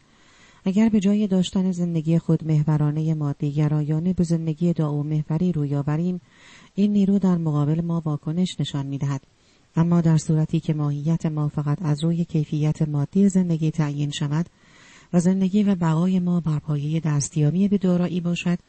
اگر 0.65 0.89
به 0.89 0.99
جای 0.99 1.27
داشتن 1.27 1.71
زندگی 1.71 2.19
خود 2.19 2.47
محورانه 2.47 3.13
مادی 3.13 3.51
گرایانه 3.51 4.13
به 4.13 4.23
زندگی 4.23 4.73
دعا 4.73 5.03
محوری 5.03 5.51
روی 5.51 5.75
آوریم 5.75 6.21
این 6.75 6.93
نیرو 6.93 7.19
در 7.19 7.37
مقابل 7.37 7.81
ما 7.81 8.01
واکنش 8.05 8.59
نشان 8.59 8.85
می 8.85 8.97
دهد. 8.97 9.21
اما 9.75 10.01
در 10.01 10.17
صورتی 10.17 10.59
که 10.59 10.73
ماهیت 10.73 11.25
ما 11.25 11.47
فقط 11.47 11.81
از 11.81 12.03
روی 12.03 12.25
کیفیت 12.25 12.81
مادی 12.81 13.29
زندگی 13.29 13.71
تعیین 13.71 14.11
شود 14.11 14.45
و 15.13 15.19
زندگی 15.19 15.63
و 15.63 15.75
بقای 15.75 16.19
ما 16.19 16.39
بر 16.39 16.59
پایه 16.59 16.99
دستیابی 16.99 17.67
به 17.67 17.77
دارایی 17.77 18.21
باشد 18.21 18.59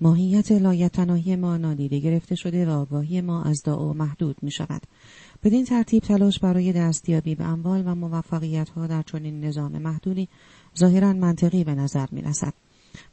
ماهیت 0.00 0.52
لایتناهی 0.52 1.36
ما 1.36 1.56
نادیده 1.56 1.98
گرفته 1.98 2.34
شده 2.34 2.66
و 2.66 2.70
آگاهی 2.70 3.20
ما 3.20 3.42
از 3.42 3.62
دعا 3.64 3.92
محدود 3.92 4.36
می 4.42 4.50
شود. 4.50 4.82
بدین 5.42 5.64
ترتیب 5.64 6.02
تلاش 6.02 6.38
برای 6.38 6.72
دستیابی 6.72 7.34
به 7.34 7.44
اموال 7.44 7.82
و 7.86 7.94
موفقیت 7.94 8.68
ها 8.68 8.86
در 8.86 9.02
چنین 9.02 9.44
نظام 9.44 9.78
محدودی 9.78 10.28
ظاهرا 10.78 11.12
منطقی 11.12 11.64
به 11.64 11.74
نظر 11.74 12.06
می 12.10 12.22
رسد. 12.22 12.52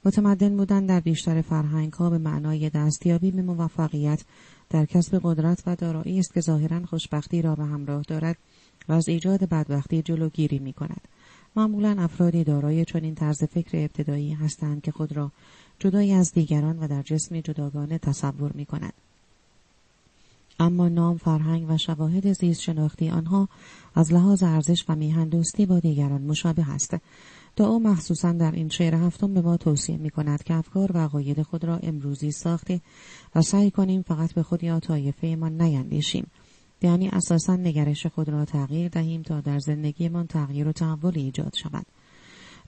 متمدن 0.05 0.57
بودن 0.57 0.85
در 0.85 0.99
بیشتر 0.99 1.41
فرهنگ 1.41 1.93
ها 1.93 2.09
به 2.09 2.17
معنای 2.17 2.69
دستیابی 2.69 3.31
به 3.31 3.41
موفقیت 3.41 4.23
در 4.69 4.85
کسب 4.85 5.19
قدرت 5.23 5.63
و 5.65 5.75
دارایی 5.75 6.19
است 6.19 6.33
که 6.33 6.41
ظاهرا 6.41 6.85
خوشبختی 6.85 7.41
را 7.41 7.55
به 7.55 7.63
همراه 7.63 8.01
دارد 8.01 8.37
و 8.89 8.93
از 8.93 9.07
ایجاد 9.07 9.49
بدبختی 9.49 10.01
جلوگیری 10.01 10.59
می 10.59 10.73
کند. 10.73 11.01
معمولا 11.55 11.95
افرادی 11.99 12.43
دارای 12.43 12.85
چنین 12.85 13.15
طرز 13.15 13.43
فکر 13.43 13.77
ابتدایی 13.77 14.33
هستند 14.33 14.81
که 14.81 14.91
خود 14.91 15.11
را 15.11 15.31
جدایی 15.79 16.13
از 16.13 16.33
دیگران 16.33 16.79
و 16.79 16.87
در 16.87 17.01
جسمی 17.01 17.41
جداگانه 17.41 17.97
تصور 17.97 18.51
می 18.53 18.65
کند. 18.65 18.93
اما 20.59 20.89
نام، 20.89 21.17
فرهنگ 21.17 21.69
و 21.69 21.77
شواهد 21.77 22.33
زیست 22.33 22.61
شناختی 22.61 23.09
آنها 23.09 23.49
از 23.95 24.13
لحاظ 24.13 24.43
ارزش 24.43 24.85
و 24.89 24.95
میهندوستی 24.95 25.65
با 25.65 25.79
دیگران 25.79 26.21
مشابه 26.21 26.69
است. 26.69 26.95
او 27.63 27.79
مخصوصا 27.79 28.31
در 28.31 28.51
این 28.51 28.69
شعر 28.69 28.95
هفتم 28.95 29.33
به 29.33 29.41
ما 29.41 29.57
توصیه 29.57 29.97
می 29.97 30.09
کند 30.09 30.43
که 30.43 30.53
افکار 30.53 30.91
و 30.91 30.97
عقاید 30.97 31.41
خود 31.41 31.65
را 31.65 31.77
امروزی 31.77 32.31
ساخته 32.31 32.81
و 33.35 33.41
سعی 33.41 33.71
کنیم 33.71 34.01
فقط 34.01 34.33
به 34.33 34.43
خود 34.43 34.63
یا 34.63 34.79
طایفه 34.79 35.27
ما 35.39 35.49
نیندیشیم. 35.49 36.27
یعنی 36.81 37.09
اساسا 37.09 37.55
نگرش 37.55 38.05
خود 38.05 38.29
را 38.29 38.45
تغییر 38.45 38.89
دهیم 38.89 39.21
تا 39.21 39.41
در 39.41 39.59
زندگیمان 39.59 40.27
تغییر 40.27 40.67
و 40.67 40.71
تحول 40.71 41.13
ایجاد 41.15 41.53
شود. 41.55 41.85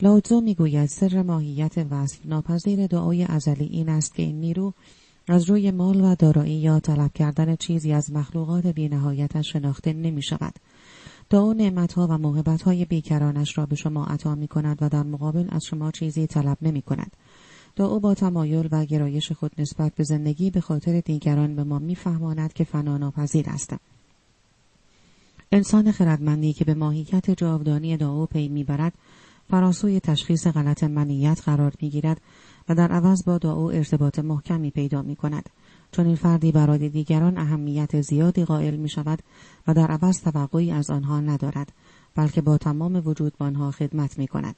لاوتزو 0.01 0.41
می‌گوید 0.41 0.85
سر 0.85 1.21
ماهیت 1.21 1.77
وصل 1.91 2.19
ناپذیر 2.25 2.87
دعای 2.87 3.23
ازلی 3.23 3.65
این 3.65 3.89
است 3.89 4.15
که 4.15 4.23
این 4.23 4.39
نیرو 4.39 4.73
از 5.27 5.49
روی 5.49 5.71
مال 5.71 6.01
و 6.01 6.15
دارایی 6.15 6.53
یا 6.53 6.79
طلب 6.79 7.13
کردن 7.13 7.55
چیزی 7.55 7.93
از 7.93 8.11
مخلوقات 8.11 8.67
بینهایتش 8.67 9.53
شناخته 9.53 9.93
نمی 9.93 10.21
شود. 10.21 10.53
دعا 11.29 11.53
نعمتها 11.53 12.07
و 12.07 12.57
های 12.65 12.85
بیکرانش 12.85 13.57
را 13.57 13.65
به 13.65 13.75
شما 13.75 14.05
عطا 14.05 14.35
می 14.35 14.47
کند 14.47 14.77
و 14.81 14.89
در 14.89 15.03
مقابل 15.03 15.47
از 15.49 15.65
شما 15.65 15.91
چیزی 15.91 16.27
طلب 16.27 16.57
نمی 16.61 16.81
کند. 16.81 17.11
دعا 17.75 17.99
با 17.99 18.13
تمایل 18.13 18.67
و 18.71 18.85
گرایش 18.85 19.31
خود 19.31 19.51
نسبت 19.57 19.95
به 19.95 20.03
زندگی 20.03 20.51
به 20.51 20.61
خاطر 20.61 20.99
دیگران 20.99 21.55
به 21.55 21.63
ما 21.63 21.79
میفهماند 21.79 22.53
که 22.53 22.63
فنا 22.63 22.97
ناپذیر 22.97 23.49
است. 23.49 23.75
انسان 25.51 25.91
خردمندی 25.91 26.53
که 26.53 26.65
به 26.65 26.73
ماهیت 26.73 27.31
جاودانی 27.31 27.97
دعا 27.97 28.25
پی 28.25 28.47
می‌برد 28.47 28.93
فراسوی 29.49 29.99
تشخیص 29.99 30.47
غلط 30.47 30.83
منیت 30.83 31.41
قرار 31.45 31.73
می‌گیرد 31.81 32.21
و 32.69 32.75
در 32.75 32.91
عوض 32.91 33.23
با 33.25 33.37
دعا 33.37 33.69
ارتباط 33.69 34.19
محکمی 34.19 34.71
پیدا 34.71 35.01
می 35.01 35.15
کند. 35.15 35.49
چون 35.97 36.05
این 36.05 36.15
فردی 36.15 36.51
برای 36.51 36.89
دیگران 36.89 37.37
اهمیت 37.37 38.01
زیادی 38.01 38.45
قائل 38.45 38.75
می 38.75 38.89
شود 38.89 39.19
و 39.67 39.73
در 39.73 39.87
عوض 39.87 40.21
توقعی 40.21 40.71
از 40.71 40.89
آنها 40.89 41.19
ندارد 41.19 41.71
بلکه 42.15 42.41
با 42.41 42.57
تمام 42.57 43.01
وجود 43.05 43.37
با 43.37 43.45
آنها 43.45 43.71
خدمت 43.71 44.17
می 44.17 44.27
کند. 44.27 44.55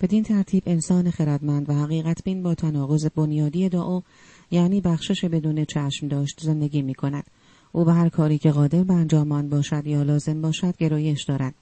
بدین 0.00 0.22
ترتیب 0.22 0.62
انسان 0.66 1.10
خردمند 1.10 1.70
و 1.70 1.72
حقیقت 1.72 2.24
بین 2.24 2.42
با 2.42 2.54
تناقض 2.54 3.06
بنیادی 3.06 3.68
دعا 3.68 4.02
یعنی 4.50 4.80
بخشش 4.80 5.24
بدون 5.24 5.64
چشم 5.64 6.08
داشت 6.08 6.40
زندگی 6.40 6.82
می 6.82 6.94
کند. 6.94 7.24
او 7.72 7.84
به 7.84 7.92
هر 7.92 8.08
کاری 8.08 8.38
که 8.38 8.50
قادر 8.50 8.84
به 8.84 8.94
انجام 8.94 9.32
آن 9.32 9.48
باشد 9.48 9.86
یا 9.86 10.02
لازم 10.02 10.42
باشد 10.42 10.76
گرایش 10.76 11.24
دارد. 11.24 11.54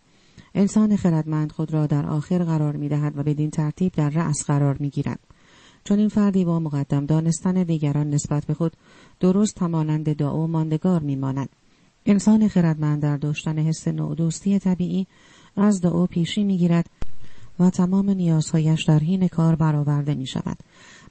انسان 0.54 0.96
خردمند 0.96 1.52
خود 1.52 1.72
را 1.72 1.86
در 1.86 2.06
آخر 2.06 2.44
قرار 2.44 2.76
می 2.76 2.88
دهد 2.88 3.18
و 3.18 3.22
بدین 3.22 3.50
ترتیب 3.50 3.92
در 3.92 4.10
رأس 4.10 4.44
قرار 4.46 4.76
می 4.80 4.90
گیرد. 4.90 5.20
چون 5.86 5.98
این 5.98 6.08
فردی 6.08 6.44
با 6.44 6.60
مقدم 6.60 7.06
دانستن 7.06 7.62
دیگران 7.62 8.10
نسبت 8.10 8.46
به 8.46 8.54
خود 8.54 8.72
درست 9.20 9.62
همانند 9.62 10.12
دعا 10.12 10.46
ماندگار 10.46 11.00
میماند 11.00 11.48
انسان 12.06 12.48
خردمند 12.48 13.02
در 13.02 13.16
داشتن 13.16 13.58
حس 13.58 13.88
دوستی 13.88 14.58
طبیعی 14.58 15.06
از 15.56 15.80
دعا 15.80 16.06
پیشی 16.06 16.44
می‌گیرد 16.44 16.90
و 17.60 17.70
تمام 17.70 18.10
نیازهایش 18.10 18.84
در 18.84 18.98
حین 18.98 19.28
کار 19.28 19.54
برآورده 19.54 20.14
می 20.14 20.26
شود. 20.26 20.58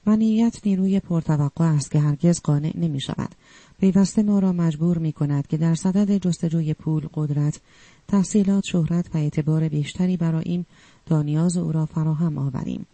منیت 0.06 0.60
نیروی 0.66 1.00
پرتوقع 1.00 1.64
است 1.64 1.90
که 1.90 1.98
هرگز 1.98 2.40
قانع 2.40 2.72
نمی 2.74 3.00
شود. 3.00 3.34
پیوسته 3.80 4.22
ما 4.22 4.38
را 4.38 4.52
مجبور 4.52 4.98
می 4.98 5.12
کند 5.12 5.46
که 5.46 5.56
در 5.56 5.74
صدد 5.74 6.18
جستجوی 6.18 6.74
پول، 6.74 7.08
قدرت، 7.14 7.60
تحصیلات، 8.08 8.64
شهرت 8.64 9.14
و 9.14 9.18
اعتبار 9.18 9.68
بیشتری 9.68 10.16
براییم 10.16 10.66
تا 11.06 11.22
نیاز 11.22 11.56
او 11.56 11.72
را 11.72 11.86
فراهم 11.86 12.38
آوریم. 12.38 12.86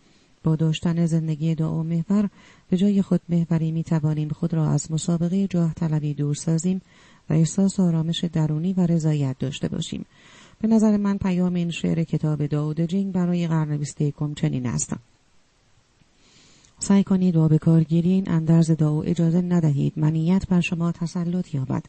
با 0.45 0.57
داشتن 0.57 1.07
زندگی 1.07 1.55
دعا 1.55 1.83
محور 1.83 2.29
به 2.71 2.77
جای 2.77 3.03
خود 3.03 3.21
محوری 3.29 3.73
می 3.73 3.85
توانیم 3.85 4.29
خود 4.29 4.55
را 4.55 4.71
از 4.71 4.93
مسابقه 4.93 5.47
جاه 5.47 5.75
طلبی 5.75 6.15
دور 6.15 6.35
سازیم 6.35 6.83
و 7.31 7.33
احساس 7.33 7.81
آرامش 7.81 8.25
درونی 8.25 8.73
و 8.73 8.87
رضایت 8.87 9.39
داشته 9.39 9.69
باشیم. 9.69 10.07
به 10.61 10.69
نظر 10.69 10.97
من 10.97 11.19
پیام 11.19 11.55
این 11.55 11.71
شعر 11.71 12.03
کتاب 12.03 12.47
داود 12.47 12.81
جینگ 12.81 13.13
برای 13.13 13.47
قرن 13.47 13.77
بیست 13.77 14.01
یکم 14.01 14.35
چنین 14.35 14.67
است. 14.67 14.95
سعی 16.79 17.05
کنید 17.05 17.37
و 17.37 17.49
به 17.49 17.59
کار 17.59 17.85
گیرین 17.85 18.31
اندرز 18.31 18.71
دعا 18.71 19.03
اجازه 19.03 19.41
ندهید 19.41 19.93
منیت 19.97 20.49
بر 20.49 20.61
شما 20.61 20.93
تسلط 20.93 21.55
یابد. 21.55 21.85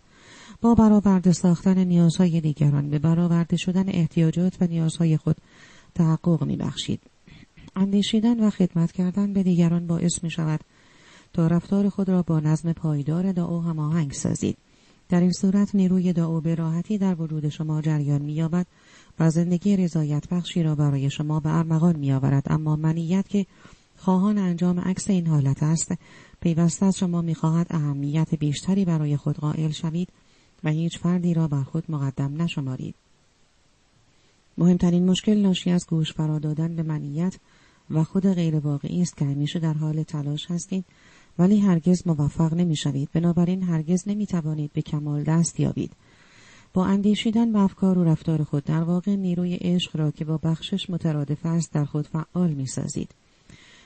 با 0.62 0.76
برآورده 0.76 1.32
ساختن 1.32 1.84
نیازهای 1.84 2.42
دیگران 2.42 2.90
به 2.90 3.00
برآورده 3.00 3.58
شدن 3.58 3.90
احتیاجات 3.90 4.58
و 4.62 4.68
نیازهای 4.68 5.18
خود 5.18 5.38
تحقق 5.96 6.44
می 6.44 6.58
بخشید. 6.58 7.13
اندیشیدن 7.76 8.40
و 8.40 8.50
خدمت 8.50 8.92
کردن 8.92 9.34
به 9.34 9.44
دیگران 9.44 9.88
باعث 9.88 10.24
می 10.24 10.32
شود 10.32 10.60
تا 11.34 11.48
رفتار 11.48 11.90
خود 11.90 12.10
را 12.10 12.22
با 12.22 12.40
نظم 12.40 12.74
پایدار 12.74 13.32
دعا 13.32 13.60
هماهنگ 13.60 14.12
سازید. 14.12 14.58
در 15.10 15.20
این 15.20 15.32
صورت 15.32 15.76
نیروی 15.76 16.14
دعا 16.14 16.40
به 16.40 16.56
راحتی 16.56 16.98
در 16.98 17.22
وجود 17.22 17.50
شما 17.50 17.82
جریان 17.82 18.22
مییابد 18.22 18.68
و 19.20 19.30
زندگی 19.30 19.78
رضایت 19.78 20.30
بخشی 20.30 20.64
را 20.64 20.76
برای 20.76 21.10
شما 21.10 21.40
به 21.40 21.58
ارمغان 21.58 21.96
میآورد 21.96 22.44
اما 22.50 22.76
منیت 22.76 23.28
که 23.28 23.46
خواهان 23.98 24.38
انجام 24.38 24.80
عکس 24.80 25.10
این 25.10 25.28
حالت 25.28 25.64
است 25.64 25.94
پیوسته 26.42 26.86
از 26.86 26.98
شما 26.98 27.22
می‌خواهد 27.22 27.68
اهمیت 27.70 28.36
بیشتری 28.36 28.86
برای 28.86 29.18
خود 29.18 29.38
قائل 29.38 29.72
شوید 29.72 30.10
و 30.64 30.70
هیچ 30.70 31.00
فردی 31.00 31.34
را 31.34 31.48
بر 31.48 31.64
خود 31.64 31.92
مقدم 31.92 32.42
نشمارید 32.42 32.96
مهمترین 34.58 35.06
مشکل 35.06 35.38
ناشی 35.38 35.72
از 35.72 35.88
گوش 35.88 36.14
فرا 36.14 36.40
دادن 36.40 36.76
به 36.76 36.84
منیت 36.84 37.36
و 37.90 38.04
خود 38.04 38.34
غیر 38.34 38.56
واقعی 38.56 39.02
است 39.02 39.18
که 39.18 39.26
همیشه 39.26 39.60
در 39.60 39.74
حال 39.74 40.04
تلاش 40.04 40.52
هستید 40.52 40.86
ولی 41.40 41.60
هرگز 41.60 42.08
موفق 42.08 42.54
نمی 42.54 42.76
شوید 42.76 43.10
بنابراین 43.14 43.64
هرگز 43.64 44.04
نمی 44.08 44.26
توانید 44.26 44.74
به 44.74 44.82
کمال 44.82 45.24
دست 45.24 45.60
یابید 45.60 45.92
با 46.74 46.86
اندیشیدن 46.86 47.54
به 47.54 47.60
افکار 47.60 47.98
و 47.98 48.04
رفتار 48.04 48.44
خود 48.44 48.64
در 48.64 48.84
واقع 48.84 49.16
نیروی 49.16 49.56
عشق 49.56 49.98
را 49.98 50.12
که 50.12 50.26
با 50.26 50.38
بخشش 50.38 50.90
مترادف 50.90 51.46
است 51.46 51.74
در 51.74 51.86
خود 51.86 52.08
فعال 52.08 52.54
می 52.54 52.68
سازید. 52.68 53.12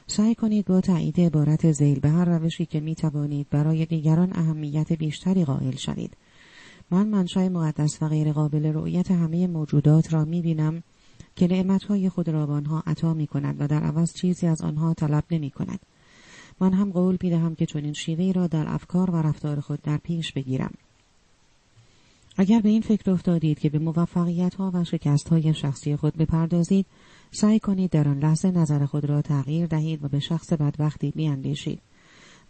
سعی 0.07 0.36
کنید 0.36 0.65
با 0.65 0.82
تایید 0.82 1.22
عبارت 1.22 1.72
زیل 1.72 1.99
به 1.99 2.10
هر 2.10 2.26
روشی 2.26 2.65
که 2.65 2.80
می 2.80 2.95
توانید 2.95 3.48
برای 3.49 3.86
دیگران 3.86 4.30
اهمیت 4.36 4.94
بیشتری 4.94 5.45
قائل 5.45 5.76
شوید. 5.76 6.18
من 6.91 7.07
منشأ 7.07 7.49
مقدس 7.49 7.98
و 8.02 8.07
غیر 8.07 8.32
قابل 8.32 8.65
رؤیت 8.65 9.11
همه 9.11 9.48
موجودات 9.48 10.14
را 10.14 10.26
می 10.26 10.41
بینم 10.41 10.84
که 11.38 11.47
نعمتهای 11.47 12.09
خود 12.09 12.30
را 12.30 12.45
به 12.45 12.53
آنها 12.53 12.84
عطا 12.88 13.14
می 13.14 13.27
کند 13.27 13.55
و 13.61 13.68
در 13.68 13.84
عوض 13.84 14.14
چیزی 14.14 14.47
از 14.47 14.61
آنها 14.61 14.93
طلب 14.93 15.23
نمی 15.31 15.49
کند. 15.49 15.80
من 16.59 16.73
هم 16.73 16.91
قول 16.91 17.18
پیدهم 17.18 17.55
که 17.55 17.65
چنین 17.65 17.93
شیوهی 17.93 18.34
را 18.34 18.47
در 18.47 18.65
افکار 18.68 19.11
و 19.11 19.15
رفتار 19.15 19.59
خود 19.59 19.81
در 19.81 19.97
پیش 19.97 20.34
بگیرم. 20.34 20.73
اگر 22.38 22.59
به 22.59 22.69
این 22.69 22.81
فکر 22.81 23.11
افتادید 23.11 23.59
که 23.59 23.69
به 23.69 23.80
موفقیت 23.80 24.55
ها 24.55 24.72
و 24.73 24.84
شکست 24.84 25.30
های 25.30 25.53
شخصی 25.53 25.95
خود 25.95 26.18
بپردازید 26.18 26.85
سعی 27.31 27.59
کنید 27.59 27.91
در 27.91 28.07
آن 28.07 28.19
لحظه 28.19 28.51
نظر 28.51 28.85
خود 28.85 29.05
را 29.05 29.22
تغییر 29.22 29.68
دهید 29.68 30.03
و 30.03 30.07
به 30.07 30.19
شخص 30.19 30.53
بدبختی 30.53 31.11
بیاندیشید 31.11 31.80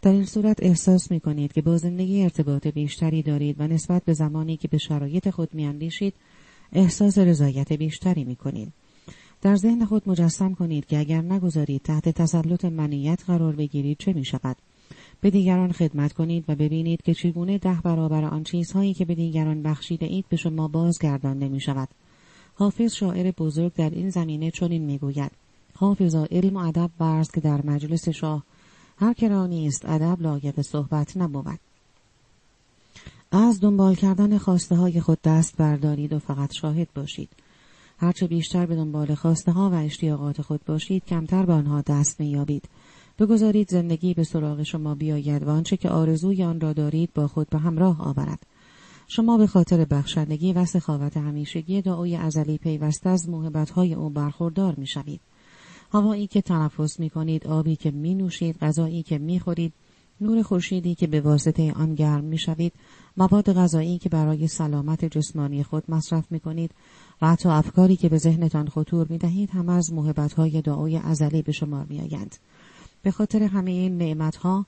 در 0.02 0.12
این 0.12 0.24
صورت 0.24 0.62
احساس 0.62 1.10
می 1.10 1.20
کنید 1.20 1.52
که 1.52 1.62
با 1.62 1.76
زندگی 1.76 2.22
ارتباط 2.22 2.66
بیشتری 2.66 3.22
دارید 3.22 3.60
و 3.60 3.66
نسبت 3.66 4.04
به 4.04 4.12
زمانی 4.12 4.56
که 4.56 4.68
به 4.68 4.78
شرایط 4.78 5.30
خود 5.30 5.54
میاندیشید 5.54 6.14
احساس 6.72 7.18
رضایت 7.18 7.72
بیشتری 7.72 8.24
می 8.24 8.36
کنید. 8.36 8.72
در 9.42 9.56
ذهن 9.56 9.84
خود 9.84 10.08
مجسم 10.08 10.54
کنید 10.54 10.86
که 10.86 10.98
اگر 10.98 11.22
نگذارید 11.22 11.82
تحت 11.82 12.08
تسلط 12.08 12.64
منیت 12.64 13.24
قرار 13.26 13.56
بگیرید 13.56 13.98
چه 13.98 14.12
می 14.12 14.24
شود؟ 14.24 14.56
به 15.20 15.30
دیگران 15.30 15.72
خدمت 15.72 16.12
کنید 16.12 16.44
و 16.48 16.54
ببینید 16.54 17.02
که 17.02 17.14
چگونه 17.14 17.58
ده 17.58 17.78
برابر 17.84 18.24
آن 18.24 18.44
چیزهایی 18.44 18.94
که 18.94 19.04
به 19.04 19.14
دیگران 19.14 19.62
بخشیده 19.62 20.06
اید 20.06 20.24
به 20.28 20.36
شما 20.36 20.68
بازگردان 20.68 21.38
نمی 21.38 21.60
شود. 21.60 21.88
حافظ 22.54 22.94
شاعر 22.94 23.30
بزرگ 23.30 23.74
در 23.74 23.90
این 23.90 24.10
زمینه 24.10 24.50
چنین 24.50 24.84
می‌گوید 24.84 25.30
حافظا 25.74 26.26
علم 26.30 26.56
و 26.56 26.58
ادب 26.58 26.90
ورز 27.00 27.30
که 27.30 27.40
در 27.40 27.66
مجلس 27.66 28.08
شاه 28.08 28.44
هر 28.96 29.12
که 29.12 29.28
را 29.28 29.46
نیست 29.46 29.84
ادب 29.84 30.22
لایق 30.22 30.60
صحبت 30.60 31.16
نبود 31.16 31.60
از 33.36 33.60
دنبال 33.60 33.94
کردن 33.94 34.38
خواسته 34.38 34.76
های 34.76 35.00
خود 35.00 35.18
دست 35.24 35.56
بردارید 35.56 36.12
و 36.12 36.18
فقط 36.18 36.52
شاهد 36.52 36.88
باشید. 36.94 37.30
هرچه 37.98 38.26
بیشتر 38.26 38.66
به 38.66 38.76
دنبال 38.76 39.14
خواسته 39.14 39.52
ها 39.52 39.70
و 39.70 39.74
اشتیاقات 39.74 40.42
خود 40.42 40.64
باشید 40.64 41.04
کمتر 41.04 41.46
به 41.46 41.52
آنها 41.52 41.80
دست 41.80 42.20
مییابید. 42.20 42.68
بگذارید 43.18 43.70
زندگی 43.70 44.14
به 44.14 44.24
سراغ 44.24 44.62
شما 44.62 44.94
بیاید 44.94 45.42
و 45.42 45.50
آنچه 45.50 45.76
که 45.76 45.88
آرزوی 45.88 46.44
آن 46.44 46.60
را 46.60 46.72
دارید 46.72 47.12
با 47.14 47.28
خود 47.28 47.48
به 47.50 47.58
همراه 47.58 48.02
آورد. 48.02 48.46
شما 49.08 49.38
به 49.38 49.46
خاطر 49.46 49.84
بخشندگی 49.84 50.52
و 50.52 50.64
سخاوت 50.64 51.16
همیشگی 51.16 51.82
دعای 51.82 52.16
ازلی 52.16 52.58
پیوسته 52.58 53.10
از 53.10 53.28
های 53.74 53.94
او 53.94 54.10
برخوردار 54.10 54.74
می 54.74 54.86
شوید. 54.86 55.20
هوایی 55.92 56.26
که 56.26 56.42
تنفس 56.42 57.00
می 57.00 57.10
کنید، 57.10 57.46
آبی 57.46 57.76
که 57.76 57.90
می 57.90 58.14
نوشید، 58.14 58.58
غذایی 58.58 59.02
که 59.02 59.18
می 59.18 59.40
خورید، 59.40 59.72
نور 60.20 60.42
خورشیدی 60.42 60.94
که 60.94 61.06
به 61.06 61.20
واسطه 61.20 61.72
آن 61.72 61.94
گرم 61.94 62.24
می 62.24 62.38
شوید، 62.38 62.72
مواد 63.18 63.52
غذایی 63.52 63.98
که 63.98 64.08
برای 64.08 64.48
سلامت 64.48 65.04
جسمانی 65.04 65.62
خود 65.62 65.84
مصرف 65.88 66.32
می 66.32 66.40
کنید 66.40 66.70
و 67.22 67.28
حتی 67.28 67.48
افکاری 67.48 67.96
که 67.96 68.08
به 68.08 68.18
ذهنتان 68.18 68.68
خطور 68.68 69.06
می 69.10 69.18
دهید 69.18 69.50
هم 69.50 69.68
از 69.68 69.92
های 70.36 70.62
دعای 70.62 70.96
ازلی 70.96 71.42
به 71.42 71.52
شمار 71.52 71.86
می 71.88 72.00
آیند. 72.00 72.36
به 73.02 73.10
خاطر 73.10 73.42
همه 73.42 73.70
این 73.70 73.98
نعمتها 73.98 74.66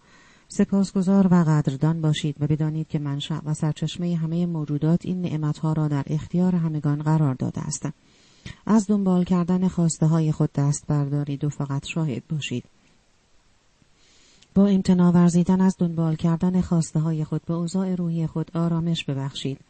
سپاسگزار 0.48 1.26
و 1.26 1.44
قدردان 1.44 2.00
باشید 2.00 2.36
و 2.40 2.46
بدانید 2.46 2.88
که 2.88 2.98
منشأ 2.98 3.40
و 3.44 3.54
سرچشمه 3.54 4.16
همه 4.16 4.46
موجودات 4.46 5.06
این 5.06 5.20
نعمتها 5.20 5.72
را 5.72 5.88
در 5.88 6.04
اختیار 6.06 6.54
همگان 6.54 7.02
قرار 7.02 7.34
داده 7.34 7.60
است. 7.60 7.88
از 8.66 8.86
دنبال 8.86 9.24
کردن 9.24 9.68
خواسته 9.68 10.06
های 10.06 10.32
خود 10.32 10.52
دست 10.52 10.86
بردارید 10.86 11.44
و 11.44 11.48
فقط 11.48 11.86
شاهد 11.86 12.22
باشید. 12.28 12.64
با 14.54 14.66
امتنا 14.66 15.12
ورزیدن 15.12 15.60
از 15.60 15.76
دنبال 15.78 16.14
کردن 16.14 16.60
خواسته 16.60 17.00
های 17.00 17.24
خود 17.24 17.42
به 17.46 17.54
اوضاع 17.54 17.94
روحی 17.94 18.26
خود 18.26 18.50
آرامش 18.54 19.04
ببخشید. 19.04 19.60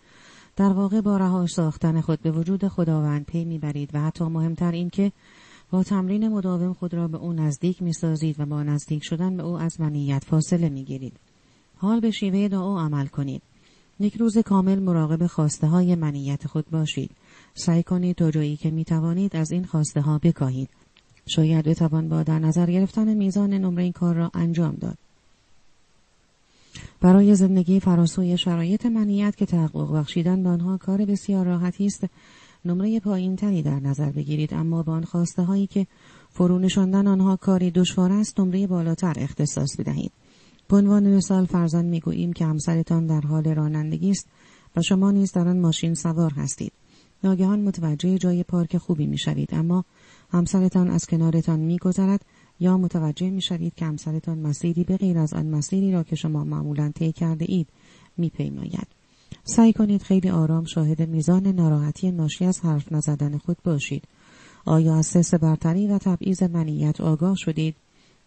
در 0.57 0.73
واقع 0.73 1.01
با 1.01 1.17
رها 1.17 1.47
ساختن 1.47 2.01
خود 2.01 2.23
به 2.23 2.31
وجود 2.31 2.69
خداوند 2.69 3.25
پی 3.25 3.45
می‌برید 3.45 3.91
و 3.95 4.01
حتی 4.01 4.25
مهمتر 4.25 4.73
این 4.73 4.91
که 4.91 5.13
با 5.71 5.83
تمرین 5.83 6.29
مداوم 6.29 6.73
خود 6.73 6.95
را 6.95 7.09
به 7.09 7.19
او 7.19 7.33
نزدیک 7.33 7.83
می 7.83 7.93
سازید 7.93 8.41
و 8.41 8.47
با 8.47 8.63
نزدیک 8.63 9.05
شدن 9.05 9.37
به 9.37 9.43
او 9.43 9.59
از 9.59 9.81
منیت 9.81 10.25
فاصله 10.25 10.69
می 10.69 10.85
گیرید. 10.85 11.17
حال 11.77 12.01
به 12.01 12.11
شیوه 12.11 12.49
دعا 12.49 12.81
عمل 12.81 13.07
کنید. 13.07 13.43
یک 14.01 14.17
روز 14.17 14.39
کامل 14.39 14.79
مراقب 14.79 15.27
خواسته 15.27 15.67
های 15.67 15.95
منیت 15.95 16.47
خود 16.47 16.71
باشید. 16.71 17.11
سعی 17.55 17.83
کنید 17.83 18.17
تا 18.17 18.31
جایی 18.31 18.57
که 18.57 18.71
می 18.71 18.85
توانید 18.85 19.37
از 19.37 19.53
این 19.53 19.65
خواسته 19.65 20.01
ها 20.01 20.19
بکاهید. 20.19 20.69
شاید 21.27 21.65
بتوان 21.65 22.09
با 22.09 22.23
در 22.23 22.39
نظر 22.39 22.71
گرفتن 22.71 23.15
میزان 23.15 23.51
نمره 23.51 23.83
این 23.83 23.93
کار 23.93 24.15
را 24.15 24.31
انجام 24.35 24.75
داد. 24.75 24.99
برای 27.01 27.35
زندگی 27.35 27.81
فراسوی 27.81 28.39
شرایط 28.39 28.87
منیت 28.87 29.37
که 29.37 29.47
تحقق 29.47 29.93
بخشیدن 29.93 30.43
به 30.43 30.49
آنها 30.49 30.77
کار 30.77 31.05
بسیار 31.05 31.47
راحتی 31.47 31.87
است 31.87 32.05
نمره 32.65 33.01
پایین 33.01 33.37
تری 33.37 33.63
در 33.63 33.81
نظر 33.81 34.11
بگیرید. 34.11 34.55
اما 34.55 34.83
با 34.83 34.93
آن 34.93 35.05
خواسته 35.05 35.43
هایی 35.43 35.67
که 35.67 35.87
فرو 36.31 36.59
نشاندن 36.59 37.07
آنها 37.07 37.37
کاری 37.37 37.71
دشوار 37.71 38.13
است 38.13 38.41
نمره 38.41 38.67
بالاتر 38.67 39.15
اختصاص 39.17 39.77
بدهید 39.77 40.13
به 40.69 40.77
عنوان 40.77 41.17
مثال 41.17 41.47
فرزان 41.47 41.85
می‌گوییم 41.85 42.33
که 42.33 42.45
همسرتان 42.45 43.07
در 43.07 43.21
حال 43.21 43.45
رانندگی 43.45 44.11
است 44.11 44.27
و 44.77 44.83
شما 44.83 45.11
نیز 45.11 45.33
در 45.33 45.49
آن 45.49 45.59
ماشین 45.59 45.95
سوار 45.95 46.33
هستید. 46.33 46.73
ناگهان 47.25 47.61
متوجه 47.61 48.19
جای 48.19 48.43
پارک 48.43 48.79
خوبی 48.79 49.07
می‌شوید. 49.07 49.49
اما 49.53 49.85
همسرتان 50.33 50.91
از 50.91 51.07
کنارتان 51.07 51.61
میگذرد 51.61 52.25
یا 52.61 52.77
متوجه 52.77 53.31
می‌شوید 53.31 53.75
که 53.75 53.85
همسرتان 53.85 54.39
مسیری 54.39 54.85
به 54.85 54.97
غیر 54.97 55.19
از 55.19 55.35
آن 55.35 55.47
مسیری 55.47 55.93
را 55.93 56.03
که 56.03 56.17
شما 56.17 56.45
معمولا 56.45 56.93
طی 56.95 57.13
کرده 57.13 57.45
اید 57.49 57.69
میپیماید 58.17 59.01
سعی 59.45 59.73
کنید 59.73 60.03
خیلی 60.03 60.31
آرام 60.31 60.65
شاهد 60.65 61.09
میزان 61.09 61.47
ناراحتی 61.47 62.11
ناشی 62.11 62.45
از 62.45 62.61
حرف 62.61 62.93
نزدن 62.93 63.39
خود 63.39 63.57
باشید. 63.65 64.05
آیا 64.65 64.97
از 64.97 65.07
سس 65.07 65.35
برتری 65.35 65.87
و 65.87 65.99
تبعیض 65.99 66.43
منیت 66.43 67.01
آگاه 67.01 67.37
شدید؟ 67.37 67.77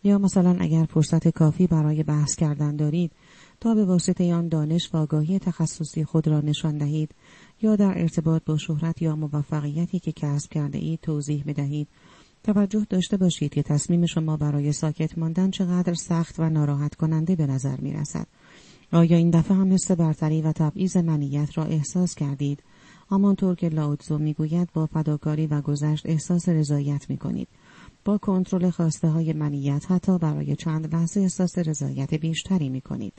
یا 0.03 0.17
مثلا 0.17 0.57
اگر 0.59 0.85
فرصت 0.89 1.27
کافی 1.27 1.67
برای 1.67 2.03
بحث 2.03 2.35
کردن 2.35 2.75
دارید 2.75 3.11
تا 3.59 3.73
به 3.73 3.85
واسطه 3.85 4.33
آن 4.33 4.47
دانش 4.47 4.89
و 4.93 4.97
آگاهی 4.97 5.39
تخصصی 5.39 6.03
خود 6.03 6.27
را 6.27 6.41
نشان 6.41 6.77
دهید 6.77 7.09
یا 7.63 7.75
در 7.75 8.01
ارتباط 8.01 8.43
با 8.45 8.57
شهرت 8.57 9.01
یا 9.01 9.15
موفقیتی 9.15 9.99
که 9.99 10.11
کسب 10.11 10.51
کرده 10.51 10.77
اید 10.77 10.99
توضیح 10.99 11.43
بدهید 11.47 11.87
توجه 12.43 12.87
داشته 12.89 13.17
باشید 13.17 13.53
که 13.53 13.63
تصمیم 13.63 14.05
شما 14.05 14.37
برای 14.37 14.71
ساکت 14.71 15.17
ماندن 15.17 15.51
چقدر 15.51 15.93
سخت 15.93 16.39
و 16.39 16.49
ناراحت 16.49 16.95
کننده 16.95 17.35
به 17.35 17.47
نظر 17.47 17.81
می 17.81 17.93
رسد. 17.93 18.27
آیا 18.91 19.17
این 19.17 19.29
دفعه 19.29 19.57
هم 19.57 19.73
حس 19.73 19.91
برتری 19.91 20.41
و 20.41 20.51
تبعیض 20.51 20.97
منیت 20.97 21.57
را 21.57 21.63
احساس 21.63 22.15
کردید؟ 22.15 22.63
همانطور 23.11 23.55
که 23.55 23.69
لاوتزو 23.69 24.17
می‌گوید 24.17 24.69
با 24.73 24.85
فداکاری 24.85 25.47
و 25.47 25.61
گذشت 25.61 26.05
احساس 26.05 26.49
رضایت 26.49 27.09
می 27.09 27.17
کنید. 27.17 27.47
با 28.05 28.17
کنترل 28.17 28.69
خواسته 28.69 29.07
های 29.07 29.33
منیت 29.33 29.91
حتی 29.91 30.17
برای 30.17 30.55
چند 30.55 30.95
لحظه 30.95 31.19
احساس 31.19 31.57
رضایت 31.57 32.13
بیشتری 32.13 32.69
می 32.69 32.81
کنید. 32.81 33.13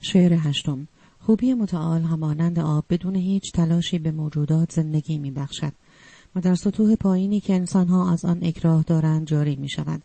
شعر 0.00 0.32
هشتم 0.32 0.88
خوبی 1.26 1.54
متعال 1.54 2.02
همانند 2.02 2.58
آب 2.58 2.84
بدون 2.90 3.16
هیچ 3.16 3.52
تلاشی 3.52 3.98
به 3.98 4.10
موجودات 4.10 4.72
زندگی 4.72 5.18
می 5.18 5.30
بخشد 5.30 5.72
و 6.36 6.40
در 6.40 6.54
سطوح 6.54 6.94
پایینی 6.94 7.40
که 7.40 7.54
انسانها 7.54 8.12
از 8.12 8.24
آن 8.24 8.38
اکراه 8.42 8.82
دارند 8.82 9.26
جاری 9.26 9.56
می 9.56 9.68
شود. 9.68 10.02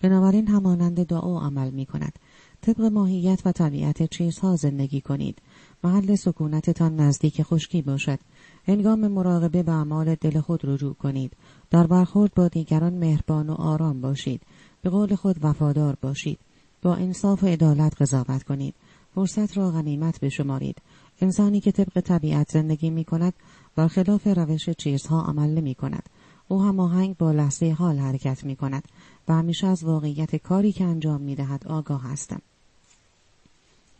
بنابراین 0.00 0.48
همانند 0.48 1.06
دعا 1.06 1.40
عمل 1.40 1.70
می 1.70 1.86
کند. 1.86 2.18
طبق 2.60 2.80
ماهیت 2.80 3.42
و 3.44 3.52
طبیعت 3.52 4.10
چیزها 4.10 4.56
زندگی 4.56 5.00
کنید. 5.00 5.38
محل 5.84 6.14
سکونتتان 6.14 6.96
نزدیک 6.96 7.42
خشکی 7.42 7.82
باشد. 7.82 8.18
هنگام 8.66 9.08
مراقبه 9.08 9.62
به 9.62 9.72
اعمال 9.72 10.14
دل 10.14 10.40
خود 10.40 10.60
رجوع 10.64 10.94
کنید. 10.94 11.32
در 11.70 11.86
برخورد 11.86 12.34
با 12.34 12.48
دیگران 12.48 12.94
مهربان 12.94 13.50
و 13.50 13.52
آرام 13.52 14.00
باشید. 14.00 14.40
به 14.82 14.90
قول 14.90 15.14
خود 15.14 15.36
وفادار 15.42 15.96
باشید. 16.02 16.38
با 16.82 16.94
انصاف 16.94 17.44
و 17.44 17.46
عدالت 17.46 18.02
قضاوت 18.02 18.42
کنید. 18.42 18.74
فرصت 19.14 19.56
را 19.56 19.70
غنیمت 19.70 20.20
بشمارید. 20.20 20.76
انسانی 21.20 21.60
که 21.60 21.72
طبق 21.72 22.00
طبیعت 22.00 22.50
زندگی 22.50 22.90
می 22.90 23.04
کند 23.04 23.34
برخلاف 23.76 24.26
روش 24.26 24.70
چیزها 24.70 25.22
عمل 25.22 25.50
نمی 25.50 25.74
کند. 25.74 26.08
او 26.48 26.62
هماهنگ 26.62 27.16
با 27.16 27.32
لحظه 27.32 27.70
حال 27.70 27.98
حرکت 27.98 28.44
می 28.44 28.56
کند 28.56 28.88
و 29.28 29.34
همیشه 29.34 29.66
از 29.66 29.84
واقعیت 29.84 30.36
کاری 30.36 30.72
که 30.72 30.84
انجام 30.84 31.20
می 31.20 31.34
دهد 31.34 31.66
آگاه 31.66 32.02
هستم. 32.02 32.40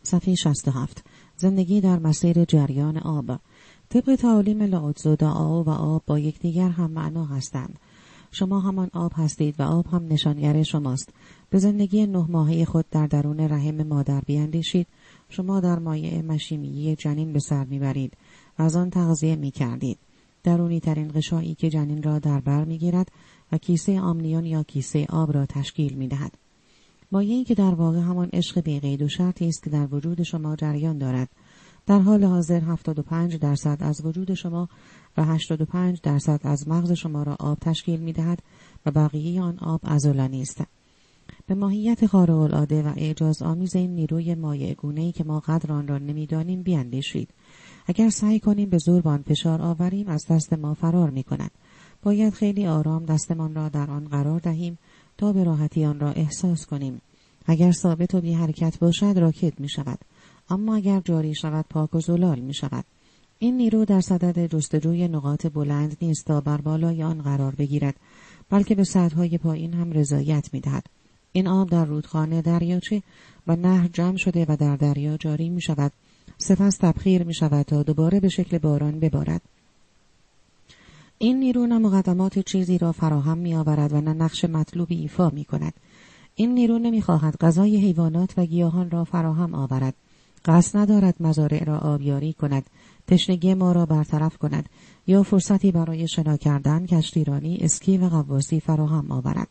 صفحه 0.02 0.34
67 0.34 1.04
زندگی 1.36 1.80
در 1.80 1.98
مسیر 1.98 2.44
جریان 2.44 2.98
آب 2.98 3.38
طبق 3.88 4.16
تعالیم 4.16 4.62
لاوتزو 4.62 5.16
دعا 5.16 5.62
و 5.62 5.68
آب 5.68 6.02
با 6.06 6.18
یکدیگر 6.18 6.68
هم 6.68 6.90
معنا 6.90 7.24
هستند. 7.24 7.78
شما 8.30 8.60
همان 8.60 8.90
آب 8.92 9.12
هستید 9.14 9.54
و 9.58 9.62
آب 9.62 9.86
هم 9.86 10.06
نشانگر 10.08 10.62
شماست. 10.62 11.08
به 11.50 11.58
زندگی 11.58 12.06
نه 12.06 12.26
ماهه 12.28 12.64
خود 12.64 12.84
در 12.90 13.06
درون 13.06 13.40
رحم 13.40 13.82
مادر 13.82 14.20
بیاندیشید. 14.20 14.86
شما 15.28 15.60
در 15.60 15.78
مایع 15.78 16.22
مشیمیی 16.22 16.96
جنین 16.96 17.32
به 17.32 17.38
سر 17.38 17.64
می‌برید 17.64 18.16
و 18.58 18.62
از 18.62 18.76
آن 18.76 18.90
تغذیه 18.90 19.36
می 19.36 19.50
کردید. 19.50 19.98
درونی 20.42 20.80
ترین 20.80 21.08
غشایی 21.08 21.54
که 21.54 21.70
جنین 21.70 22.02
را 22.02 22.18
در 22.18 22.40
بر 22.40 22.64
می‌گیرد 22.64 23.12
و 23.52 23.58
کیسه 23.58 24.00
آمنیون 24.00 24.44
یا 24.44 24.62
کیسه 24.62 25.06
آب 25.08 25.32
را 25.32 25.46
تشکیل 25.46 25.94
می 25.94 26.08
دهد. 26.08 26.34
مایهی 27.12 27.44
که 27.44 27.54
در 27.54 27.74
واقع 27.74 27.98
همان 27.98 28.28
عشق 28.32 28.60
بیقید 28.60 29.02
و 29.02 29.08
شرطی 29.08 29.48
است 29.48 29.62
که 29.62 29.70
در 29.70 29.94
وجود 29.94 30.22
شما 30.22 30.56
جریان 30.56 30.98
دارد 30.98 31.28
در 31.86 32.00
حال 32.00 32.24
حاضر 32.24 32.60
75 32.60 33.36
درصد 33.36 33.76
از 33.80 34.04
وجود 34.04 34.34
شما 34.34 34.68
و 35.16 35.24
85 35.24 36.00
درصد 36.00 36.40
از 36.44 36.68
مغز 36.68 36.92
شما 36.92 37.22
را 37.22 37.36
آب 37.40 37.58
تشکیل 37.58 38.00
می 38.00 38.12
دهد 38.12 38.42
و 38.86 38.90
بقیه 38.90 39.42
آن 39.42 39.58
آب 39.58 39.80
ازولانی 39.84 40.42
است. 40.42 40.62
به 41.48 41.54
ماهیت 41.54 42.06
خارق 42.06 42.38
العاده 42.38 42.82
و 42.82 42.92
اعجاز 42.96 43.42
آمیز 43.42 43.76
این 43.76 43.94
نیروی 43.94 44.34
مایع 44.34 44.74
گونه 44.74 45.12
که 45.12 45.24
ما 45.24 45.40
قدر 45.40 45.72
آن 45.72 45.88
را 45.88 45.98
نمی‌دانیم 45.98 46.62
بیاندیشید. 46.62 47.28
اگر 47.86 48.10
سعی 48.10 48.40
کنیم 48.40 48.70
به 48.70 48.78
زور 48.78 49.08
آن 49.08 49.22
فشار 49.22 49.62
آوریم 49.62 50.08
از 50.08 50.26
دست 50.30 50.52
ما 50.52 50.74
فرار 50.74 51.10
می 51.10 51.22
کند. 51.22 51.50
باید 52.02 52.34
خیلی 52.34 52.66
آرام 52.66 53.04
دستمان 53.04 53.54
را 53.54 53.68
در 53.68 53.90
آن 53.90 54.04
قرار 54.04 54.40
دهیم 54.40 54.78
تا 55.18 55.32
به 55.32 55.44
راحتی 55.44 55.84
آن 55.84 56.00
را 56.00 56.10
احساس 56.10 56.66
کنیم. 56.66 57.00
اگر 57.46 57.72
ثابت 57.72 58.14
و 58.14 58.20
بی 58.20 58.32
حرکت 58.32 58.78
باشد 58.78 59.18
راکت 59.18 59.60
می 59.60 59.68
شود. 59.68 59.98
اما 60.50 60.76
اگر 60.76 61.00
جاری 61.00 61.34
شود 61.34 61.64
پاک 61.70 61.94
و 61.94 62.00
زلال 62.00 62.40
می 62.40 62.54
شود. 62.54 62.84
این 63.38 63.56
نیرو 63.56 63.84
در 63.84 64.00
صدد 64.00 64.46
جستجوی 64.46 65.08
نقاط 65.08 65.46
بلند 65.46 65.96
نیست 66.02 66.26
تا 66.26 66.40
بر 66.40 66.60
بالای 66.60 67.02
آن 67.02 67.22
قرار 67.22 67.54
بگیرد 67.54 67.94
بلکه 68.50 68.74
به 68.74 68.84
سطحهای 68.84 69.38
پایین 69.38 69.74
هم 69.74 69.92
رضایت 69.92 70.48
می 70.52 70.60
دهد. 70.60 70.97
این 71.32 71.48
آب 71.48 71.70
در 71.70 71.84
رودخانه 71.84 72.42
دریاچه 72.42 73.02
و 73.46 73.56
نهر 73.56 73.88
جمع 73.88 74.16
شده 74.16 74.46
و 74.48 74.56
در 74.56 74.76
دریا 74.76 75.16
جاری 75.16 75.48
می 75.48 75.60
شود 75.60 75.92
سپس 76.38 76.76
تبخیر 76.76 77.24
می 77.24 77.34
شود 77.34 77.66
تا 77.66 77.82
دوباره 77.82 78.20
به 78.20 78.28
شکل 78.28 78.58
باران 78.58 79.00
ببارد. 79.00 79.42
این 81.18 81.40
نیرو 81.40 81.66
نه 81.66 81.78
مقدمات 81.78 82.38
چیزی 82.38 82.78
را 82.78 82.92
فراهم 82.92 83.38
می 83.38 83.54
آورد 83.54 83.92
و 83.92 84.00
نه 84.00 84.12
نقش 84.12 84.44
مطلوبی 84.44 84.96
ایفا 84.96 85.30
می 85.30 85.44
کند 85.44 85.74
این 86.34 86.54
نیرو 86.54 86.78
نمی 86.78 87.02
خواهد 87.02 87.36
غذای 87.40 87.76
حیوانات 87.76 88.34
و 88.36 88.46
گیاهان 88.46 88.90
را 88.90 89.04
فراهم 89.04 89.54
آورد. 89.54 89.94
قصد 90.44 90.78
ندارد 90.78 91.14
مزارع 91.20 91.64
را 91.64 91.78
آبیاری 91.78 92.32
کند. 92.32 92.70
تشنگی 93.06 93.54
ما 93.54 93.72
را 93.72 93.86
برطرف 93.86 94.38
کند 94.38 94.68
یا 95.06 95.22
فرصتی 95.22 95.72
برای 95.72 96.08
شنا 96.08 96.36
کردن 96.36 96.86
کشتیرانی 96.86 97.58
اسکی 97.60 97.98
و 97.98 98.08
قواسی 98.08 98.60
فراهم 98.60 99.12
آورد. 99.12 99.48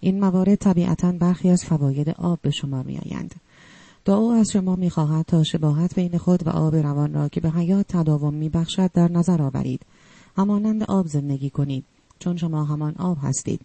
این 0.00 0.20
موارد 0.20 0.54
طبیعتا 0.54 1.12
برخی 1.12 1.50
از 1.50 1.64
فواید 1.64 2.08
آب 2.08 2.38
به 2.42 2.50
شما 2.50 2.82
می 2.82 2.98
آیند. 2.98 3.34
او 4.08 4.32
از 4.32 4.50
شما 4.52 4.76
می 4.76 4.90
خواهد 4.90 5.26
تا 5.26 5.42
شباهت 5.42 5.94
بین 5.94 6.18
خود 6.18 6.46
و 6.46 6.50
آب 6.50 6.76
روان 6.76 7.14
را 7.14 7.28
که 7.28 7.40
به 7.40 7.50
حیات 7.50 7.86
تداوم 7.88 8.34
می 8.34 8.48
بخشد 8.48 8.92
در 8.92 9.10
نظر 9.10 9.42
آورید. 9.42 9.80
همانند 10.36 10.82
آب 10.82 11.06
زندگی 11.06 11.50
کنید 11.50 11.84
چون 12.18 12.36
شما 12.36 12.64
همان 12.64 12.94
آب 12.98 13.18
هستید. 13.22 13.60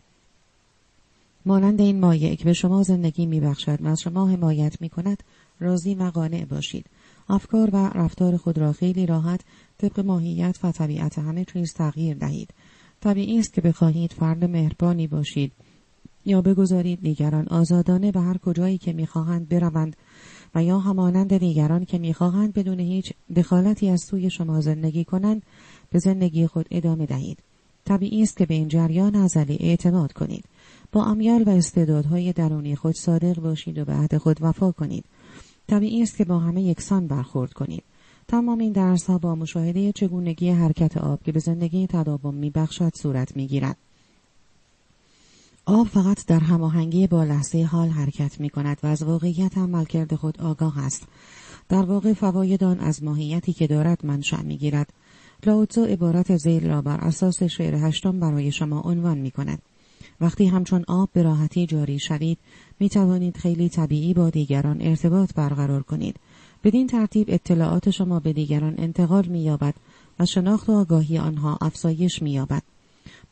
مانند 1.46 1.82
این 1.82 2.00
مایع 2.00 2.36
که 2.36 2.46
به 2.46 2.54
شما 2.54 2.84
زندگی 2.84 3.26
می 3.26 3.40
بخشد 3.40 3.82
و 3.82 3.88
از 3.88 4.00
شما 4.02 4.28
حمایت 4.28 4.82
می 4.82 4.90
کند 4.90 5.24
راضی 5.60 5.96
و 5.96 6.04
قانع 6.04 6.46
باشید. 6.46 6.86
افکار 7.30 7.70
و 7.74 7.76
رفتار 7.76 8.38
خود 8.38 8.58
را 8.58 8.74
خیلی 8.74 9.06
راحت 9.06 9.42
طبق 9.78 10.00
ماهیت 10.00 10.60
و 10.64 10.72
طبیعت 10.72 11.20
همه 11.20 11.46
چیز 11.46 11.74
تغییر 11.74 12.18
دهید. 12.18 12.50
طبیعی 13.02 13.40
است 13.40 13.54
که 13.54 13.62
بخواهید 13.62 14.14
فرد 14.14 14.44
مهربانی 14.44 15.08
باشید 15.08 15.52
یا 16.26 16.42
بگذارید 16.42 17.02
دیگران 17.02 17.48
آزادانه 17.48 18.12
به 18.12 18.20
هر 18.22 18.38
کجایی 18.38 18.78
که 18.78 18.94
می‌خواهند 18.94 19.50
بروند 19.50 19.96
و 20.56 20.64
یا 20.64 20.80
همانند 20.80 21.38
دیگران 21.38 21.86
که 21.86 21.98
می‌خواهند 21.98 22.54
بدون 22.54 22.80
هیچ 22.80 23.14
دخالتی 23.36 23.90
از 23.90 24.02
سوی 24.02 24.30
شما 24.30 24.62
زندگی 24.62 25.04
کنند 25.04 25.42
به 25.92 26.00
زندگی 26.00 26.48
خود 26.48 26.66
ادامه 26.72 27.06
دهید. 27.06 27.40
طبیعی 27.86 28.22
است 28.22 28.38
که 28.38 28.46
به 28.46 28.54
این 28.54 28.68
جریان 28.68 29.16
ازلی 29.16 29.58
اعتماد 29.60 30.14
کنید. 30.14 30.46
با 30.92 31.06
امیال 31.06 31.44
و 31.44 31.50
استعدادهای 31.50 32.34
درونی 32.34 32.76
خود 32.76 32.96
صادق 32.96 33.40
باشید 33.40 33.78
و 33.78 33.86
به 33.86 33.94
عهد 33.94 34.18
خود 34.18 34.38
وفا 34.42 34.72
کنید. 34.72 35.06
طبیعی 35.68 36.02
است 36.02 36.18
که 36.18 36.26
با 36.26 36.40
همه 36.40 36.62
یکسان 36.62 37.08
برخورد 37.08 37.54
کنید. 37.54 37.84
تمام 38.28 38.60
این 38.60 38.72
درس 38.72 39.06
ها 39.06 39.18
با 39.18 39.36
مشاهده 39.36 39.92
چگونگی 39.92 40.50
حرکت 40.50 40.98
آب 40.98 41.24
که 41.24 41.32
به 41.32 41.40
زندگی 41.40 41.88
تداوم 41.88 42.34
میبخشد 42.34 42.96
صورت 42.96 43.36
می‌گیرد. 43.36 43.78
آب 45.66 45.88
فقط 45.88 46.26
در 46.26 46.40
هماهنگی 46.40 47.08
با 47.08 47.24
لحظه 47.24 47.64
حال 47.64 47.90
حرکت 47.90 48.40
می 48.40 48.50
کند 48.50 48.78
و 48.84 48.88
از 48.88 49.04
واقعیت 49.04 49.58
عملکرد 49.58 50.16
خود 50.16 50.42
آگاه 50.42 50.86
است. 50.86 51.08
در 51.70 51.82
واقع 51.82 52.14
فواید 52.14 52.64
آن 52.64 52.80
از 52.80 53.04
ماهیتی 53.04 53.54
که 53.54 53.68
دارد 53.68 54.06
منشأ 54.06 54.42
می 54.42 54.58
گیرد. 54.58 54.94
لاوتزو 55.46 55.86
عبارت 55.86 56.38
زیل 56.38 56.70
را 56.70 56.82
بر 56.82 56.98
اساس 56.98 57.44
شعر 57.44 57.76
هشتم 57.76 58.20
برای 58.20 58.52
شما 58.52 58.82
عنوان 58.82 59.18
می 59.18 59.32
کند. 59.32 59.62
وقتی 60.22 60.46
همچون 60.46 60.84
آب 60.88 61.10
به 61.14 61.24
راحتی 61.24 61.66
جاری 61.66 62.00
شوید 62.00 62.38
می 62.80 62.90
توانید 62.90 63.38
خیلی 63.38 63.70
طبیعی 63.70 64.14
با 64.14 64.30
دیگران 64.30 64.82
ارتباط 64.82 65.34
برقرار 65.34 65.84
کنید. 65.84 66.16
بدین 66.64 66.88
ترتیب 66.88 67.28
اطلاعات 67.30 67.90
شما 67.90 68.20
به 68.20 68.34
دیگران 68.34 68.76
انتقال 68.78 69.26
می 69.26 69.44
یابد 69.44 69.74
و 70.20 70.26
شناخت 70.26 70.70
و 70.70 70.72
آگاهی 70.72 71.18
آنها 71.18 71.58
افزایش 71.62 72.22
می 72.22 72.32
یابد. 72.32 72.64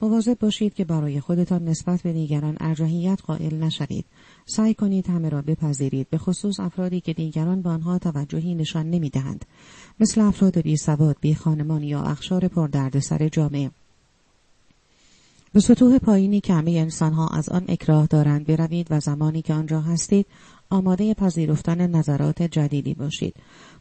مواظب 0.01 0.39
باشید 0.39 0.73
که 0.73 0.85
برای 0.85 1.19
خودتان 1.19 1.63
نسبت 1.63 2.01
به 2.01 2.13
دیگران 2.13 2.57
ارجحیت 2.59 3.19
قائل 3.27 3.55
نشوید. 3.55 4.05
سعی 4.45 4.73
کنید 4.73 5.09
همه 5.09 5.30
را 5.30 5.41
بپذیرید 5.41 6.09
به 6.09 6.17
خصوص 6.17 6.59
افرادی 6.59 7.01
که 7.01 7.13
دیگران 7.13 7.61
به 7.61 7.69
آنها 7.69 7.99
توجهی 7.99 8.55
نشان 8.55 8.89
نمی‌دهند 8.89 9.45
مثل 9.99 10.21
افراد 10.21 10.61
بی 10.61 10.77
سواد، 10.77 11.17
بی 11.21 11.35
خانمان 11.35 11.84
یا 11.84 12.01
اخشار 12.01 12.47
پردردسر 12.47 13.27
جامعه. 13.27 13.71
به 15.53 15.59
سطوح 15.59 15.97
پایینی 15.97 16.41
که 16.41 16.53
همه 16.53 16.71
انسانها 16.71 17.27
از 17.27 17.49
آن 17.49 17.65
اکراه 17.67 18.05
دارند 18.05 18.45
بروید 18.45 18.88
و 18.89 18.99
زمانی 18.99 19.41
که 19.41 19.53
آنجا 19.53 19.81
هستید 19.81 20.26
آماده 20.69 21.13
پذیرفتن 21.13 21.88
نظرات 21.88 22.41
جدیدی 22.41 22.93
باشید. 22.93 23.35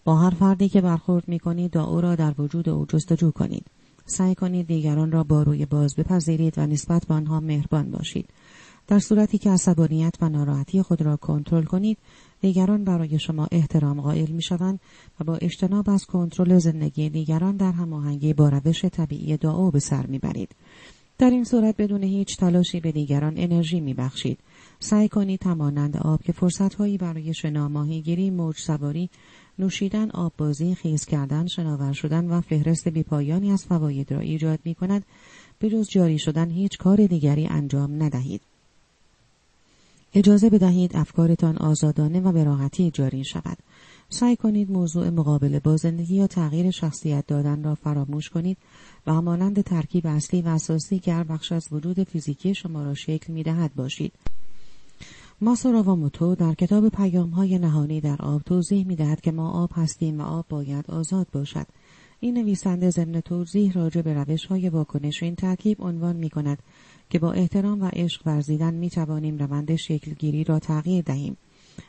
با 0.04 0.16
هر 0.16 0.30
فردی 0.30 0.68
که 0.68 0.80
برخورد 0.80 1.28
می 1.28 1.38
کنید 1.38 1.78
او 1.78 2.00
را 2.00 2.14
در 2.14 2.34
وجود 2.38 2.68
او 2.68 2.86
جستجو 2.86 3.30
کنید. 3.30 3.66
سعی 4.10 4.34
کنید 4.34 4.66
دیگران 4.66 5.12
را 5.12 5.24
با 5.24 5.42
روی 5.42 5.66
باز 5.66 5.94
بپذیرید 5.96 6.58
و 6.58 6.66
نسبت 6.66 7.06
به 7.06 7.14
آنها 7.14 7.40
مهربان 7.40 7.90
باشید. 7.90 8.30
در 8.86 8.98
صورتی 8.98 9.38
که 9.38 9.50
عصبانیت 9.50 10.14
و 10.20 10.28
ناراحتی 10.28 10.82
خود 10.82 11.02
را 11.02 11.16
کنترل 11.16 11.64
کنید، 11.64 11.98
دیگران 12.40 12.84
برای 12.84 13.18
شما 13.18 13.48
احترام 13.52 14.00
قائل 14.00 14.30
می 14.30 14.42
شوند 14.42 14.80
و 15.20 15.24
با 15.24 15.36
اجتناب 15.36 15.90
از 15.90 16.06
کنترل 16.06 16.58
زندگی 16.58 17.08
دیگران 17.08 17.56
در 17.56 17.72
هماهنگی 17.72 18.32
با 18.32 18.48
روش 18.48 18.84
طبیعی 18.84 19.36
دعا 19.36 19.70
به 19.70 19.80
سر 19.80 20.06
می‌برید. 20.06 20.48
در 21.18 21.30
این 21.30 21.44
صورت 21.44 21.76
بدون 21.76 22.02
هیچ 22.02 22.36
تلاشی 22.36 22.80
به 22.80 22.92
دیگران 22.92 23.34
انرژی 23.36 23.80
می 23.80 23.94
بخشید. 23.94 24.38
سعی 24.80 25.08
کنید 25.08 25.46
همانند 25.46 25.96
آب 25.96 26.22
که 26.22 26.32
فرصتهایی 26.32 26.98
برای 26.98 27.34
شنا 27.34 27.68
ماهیگیری 27.68 28.30
موج 28.30 28.56
سواری 28.56 29.10
نوشیدن 29.58 30.10
آب 30.10 30.32
بازی 30.38 30.74
خیز 30.74 31.04
کردن 31.04 31.46
شناور 31.46 31.92
شدن 31.92 32.24
و 32.24 32.40
فهرست 32.40 32.88
بیپایانی 32.88 33.52
از 33.52 33.64
فواید 33.64 34.12
را 34.12 34.20
ایجاد 34.20 34.58
می 34.64 34.74
کند 34.74 35.04
جز 35.62 35.88
جاری 35.88 36.18
شدن 36.18 36.50
هیچ 36.50 36.78
کار 36.78 37.06
دیگری 37.06 37.46
انجام 37.46 38.02
ندهید. 38.02 38.40
اجازه 40.14 40.50
بدهید 40.50 40.96
افکارتان 40.96 41.58
آزادانه 41.58 42.20
و 42.20 42.32
به 42.32 42.44
راحتی 42.44 42.90
جاری 42.90 43.24
شود. 43.24 43.58
سعی 44.08 44.36
کنید 44.36 44.70
موضوع 44.70 45.10
مقابله 45.10 45.60
با 45.60 45.76
زندگی 45.76 46.14
یا 46.14 46.26
تغییر 46.26 46.70
شخصیت 46.70 47.26
دادن 47.26 47.64
را 47.64 47.74
فراموش 47.74 48.30
کنید 48.30 48.56
و 49.06 49.14
همانند 49.14 49.60
ترکیب 49.60 50.06
اصلی 50.06 50.42
و 50.42 50.48
اساسی 50.48 50.98
که 50.98 51.12
هر 51.12 51.24
بخش 51.24 51.52
از 51.52 51.68
وجود 51.72 52.02
فیزیکی 52.02 52.54
شما 52.54 52.82
را 52.82 52.94
شکل 52.94 53.32
می 53.32 53.42
دهد 53.42 53.74
باشید. 53.74 54.12
ماسوراواموتو 55.40 56.34
در 56.34 56.54
کتاب 56.54 56.88
پیام 56.88 57.30
های 57.30 57.58
نهانی 57.58 58.00
در 58.00 58.16
آب 58.22 58.42
توضیح 58.42 58.86
می 58.86 58.96
دهد 58.96 59.20
که 59.20 59.32
ما 59.32 59.50
آب 59.50 59.70
هستیم 59.74 60.20
و 60.20 60.24
آب 60.24 60.46
باید 60.48 60.90
آزاد 60.90 61.26
باشد. 61.32 61.66
این 62.20 62.38
نویسنده 62.38 62.90
ضمن 62.90 63.20
توضیح 63.20 63.72
راجع 63.72 64.02
به 64.02 64.14
روش 64.14 64.46
های 64.46 64.68
واکنش 64.68 65.22
این 65.22 65.34
ترکیب 65.34 65.82
عنوان 65.82 66.16
می 66.16 66.30
کند 66.30 66.58
که 67.10 67.18
با 67.18 67.32
احترام 67.32 67.82
و 67.82 67.90
عشق 67.92 68.26
ورزیدن 68.26 68.74
می 68.74 68.90
توانیم 68.90 69.38
روند 69.38 69.76
شکلگیری 69.76 70.44
را 70.44 70.58
تغییر 70.58 71.04
دهیم. 71.04 71.36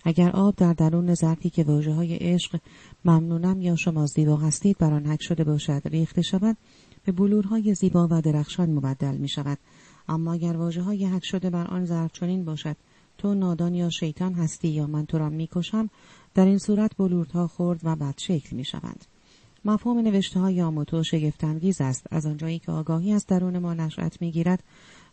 اگر 0.03 0.31
آب 0.31 0.55
در 0.55 0.73
درون 0.73 1.13
ظرفی 1.13 1.49
که 1.49 1.63
واجه 1.63 1.93
های 1.93 2.15
عشق 2.15 2.59
ممنونم 3.05 3.61
یا 3.61 3.75
شما 3.75 4.05
زیبا 4.05 4.35
هستید 4.35 4.77
بر 4.77 4.93
آن 4.93 5.05
حک 5.05 5.21
شده 5.21 5.43
باشد 5.43 5.81
ریخته 5.85 6.21
شود 6.21 6.57
به 7.05 7.11
بلورهای 7.11 7.73
زیبا 7.73 8.07
و 8.11 8.21
درخشان 8.21 8.69
مبدل 8.69 9.17
می 9.17 9.29
شود 9.29 9.57
اما 10.07 10.33
اگر 10.33 10.57
واجه 10.57 10.81
های 10.81 11.05
حک 11.05 11.25
شده 11.25 11.49
بر 11.49 11.67
آن 11.67 11.85
ظرف 11.85 12.11
چنین 12.11 12.45
باشد 12.45 12.75
تو 13.19 13.33
نادان 13.33 13.73
یا 13.73 13.89
شیطان 13.89 14.33
هستی 14.33 14.67
یا 14.67 14.87
من 14.87 15.05
تو 15.05 15.17
را 15.17 15.29
می‌کشم 15.29 15.89
در 16.33 16.45
این 16.45 16.57
صورت 16.57 16.97
بلوردها 16.97 17.47
خورد 17.47 17.79
و 17.83 17.95
بد 17.95 18.13
شکل 18.17 18.55
می 18.55 18.65
شوند. 18.65 19.05
مفهوم 19.65 19.99
نوشته 19.99 20.39
های 20.39 20.61
آموتو 20.61 21.03
شگفتانگیز 21.03 21.81
است. 21.81 22.07
از 22.11 22.25
آنجایی 22.25 22.59
که 22.59 22.71
آگاهی 22.71 23.11
از 23.13 23.25
درون 23.25 23.57
ما 23.57 23.73
نشأت 23.73 24.21
می‌گیرد 24.21 24.63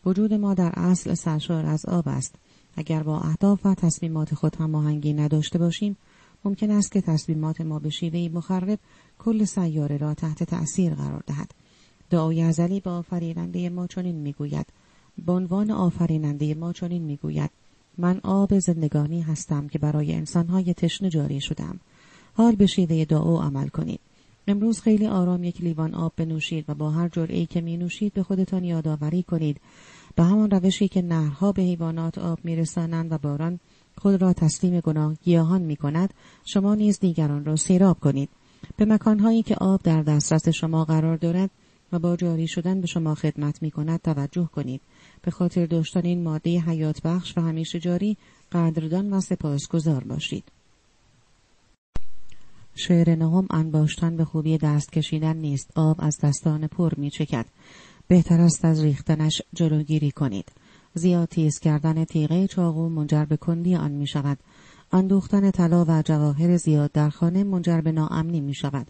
وجود 0.07 0.35
ما 0.35 0.55
در 0.55 0.73
اصل 0.75 1.15
سرشار 1.15 1.67
از 1.67 1.87
آب 1.87 2.09
است. 2.09 2.35
اگر 2.77 3.03
با 3.03 3.21
اهداف 3.21 3.67
و 3.67 3.75
تصمیمات 3.75 4.35
خود 4.35 4.57
هماهنگی 4.57 5.13
نداشته 5.13 5.59
باشیم 5.59 5.97
ممکن 6.45 6.71
است 6.71 6.93
که 6.93 7.01
تصمیمات 7.01 7.61
ما 7.61 7.79
به 7.79 7.91
شیوهی 7.91 8.29
مخرب 8.29 8.79
کل 9.19 9.45
سیاره 9.45 9.97
را 9.97 10.15
تحت 10.15 10.43
تأثیر 10.43 10.95
قرار 10.95 11.23
دهد. 11.27 11.51
دعای 12.11 12.43
ازلی 12.43 12.81
به 12.81 12.91
آفریننده 12.91 13.69
ما 13.69 13.87
چنین 13.87 14.17
می‌گوید. 14.17 14.67
به 15.27 15.33
عنوان 15.33 15.71
آفریننده 15.71 16.55
ما 16.55 16.73
چنین 16.73 17.03
می‌گوید. 17.03 17.51
من 17.99 18.21
آب 18.23 18.59
زندگانی 18.59 19.21
هستم 19.21 19.69
که 19.69 19.79
برای 19.79 20.15
انسانهای 20.15 20.75
تشنه 20.75 21.11
جاری 21.11 21.41
شدم. 21.41 21.81
حال 22.35 22.55
به 22.55 22.67
شیوه 22.67 23.05
دعا 23.05 23.43
عمل 23.43 23.69
کنید. 23.69 24.01
امروز 24.49 24.81
خیلی 24.81 25.07
آرام 25.07 25.45
یک 25.45 25.61
لیوان 25.61 25.95
آب 25.95 26.13
بنوشید 26.17 26.65
و 26.69 26.75
با 26.75 26.91
هر 26.91 27.09
جرعی 27.09 27.47
که 27.47 27.61
می 27.61 27.77
نوشید 27.77 28.13
به 28.13 28.23
خودتان 28.23 28.65
یادآوری 28.65 29.23
کنید. 29.23 29.61
به 30.17 30.23
همان 30.23 30.51
روشی 30.51 30.89
که 30.89 31.03
نهرها 31.03 31.53
به 31.53 31.63
حیوانات 31.63 32.19
آب 32.19 32.39
میرسانند 32.45 33.13
و 33.13 33.19
باران 33.19 33.61
خود 33.99 34.23
را 34.23 34.33
تسلیم 34.33 34.81
گناه 34.81 35.15
گیاهان 35.23 35.63
می 35.63 35.77
کند 35.77 36.15
شما 36.45 36.75
نیز 36.75 36.99
دیگران 36.99 37.45
را 37.45 37.57
سیراب 37.57 38.01
کنید. 38.01 38.29
به 38.77 38.85
مکانهایی 38.85 39.43
که 39.43 39.55
آب 39.55 39.83
در 39.83 40.03
دسترس 40.03 40.49
شما 40.49 40.85
قرار 40.85 41.17
دارد 41.17 41.51
و 41.93 41.99
با 41.99 42.17
جاری 42.17 42.47
شدن 42.47 42.81
به 42.81 42.87
شما 42.87 43.15
خدمت 43.15 43.63
می 43.63 43.71
کند 43.71 44.03
توجه 44.03 44.49
کنید. 44.55 44.81
به 45.27 45.33
خاطر 45.33 45.67
داشتن 45.67 46.01
این 46.05 46.23
ماده 46.23 46.61
حیات 46.61 47.03
بخش 47.03 47.39
و 47.39 47.41
همیشه 47.41 47.81
جاری 47.81 48.17
قدردان 48.53 49.13
و 49.13 49.21
سپاسگزار 49.21 50.05
باشید. 50.05 50.45
شعر 52.75 53.15
نهم 53.15 53.47
انباشتن 53.51 54.17
به 54.17 54.25
خوبی 54.25 54.59
دست 54.59 54.93
کشیدن 54.93 55.37
نیست 55.37 55.71
آب 55.75 55.97
از 55.99 56.19
دستان 56.19 56.67
پر 56.67 56.93
می 56.97 57.11
چکد. 57.11 57.47
بهتر 58.09 58.41
است 58.41 58.65
از 58.65 58.81
ریختنش 58.81 59.43
جلوگیری 59.55 60.11
کنید. 60.11 60.49
زیاد 60.95 61.29
تیز 61.29 61.59
کردن 61.59 62.05
تیغه 62.05 62.47
چاقو 62.47 62.89
منجر 62.89 63.25
به 63.25 63.37
کندی 63.37 63.77
آن 63.77 63.91
می 63.91 64.07
شود. 64.07 64.39
اندوختن 64.93 65.51
طلا 65.51 65.85
و 65.89 66.03
جواهر 66.03 66.57
زیاد 66.57 66.93
در 66.93 67.11
خانه 67.11 67.45
منجر 67.45 67.81
به 67.81 67.93
ناامنی 67.93 68.41
می 68.41 68.55
شود. 68.55 68.87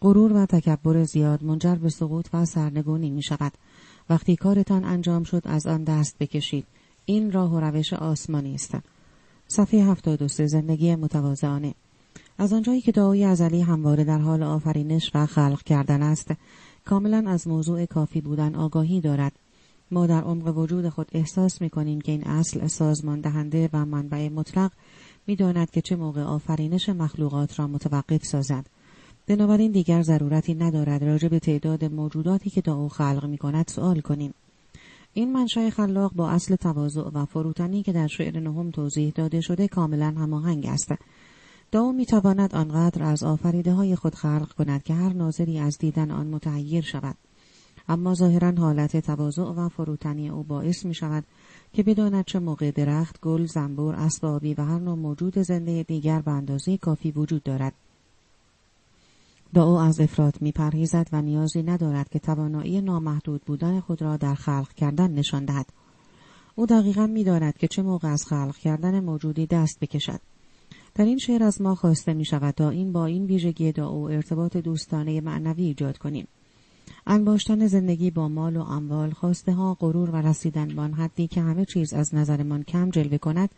غرور 0.00 0.32
و 0.32 0.46
تکبر 0.46 1.04
زیاد 1.04 1.44
منجر 1.44 1.74
به 1.74 1.88
سقوط 1.88 2.28
و 2.32 2.44
سرنگونی 2.44 3.10
می 3.10 3.22
شود. 3.22 3.52
وقتی 4.10 4.36
کارتان 4.36 4.84
انجام 4.84 5.24
شد 5.24 5.42
از 5.44 5.66
آن 5.66 5.84
دست 5.84 6.18
بکشید. 6.18 6.66
این 7.04 7.32
راه 7.32 7.54
و 7.54 7.60
روش 7.60 7.92
آسمانی 7.92 8.54
است. 8.54 8.76
صفحه 9.48 9.80
73 9.84 10.46
زندگی 10.46 10.94
متواضعانه. 10.94 11.74
از 12.38 12.52
آنجایی 12.52 12.80
که 12.80 12.92
دعای 12.92 13.24
ازلی 13.24 13.60
همواره 13.60 14.04
در 14.04 14.18
حال 14.18 14.42
آفرینش 14.42 15.10
و 15.14 15.26
خلق 15.26 15.62
کردن 15.62 16.02
است 16.02 16.30
کاملا 16.84 17.24
از 17.26 17.48
موضوع 17.48 17.86
کافی 17.86 18.20
بودن 18.20 18.54
آگاهی 18.54 19.00
دارد. 19.00 19.32
ما 19.90 20.06
در 20.06 20.20
عمق 20.22 20.58
وجود 20.58 20.88
خود 20.88 21.08
احساس 21.12 21.60
می 21.60 21.70
کنیم 21.70 22.00
که 22.00 22.12
این 22.12 22.24
اصل 22.24 22.66
سازمان 22.66 23.20
دهنده 23.20 23.70
و 23.72 23.84
منبع 23.84 24.28
مطلق 24.28 24.72
می 25.26 25.36
داند 25.36 25.70
که 25.70 25.80
چه 25.80 25.96
موقع 25.96 26.22
آفرینش 26.22 26.88
مخلوقات 26.88 27.58
را 27.58 27.66
متوقف 27.66 28.24
سازد. 28.24 28.66
بنابراین 29.26 29.72
دیگر 29.72 30.02
ضرورتی 30.02 30.54
ندارد 30.54 31.04
راجع 31.04 31.28
به 31.28 31.38
تعداد 31.38 31.84
موجوداتی 31.84 32.50
که 32.50 32.60
دعا 32.60 32.88
خلق 32.88 33.26
می 33.26 33.38
کند 33.38 33.68
سوال 33.68 34.00
کنیم. 34.00 34.34
این 35.14 35.32
منشأ 35.32 35.70
خلاق 35.70 36.12
با 36.14 36.30
اصل 36.30 36.56
تواضع 36.56 37.10
و 37.14 37.24
فروتنی 37.24 37.82
که 37.82 37.92
در 37.92 38.06
شعر 38.06 38.40
نهم 38.40 38.70
توضیح 38.70 39.12
داده 39.14 39.40
شده 39.40 39.68
کاملا 39.68 40.06
هماهنگ 40.06 40.66
است. 40.66 40.92
دعا 41.70 41.92
می 41.92 42.06
تواند 42.06 42.54
آنقدر 42.54 43.02
از 43.02 43.22
آفریده 43.22 43.72
های 43.72 43.96
خود 43.96 44.14
خلق 44.14 44.52
کند 44.52 44.82
که 44.82 44.94
هر 44.94 45.12
ناظری 45.12 45.58
از 45.58 45.78
دیدن 45.78 46.10
آن 46.10 46.26
متحیر 46.26 46.84
شود. 46.84 47.16
اما 47.88 48.14
ظاهرا 48.14 48.52
حالت 48.58 48.96
تواضع 48.96 49.42
و 49.42 49.68
فروتنی 49.68 50.28
او 50.28 50.42
باعث 50.42 50.84
می 50.84 50.94
شود 50.94 51.24
که 51.72 51.82
بداند 51.82 52.24
چه 52.24 52.38
موقع 52.38 52.70
درخت، 52.70 53.20
گل، 53.20 53.46
زنبور، 53.46 53.94
اسبابی 53.94 54.54
و 54.54 54.64
هر 54.64 54.78
نوع 54.78 54.94
موجود 54.94 55.38
زنده 55.38 55.82
دیگر 55.82 56.20
به 56.20 56.30
اندازه 56.30 56.76
کافی 56.76 57.10
وجود 57.10 57.42
دارد. 57.42 57.72
دعا 59.54 59.82
از 59.82 60.00
افراد 60.00 60.34
می 60.40 60.52
پرهیزد 60.52 61.08
و 61.12 61.22
نیازی 61.22 61.62
ندارد 61.62 62.08
که 62.08 62.18
توانایی 62.18 62.80
نامحدود 62.80 63.42
بودن 63.42 63.80
خود 63.80 64.02
را 64.02 64.16
در 64.16 64.34
خلق 64.34 64.72
کردن 64.72 65.10
نشان 65.10 65.44
دهد. 65.44 65.66
او 66.54 66.66
دقیقا 66.66 67.06
می 67.06 67.24
داند 67.24 67.58
که 67.58 67.68
چه 67.68 67.82
موقع 67.82 68.08
از 68.08 68.26
خلق 68.26 68.56
کردن 68.56 69.00
موجودی 69.00 69.46
دست 69.46 69.80
بکشد. 69.80 70.20
در 70.94 71.04
این 71.04 71.18
شعر 71.18 71.42
از 71.42 71.62
ما 71.62 71.74
خواسته 71.74 72.14
می 72.14 72.24
شود 72.24 72.54
تا 72.54 72.70
این 72.70 72.92
با 72.92 73.06
این 73.06 73.26
ویژگی 73.26 73.72
دعا 73.72 74.08
ارتباط 74.08 74.56
دوستانه 74.56 75.20
معنوی 75.20 75.64
ایجاد 75.64 75.98
کنیم. 75.98 76.28
انباشتن 77.06 77.66
زندگی 77.66 78.10
با 78.10 78.28
مال 78.28 78.56
و 78.56 78.62
اموال 78.62 79.10
خواسته 79.10 79.52
ها 79.52 79.74
غرور 79.74 80.10
و 80.10 80.16
رسیدن 80.16 80.68
به 80.68 80.82
حدی 80.82 81.26
که 81.26 81.40
همه 81.40 81.64
چیز 81.64 81.94
از 81.94 82.14
نظرمان 82.14 82.62
کم 82.62 82.90
جلوه 82.90 83.18
کند 83.18 83.50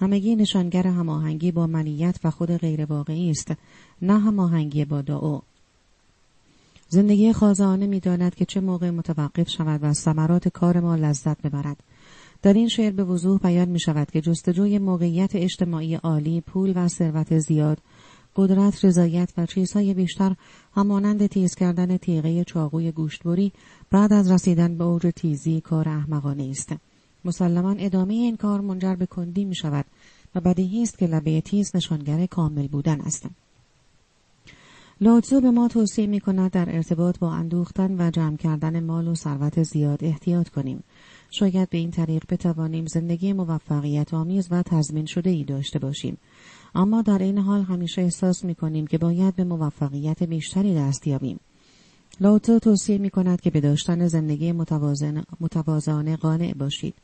همگی 0.00 0.36
نشانگر 0.36 0.86
هماهنگی 0.86 1.52
با 1.52 1.66
منیت 1.66 2.16
و 2.24 2.30
خود 2.30 2.56
غیر 2.56 2.84
واقعی 2.84 3.30
است 3.30 3.52
نه 4.02 4.20
هماهنگی 4.20 4.84
با 4.84 5.02
دعا. 5.02 5.40
زندگی 6.88 7.32
خازانه 7.32 7.86
می‌داند 7.86 8.34
که 8.34 8.44
چه 8.44 8.60
موقع 8.60 8.90
متوقف 8.90 9.48
شود 9.48 9.82
و 9.82 9.86
از 9.86 9.98
ثمرات 9.98 10.48
کار 10.48 10.80
ما 10.80 10.96
لذت 10.96 11.42
ببرد. 11.42 11.76
در 12.42 12.52
این 12.52 12.68
شعر 12.68 12.92
به 12.92 13.04
وضوح 13.04 13.38
بیان 13.38 13.68
می 13.68 13.80
شود 13.80 14.10
که 14.10 14.20
جستجوی 14.20 14.78
موقعیت 14.78 15.36
اجتماعی 15.36 15.94
عالی 15.94 16.40
پول 16.40 16.72
و 16.76 16.88
ثروت 16.88 17.38
زیاد 17.38 17.78
قدرت 18.36 18.84
رضایت 18.84 19.32
و 19.36 19.46
چیزهای 19.46 19.94
بیشتر 19.94 20.36
همانند 20.74 21.26
تیز 21.26 21.54
کردن 21.54 21.96
تیغه 21.96 22.44
چاقوی 22.44 22.92
گوشتبری 22.92 23.52
بعد 23.90 24.12
از 24.12 24.30
رسیدن 24.30 24.78
به 24.78 24.84
اوج 24.84 25.12
تیزی 25.16 25.60
کار 25.60 25.88
احمقانه 25.88 26.48
است. 26.50 26.89
مسلما 27.24 27.74
ادامه 27.78 28.14
این 28.14 28.36
کار 28.36 28.60
منجر 28.60 28.94
به 28.94 29.06
کندی 29.06 29.44
می 29.44 29.54
شود 29.54 29.84
و 30.34 30.40
بدیهی 30.40 30.82
است 30.82 30.98
که 30.98 31.06
لبه 31.06 31.40
تیز 31.40 31.76
نشانگر 31.76 32.26
کامل 32.26 32.66
بودن 32.66 33.00
است 33.00 33.26
لاتزو 35.00 35.40
به 35.40 35.50
ما 35.50 35.68
توصیه 35.68 36.06
می 36.06 36.20
کند 36.20 36.50
در 36.50 36.76
ارتباط 36.76 37.18
با 37.18 37.32
اندوختن 37.32 38.00
و 38.00 38.10
جمع 38.10 38.36
کردن 38.36 38.84
مال 38.84 39.08
و 39.08 39.14
ثروت 39.14 39.62
زیاد 39.62 40.04
احتیاط 40.04 40.48
کنیم 40.48 40.84
شاید 41.30 41.70
به 41.70 41.78
این 41.78 41.90
طریق 41.90 42.24
بتوانیم 42.28 42.86
زندگی 42.86 43.32
موفقیت 43.32 44.14
آمیز 44.14 44.48
و 44.50 44.62
تضمین 44.62 45.06
شده 45.06 45.30
ای 45.30 45.44
داشته 45.44 45.78
باشیم 45.78 46.18
اما 46.74 47.02
در 47.02 47.18
این 47.18 47.38
حال 47.38 47.62
همیشه 47.62 48.02
احساس 48.02 48.44
می 48.44 48.54
کنیم 48.54 48.86
که 48.86 48.98
باید 48.98 49.36
به 49.36 49.44
موفقیت 49.44 50.22
بیشتری 50.22 50.74
دست 50.74 51.06
یابیم. 51.06 51.40
لاوتو 52.20 52.58
توصیه 52.58 52.98
می 52.98 53.10
کند 53.10 53.40
که 53.40 53.50
به 53.50 53.60
داشتن 53.60 54.06
زندگی 54.06 54.52
متوازانه 55.40 56.16
قانع 56.16 56.54
باشید. 56.54 56.94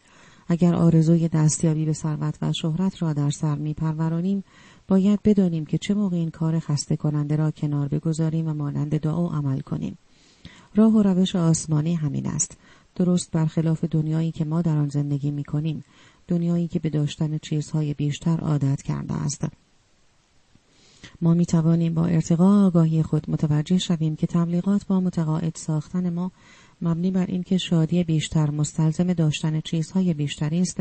اگر 0.48 0.74
آرزوی 0.74 1.28
دستیابی 1.28 1.84
به 1.84 1.92
ثروت 1.92 2.38
و 2.42 2.52
شهرت 2.52 3.02
را 3.02 3.12
در 3.12 3.30
سر 3.30 3.54
می 3.54 3.74
پرورانیم، 3.74 4.44
باید 4.88 5.20
بدانیم 5.24 5.66
که 5.66 5.78
چه 5.78 5.94
موقع 5.94 6.16
این 6.16 6.30
کار 6.30 6.58
خسته 6.58 6.96
کننده 6.96 7.36
را 7.36 7.50
کنار 7.50 7.88
بگذاریم 7.88 8.48
و 8.48 8.54
مانند 8.54 9.00
دعا 9.00 9.28
عمل 9.28 9.60
کنیم. 9.60 9.98
راه 10.74 10.92
و 10.92 11.02
روش 11.02 11.36
آسمانی 11.36 11.94
همین 11.94 12.26
است. 12.26 12.56
درست 12.94 13.30
برخلاف 13.30 13.84
دنیایی 13.84 14.32
که 14.32 14.44
ما 14.44 14.62
در 14.62 14.76
آن 14.76 14.88
زندگی 14.88 15.30
می 15.30 15.44
کنیم. 15.44 15.84
دنیایی 16.28 16.68
که 16.68 16.78
به 16.78 16.90
داشتن 16.90 17.38
چیزهای 17.38 17.94
بیشتر 17.94 18.40
عادت 18.40 18.82
کرده 18.82 19.14
است. 19.14 19.44
ما 21.20 21.34
می 21.34 21.46
توانیم 21.46 21.94
با 21.94 22.06
ارتقا 22.06 22.66
آگاهی 22.66 23.02
خود 23.02 23.30
متوجه 23.30 23.78
شویم 23.78 24.16
که 24.16 24.26
تبلیغات 24.26 24.86
با 24.86 25.00
متقاعد 25.00 25.56
ساختن 25.56 26.10
ما 26.10 26.32
مبنی 26.82 27.10
بر 27.10 27.26
اینکه 27.26 27.58
شادی 27.58 28.04
بیشتر 28.04 28.50
مستلزم 28.50 29.12
داشتن 29.12 29.60
چیزهای 29.60 30.14
بیشتری 30.14 30.60
است. 30.60 30.80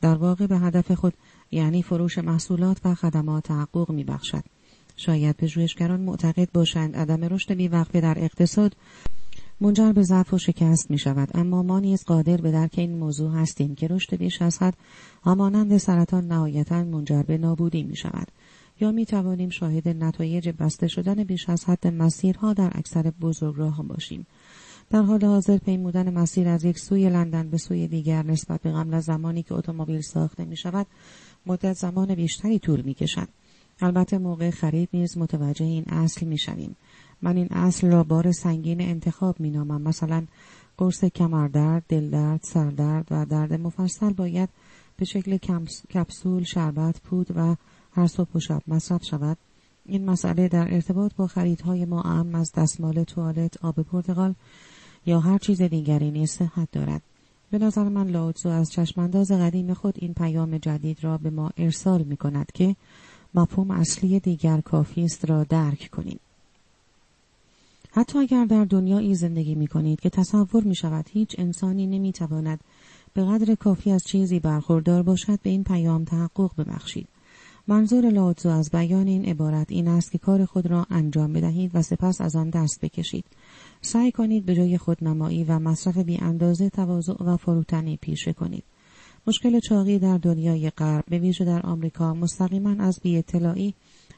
در 0.00 0.14
واقع 0.14 0.46
به 0.46 0.58
هدف 0.58 0.92
خود 0.92 1.14
یعنی 1.50 1.82
فروش 1.82 2.18
محصولات 2.18 2.80
و 2.84 2.94
خدمات 2.94 3.44
تحقق 3.44 3.90
می 3.90 4.04
بخشد. 4.04 4.44
شاید 4.96 5.36
پژوهشگران 5.36 6.00
معتقد 6.00 6.48
باشند 6.52 6.96
عدم 6.96 7.24
رشد 7.24 7.54
بیوقفه 7.54 8.00
در 8.00 8.14
اقتصاد 8.18 8.76
منجر 9.60 9.92
به 9.92 10.02
ضعف 10.02 10.34
و 10.34 10.38
شکست 10.38 10.90
می 10.90 10.98
شود 10.98 11.28
اما 11.34 11.62
ما 11.62 11.80
نیز 11.80 12.04
قادر 12.04 12.36
به 12.36 12.50
درک 12.50 12.74
این 12.78 12.98
موضوع 12.98 13.32
هستیم 13.32 13.74
که 13.74 13.88
رشد 13.88 14.16
بیش 14.16 14.42
از 14.42 14.62
حد 14.62 14.76
همانند 15.24 15.76
سرطان 15.76 16.26
نهایتا 16.26 16.84
منجر 16.84 17.22
به 17.22 17.38
نابودی 17.38 17.82
می 17.82 17.96
شود 17.96 18.28
یا 18.80 18.92
می 18.92 19.06
توانیم 19.06 19.50
شاهد 19.50 19.88
نتایج 19.88 20.48
بسته 20.48 20.88
شدن 20.88 21.24
بیش 21.24 21.48
از 21.48 21.64
حد 21.64 21.86
مسیرها 21.86 22.52
در 22.52 22.72
اکثر 22.74 23.12
بزرگراه 23.20 23.82
باشیم. 23.82 24.26
در 24.90 25.02
حال 25.02 25.24
حاضر 25.24 25.58
پیمودن 25.58 26.14
مسیر 26.14 26.48
از 26.48 26.64
یک 26.64 26.78
سوی 26.78 27.10
لندن 27.10 27.50
به 27.50 27.58
سوی 27.58 27.88
دیگر 27.88 28.22
نسبت 28.22 28.62
به 28.62 28.72
قبل 28.72 29.00
زمانی 29.00 29.42
که 29.42 29.54
اتومبیل 29.54 30.00
ساخته 30.00 30.44
می 30.44 30.56
شود 30.56 30.86
مدت 31.46 31.72
زمان 31.72 32.14
بیشتری 32.14 32.58
طول 32.58 32.80
می 32.80 32.94
کشد. 32.94 33.28
البته 33.80 34.18
موقع 34.18 34.50
خرید 34.50 34.88
نیز 34.92 35.18
متوجه 35.18 35.64
این 35.64 35.84
اصل 35.88 36.26
می 36.26 36.38
شویم. 36.38 36.76
من 37.22 37.36
این 37.36 37.48
اصل 37.50 37.90
را 37.90 38.04
بار 38.04 38.32
سنگین 38.32 38.80
انتخاب 38.80 39.40
می 39.40 39.50
نامم. 39.50 39.82
مثلا 39.82 40.26
قرص 40.78 41.04
کمردرد، 41.04 41.84
دلدرد، 41.88 42.40
سردرد 42.42 43.06
و 43.10 43.26
درد 43.26 43.52
مفصل 43.52 44.12
باید 44.12 44.48
به 44.96 45.04
شکل 45.04 45.36
کپسول، 45.94 46.42
شربت، 46.42 47.00
پود 47.00 47.26
و 47.36 47.56
هر 47.92 48.06
صبح 48.06 48.30
و 48.34 48.40
شب 48.40 48.62
مصرف 48.66 49.04
شود. 49.04 49.38
این 49.86 50.04
مسئله 50.10 50.48
در 50.48 50.74
ارتباط 50.74 51.14
با 51.14 51.26
خریدهای 51.26 51.84
ما 51.84 52.02
اهم 52.02 52.34
از 52.34 52.52
دستمال 52.56 53.04
توالت، 53.04 53.64
آب 53.64 53.80
پرتغال 53.80 54.34
یا 55.06 55.20
هر 55.20 55.38
چیز 55.38 55.62
دیگری 55.62 56.10
نیز 56.10 56.30
صحت 56.30 56.68
دارد. 56.72 57.02
به 57.50 57.58
نظر 57.58 57.88
من 57.88 58.08
لاوتزو 58.08 58.48
از 58.48 58.70
چشمانداز 58.70 59.32
قدیم 59.32 59.74
خود 59.74 59.94
این 59.98 60.14
پیام 60.14 60.58
جدید 60.58 61.04
را 61.04 61.18
به 61.18 61.30
ما 61.30 61.50
ارسال 61.56 62.02
می 62.02 62.16
کند 62.16 62.52
که 62.54 62.76
مفهوم 63.34 63.70
اصلی 63.70 64.20
دیگر 64.20 64.60
کافی 64.60 65.04
است 65.04 65.24
را 65.24 65.44
درک 65.44 65.90
کنیم. 65.92 66.18
حتی 67.92 68.18
اگر 68.18 68.44
در 68.44 68.64
دنیایی 68.64 69.14
زندگی 69.14 69.54
می 69.54 69.66
کنید 69.66 70.00
که 70.00 70.10
تصور 70.10 70.64
می 70.64 70.74
شود 70.74 71.08
هیچ 71.12 71.34
انسانی 71.38 71.86
نمی 71.86 72.12
تواند 72.12 72.60
به 73.14 73.24
قدر 73.24 73.54
کافی 73.54 73.90
از 73.90 74.02
چیزی 74.04 74.40
برخوردار 74.40 75.02
باشد 75.02 75.40
به 75.42 75.50
این 75.50 75.64
پیام 75.64 76.04
تحقق 76.04 76.50
ببخشید. 76.58 77.08
منظور 77.68 78.10
لاوتزو 78.10 78.48
از 78.48 78.70
بیان 78.70 79.06
این 79.06 79.24
عبارت 79.24 79.66
این 79.70 79.88
است 79.88 80.12
که 80.12 80.18
کار 80.18 80.44
خود 80.44 80.66
را 80.66 80.86
انجام 80.90 81.32
بدهید 81.32 81.70
و 81.74 81.82
سپس 81.82 82.20
از 82.20 82.36
آن 82.36 82.50
دست 82.50 82.80
بکشید. 82.80 83.24
سعی 83.86 84.12
کنید 84.12 84.46
به 84.46 84.54
جای 84.54 84.78
خودنمایی 84.78 85.44
و 85.44 85.58
مصرف 85.58 85.98
بی 85.98 86.18
اندازه 86.18 86.70
تواضع 86.70 87.24
و 87.24 87.36
فروتنی 87.36 87.96
پیشه 87.96 88.32
کنید. 88.32 88.64
مشکل 89.26 89.60
چاقی 89.60 89.98
در 89.98 90.18
دنیای 90.18 90.70
غرب 90.70 91.04
به 91.08 91.18
ویژه 91.18 91.44
در 91.44 91.66
آمریکا 91.66 92.14
مستقیما 92.14 92.84
از 92.84 93.00
بی 93.02 93.18
اطلاعی 93.18 93.74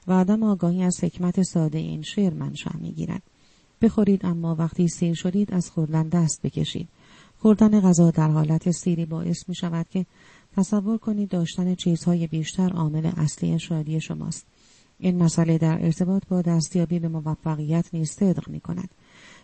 و 0.07 0.13
عدم 0.13 0.43
آگاهی 0.43 0.83
از 0.83 1.05
حکمت 1.05 1.43
ساده 1.43 1.79
این 1.79 2.03
شعر 2.03 2.35
منشأ 2.35 2.71
می‌گیرد. 2.81 3.23
بخورید 3.83 4.27
اما 4.27 4.55
وقتی 4.55 4.89
سیر 4.89 5.15
شدید 5.15 5.55
از 5.55 5.71
خوردن 5.71 6.09
دست 6.09 6.43
بکشید. 6.43 6.89
خوردن 7.39 7.81
غذا 7.81 8.11
در 8.11 8.31
حالت 8.31 8.71
سیری 8.71 9.05
باعث 9.05 9.49
می 9.49 9.55
شود 9.55 9.87
که 9.89 10.07
تصور 10.57 10.99
کنید 10.99 11.29
داشتن 11.29 11.75
چیزهای 11.75 12.27
بیشتر 12.27 12.73
عامل 12.73 13.11
اصلی 13.17 13.59
شادی 13.59 14.01
شماست. 14.01 14.47
این 14.99 15.23
مسئله 15.23 15.59
در 15.59 15.85
ارتباط 15.85 16.23
با 16.29 16.43
دستیابی 16.43 16.99
به 16.99 17.09
موفقیت 17.09 17.87
نیز 17.93 18.11
صدق 18.11 18.49
می 18.49 18.61
کند 18.61 18.89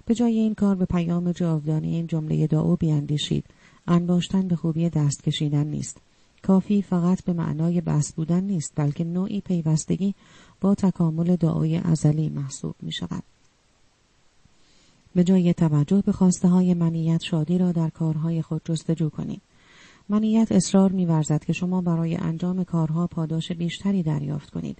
به 0.07 0.15
جای 0.15 0.39
این 0.39 0.55
کار 0.55 0.75
به 0.75 0.85
پیام 0.85 1.33
جاودانی 1.33 1.95
این 1.95 2.07
جمله 2.07 2.47
دعو 2.47 2.77
بیاندیشید 2.77 3.45
انباشتن 3.87 4.49
به 4.49 4.57
خوبی 4.57 4.91
دست 4.91 5.23
کشیدن 5.23 5.67
نیست 5.67 5.99
کافی 6.43 6.83
فقط 6.83 7.25
به 7.25 7.33
معنای 7.33 7.81
بس 7.81 8.13
بودن 8.13 8.45
نیست 8.45 8.73
بلکه 8.77 9.05
نوعی 9.05 9.41
پیوستگی 9.41 10.15
با 10.61 10.75
تکامل 10.75 11.37
دعای 11.37 11.77
ازلی 11.77 12.29
محسوب 12.29 12.75
می 12.83 12.93
شود. 12.93 13.23
به 15.15 15.25
جای 15.25 15.55
توجه 15.55 16.03
به 16.07 16.13
خواسته 16.13 16.49
های 16.49 16.75
منیت 16.75 17.23
شادی 17.23 17.59
را 17.59 17.73
در 17.73 17.89
کارهای 17.89 18.43
خود 18.43 18.63
جستجو 18.65 19.09
کنید. 19.09 19.43
منیت 20.09 20.53
اصرار 20.53 20.93
میورزد 20.93 21.45
که 21.45 21.53
شما 21.53 21.81
برای 21.81 22.17
انجام 22.17 22.65
کارها 22.65 23.07
پاداش 23.07 23.53
بیشتری 23.53 24.03
دریافت 24.03 24.51
کنید. 24.51 24.79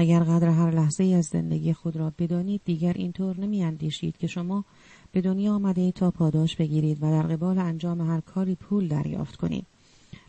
اگر 0.00 0.20
قدر 0.20 0.48
هر 0.48 0.70
لحظه 0.70 1.04
از 1.04 1.24
زندگی 1.24 1.72
خود 1.72 1.96
را 1.96 2.12
بدانید 2.18 2.60
دیگر 2.64 2.92
اینطور 2.92 3.40
نمیاندیشید 3.40 4.16
که 4.16 4.26
شما 4.26 4.64
به 5.12 5.20
دنیا 5.20 5.54
آمده 5.54 5.92
تا 5.92 6.10
پاداش 6.10 6.56
بگیرید 6.56 6.98
و 7.02 7.10
در 7.10 7.22
قبال 7.22 7.58
انجام 7.58 8.00
هر 8.00 8.20
کاری 8.20 8.54
پول 8.54 8.88
دریافت 8.88 9.36
کنید. 9.36 9.66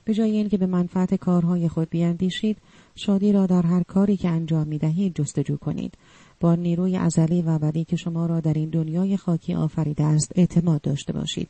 به 0.04 0.14
جای 0.14 0.32
اینکه 0.32 0.58
به 0.58 0.66
منفعت 0.66 1.16
کارهای 1.16 1.68
خود 1.68 1.90
بیاندیشید 1.90 2.58
شادی 2.96 3.32
را 3.32 3.46
در 3.46 3.62
هر 3.62 3.84
کاری 3.84 4.18
که 4.18 4.30
انجام 4.30 4.68
می 4.68 4.78
دهید 4.78 5.16
جستجو 5.16 5.58
کنید. 5.58 5.94
با 6.40 6.56
نیروی 6.56 6.98
ازلی 6.98 7.42
و 7.42 7.50
ابدی 7.50 7.86
که 7.86 7.96
شما 7.96 8.26
را 8.26 8.40
در 8.40 8.54
این 8.54 8.70
دنیای 8.70 9.18
خاکی 9.18 9.54
آفریده 9.54 10.04
است 10.04 10.32
اعتماد 10.36 10.82
داشته 10.82 11.14
باشید. 11.14 11.50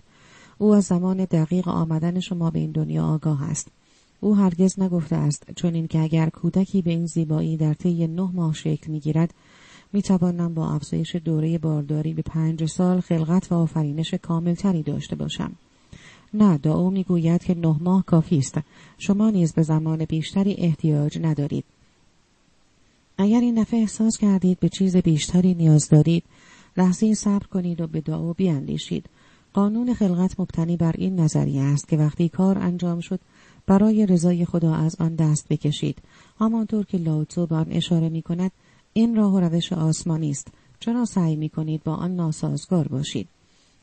او 0.57 0.73
از 0.73 0.83
زمان 0.83 1.17
دقیق 1.17 1.67
آمدن 1.67 2.19
شما 2.19 2.51
به 2.51 2.59
این 2.59 2.71
دنیا 2.71 3.05
آگاه 3.05 3.43
است. 3.43 3.67
او 4.21 4.35
هرگز 4.35 4.79
نگفته 4.79 5.15
است 5.15 5.51
چون 5.55 5.73
اینکه 5.73 5.99
اگر 5.99 6.29
کودکی 6.29 6.81
به 6.81 6.91
این 6.91 7.05
زیبایی 7.05 7.57
در 7.57 7.73
طی 7.73 8.07
نه 8.07 8.29
ماه 8.33 8.53
شکل 8.53 8.91
می‌گیرد 8.91 9.33
می‌توانم 9.93 10.53
با 10.53 10.69
افزایش 10.69 11.15
دوره 11.15 11.57
بارداری 11.57 12.13
به 12.13 12.21
پنج 12.21 12.65
سال 12.65 12.99
خلقت 12.99 13.51
و 13.51 13.55
آفرینش 13.55 14.13
کاملتری 14.13 14.83
داشته 14.83 15.15
باشم. 15.15 15.51
نه 16.33 16.57
دعا 16.57 16.89
می‌گوید 16.89 17.43
که 17.43 17.55
نه 17.55 17.75
ماه 17.81 18.05
کافی 18.05 18.37
است. 18.37 18.59
شما 18.97 19.29
نیز 19.29 19.53
به 19.53 19.61
زمان 19.61 20.05
بیشتری 20.05 20.53
احتیاج 20.53 21.19
ندارید. 21.21 21.65
اگر 23.17 23.39
این 23.39 23.61
دفعه 23.61 23.79
احساس 23.79 24.17
کردید 24.17 24.59
به 24.59 24.69
چیز 24.69 24.97
بیشتری 24.97 25.53
نیاز 25.53 25.89
دارید 25.89 26.23
لحظه 26.77 27.13
صبر 27.13 27.45
کنید 27.45 27.81
و 27.81 27.87
به 27.87 28.01
دعا 28.01 28.33
بیاندیشید. 28.33 29.05
قانون 29.53 29.93
خلقت 29.93 30.39
مبتنی 30.39 30.77
بر 30.77 30.95
این 30.97 31.19
نظریه 31.19 31.61
است 31.61 31.87
که 31.87 31.97
وقتی 31.97 32.29
کار 32.29 32.57
انجام 32.57 32.99
شد 32.99 33.19
برای 33.69 34.05
رضای 34.05 34.45
خدا 34.45 34.75
از 34.75 34.95
آن 34.99 35.15
دست 35.15 35.47
بکشید. 35.49 35.97
همانطور 36.39 36.85
که 36.85 36.97
لاوتزو 36.97 37.45
به 37.45 37.55
آن 37.55 37.67
اشاره 37.69 38.09
می 38.09 38.21
کند 38.21 38.51
این 38.93 39.15
راه 39.15 39.33
و 39.33 39.39
روش 39.39 39.73
آسمانی 39.73 40.29
است. 40.29 40.47
چرا 40.79 41.05
سعی 41.05 41.35
می 41.35 41.49
کنید 41.49 41.83
با 41.83 41.95
آن 41.95 42.15
ناسازگار 42.15 42.87
باشید؟ 42.87 43.27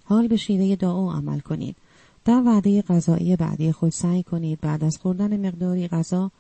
حال 0.05 0.29
به 0.29 0.37
شیوه 0.37 0.77
دعا 0.77 1.13
عمل 1.13 1.41
کنید. 1.41 1.77
در 2.25 2.43
وعده 2.47 2.83
غذایی 2.83 3.37
بعدی 3.37 3.73
خود 3.73 3.93
سعی 3.93 4.23
کنید 4.23 4.61
بعد 4.61 4.85
از 4.85 4.99
خوردن 5.03 5.47
مقداری 5.47 5.89
غذا 5.89 6.31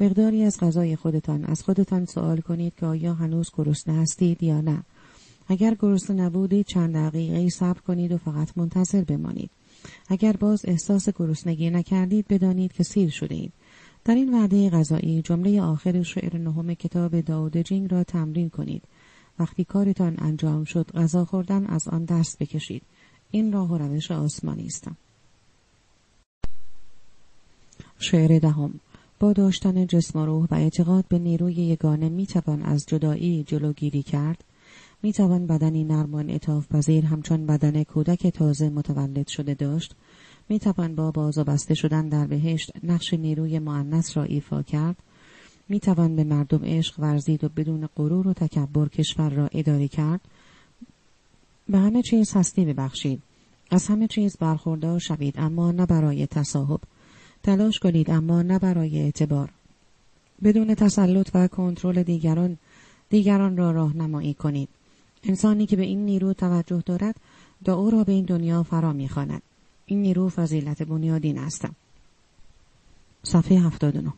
مقداری 0.00 0.42
از 0.42 0.58
غذای 0.60 0.96
خودتان 0.96 1.44
از 1.44 1.62
خودتان 1.62 2.04
سوال 2.04 2.40
کنید 2.40 2.72
که 2.76 2.86
آیا 2.86 3.14
هنوز 3.14 3.50
گرسنه 3.58 3.94
هستید 3.94 4.42
یا 4.42 4.60
نه. 4.60 4.82
اگر 5.48 5.76
گرسنه 5.78 6.22
نبودید 6.22 6.66
چند 6.66 6.94
دقیقه 6.94 7.48
صبر 7.48 7.80
کنید 7.80 8.12
و 8.12 8.18
فقط 8.18 8.58
منتظر 8.58 9.04
بمانید. 9.04 9.50
اگر 10.08 10.32
باز 10.32 10.60
احساس 10.64 11.08
گرسنگی 11.08 11.70
نکردید 11.70 12.26
بدانید 12.28 12.72
که 12.72 12.82
سیر 12.82 13.10
شده 13.10 13.34
اید 13.34 13.52
در 14.04 14.14
این 14.14 14.34
وعده 14.34 14.70
غذایی 14.70 15.22
جمله 15.22 15.62
آخر 15.62 16.02
شعر 16.02 16.38
نهم 16.38 16.74
کتاب 16.74 17.20
داود 17.20 17.56
جینگ 17.56 17.92
را 17.92 18.04
تمرین 18.04 18.50
کنید. 18.50 18.82
وقتی 19.38 19.64
کارتان 19.64 20.16
انجام 20.18 20.64
شد 20.64 20.90
غذا 20.94 21.24
خوردن 21.24 21.66
از 21.66 21.88
آن 21.88 22.04
دست 22.04 22.38
بکشید. 22.38 22.82
این 23.30 23.52
راه 23.52 23.72
و 23.72 23.78
روش 23.78 24.10
آسمانی 24.10 24.66
است. 24.66 24.88
شعر 27.98 28.38
دهم. 28.38 28.80
با 29.20 29.32
داشتن 29.32 29.86
جسم 29.86 30.18
و 30.18 30.26
روح 30.26 30.48
و 30.50 30.54
اعتقاد 30.54 31.04
به 31.08 31.18
نیروی 31.18 31.54
یگانه 31.54 32.08
می‌توان 32.08 32.62
از 32.62 32.86
جدایی 32.86 33.44
جلوگیری 33.44 34.02
کرد؟ 34.02 34.44
می‌توان 35.02 35.46
بدنی 35.46 35.84
نرم 35.84 36.14
و 36.14 36.16
انعطاف 36.16 36.68
پذیر 36.68 37.04
همچون 37.04 37.46
بدن 37.46 37.82
کودک 37.82 38.26
تازه 38.26 38.68
متولد 38.68 39.28
شده 39.28 39.54
داشت. 39.54 39.94
می‌توان 40.48 40.94
با 40.94 41.10
باز 41.10 41.38
و 41.38 41.44
بسته 41.44 41.74
شدن 41.74 42.08
در 42.08 42.26
بهشت 42.26 42.72
نقش 42.84 43.14
نیروی 43.14 43.58
معنس 43.58 44.16
را 44.16 44.22
ایفا 44.22 44.62
کرد. 44.62 44.96
می‌توان 45.68 46.16
به 46.16 46.24
مردم 46.24 46.64
عشق 46.64 47.00
ورزید 47.00 47.44
و 47.44 47.48
بدون 47.48 47.88
غرور 47.96 48.28
و 48.28 48.32
تکبر 48.32 48.88
کشور 48.88 49.30
را 49.30 49.48
اداره 49.52 49.88
کرد. 49.88 50.20
به 51.68 51.78
همه 51.78 52.02
چیز 52.02 52.32
هستی 52.32 52.64
ببخشید. 52.64 53.22
از 53.70 53.86
همه 53.86 54.06
چیز 54.06 54.36
برخوردار 54.36 54.98
شوید 54.98 55.34
اما 55.38 55.72
نه 55.72 55.86
برای 55.86 56.26
تصاحب. 56.26 56.80
تلاش 57.42 57.78
کنید 57.78 58.10
اما 58.10 58.42
نه 58.42 58.58
برای 58.58 58.98
اعتبار. 58.98 59.50
بدون 60.44 60.74
تسلط 60.74 61.30
و 61.34 61.48
کنترل 61.48 62.02
دیگران 62.02 62.58
دیگران 63.10 63.56
را 63.56 63.70
راهنمایی 63.70 64.34
کنید. 64.34 64.68
انسانی 65.28 65.66
که 65.66 65.76
به 65.76 65.82
این 65.82 66.04
نیرو 66.04 66.32
توجه 66.32 66.82
دارد 66.86 67.16
او 67.68 67.90
را 67.90 68.04
به 68.04 68.12
این 68.12 68.24
دنیا 68.24 68.62
فرا 68.62 68.92
می‌خواند 68.92 69.42
این 69.86 70.02
نیرو 70.02 70.28
فضیلت 70.28 70.82
بنیادین 70.82 71.38
است 71.38 71.66
صفحه 73.22 73.58
79 73.58 74.12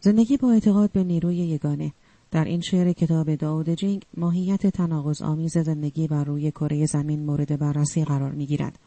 زندگی 0.00 0.36
با 0.36 0.52
اعتقاد 0.52 0.92
به 0.92 1.04
نیروی 1.04 1.36
یگانه 1.36 1.92
در 2.30 2.44
این 2.44 2.60
شعر 2.60 2.92
کتاب 2.92 3.34
داود 3.34 3.70
جینگ 3.70 4.02
ماهیت 4.16 4.66
تناقض 4.66 5.22
آمیز 5.22 5.58
زندگی 5.58 6.08
بر 6.08 6.24
روی 6.24 6.50
کره 6.50 6.86
زمین 6.86 7.26
مورد 7.26 7.58
بررسی 7.58 8.04
قرار 8.04 8.32
می 8.32 8.46
گیرد. 8.46 8.78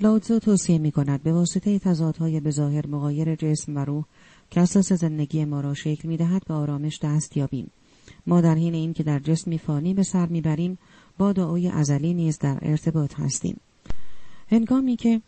لاوتزو 0.00 0.38
توصیه 0.38 0.78
می 0.78 0.92
کند 0.92 1.22
به 1.22 1.32
واسطه 1.32 1.78
تضادهای 1.78 2.40
به 2.40 2.50
ظاهر 2.50 2.86
مغایر 2.86 3.34
جسم 3.34 3.76
و 3.76 3.78
روح 3.78 4.04
که 4.50 4.60
اساس 4.60 4.92
زندگی 4.92 5.44
ما 5.44 5.60
را 5.60 5.74
شکل 5.74 6.08
می 6.08 6.16
دهد 6.16 6.44
به 6.48 6.54
آرامش 6.54 6.98
دست 7.02 7.36
یابیم. 7.36 7.70
ما 8.26 8.40
در 8.40 8.54
حین 8.54 8.74
این 8.74 8.92
که 8.92 9.02
در 9.02 9.18
جسمی 9.18 9.58
فانی 9.58 9.94
به 9.94 10.02
سر 10.02 10.26
می‌بریم 10.26 10.78
با 11.18 11.32
دعای 11.32 11.68
ازلی 11.68 12.14
نیز 12.14 12.38
در 12.38 12.58
ارتباط 12.62 13.20
هستیم. 13.20 13.60
هنگامی 14.50 14.96
که 14.96 15.20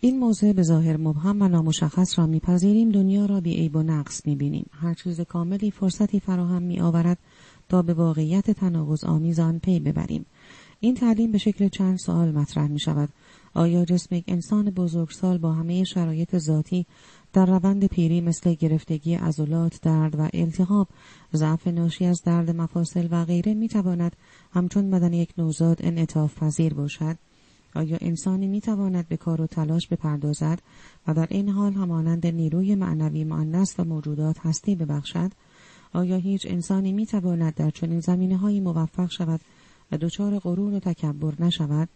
این 0.00 0.18
موضوع 0.18 0.52
به 0.52 0.62
ظاهر 0.62 0.96
مبهم 0.96 1.42
و 1.42 1.48
نامشخص 1.48 2.18
را 2.18 2.26
میپذیریم 2.26 2.90
دنیا 2.90 3.26
را 3.26 3.40
بی 3.40 3.54
عیب 3.54 3.76
و 3.76 3.82
نقص 3.82 4.26
می‌بینیم. 4.26 4.66
هر 4.72 4.94
چیز 4.94 5.20
کاملی 5.20 5.70
فرصتی 5.70 6.20
فراهم 6.20 6.62
می 6.62 6.80
آورد 6.80 7.18
تا 7.68 7.82
به 7.82 7.94
واقعیت 7.94 8.50
تناقض 8.50 9.04
آمیز 9.04 9.40
آن 9.40 9.58
پی 9.58 9.80
ببریم. 9.80 10.26
این 10.80 10.94
تعلیم 10.94 11.32
به 11.32 11.38
شکل 11.38 11.68
چند 11.68 11.98
سوال 11.98 12.30
مطرح 12.30 12.68
می 12.68 12.80
شود 12.80 13.08
آیا 13.54 13.84
جسم 13.84 14.14
یک 14.14 14.24
انسان 14.28 14.70
بزرگسال 14.70 15.38
با 15.38 15.52
همه 15.52 15.84
شرایط 15.84 16.38
ذاتی 16.38 16.86
در 17.34 17.46
روند 17.46 17.86
پیری 17.86 18.20
مثل 18.20 18.54
گرفتگی 18.54 19.14
عضلات، 19.14 19.80
درد 19.82 20.18
و 20.18 20.28
التهاب، 20.34 20.88
ضعف 21.34 21.66
ناشی 21.66 22.06
از 22.06 22.22
درد 22.22 22.50
مفاصل 22.50 23.08
و 23.10 23.24
غیره 23.24 23.54
می 23.54 23.68
تواند 23.68 24.16
همچون 24.52 24.90
بدن 24.90 25.12
یک 25.12 25.34
نوزاد 25.38 25.78
انعطاف 25.80 26.38
پذیر 26.38 26.74
باشد؟ 26.74 27.16
آیا 27.74 27.98
انسانی 28.00 28.46
می 28.46 28.60
تواند 28.60 29.08
به 29.08 29.16
کار 29.16 29.40
و 29.40 29.46
تلاش 29.46 29.88
بپردازد 29.88 30.58
و 31.06 31.14
در 31.14 31.26
این 31.30 31.48
حال 31.48 31.72
همانند 31.72 32.26
نیروی 32.26 32.74
معنوی 32.74 33.24
معنس 33.24 33.74
و 33.78 33.84
موجودات 33.84 34.46
هستی 34.46 34.74
ببخشد؟ 34.74 35.32
آیا 35.92 36.16
هیچ 36.16 36.46
انسانی 36.50 36.92
می 36.92 37.06
تواند 37.06 37.54
در 37.54 37.70
چنین 37.70 38.00
زمینه 38.00 38.36
های 38.36 38.60
موفق 38.60 39.10
شود 39.10 39.40
و 39.92 39.98
دچار 39.98 40.38
غرور 40.38 40.74
و 40.74 40.78
تکبر 40.78 41.34
نشود؟ 41.38 41.88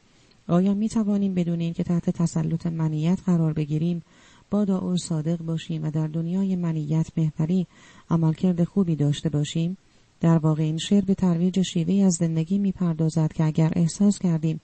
آیا 0.49 0.75
می 0.75 0.89
توانیم 0.89 1.35
بدون 1.35 1.61
اینکه 1.61 1.83
تحت 1.83 2.11
تسلط 2.11 2.67
منیت 2.67 3.19
قرار 3.27 3.53
بگیریم 3.53 4.03
با 4.51 4.65
دعا 4.65 4.97
صادق 4.97 5.37
باشیم 5.43 5.85
و 5.85 5.91
در 5.91 6.07
دنیای 6.07 6.57
منیت 6.57 7.13
بهتری 7.15 7.67
عملکرد 8.11 8.65
خوبی 8.65 8.97
داشته 8.97 9.29
باشیم 9.29 9.77
در 10.21 10.39
واقع 10.39 10.63
این 10.63 10.79
شعر 10.79 11.05
به 11.05 11.15
ترویج 11.15 11.63
شیوه 11.63 12.05
از 12.05 12.15
زندگی 12.15 12.59
می‌پردازد 12.59 13.33
که 13.33 13.45
اگر 13.45 13.73
احساس 13.77 14.19
کردیم 14.19 14.61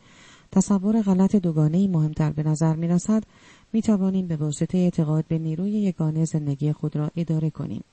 تصور 0.53 1.03
غلط 1.03 1.37
دوگانه 1.37 1.89
مهمتر 1.89 2.31
به 2.31 2.43
نظر 2.43 2.77
می 2.77 2.89
رسد 2.89 3.23
می 3.73 3.83
توانیم 3.83 4.27
به 4.27 4.37
واسطه 4.37 4.79
اعتقاد 4.79 5.25
به 5.29 5.39
نیروی 5.39 5.71
یگانه 5.71 6.25
زندگی 6.25 6.73
خود 6.73 6.97
را 6.97 7.11
اداره 7.17 7.51
کنیم. 7.51 7.85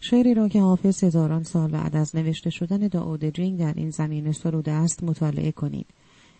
شعری 0.00 0.34
را 0.34 0.48
که 0.48 0.60
حافظ 0.60 1.04
هزاران 1.04 1.42
سال 1.42 1.70
بعد 1.70 1.96
از 1.96 2.16
نوشته 2.16 2.50
شدن 2.50 2.88
داود 2.88 3.24
جینگ 3.24 3.58
در 3.58 3.74
این 3.76 3.90
زمینه 3.90 4.32
سروده 4.32 4.72
است 4.72 5.04
مطالعه 5.04 5.52
کنید. 5.52 5.86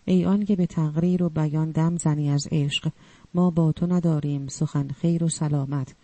ای 0.05 0.25
آن 0.25 0.45
که 0.45 0.57
به 0.57 0.67
تقریر 0.67 1.23
و 1.23 1.29
بیان 1.29 1.71
دم 1.71 1.97
زنی 1.97 2.31
از 2.31 2.49
عشق 2.53 2.93
ما 3.35 3.51
با 3.51 3.73
تو 3.73 3.87
نداریم 3.87 4.49
سخن 4.49 4.89
خیر 4.89 5.25
و 5.25 5.29
سلامت. 5.29 5.95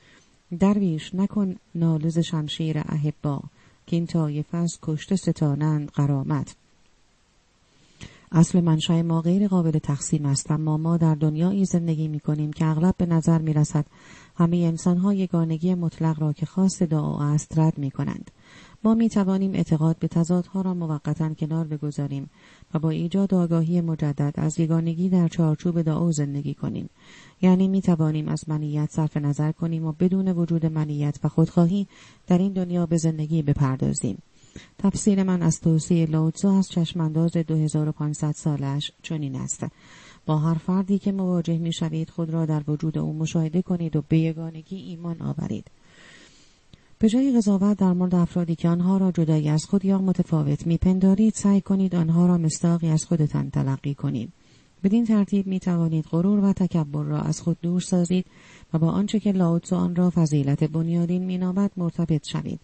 درویش 0.58 1.14
نکن 1.14 1.56
نالز 1.74 2.18
شمشیر 2.18 2.78
احبا 2.78 3.40
که 3.86 3.96
این 3.96 4.06
طایفه 4.06 4.56
از 4.56 4.78
کشته 4.82 5.16
ستانند 5.16 5.90
قرامت 5.90 6.56
اصل 8.32 8.60
منشأ 8.60 9.02
ما 9.02 9.20
غیر 9.20 9.48
قابل 9.48 9.78
تقسیم 9.78 10.26
است 10.26 10.50
اما 10.50 10.76
ما 10.76 10.96
در 10.96 11.14
دنیایی 11.14 11.64
زندگی 11.64 12.08
می 12.08 12.20
کنیم 12.20 12.52
که 12.52 12.64
اغلب 12.64 12.94
به 12.98 13.06
نظر 13.06 13.38
می 13.38 13.52
رسد 13.52 13.86
همه 14.36 14.56
انسان 14.56 14.98
ها 14.98 15.14
یگانگی 15.14 15.74
مطلق 15.74 16.20
را 16.20 16.32
که 16.32 16.46
خاص 16.46 16.82
دعا 16.82 17.32
است 17.32 17.58
رد 17.58 17.78
می 17.78 17.90
کنند. 17.90 18.30
ما 18.84 18.94
می 18.94 19.08
توانیم 19.08 19.54
اعتقاد 19.54 19.98
به 19.98 20.08
تضادها 20.08 20.60
را 20.60 20.74
موقتا 20.74 21.34
کنار 21.34 21.66
بگذاریم. 21.66 22.30
و 22.74 22.78
با 22.78 22.90
ایجاد 22.90 23.34
آگاهی 23.34 23.80
مجدد 23.80 24.34
از 24.36 24.60
یگانگی 24.60 25.08
در 25.08 25.28
چارچوب 25.28 25.82
دعا 25.82 26.10
زندگی 26.10 26.54
کنیم. 26.54 26.90
یعنی 27.42 27.68
می 27.68 27.82
توانیم 27.82 28.28
از 28.28 28.48
منیت 28.48 28.90
صرف 28.90 29.16
نظر 29.16 29.52
کنیم 29.52 29.86
و 29.86 29.92
بدون 29.92 30.28
وجود 30.28 30.66
منیت 30.66 31.18
و 31.24 31.28
خودخواهی 31.28 31.86
در 32.26 32.38
این 32.38 32.52
دنیا 32.52 32.86
به 32.86 32.96
زندگی 32.96 33.42
بپردازیم. 33.42 34.18
تفسیر 34.78 35.22
من 35.22 35.42
از 35.42 35.60
توصیه 35.60 36.06
لوتزو 36.06 36.48
از 36.48 36.68
چشمانداز 36.68 37.32
2500 37.32 38.32
سالش 38.32 38.92
چنین 39.02 39.36
است 39.36 39.66
با 40.26 40.38
هر 40.38 40.54
فردی 40.54 40.98
که 40.98 41.12
مواجه 41.12 41.58
می 41.58 41.72
شوید 41.72 42.10
خود 42.10 42.30
را 42.30 42.46
در 42.46 42.62
وجود 42.68 42.98
او 42.98 43.12
مشاهده 43.12 43.62
کنید 43.62 43.96
و 43.96 44.02
به 44.08 44.18
یگانگی 44.18 44.76
ایمان 44.76 45.22
آورید 45.22 45.70
به 47.04 47.10
جای 47.10 47.32
قضاوت 47.36 47.78
در 47.78 47.92
مورد 47.92 48.14
افرادی 48.14 48.54
که 48.54 48.68
آنها 48.68 48.96
را 48.96 49.12
جدایی 49.12 49.48
از 49.48 49.64
خود 49.64 49.84
یا 49.84 49.98
متفاوت 49.98 50.66
میپندارید 50.66 51.34
سعی 51.34 51.60
کنید 51.60 51.94
آنها 51.94 52.26
را 52.26 52.38
مستاقی 52.38 52.88
از 52.88 53.04
خودتان 53.04 53.50
تلقی 53.50 53.94
کنید 53.94 54.32
بدین 54.84 55.04
ترتیب 55.04 55.46
می 55.46 55.60
توانید 55.60 56.04
غرور 56.04 56.44
و 56.44 56.52
تکبر 56.52 57.04
را 57.04 57.20
از 57.20 57.40
خود 57.40 57.60
دور 57.62 57.80
سازید 57.80 58.26
و 58.72 58.78
با 58.78 58.90
آنچه 58.90 59.20
که 59.20 59.32
لاوتسو 59.32 59.76
آن 59.76 59.96
را 59.96 60.10
فضیلت 60.10 60.64
بنیادین 60.64 61.24
مینامد 61.24 61.70
مرتبط 61.76 62.28
شوید 62.28 62.60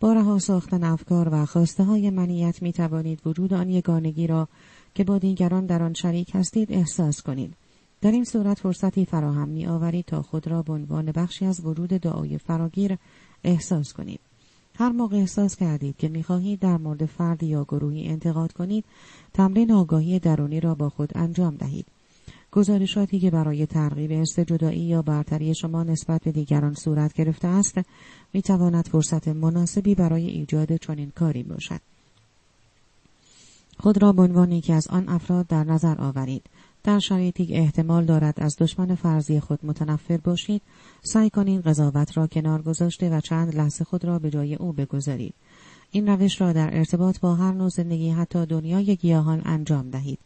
با 0.00 0.12
رها 0.12 0.38
ساختن 0.38 0.84
افکار 0.84 1.28
و 1.32 1.46
خواسته 1.46 1.84
های 1.84 2.10
منیت 2.10 2.62
می 2.62 2.72
توانید 2.72 3.26
وجود 3.26 3.54
آن 3.54 3.68
یگانگی 3.68 4.26
را 4.26 4.48
که 4.94 5.04
با 5.04 5.18
دیگران 5.18 5.66
در 5.66 5.82
آن 5.82 5.94
شریک 5.94 6.30
هستید 6.34 6.72
احساس 6.72 7.22
کنید. 7.22 7.54
در 8.02 8.10
این 8.10 8.24
صورت 8.24 8.58
فرصتی 8.58 9.04
فراهم 9.04 9.48
می 9.48 9.66
آورید 9.66 10.04
تا 10.04 10.22
خود 10.22 10.48
را 10.48 10.62
به 10.62 10.72
عنوان 10.72 11.12
بخشی 11.12 11.46
از 11.46 11.64
وجود 11.64 11.88
دعای 11.88 12.38
فراگیر 12.38 12.98
احساس 13.44 13.92
کنید. 13.92 14.20
هر 14.74 14.92
موقع 14.92 15.16
احساس 15.16 15.56
کردید 15.56 15.96
که 15.96 16.08
می‌خواهید 16.08 16.60
در 16.60 16.76
مورد 16.76 17.06
فردی 17.06 17.46
یا 17.46 17.64
گروهی 17.64 18.08
انتقاد 18.08 18.52
کنید 18.52 18.84
تمرین 19.32 19.72
آگاهی 19.72 20.18
درونی 20.18 20.60
را 20.60 20.74
با 20.74 20.88
خود 20.88 21.10
انجام 21.14 21.56
دهید. 21.56 21.86
گزارشاتی 22.52 23.20
که 23.20 23.30
برای 23.30 23.66
ترغیب 23.66 24.12
حس 24.12 24.38
جدایی 24.38 24.80
یا 24.80 25.02
برتری 25.02 25.54
شما 25.54 25.82
نسبت 25.82 26.22
به 26.24 26.32
دیگران 26.32 26.74
صورت 26.74 27.12
گرفته 27.12 27.48
است 27.48 27.78
می 28.32 28.42
تواند 28.42 28.88
فرصت 28.88 29.28
مناسبی 29.28 29.94
برای 29.94 30.26
ایجاد 30.26 30.76
چنین 30.76 31.10
کاری 31.10 31.42
باشد. 31.42 31.80
خود 33.78 34.02
را 34.02 34.12
به 34.12 34.22
عنوان 34.22 34.52
یکی 34.52 34.72
از 34.72 34.88
آن 34.88 35.08
افراد 35.08 35.46
در 35.46 35.64
نظر 35.64 36.00
آورید. 36.00 36.42
در 36.84 36.98
شرایطی 36.98 37.46
که 37.46 37.58
احتمال 37.58 38.04
دارد 38.04 38.40
از 38.40 38.56
دشمن 38.58 38.94
فرضی 38.94 39.40
خود 39.40 39.58
متنفر 39.62 40.16
باشید 40.16 40.62
سعی 41.02 41.30
کنید 41.30 41.66
قضاوت 41.66 42.16
را 42.16 42.26
کنار 42.26 42.62
گذاشته 42.62 43.10
و 43.10 43.20
چند 43.20 43.56
لحظه 43.56 43.84
خود 43.84 44.04
را 44.04 44.18
به 44.18 44.30
جای 44.30 44.54
او 44.54 44.72
بگذارید. 44.72 45.34
این 45.90 46.08
روش 46.08 46.40
را 46.40 46.52
در 46.52 46.76
ارتباط 46.78 47.20
با 47.20 47.34
هر 47.34 47.52
نوع 47.52 47.68
زندگی 47.68 48.10
حتی 48.10 48.46
دنیای 48.46 48.96
گیاهان 48.96 49.42
انجام 49.44 49.90
دهید. 49.90 50.18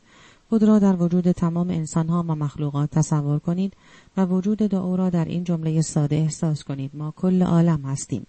خود 0.49 0.62
را 0.62 0.78
در 0.78 1.03
وجود 1.03 1.33
تمام 1.33 1.70
انسانها 1.70 2.23
و 2.23 2.35
مخلوقات 2.35 2.91
تصور 2.91 3.39
کنید 3.39 3.73
و 4.16 4.27
وجود 4.27 4.59
دعا 4.59 4.95
را 4.95 5.11
در 5.11 5.24
این 5.24 5.45
جمله 5.45 5.83
ساده 5.83 6.16
احساس 6.16 6.65
کنید. 6.65 6.91
ما 6.95 7.15
کل 7.16 7.43
عالم 7.43 7.83
هستیم. 7.83 8.27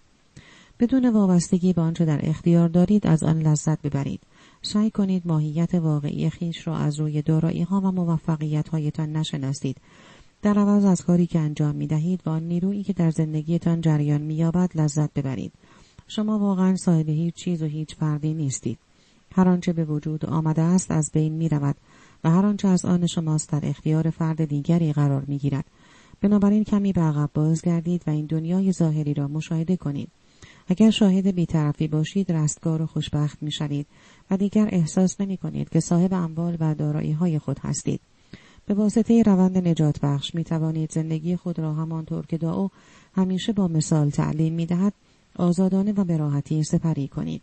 بدون 0.80 1.08
وابستگی 1.08 1.72
به 1.72 1.82
آنچه 1.82 2.04
در 2.04 2.20
اختیار 2.22 2.68
دارید 2.68 3.06
از 3.06 3.22
آن 3.22 3.38
لذت 3.38 3.82
ببرید. 3.82 4.20
سعی 4.62 4.90
کنید 4.90 5.26
ماهیت 5.26 5.74
واقعی 5.74 6.30
خیش 6.30 6.66
را 6.66 6.76
از 6.76 7.00
روی 7.00 7.22
دارایی 7.22 7.62
ها 7.62 7.80
و 7.80 7.92
موفقیت 7.92 8.68
هایتان 8.68 9.16
نشناسید 9.16 9.76
در 10.42 10.58
عوض 10.58 10.84
از 10.84 11.02
کاری 11.02 11.26
که 11.26 11.38
انجام 11.38 11.74
می 11.74 11.86
دهید 11.86 12.22
و 12.26 12.30
آن 12.30 12.42
نیرویی 12.42 12.82
که 12.82 12.92
در 12.92 13.10
زندگیتان 13.10 13.80
جریان 13.80 14.20
می 14.20 14.50
لذت 14.74 15.12
ببرید 15.14 15.52
شما 16.08 16.38
واقعا 16.38 16.76
صاحب 16.76 17.08
هیچ 17.08 17.34
چیز 17.34 17.62
و 17.62 17.66
هیچ 17.66 17.94
فردی 17.94 18.34
نیستید 18.34 18.78
هر 19.32 19.48
آنچه 19.48 19.72
به 19.72 19.84
وجود 19.84 20.26
آمده 20.26 20.62
است 20.62 20.90
از 20.90 21.10
بین 21.12 21.32
می 21.32 21.48
رود 21.48 21.76
و 22.24 22.30
هر 22.30 22.46
آنچه 22.46 22.68
از 22.68 22.84
آن 22.84 23.06
شماست 23.06 23.52
در 23.52 23.60
اختیار 23.62 24.10
فرد 24.10 24.44
دیگری 24.44 24.92
قرار 24.92 25.24
می 25.24 25.38
گیرد. 25.38 25.64
بنابراین 26.20 26.64
کمی 26.64 26.92
به 26.92 27.00
عقب 27.00 27.30
بازگردید 27.34 28.02
و 28.06 28.10
این 28.10 28.26
دنیای 28.26 28.72
ظاهری 28.72 29.14
را 29.14 29.28
مشاهده 29.28 29.76
کنید. 29.76 30.10
اگر 30.66 30.90
شاهد 30.90 31.26
بیطرفی 31.26 31.88
باشید 31.88 32.32
رستگار 32.32 32.82
و 32.82 32.86
خوشبخت 32.86 33.42
می 33.42 33.52
شوید 33.52 33.86
و 34.30 34.36
دیگر 34.36 34.68
احساس 34.72 35.20
نمی 35.20 35.36
کنید 35.36 35.68
که 35.68 35.80
صاحب 35.80 36.14
اموال 36.14 36.56
و 36.60 36.74
دارایی 36.74 37.12
های 37.12 37.38
خود 37.38 37.58
هستید. 37.58 38.00
به 38.66 38.74
واسطه 38.74 39.22
روند 39.22 39.68
نجات 39.68 40.00
بخش 40.00 40.34
می 40.34 40.44
توانید 40.44 40.92
زندگی 40.92 41.36
خود 41.36 41.58
را 41.58 41.74
همانطور 41.74 42.26
که 42.26 42.38
دعا 42.38 42.68
همیشه 43.14 43.52
با 43.52 43.68
مثال 43.68 44.10
تعلیم 44.10 44.54
می 44.54 44.66
دهد 44.66 44.92
آزادانه 45.36 45.92
و 45.92 46.04
به 46.04 46.16
راحتی 46.16 46.64
سپری 46.64 47.08
کنید. 47.08 47.42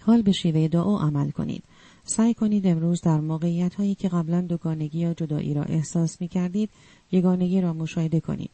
حال 0.00 0.22
به 0.22 0.32
شیوه 0.32 0.68
دعا 0.68 0.98
عمل 0.98 1.30
کنید. 1.30 1.62
سعی 2.04 2.34
کنید 2.34 2.66
امروز 2.66 3.00
در 3.00 3.20
موقعیت 3.20 3.74
هایی 3.74 3.94
که 3.94 4.08
قبلا 4.08 4.40
دوگانگی 4.40 4.98
یا 4.98 5.14
جدایی 5.14 5.54
را 5.54 5.62
احساس 5.62 6.20
می 6.20 6.28
کردید 6.28 6.70
یگانگی 7.12 7.60
را 7.60 7.72
مشاهده 7.72 8.20
کنید. 8.20 8.50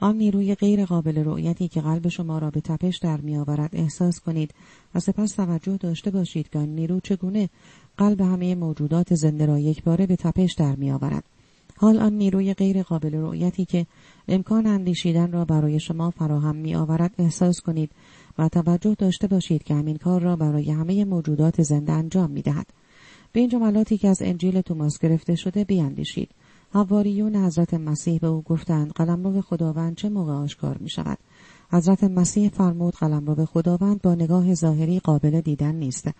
آن 0.00 0.16
نیروی 0.16 0.54
غیر 0.54 0.84
قابل 0.84 1.24
رؤیتی 1.24 1.68
که 1.68 1.80
قلب 1.80 2.08
شما 2.08 2.38
را 2.38 2.50
به 2.50 2.60
تپش 2.60 2.98
در 2.98 3.20
می 3.20 3.36
آورد 3.36 3.70
احساس 3.72 4.20
کنید 4.20 4.54
و 4.94 5.00
سپس 5.00 5.32
توجه 5.32 5.76
داشته 5.76 6.10
باشید 6.10 6.48
که 6.48 6.58
نیرو 6.58 7.00
چگونه 7.00 7.48
قلب 7.96 8.20
همه 8.20 8.54
موجودات 8.54 9.14
زنده 9.14 9.46
را 9.46 9.58
یک 9.58 9.84
باره 9.84 10.06
به 10.06 10.16
تپش 10.16 10.54
در 10.54 10.76
می 10.76 10.90
آورد. 10.90 11.24
حال 11.76 11.98
آن 11.98 12.12
نیروی 12.12 12.54
غیر 12.54 12.82
قابل 12.82 13.14
رؤیتی 13.14 13.64
که 13.64 13.86
امکان 14.28 14.66
اندیشیدن 14.66 15.32
را 15.32 15.44
برای 15.44 15.80
شما 15.80 16.10
فراهم 16.10 16.56
می 16.56 16.74
آورد 16.74 17.14
احساس 17.18 17.60
کنید 17.60 17.90
و 18.38 18.48
توجه 18.48 18.94
داشته 18.94 19.26
باشید 19.26 19.62
که 19.62 19.74
همین 19.74 19.96
کار 19.96 20.20
را 20.20 20.36
برای 20.36 20.70
همه 20.70 21.04
موجودات 21.04 21.62
زنده 21.62 21.92
انجام 21.92 22.30
می 22.30 22.42
دهد. 22.42 22.66
به 23.32 23.40
این 23.40 23.48
جملاتی 23.48 23.98
که 23.98 24.08
از 24.08 24.22
انجیل 24.22 24.60
توماس 24.60 24.98
گرفته 24.98 25.34
شده 25.34 25.64
بیاندیشید 25.64 26.30
حواریون 26.72 27.36
حضرت 27.36 27.74
مسیح 27.74 28.18
به 28.18 28.26
او 28.26 28.42
گفتند 28.42 28.92
قلمرو 28.92 29.40
خداوند 29.40 29.96
چه 29.96 30.08
موقع 30.08 30.32
آشکار 30.32 30.78
می 30.78 30.90
شود 30.90 31.18
حضرت 31.72 32.04
مسیح 32.04 32.48
فرمود 32.48 32.94
قلمرو 32.94 33.46
خداوند 33.46 34.02
با 34.02 34.14
نگاه 34.14 34.54
ظاهری 34.54 35.00
قابل 35.00 35.40
دیدن 35.40 35.74
نیست. 35.74 36.10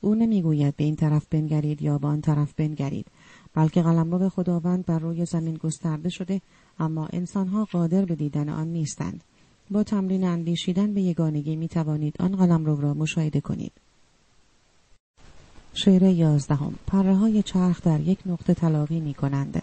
او 0.00 0.14
نمی‌گوید 0.14 0.76
به 0.76 0.84
این 0.84 0.96
طرف 0.96 1.26
بنگرید 1.30 1.82
یا 1.82 1.98
به 1.98 2.06
آن 2.06 2.20
طرف 2.20 2.54
بنگرید. 2.54 3.06
بلکه 3.54 3.82
قلمرو 3.82 4.28
خداوند 4.28 4.86
بر 4.86 4.98
روی 4.98 5.24
زمین 5.24 5.54
گسترده 5.54 6.08
شده 6.08 6.40
اما 6.78 7.08
انسانها 7.12 7.64
قادر 7.64 8.04
به 8.04 8.14
دیدن 8.14 8.48
آن 8.48 8.68
نیستند. 8.68 9.24
با 9.70 9.82
تمرین 9.82 10.24
اندیشیدن 10.24 10.94
به 10.94 11.02
یگانگی 11.02 11.56
می 11.56 11.68
توانید 11.68 12.14
آن 12.20 12.36
قلمرو 12.36 12.80
را 12.80 12.94
مشاهده 12.94 13.40
کنید. 13.40 13.72
شعر 15.74 16.02
یازدهم. 16.02 16.74
پره 16.86 17.14
های 17.14 17.42
چرخ 17.42 17.82
در 17.82 18.00
یک 18.00 18.18
نقطه 18.26 18.54
تلاقی 18.54 19.00
می 19.00 19.14
کنند. 19.14 19.62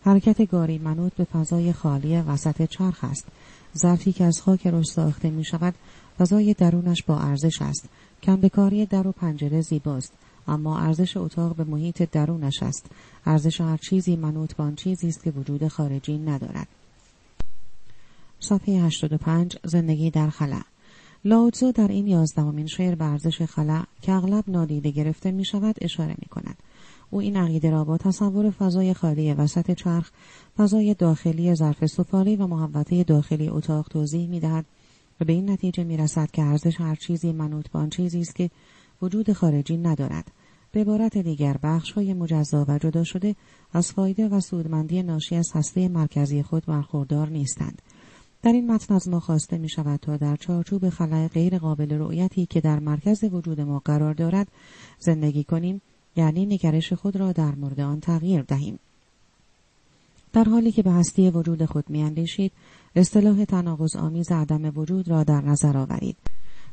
حرکت 0.00 0.50
گاری 0.50 0.78
منوط 0.78 1.12
به 1.12 1.24
فضای 1.24 1.72
خالی 1.72 2.16
وسط 2.16 2.62
چرخ 2.62 3.04
است. 3.04 3.26
ظرفی 3.78 4.12
که 4.12 4.24
از 4.24 4.40
خاک 4.40 4.66
رش 4.66 4.86
ساخته 4.86 5.30
می 5.30 5.44
شود 5.44 5.74
فضای 6.18 6.54
درونش 6.54 7.02
با 7.02 7.18
ارزش 7.18 7.62
است. 7.62 7.88
کمبکاری 8.22 8.86
در 8.86 9.06
و 9.06 9.12
پنجره 9.12 9.60
زیباست. 9.60 10.12
اما 10.48 10.78
ارزش 10.78 11.16
اتاق 11.16 11.56
به 11.56 11.64
محیط 11.64 12.02
درونش 12.02 12.62
است. 12.62 12.86
ارزش 13.26 13.60
هر 13.60 13.76
چیزی 13.76 14.16
منوط 14.16 14.54
به 14.54 14.62
آن 14.62 14.74
چیزی 14.74 15.08
است 15.08 15.22
که 15.22 15.30
وجود 15.30 15.68
خارجی 15.68 16.18
ندارد. 16.18 16.68
صفحه 18.40 18.74
85 18.74 19.56
زندگی 19.64 20.10
در 20.10 20.30
خلا 20.30 20.60
لاوتزو 21.24 21.72
در 21.72 21.88
این 21.88 22.06
یازدهمین 22.06 22.66
شعر 22.66 22.94
به 22.94 23.04
ارزش 23.04 23.42
خلع 23.42 23.84
که 24.02 24.12
اغلب 24.12 24.44
نادیده 24.48 24.90
گرفته 24.90 25.30
می 25.30 25.44
شود 25.44 25.76
اشاره 25.80 26.14
می 26.18 26.28
کند. 26.30 26.56
او 27.14 27.20
این 27.20 27.36
عقیده 27.36 27.70
را 27.70 27.84
با 27.84 27.98
تصور 27.98 28.50
فضای 28.50 28.94
خالی 28.94 29.34
وسط 29.34 29.70
چرخ، 29.70 30.10
فضای 30.56 30.94
داخلی 30.94 31.54
ظرف 31.54 31.86
سفالی 31.86 32.36
و 32.36 32.46
محوطه 32.46 33.04
داخلی 33.04 33.48
اتاق 33.48 33.88
توضیح 33.88 34.28
می 34.28 34.40
دهد 34.40 34.64
و 35.20 35.24
به 35.24 35.32
این 35.32 35.50
نتیجه 35.50 35.84
می 35.84 35.96
رسد 35.96 36.30
که 36.30 36.42
ارزش 36.42 36.80
هر 36.80 36.94
چیزی 36.94 37.32
منوط 37.32 37.68
به 37.68 37.78
آن 37.78 37.90
چیزی 37.90 38.20
است 38.20 38.34
که 38.34 38.50
وجود 39.02 39.32
خارجی 39.32 39.76
ندارد. 39.76 40.32
به 40.72 40.80
عبارت 40.80 41.18
دیگر 41.18 41.56
بخش 41.62 41.92
های 41.92 42.14
مجزا 42.14 42.64
و 42.68 42.78
جدا 42.78 43.04
شده 43.04 43.36
از 43.72 43.92
فایده 43.92 44.28
و 44.28 44.40
سودمندی 44.40 45.02
ناشی 45.02 45.36
از 45.36 45.50
هسته 45.54 45.88
مرکزی 45.88 46.42
خود 46.42 46.66
برخوردار 46.66 47.28
نیستند. 47.28 47.82
در 48.42 48.52
این 48.52 48.72
متن 48.72 48.94
از 48.94 49.08
ما 49.08 49.20
خواسته 49.20 49.58
می 49.58 49.68
شود 49.68 50.00
تا 50.00 50.16
در 50.16 50.36
چارچوب 50.36 50.88
خلای 50.88 51.28
غیر 51.28 51.58
قابل 51.58 51.92
رؤیتی 51.92 52.46
که 52.46 52.60
در 52.60 52.78
مرکز 52.78 53.24
وجود 53.24 53.60
ما 53.60 53.78
قرار 53.78 54.14
دارد 54.14 54.48
زندگی 54.98 55.44
کنیم 55.44 55.82
یعنی 56.16 56.46
نگرش 56.46 56.92
خود 56.92 57.16
را 57.16 57.32
در 57.32 57.54
مورد 57.54 57.80
آن 57.80 58.00
تغییر 58.00 58.42
دهیم. 58.42 58.78
در 60.32 60.44
حالی 60.44 60.72
که 60.72 60.82
به 60.82 60.90
هستی 60.90 61.30
وجود 61.30 61.64
خود 61.64 61.90
میاندیشید 61.90 62.52
اصطلاح 62.96 63.44
تناقض 63.44 63.96
آمیز 63.96 64.32
عدم 64.32 64.78
وجود 64.78 65.08
را 65.08 65.24
در 65.24 65.40
نظر 65.40 65.76
آورید. 65.76 66.16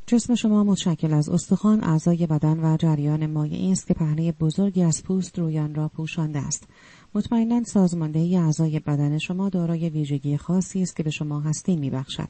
جسم 0.08 0.36
شما 0.36 0.64
متشکل 0.64 1.14
از 1.14 1.30
استخوان 1.30 1.84
اعضای 1.84 2.28
بدن 2.28 2.60
و 2.60 2.78
جریان 2.78 3.26
مایعی 3.26 3.72
است 3.72 3.88
که 3.88 3.94
پهنه 3.94 4.32
بزرگی 4.32 4.84
از 4.84 5.04
پوست 5.04 5.40
رویان 5.40 5.76
را 5.76 5.88
پوشانده 5.88 6.40
است. 6.40 6.68
مطمئنا 7.16 7.64
سازماندهی 7.64 8.38
اعضای 8.38 8.80
بدن 8.80 9.18
شما 9.18 9.50
دارای 9.50 9.90
ویژگی 9.90 10.38
خاصی 10.38 10.82
است 10.82 10.96
که 10.96 11.04
به 11.04 11.10
شما 11.10 11.40
هستی 11.40 11.76
میبخشد. 11.76 12.28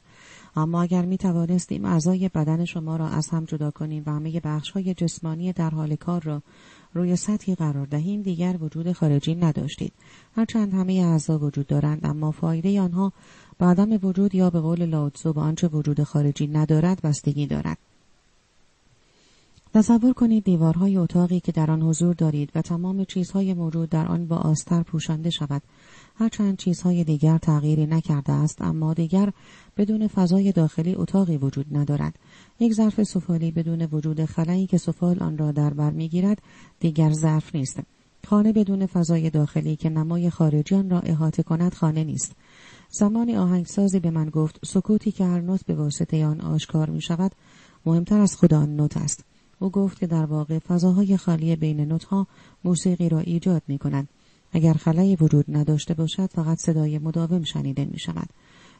اما 0.56 0.82
اگر 0.82 1.06
می 1.06 1.18
توانستیم 1.18 1.86
اعضای 1.86 2.30
بدن 2.30 2.66
شما 2.66 2.96
را 2.96 3.08
از 3.08 3.30
هم 3.30 3.46
جدا 3.46 3.72
کنیم 3.72 4.04
و 4.06 4.12
همه 4.12 4.40
بخش 4.40 4.72
های 4.72 4.94
جسمانی 4.94 5.54
در 5.54 5.70
حال 5.70 5.96
کار 5.96 6.22
را 6.22 6.42
روی 6.94 7.16
سطحی 7.16 7.56
قرار 7.56 7.86
دهیم 7.86 8.22
دیگر 8.22 8.58
وجود 8.62 8.92
خارجی 8.92 9.36
نداشتید. 9.36 9.94
هرچند 10.36 10.74
همه 10.74 10.94
اعضا 10.94 11.38
وجود 11.38 11.68
دارند 11.68 12.06
اما 12.06 12.32
فایده 12.32 12.82
آنها 12.82 13.14
به 13.58 13.66
عدم 13.66 14.00
وجود 14.08 14.36
یا 14.36 14.50
به 14.50 14.60
قول 14.60 14.86
لاوتزو 14.86 15.34
به 15.34 15.42
آنچه 15.42 15.68
وجود 15.68 16.04
خارجی 16.04 16.48
ندارد 16.48 17.02
بستگی 17.02 17.48
دارد. 17.48 17.78
تصور 19.74 20.14
کنید 20.14 20.44
دیوارهای 20.44 20.98
اتاقی 20.98 21.40
که 21.40 21.52
در 21.52 21.72
آن 21.72 21.82
حضور 21.82 22.14
دارید 22.14 22.50
و 22.56 22.62
تمام 22.62 23.06
چیزهای 23.06 23.54
موجود 23.54 23.90
در 23.90 24.08
آن 24.08 24.28
با 24.28 24.36
آستر 24.36 24.84
پوشانده 24.84 25.30
شود. 25.30 25.62
هرچند 26.16 26.58
چیزهای 26.58 27.04
دیگر 27.04 27.38
تغییری 27.38 27.86
نکرده 27.86 28.34
است 28.34 28.62
اما 28.62 28.94
دیگر 28.94 29.32
بدون 29.78 30.08
فضای 30.08 30.52
داخلی 30.52 30.96
اتاقی 30.96 31.38
وجود 31.38 31.66
ندارد. 31.78 32.16
یک 32.62 32.74
ظرف 32.74 33.04
سفالی 33.04 33.52
بدون 33.52 33.82
وجود 33.92 34.26
خلایی 34.26 34.68
که 34.68 34.78
سفال 34.78 35.20
آن 35.20 35.38
را 35.38 35.52
در 35.52 35.74
بر 35.74 35.92
می‌گیرد 35.92 36.42
دیگر 36.80 37.12
ظرف 37.12 37.56
نیست. 37.56 37.80
خانه 38.28 38.54
بدون 38.54 38.86
فضای 38.86 39.30
داخلی 39.30 39.76
که 39.76 39.90
نمای 39.90 40.30
خارجی 40.30 40.76
آن 40.76 40.90
را 40.90 41.00
احاطه 41.00 41.44
کند 41.44 41.74
خانه 41.74 42.04
نیست. 42.04 42.36
زمانی 42.90 43.36
آهنگسازی 43.36 44.00
به 44.00 44.12
من 44.12 44.30
گفت 44.30 44.60
سکوتی 44.66 45.12
که 45.12 45.26
هر 45.26 45.42
نوت 45.42 45.66
به 45.66 45.76
واسطه 45.76 46.26
آن 46.26 46.42
آشکار 46.42 46.90
می 46.90 47.02
شود 47.02 47.32
مهمتر 47.86 48.20
از 48.20 48.36
خود 48.36 48.54
آن 48.54 48.76
نوت 48.76 48.98
است. 48.98 49.24
او 49.60 49.70
گفت 49.70 50.00
که 50.00 50.08
در 50.08 50.26
واقع 50.26 50.60
فضاهای 50.60 51.18
خالی 51.18 51.56
بین 51.56 51.82
نوتها 51.82 52.28
موسیقی 52.64 53.10
را 53.10 53.20
ایجاد 53.20 53.62
می 53.68 53.78
کنند 53.78 54.08
اگر 54.52 54.74
خلایی 54.74 55.16
وجود 55.16 55.46
نداشته 55.48 55.94
باشد 55.94 56.30
فقط 56.30 56.58
صدای 56.58 57.00
مداوم 57.00 57.44
شنیده 57.44 57.86
می 57.86 58.00
شود 58.00 58.30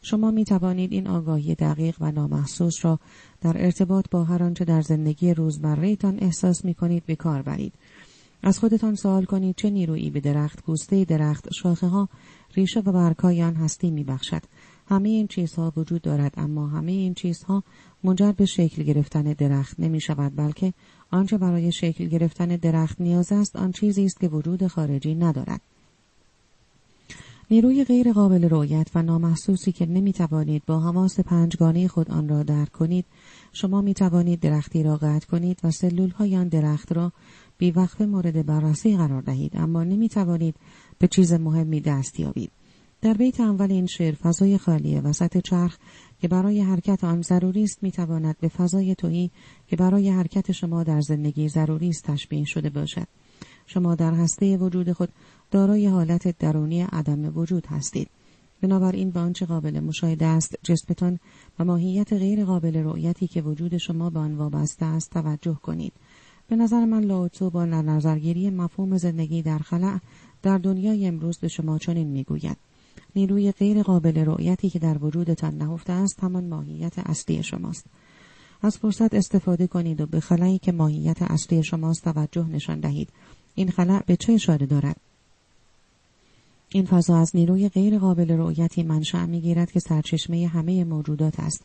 شما 0.04 0.32
می 0.32 0.46
توانید 0.46 0.92
این 0.92 1.08
آگاهی 1.08 1.56
دقیق 1.56 1.96
و 2.00 2.12
نامحسوس 2.12 2.86
را 2.86 3.00
در 3.42 3.66
ارتباط 3.66 4.06
با 4.12 4.24
هر 4.24 4.44
آنچه 4.44 4.66
در 4.66 4.82
زندگی 4.82 5.34
روزمرهتان 5.34 6.18
احساس 6.22 6.66
می 6.66 6.74
کنید 6.74 7.06
به 7.06 7.16
کار 7.16 7.42
برید. 7.42 7.74
از 8.44 8.60
خودتان 8.60 8.96
سوال 8.96 9.26
کنید 9.26 9.56
چه 9.56 9.70
نیرویی 9.70 10.10
به 10.10 10.20
درخت 10.20 10.64
پوسته 10.64 11.06
درخت 11.06 11.54
شاخه 11.54 11.88
ها 11.88 12.10
ریشه 12.56 12.80
و 12.80 12.92
برگهای 12.92 13.44
آن 13.44 13.56
هستی 13.56 13.92
می 13.92 14.04
بخشد. 14.04 14.42
همه 14.88 15.10
این 15.10 15.28
چیزها 15.28 15.74
وجود 15.78 16.02
دارد 16.02 16.34
اما 16.38 16.68
همه 16.68 16.92
این 16.92 17.14
چیزها 17.14 17.64
منجر 18.04 18.32
به 18.32 18.46
شکل 18.46 18.84
گرفتن 18.84 19.24
درخت 19.24 19.80
نمی 19.80 20.02
شود 20.02 20.36
بلکه 20.36 20.74
آنچه 21.12 21.38
برای 21.38 21.72
شکل 21.72 22.06
گرفتن 22.06 22.48
درخت 22.48 23.02
نیاز 23.02 23.32
است 23.32 23.56
آن 23.56 23.72
چیزی 23.72 24.06
است 24.06 24.20
که 24.20 24.28
وجود 24.28 24.68
خارجی 24.68 25.16
ندارد. 25.16 25.62
نیروی 27.52 27.84
غیر 27.84 28.14
قابل 28.14 28.50
رویت 28.50 28.88
و 28.96 29.02
نامحسوسی 29.02 29.72
که 29.72 29.86
نمی 29.86 30.14
توانید 30.14 30.66
با 30.66 30.80
حواس 30.80 31.20
پنجگانه 31.20 31.88
خود 31.88 32.12
آن 32.12 32.30
را 32.30 32.44
درک 32.44 32.72
کنید 32.72 33.06
شما 33.54 33.82
می 33.82 33.94
توانید 33.94 34.40
درختی 34.40 34.84
را 34.84 34.98
قطع 34.98 35.28
کنید 35.28 35.60
و 35.64 35.72
سلول 35.72 36.10
های 36.10 36.38
آن 36.38 36.48
درخت 36.48 36.92
را 36.92 37.12
بیوقف 37.58 38.02
مورد 38.02 38.46
بررسی 38.46 38.98
قرار 38.98 39.22
دهید 39.22 39.52
اما 39.56 39.84
نمی 39.84 40.10
توانید 40.10 40.56
به 41.00 41.08
چیز 41.08 41.34
مهمی 41.34 41.82
دست 41.82 42.20
یابید. 42.20 42.52
در 43.02 43.14
بیت 43.14 43.40
اول 43.40 43.72
این 43.72 43.86
شعر 43.86 44.16
فضای 44.16 44.58
خالی 44.58 45.00
وسط 45.00 45.38
چرخ 45.38 45.78
که 46.22 46.28
برای 46.28 46.62
حرکت 46.62 47.04
آن 47.04 47.22
ضروری 47.22 47.64
است 47.64 47.84
می‌تواند 47.84 48.36
به 48.40 48.48
فضای 48.48 48.96
تویی 48.96 49.32
که 49.68 49.76
برای 49.76 50.10
حرکت 50.10 50.52
شما 50.52 50.84
در 50.84 51.02
زندگی 51.02 51.50
ضروری 51.50 51.90
است 51.90 52.04
تشبیه 52.04 52.46
شده 52.46 52.70
باشد. 52.70 53.08
شما 53.66 53.96
در 53.96 54.14
هسته 54.14 54.58
وجود 54.58 54.92
خود 54.92 55.10
دارای 55.52 55.88
حالت 55.88 56.40
درونی 56.40 56.82
عدم 56.82 57.38
وجود 57.38 57.66
هستید. 57.66 58.10
بنابراین 58.62 59.10
به 59.12 59.20
آنچه 59.20 59.46
قابل 59.46 59.80
مشاهده 59.80 60.26
است 60.26 60.56
جسمتان 60.64 61.20
و 61.60 61.66
ماهیت 61.66 62.14
غیر 62.14 62.46
قابل 62.46 62.78
رؤیتی 62.78 63.28
که 63.28 63.42
وجود 63.42 63.78
شما 63.78 64.10
به 64.10 64.20
آن 64.20 64.36
وابسته 64.36 64.86
است 64.86 65.10
توجه 65.10 65.54
کنید. 65.64 65.94
به 66.48 66.56
نظر 66.56 66.86
من 66.86 67.04
لاوتسو 67.04 67.50
با 67.50 67.66
نظرگیری 67.66 68.50
مفهوم 68.50 68.98
زندگی 68.98 69.42
در 69.42 69.58
خلع 69.58 70.00
در 70.42 70.58
دنیای 70.58 71.08
امروز 71.08 71.38
به 71.38 71.48
شما 71.48 71.78
چنین 71.78 72.08
می‌گوید. 72.08 72.58
نیروی 73.16 73.52
غیر 73.52 73.84
قابل 73.84 74.18
رؤیتی 74.18 74.70
که 74.70 74.80
در 74.80 75.06
وجودتان 75.06 75.58
نهفته 75.58 75.94
است 75.94 76.24
همان 76.24 76.48
ماهیت 76.48 77.00
اصلی 77.00 77.44
شماست. 77.44 77.86
از 78.62 78.78
فرصت 78.78 79.14
استفاده 79.14 79.68
کنید 79.68 80.02
و 80.02 80.06
به 80.06 80.20
خلایی 80.20 80.60
که 80.60 80.72
ماهیت 80.72 81.22
اصلی 81.22 81.64
شماست 81.64 82.04
توجه 82.04 82.48
نشان 82.48 82.80
دهید. 82.80 83.10
این 83.56 83.72
خلع 83.72 84.04
به 84.06 84.16
چه 84.16 84.34
اشاره 84.34 84.66
دارد؟ 84.66 84.98
این 86.74 86.86
فضا 86.86 87.18
از 87.18 87.32
نیروی 87.34 87.70
غیر 87.70 88.00
قابل 88.00 88.32
رؤیتی 88.32 88.84
منشأ 88.84 89.26
می‌گیرد 89.26 89.72
که 89.72 89.80
سرچشمه 89.80 90.48
همه 90.48 90.84
موجودات 90.84 91.40
است. 91.40 91.64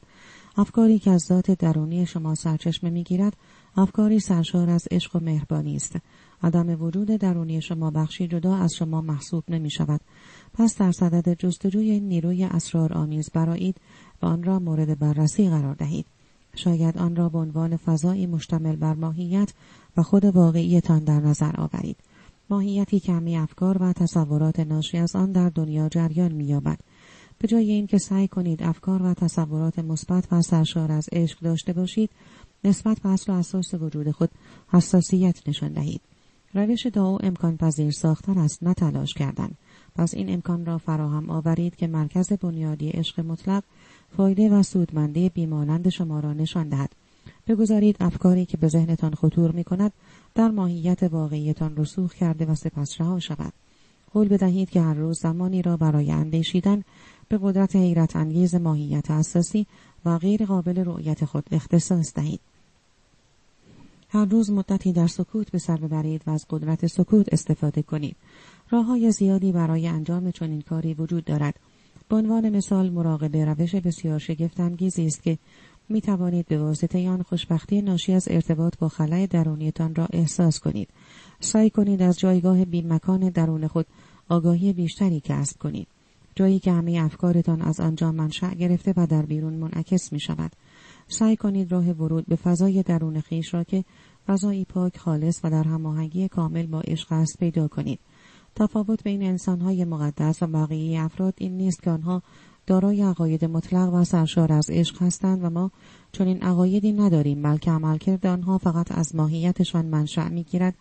افکاری 0.57 0.99
که 0.99 1.11
از 1.11 1.21
ذات 1.21 1.51
درونی 1.51 2.07
شما 2.07 2.35
سرچشمه 2.35 2.91
می‌گیرد 2.91 3.37
افکاری 3.77 4.21
سرشار 4.21 4.71
از 4.71 4.89
عشق 4.91 5.17
و 5.17 5.21
مهربانی 5.21 5.77
است. 5.77 5.97
عدم 6.43 6.83
وجود 6.83 7.09
درونی 7.09 7.63
شما 7.63 7.91
بخشی 7.91 8.29
جدا 8.29 8.57
از 8.57 8.75
شما 8.75 9.01
محسوب 9.01 9.45
نمی 9.49 9.71
شود 9.71 10.01
پس 10.55 10.79
در 10.79 10.93
صدد 10.93 11.35
جستجوی 11.39 12.01
نیروی 12.01 12.45
اسرار 12.45 12.93
آمیز 12.93 13.31
برایید 13.31 13.77
و 14.23 14.27
آن 14.27 14.43
را 14.43 14.59
مورد 14.59 14.99
بررسی 14.99 15.49
قرار 15.49 15.75
دهید. 15.75 16.07
شاید 16.55 16.99
آن 16.99 17.17
را 17.17 17.29
به 17.29 17.39
عنوان 17.39 17.77
فضایی 17.77 18.27
مشتمل 18.27 18.77
بر 18.77 18.95
ماهیت 18.95 19.53
و 19.97 20.03
خود 20.03 20.25
واقعیتان 20.25 21.05
در 21.05 21.21
نظر 21.21 21.61
آورید. 21.61 21.97
ماهیتی 22.51 23.01
کمی 23.01 23.37
افکار 23.37 23.83
و 23.83 23.93
تصورات 23.93 24.61
ناشی 24.61 24.99
از 24.99 25.17
آن 25.17 25.33
در 25.33 25.49
دنیا 25.49 25.89
جریان 25.89 26.33
مییابد. 26.33 26.79
به 27.39 27.49
جای 27.49 27.71
اینکه 27.71 27.99
سعی 27.99 28.29
کنید 28.29 28.63
افکار 28.63 29.03
و 29.03 29.15
تصورات 29.15 29.79
مثبت 29.79 30.33
و 30.33 30.43
سرشار 30.43 30.93
از 30.93 31.09
عشق 31.13 31.41
داشته 31.41 31.73
باشید 31.73 32.11
نسبت 32.65 33.01
به 33.01 33.09
اصل 33.09 33.33
و 33.33 33.35
اساس 33.37 33.75
وجود 33.75 34.11
خود 34.11 34.31
حساسیت 34.69 35.49
نشان 35.49 35.73
دهید. 35.73 36.01
روش 36.55 36.87
دعا 36.87 37.17
امکان 37.17 37.57
پذیر 37.57 37.91
ساختن 37.91 38.39
است 38.39 38.63
نه 38.63 38.75
تلاش 38.75 39.15
کردن. 39.15 39.51
پس 39.95 40.15
این 40.15 40.31
امکان 40.31 40.67
را 40.67 40.79
فراهم 40.79 41.31
آورید 41.31 41.77
که 41.77 41.87
مرکز 41.87 42.33
بنیادی 42.33 42.89
عشق 42.89 43.21
مطلق 43.21 43.63
فایده 44.17 44.51
و 44.51 44.63
سودمندی 44.63 45.29
بیمانند 45.29 45.89
شما 45.89 46.21
را 46.21 46.33
نشان 46.33 46.69
دهد. 46.69 46.93
بگذارید 47.47 47.97
افکاری 48.01 48.47
که 48.47 48.57
به 48.57 48.69
ذهنتان 48.69 49.15
خطور 49.15 49.53
می 49.53 49.65
کند 49.65 49.93
در 50.37 50.49
ماهیت 50.49 51.03
واقعیتان 51.03 51.77
رسوخ 51.77 52.15
کرده 52.15 52.47
و 52.47 52.55
سپس 52.55 53.01
رها 53.01 53.21
شود. 53.21 53.53
قول 54.13 54.29
بدهید 54.29 54.71
که 54.71 54.81
هر 54.81 54.95
روز 54.95 55.21
زمانی 55.21 55.63
را 55.63 55.77
برای 55.77 56.11
اندیشیدن 56.11 56.83
به 57.29 57.39
قدرت 57.43 57.77
حیرت 57.77 58.17
انگیز 58.17 58.55
ماهیت 58.55 59.11
اساسی 59.11 59.67
و 60.05 60.19
غیر 60.19 60.45
قابل 60.45 60.85
رؤیت 60.85 61.25
خود 61.25 61.47
اختصاص 61.53 62.15
دهید. 62.15 62.41
هر 64.09 64.25
روز 64.25 64.51
مدتی 64.51 64.93
در 64.93 65.07
سکوت 65.07 65.51
به 65.51 65.59
سر 65.59 65.77
ببرید 65.77 66.23
و 66.27 66.31
از 66.31 66.47
قدرت 66.51 66.87
سکوت 66.87 67.33
استفاده 67.33 67.83
کنید. 67.83 68.17
راه 68.71 68.85
های 68.85 69.11
زیادی 69.11 69.53
برای 69.53 69.89
انجام 69.89 70.31
چنین 70.31 70.61
کاری 70.61 70.95
وجود 70.95 71.25
دارد. 71.25 71.55
به 72.09 72.17
عنوان 72.17 72.51
مثال 72.51 72.91
مراقبه 72.91 73.45
روش 73.45 73.75
بسیار 73.75 74.19
شگفتانگیزی 74.19 75.07
است 75.07 75.23
که 75.23 75.39
می 75.89 76.01
توانید 76.01 76.47
به 76.47 76.59
واسطه 76.59 77.09
آن 77.09 77.23
خوشبختی 77.23 77.83
ناشی 77.83 78.13
از 78.13 78.29
ارتباط 78.31 78.79
با 78.79 78.89
خلای 78.89 79.27
درونیتان 79.27 79.95
را 79.95 80.07
احساس 80.13 80.61
کنید. 80.61 80.89
سعی 81.41 81.71
کنید 81.71 82.03
از 82.03 82.19
جایگاه 82.19 82.65
بیمکان 82.65 83.31
درون 83.31 83.67
خود 83.67 83.87
آگاهی 84.29 84.73
بیشتری 84.73 85.21
کسب 85.21 85.59
کنید. 85.59 85.89
جایی 86.35 86.59
که 86.59 86.73
همه 86.73 87.01
افکارتان 87.05 87.63
از 87.63 87.81
آنجا 87.81 88.13
منشأ 88.13 88.55
گرفته 88.55 88.95
و 88.97 89.07
در 89.07 89.23
بیرون 89.23 89.55
منعکس 89.55 90.13
می 90.13 90.21
شود. 90.21 90.53
سعی 91.09 91.37
کنید 91.37 91.73
راه 91.73 91.91
ورود 91.91 92.27
به 92.27 92.37
فضای 92.37 92.83
درون 92.83 93.21
خیش 93.21 93.55
را 93.55 93.65
که 93.65 93.85
فضایی 94.27 94.65
پاک 94.65 94.99
خالص 94.99 95.41
و 95.45 95.51
در 95.51 95.65
هماهنگی 95.65 96.29
کامل 96.29 96.67
با 96.67 96.81
عشق 96.81 97.13
است 97.13 97.39
پیدا 97.39 97.69
کنید. 97.69 98.01
تفاوت 98.55 99.03
بین 99.03 99.23
انسانهای 99.23 99.85
مقدس 99.85 100.43
و 100.43 100.47
بقیه 100.47 101.01
افراد 101.01 101.35
این 101.39 101.57
نیست 101.57 101.83
که 101.83 101.91
آنها 101.91 102.23
دارای 102.67 103.03
عقاید 103.03 103.45
مطلق 103.45 103.95
و 103.95 104.05
سرشار 104.05 104.53
از 104.53 104.71
عشق 104.71 105.03
هستند 105.03 105.45
و 105.45 105.51
ما 105.51 105.71
چون 106.13 106.27
این 106.27 106.43
عقایدی 106.43 106.93
نداریم 106.93 107.43
بلکه 107.43 107.71
عملکرد 107.71 108.27
آنها 108.27 108.59
فقط 108.59 108.93
از 108.93 109.15
ماهیتشان 109.15 109.87
منشأ 109.87 110.29
می‌گیرد 110.29 110.75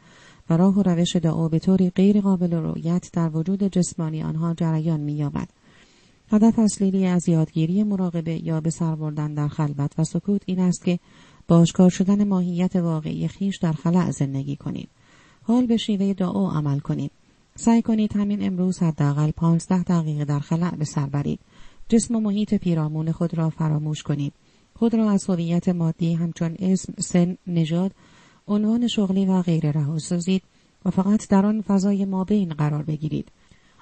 و 0.49 0.57
راه 0.57 0.80
و 0.80 0.84
روش 0.84 1.16
دعا 1.16 1.48
به 1.48 1.60
طوری 1.60 1.90
غیر 1.90 2.22
قابل 2.22 2.53
رؤیت 2.53 3.10
در 3.14 3.30
وجود 3.38 3.64
جسمانی 3.64 4.24
آنها 4.24 4.53
جریان 4.53 4.99
مییابد. 4.99 5.49
هدف 6.32 6.60
اصلی 6.60 7.06
از 7.06 7.30
یادگیری 7.30 7.84
مراقبه 7.84 8.45
یا 8.45 8.62
به 8.62 8.70
سر 8.70 8.95
بردن 8.95 9.34
در 9.34 9.48
خلوت 9.48 9.91
و 9.98 10.03
سکوت 10.03 10.41
این 10.45 10.60
است 10.60 10.86
که 10.86 10.99
با 11.48 11.66
شدن 11.66 12.28
ماهیت 12.28 12.76
واقعی 12.76 13.28
خیش 13.28 13.57
در 13.57 13.74
خلع 13.74 14.12
زندگی 14.12 14.56
کنید 14.56 14.90
حال 15.44 15.66
به 15.66 15.78
شیوه 15.78 16.14
دعا 16.14 16.52
عمل 16.52 16.80
کنید 16.80 17.12
سعی 17.56 17.82
کنید 17.82 18.16
همین 18.16 18.44
امروز 18.44 18.80
حداقل 18.80 19.32
پانزده 19.32 19.84
دقیقه 19.84 20.26
در 20.26 20.40
خلع 20.40 20.76
به 20.76 20.86
سر 20.86 21.06
برید. 21.06 21.40
جسم 21.90 22.16
و 22.16 22.20
محیط 22.20 22.53
پیرامون 22.53 23.12
خود 23.12 23.38
را 23.38 23.49
فراموش 23.49 24.03
کنید 24.03 24.34
خود 24.76 24.95
را 24.95 25.12
از 25.12 25.26
هویت 25.30 25.70
مادی 25.70 26.14
همچون 26.14 26.56
اسم 26.60 26.94
سن 26.99 27.38
نژاد 27.48 27.91
عنوان 28.48 28.88
شغلی 28.88 29.26
و 29.26 29.41
غیره 29.41 29.72
رها 29.72 29.99
سازید 29.99 30.44
و 30.86 30.90
فقط 30.90 31.28
در 31.30 31.45
آن 31.45 31.62
فضای 31.62 32.06
مابین 32.06 32.49
قرار 32.49 32.84
بگیرید. 32.84 33.32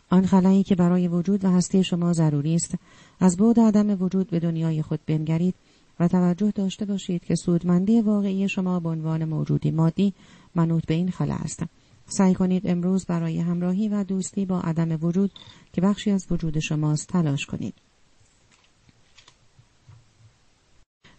آن 0.10 0.26
خلایی 0.26 0.64
که 0.64 0.76
برای 0.76 1.08
وجود 1.08 1.46
و 1.46 1.50
هستی 1.50 1.84
شما 1.84 2.14
ضروری 2.14 2.56
است 2.56 2.76
از 3.20 3.38
بود 3.38 3.60
عدم 3.60 4.02
وجود 4.02 4.30
به 4.30 4.40
دنیای 4.40 4.82
خود 4.82 5.00
بنگرید 5.06 5.56
و 6.00 6.08
توجه 6.08 6.52
داشته 6.52 6.86
باشید 6.86 7.26
که 7.26 7.36
سودمندی 7.36 8.02
واقعی 8.02 8.50
شما 8.50 8.80
به 8.80 8.90
عنوان 8.90 9.26
موجودی 9.26 9.72
مادی 9.72 10.14
منوط 10.56 10.86
به 10.86 10.94
این 10.94 11.12
خلا 11.12 11.36
است. 11.36 11.64
سعی 12.06 12.34
کنید 12.34 12.68
امروز 12.68 13.06
برای 13.06 13.40
همراهی 13.40 13.90
و 13.90 14.04
دوستی 14.04 14.46
با 14.46 14.60
عدم 14.60 15.06
وجود 15.06 15.32
که 15.74 15.82
بخشی 15.82 16.12
از 16.12 16.26
وجود 16.32 16.60
شماست 16.60 17.08
تلاش 17.08 17.46
کنید. 17.46 17.74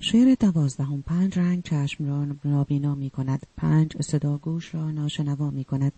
شعر 0.06 0.35
دوازدهم 0.40 1.02
پنج 1.02 1.39
رنگ 1.39 1.62
چشم 1.62 2.06
را 2.06 2.26
نابینا 2.44 2.94
می 2.94 3.10
کند. 3.10 3.47
پنج 3.56 4.02
صدا 4.02 4.39
گوش 4.39 4.74
را 4.74 4.90
ناشنوا 4.90 5.51
می 5.51 5.64
کند. 5.64 5.93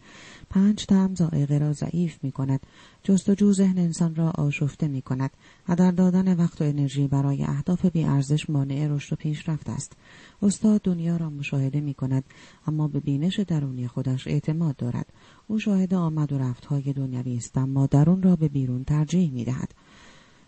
پنج 0.50 0.86
تم 0.86 1.14
زائقه 1.14 1.58
را 1.58 1.72
ضعیف 1.72 2.18
می 2.22 2.32
کند. 2.32 2.60
جستجو 3.02 3.52
ذهن 3.52 3.78
انسان 3.78 4.14
را 4.14 4.30
آشفته 4.30 4.88
می 4.88 5.02
کند. 5.02 5.30
هدر 5.66 5.90
دادن 5.90 6.36
وقت 6.36 6.60
و 6.60 6.64
انرژی 6.64 7.06
برای 7.06 7.44
اهداف 7.44 7.86
ارزش 7.94 8.50
مانع 8.50 8.86
رشد 8.86 9.12
و 9.12 9.16
پیشرفت 9.16 9.68
است. 9.68 9.92
استاد 10.42 10.80
دنیا 10.82 11.16
را 11.16 11.30
مشاهده 11.30 11.80
می 11.80 11.94
کند 11.94 12.24
اما 12.66 12.88
به 12.88 13.00
بینش 13.00 13.40
درونی 13.40 13.88
خودش 13.88 14.26
اعتماد 14.26 14.76
دارد. 14.76 15.06
او 15.46 15.58
شاهد 15.58 15.94
آمد 15.94 16.32
و 16.32 16.38
رفتهای 16.38 16.92
دنیوی 16.92 17.36
است 17.36 17.58
اما 17.58 17.86
درون 17.86 18.22
را 18.22 18.36
به 18.36 18.48
بیرون 18.48 18.84
ترجیح 18.84 19.30
می 19.30 19.44
دهد. 19.44 19.74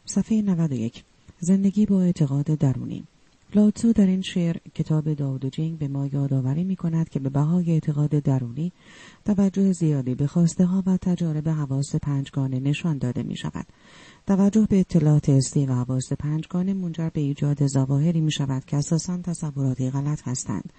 صفحه 0.05 0.43
91 0.43 1.05
زندگی 1.40 1.86
با 1.86 2.02
اعتقاد 2.02 2.44
درونی. 2.44 3.05
لاتسو 3.54 3.92
در 3.92 4.06
این 4.06 4.22
شعر 4.22 4.56
کتاب 4.74 5.14
داود 5.14 5.46
جینگ 5.46 5.78
به 5.78 5.88
ما 5.88 6.06
یادآوری 6.06 6.64
می 6.64 6.76
کند 6.76 7.08
که 7.08 7.20
به 7.20 7.28
بهای 7.28 7.72
اعتقاد 7.72 8.10
درونی 8.10 8.72
توجه 9.24 9.72
زیادی 9.72 10.14
به 10.14 10.26
خواسته 10.26 10.64
ها 10.64 10.82
و 10.86 10.96
تجارب 10.96 11.48
حواس 11.48 11.96
پنجگانه 11.96 12.60
نشان 12.60 12.98
داده 12.98 13.22
می 13.22 13.36
شود. 13.36 13.66
توجه 14.26 14.66
به 14.70 14.80
اطلاعات 14.80 15.28
استی 15.28 15.66
و 15.66 15.72
حواس 15.72 16.12
پنجگانه 16.12 16.74
منجر 16.74 17.08
به 17.08 17.20
ایجاد 17.20 17.66
ظواهری 17.66 18.20
می 18.20 18.32
شود 18.32 18.64
که 18.64 18.76
اساسا 18.76 19.18
تصوراتی 19.22 19.90
غلط 19.90 20.28
هستند. 20.28 20.72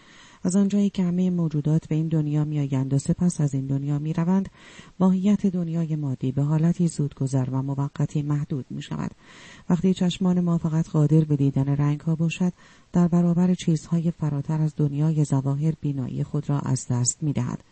از 0.43 0.55
آنجایی 0.55 0.89
که 0.89 1.03
همه 1.03 1.29
موجودات 1.29 1.87
به 1.87 1.95
این 1.95 2.07
دنیا 2.07 2.43
میآیند 2.45 2.93
و 2.93 2.97
سپس 2.97 3.41
از 3.41 3.53
این 3.53 3.67
دنیا 3.67 3.99
می 3.99 4.13
روند 4.13 4.49
ماهیت 4.99 5.45
دنیای 5.47 5.95
مادی 5.95 6.31
به 6.31 6.43
حالتی 6.43 6.87
زودگذر 6.87 7.49
و 7.49 7.61
موقتی 7.61 8.21
محدود 8.21 8.65
می 8.69 8.81
شود 8.81 9.11
وقتی 9.69 9.93
چشمان 9.93 10.39
ما 10.39 10.57
فقط 10.57 10.89
قادر 10.89 11.23
به 11.23 11.35
دیدن 11.35 11.67
رنگ 11.75 11.99
ها 11.99 12.15
باشد 12.15 12.53
در 12.93 13.07
برابر 13.07 13.53
چیزهای 13.53 14.11
فراتر 14.11 14.61
از 14.61 14.73
دنیای 14.77 15.25
زواهر 15.25 15.73
بینایی 15.81 16.23
خود 16.23 16.49
را 16.49 16.59
از 16.59 16.87
دست 16.91 17.23
می 17.23 17.33
دهد. 17.33 17.63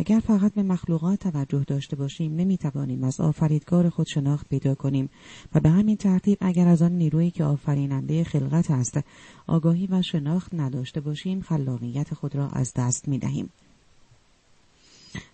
اگر 0.00 0.20
فقط 0.20 0.54
به 0.54 0.62
مخلوقات 0.62 1.18
توجه 1.18 1.64
داشته 1.66 1.96
باشیم 1.96 2.36
نمی 2.36 2.58
توانیم 2.58 3.04
از 3.04 3.20
آفریدگار 3.20 3.88
خود 3.88 4.06
شناخت 4.06 4.48
پیدا 4.48 4.74
کنیم 4.74 5.10
و 5.54 5.60
به 5.60 5.70
همین 5.70 5.96
ترتیب 5.96 6.38
اگر 6.40 6.68
از 6.68 6.82
آن 6.82 6.92
نیرویی 6.92 7.30
که 7.30 7.44
آفریننده 7.44 8.24
خلقت 8.24 8.70
است 8.70 9.00
آگاهی 9.46 9.86
و 9.86 10.02
شناخت 10.02 10.54
نداشته 10.54 11.00
باشیم 11.00 11.40
خلاقیت 11.40 12.14
خود 12.14 12.36
را 12.36 12.48
از 12.48 12.72
دست 12.76 13.08
می 13.08 13.18
دهیم. 13.18 13.50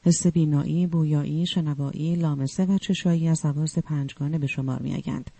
حس 0.04 0.26
بینایی، 0.26 0.86
بویایی، 0.86 1.46
شنوایی، 1.46 2.16
لامسه 2.16 2.64
و 2.64 2.78
چشایی 2.78 3.28
از 3.28 3.44
حواس 3.44 3.78
پنجگانه 3.78 4.38
به 4.38 4.46
شمار 4.46 4.82
میآیند. 4.82 5.30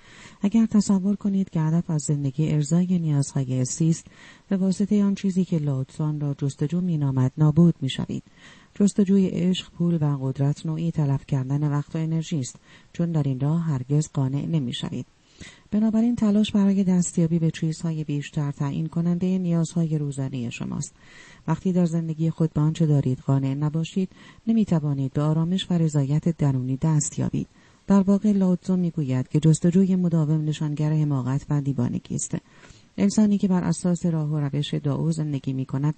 اگر 0.43 0.67
تصور 0.67 1.17
کنید 1.17 1.51
که 1.51 1.61
هدف 1.61 1.91
از 1.91 2.03
زندگی 2.03 2.49
ارزای 2.49 2.99
نیازهای 2.99 3.61
حسی 3.61 3.89
است 3.89 4.07
به 4.49 4.57
واسطه 4.57 5.05
آن 5.05 5.15
چیزی 5.15 5.45
که 5.45 5.59
لاتسان 5.59 6.21
را 6.21 6.35
جستجو 6.35 6.81
مینامد 6.81 7.33
نابود 7.39 7.75
می‌شوید 7.81 8.23
جستجوی 8.75 9.27
عشق 9.27 9.71
پول 9.71 9.99
و 10.01 10.19
قدرت 10.23 10.67
نوعی 10.67 10.91
تلف 10.91 11.27
کردن 11.27 11.71
وقت 11.71 11.97
و 11.97 11.99
انرژی 11.99 12.39
است. 12.39 12.57
چون 12.93 13.13
در 13.13 13.23
این 13.23 13.41
راه 13.41 13.61
هرگز 13.61 14.09
قانع 14.13 14.47
نمی‌شوید. 14.47 15.07
بنابراین 15.71 16.17
تلاش 16.17 16.53
برای 16.53 16.85
دستیابی 16.85 17.39
به 17.39 17.51
چیزهای 17.51 18.05
بیشتر 18.05 18.51
تعیین 18.51 18.87
کننده 18.87 19.39
نیازهای 19.39 19.99
روزانه 19.99 20.51
شماست. 20.51 20.95
وقتی 21.49 21.73
در 21.73 21.87
زندگی 21.87 22.31
خود 22.31 22.53
به 22.53 22.61
آنچه 22.61 22.87
دارید 22.87 23.19
قانع 23.19 23.55
نباشید 23.55 24.09
نمی 24.47 24.65
توانید 24.65 25.13
به 25.13 25.23
آرامش 25.23 25.67
و 25.71 25.75
رضایت 25.75 26.37
درونی 26.37 26.79
دست 26.83 27.19
یابید. 27.19 27.49
در 27.87 28.01
واقع 28.01 28.33
لاوتزو 28.33 28.77
می‌گوید 28.77 29.29
که 29.29 29.41
جستجوی 29.41 29.97
مداوم 29.97 30.45
نشانگر 30.45 30.93
حماقت 30.93 31.47
و 31.51 31.61
دیوانگی 31.61 32.15
است. 32.15 32.37
انسانی 32.99 33.39
که 33.39 33.49
بر 33.49 33.65
اساس 33.65 34.07
راه 34.07 34.31
و 34.31 34.41
روش 34.41 34.75
داو 34.75 35.13
زندگی 35.13 35.53
می 35.53 35.67
کند 35.67 35.95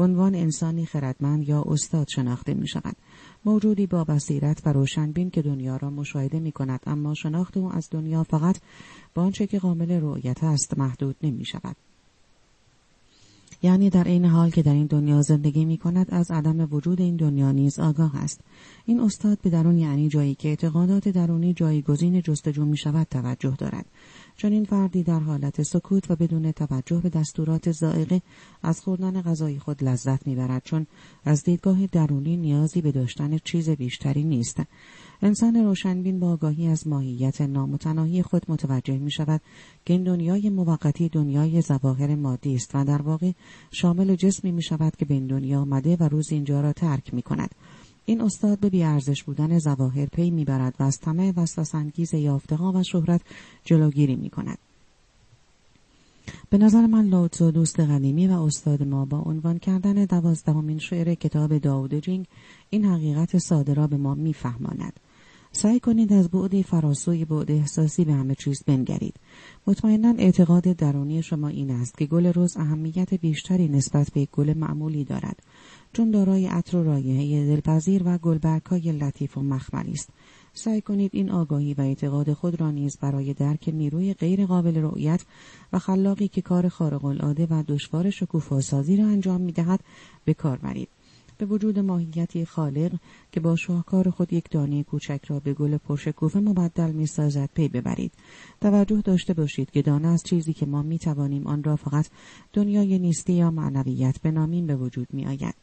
به 0.00 0.04
عنوان 0.04 0.34
انسانی 0.34 0.86
خردمند 0.86 1.48
یا 1.48 1.64
استاد 1.66 2.08
شناخته 2.08 2.54
می 2.54 2.68
شود. 2.68 2.96
موجودی 3.44 3.86
با 3.86 4.04
بصیرت 4.04 4.66
و 4.66 4.72
روشنبین 4.72 5.30
که 5.30 5.42
دنیا 5.42 5.76
را 5.76 5.90
مشاهده 5.90 6.40
می 6.40 6.52
کند 6.52 6.80
اما 6.86 7.14
شناخت 7.14 7.56
او 7.56 7.72
از 7.72 7.88
دنیا 7.90 8.24
فقط 8.24 8.56
با 9.14 9.22
آنچه 9.22 9.46
که 9.46 9.58
قابل 9.58 10.00
رؤیت 10.00 10.44
است 10.44 10.78
محدود 10.78 11.16
نمی 11.22 11.44
شود. 11.44 11.76
یعنی 13.62 13.90
در 13.90 14.04
این 14.04 14.24
حال 14.24 14.50
که 14.50 14.62
در 14.62 14.72
این 14.72 14.86
دنیا 14.86 15.22
زندگی 15.22 15.64
می 15.64 15.78
کند 15.78 16.06
از 16.10 16.30
عدم 16.30 16.68
وجود 16.74 17.00
این 17.00 17.16
دنیا 17.16 17.52
نیز 17.52 17.78
آگاه 17.78 18.16
است 18.16 18.40
این 18.86 19.00
استاد 19.00 19.38
به 19.42 19.50
درون 19.50 19.78
یعنی 19.78 20.08
جایی 20.08 20.34
که 20.34 20.48
اعتقادات 20.48 21.08
درونی 21.08 21.54
جایگزین 21.54 22.22
جستجو 22.22 22.64
می 22.64 22.76
شود 22.76 23.06
توجه 23.10 23.54
دارد 23.58 23.86
چون 24.40 24.52
این 24.52 24.64
فردی 24.64 25.02
در 25.02 25.20
حالت 25.20 25.62
سکوت 25.62 26.10
و 26.10 26.16
بدون 26.16 26.52
توجه 26.52 27.00
به 27.00 27.08
دستورات 27.08 27.72
زائقه 27.72 28.22
از 28.62 28.80
خوردن 28.80 29.22
غذای 29.22 29.58
خود 29.58 29.84
لذت 29.84 30.26
می‌برد 30.26 30.62
چون 30.64 30.86
از 31.24 31.42
دیدگاه 31.42 31.86
درونی 31.86 32.36
نیازی 32.36 32.80
به 32.80 32.92
داشتن 32.92 33.38
چیز 33.38 33.70
بیشتری 33.70 34.24
نیست 34.24 34.56
انسان 35.22 35.56
روشنبین 35.56 36.20
با 36.20 36.32
آگاهی 36.32 36.66
از 36.66 36.86
ماهیت 36.86 37.40
نامتناهی 37.40 38.22
خود 38.22 38.42
متوجه 38.48 38.98
می 38.98 39.10
شود 39.10 39.40
که 39.84 39.92
این 39.92 40.04
دنیای 40.04 40.50
موقتی 40.50 41.08
دنیای 41.08 41.60
زواهر 41.60 42.14
مادی 42.14 42.54
است 42.54 42.70
و 42.74 42.84
در 42.84 43.02
واقع 43.02 43.32
شامل 43.70 44.14
جسمی 44.14 44.52
می 44.52 44.62
شود 44.62 44.96
که 44.96 45.04
به 45.04 45.14
این 45.14 45.26
دنیا 45.26 45.60
آمده 45.60 45.96
و 45.96 46.02
روز 46.02 46.32
اینجا 46.32 46.60
را 46.60 46.72
ترک 46.72 47.14
می 47.14 47.22
کند. 47.22 47.54
این 48.06 48.20
استاد 48.20 48.58
به 48.58 48.70
بیارزش 48.70 49.22
بودن 49.22 49.58
زواهر 49.58 50.06
پی 50.06 50.30
می‌برد 50.30 50.74
و 50.80 50.82
از 50.82 50.98
طمع 51.00 51.32
یافته 52.12 52.56
ها 52.56 52.72
و 52.72 52.82
شهرت 52.82 53.20
جلوگیری 53.64 54.16
می 54.16 54.30
کند. 54.30 54.58
به 56.50 56.58
نظر 56.58 56.86
من 56.86 57.06
لاوتزو 57.06 57.50
دوست 57.50 57.80
قدیمی 57.80 58.26
و 58.26 58.32
استاد 58.32 58.82
ما 58.82 59.04
با 59.04 59.18
عنوان 59.18 59.58
کردن 59.58 60.04
دوازدهمین 60.04 60.78
شعر 60.78 61.14
کتاب 61.14 61.58
داود 61.58 61.94
جینگ 61.94 62.26
این 62.70 62.84
حقیقت 62.84 63.38
ساده 63.38 63.74
را 63.74 63.86
به 63.86 63.96
ما 63.96 64.14
میفهماند. 64.14 64.92
سعی 65.52 65.80
کنید 65.80 66.12
از 66.12 66.28
بعد 66.28 66.62
فراسوی 66.62 67.24
بعد 67.24 67.50
احساسی 67.50 68.04
به 68.04 68.12
همه 68.12 68.34
چیز 68.34 68.62
بنگرید. 68.66 69.14
مطمئنا 69.66 70.14
اعتقاد 70.18 70.62
درونی 70.62 71.22
شما 71.22 71.48
این 71.48 71.70
است 71.70 71.98
که 71.98 72.06
گل 72.06 72.26
روز 72.26 72.56
اهمیت 72.56 73.14
بیشتری 73.14 73.68
نسبت 73.68 74.10
به 74.14 74.28
گل 74.32 74.54
معمولی 74.54 75.04
دارد. 75.04 75.42
چون 75.92 76.10
دارای 76.10 76.46
عطر 76.46 76.76
و 76.76 76.84
رایحه 76.84 77.46
دلپذیر 77.46 78.02
و 78.04 78.18
گلبرگهای 78.18 78.92
لطیف 78.92 79.38
و 79.38 79.42
مخملی 79.42 79.92
است 79.92 80.10
سعی 80.52 80.80
کنید 80.80 81.10
این 81.14 81.30
آگاهی 81.30 81.74
و 81.74 81.80
اعتقاد 81.80 82.32
خود 82.32 82.60
را 82.60 82.70
نیز 82.70 82.98
برای 82.98 83.34
درک 83.34 83.68
نیروی 83.68 84.14
غیر 84.14 84.46
قابل 84.46 84.76
رؤیت 84.76 85.24
و 85.72 85.78
خلاقی 85.78 86.28
که 86.28 86.42
کار 86.42 86.68
خارق 86.68 87.04
العاده 87.04 87.46
و 87.46 87.62
دشوار 87.68 88.10
شکوفاسازی 88.10 88.96
را 88.96 89.04
انجام 89.04 89.40
می 89.40 89.52
دهد 89.52 89.80
به 90.24 90.34
کار 90.34 90.56
برید. 90.56 90.88
به 91.38 91.46
وجود 91.46 91.78
ماهیتی 91.78 92.44
خالق 92.44 92.92
که 93.32 93.40
با 93.40 93.56
شاهکار 93.56 94.10
خود 94.10 94.32
یک 94.32 94.50
دانه 94.50 94.82
کوچک 94.82 95.20
را 95.28 95.40
به 95.40 95.54
گل 95.54 95.76
پرشکوفه 95.76 96.40
مبدل 96.40 96.90
می 96.92 97.06
سازد 97.06 97.50
پی 97.54 97.68
ببرید. 97.68 98.12
توجه 98.60 99.00
داشته 99.00 99.34
باشید 99.34 99.70
که 99.70 99.82
دانه 99.82 100.08
از 100.08 100.22
چیزی 100.22 100.52
که 100.52 100.66
ما 100.66 100.82
می 100.82 100.98
توانیم 100.98 101.46
آن 101.46 101.64
را 101.64 101.76
فقط 101.76 102.06
دنیای 102.52 102.98
نیستی 102.98 103.32
یا 103.32 103.50
معنویت 103.50 104.20
بنامیم 104.22 104.66
به 104.66 104.76
وجود 104.76 105.08
می 105.12 105.26
آید. 105.26 105.54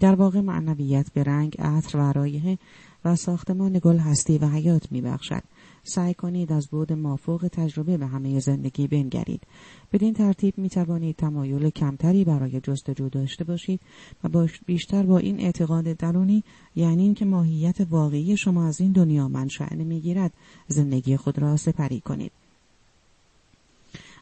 در 0.00 0.14
واقع 0.14 0.40
معنویت 0.40 1.12
به 1.12 1.22
رنگ، 1.22 1.56
عطر 1.58 1.98
و 1.98 2.12
رایحه 2.12 2.58
و 3.04 3.16
ساختمان 3.16 3.80
گل 3.82 3.98
هستی 3.98 4.38
و 4.38 4.48
حیات 4.48 4.92
می 4.92 5.00
بخشد. 5.00 5.42
سعی 5.82 6.14
کنید 6.14 6.52
از 6.52 6.68
بود 6.68 6.92
مافوق 6.92 7.48
تجربه 7.52 7.96
به 7.96 8.06
همه 8.06 8.40
زندگی 8.40 8.86
بنگرید. 8.86 9.42
بدین 9.92 10.14
ترتیب 10.14 10.58
می 10.58 10.68
توانید 10.68 11.16
تمایل 11.16 11.70
کمتری 11.70 12.24
برای 12.24 12.60
جستجو 12.60 13.08
داشته 13.08 13.44
باشید 13.44 13.80
و 14.24 14.46
بیشتر 14.66 15.02
با 15.02 15.18
این 15.18 15.40
اعتقاد 15.40 15.84
درونی 15.84 16.44
یعنی 16.76 17.02
اینکه 17.02 17.24
ماهیت 17.24 17.76
واقعی 17.90 18.36
شما 18.36 18.66
از 18.66 18.80
این 18.80 18.92
دنیا 18.92 19.28
منشأ 19.28 19.74
نمی‌گیرد 19.74 20.32
زندگی 20.68 21.16
خود 21.16 21.38
را 21.38 21.56
سپری 21.56 22.00
کنید. 22.00 22.32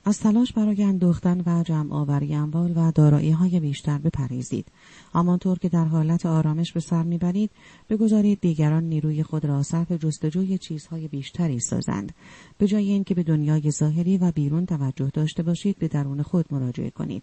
از 0.07 0.21
تلاش 0.21 0.53
برای 0.53 0.83
اندوختن 0.83 1.43
و 1.47 1.63
جمع 1.63 1.93
آوری 1.95 2.35
اموال 2.35 2.73
و 2.77 2.93
دارایی 2.93 3.31
های 3.31 3.61
بیشتر 3.61 3.99
بپریزید. 3.99 4.67
همانطور 5.15 5.59
که 5.59 5.69
در 5.69 5.85
حالت 5.85 6.27
آرامش 6.27 6.73
به 6.73 6.81
سر 6.81 7.03
می‌برید 7.03 7.51
بگذارید 7.91 8.41
دیگران 8.41 8.85
نیروی 8.85 9.23
خود 9.23 9.45
را 9.45 9.63
صرف 9.63 9.93
جستجوی 9.93 10.59
چیزهای 10.59 11.09
بیشتری 11.09 11.61
سازند. 11.61 12.13
به 12.59 12.67
جای 12.67 12.91
اینکه 12.91 13.15
به 13.15 13.23
دنیای 13.23 13.71
ظاهری 13.71 14.19
و 14.19 14.33
بیرون 14.33 14.67
توجه 14.67 15.11
داشته 15.15 15.43
باشید 15.43 15.79
به 15.79 15.89
درون 15.89 16.23
خود 16.23 16.47
مراجعه 16.51 16.91
کنید. 16.91 17.23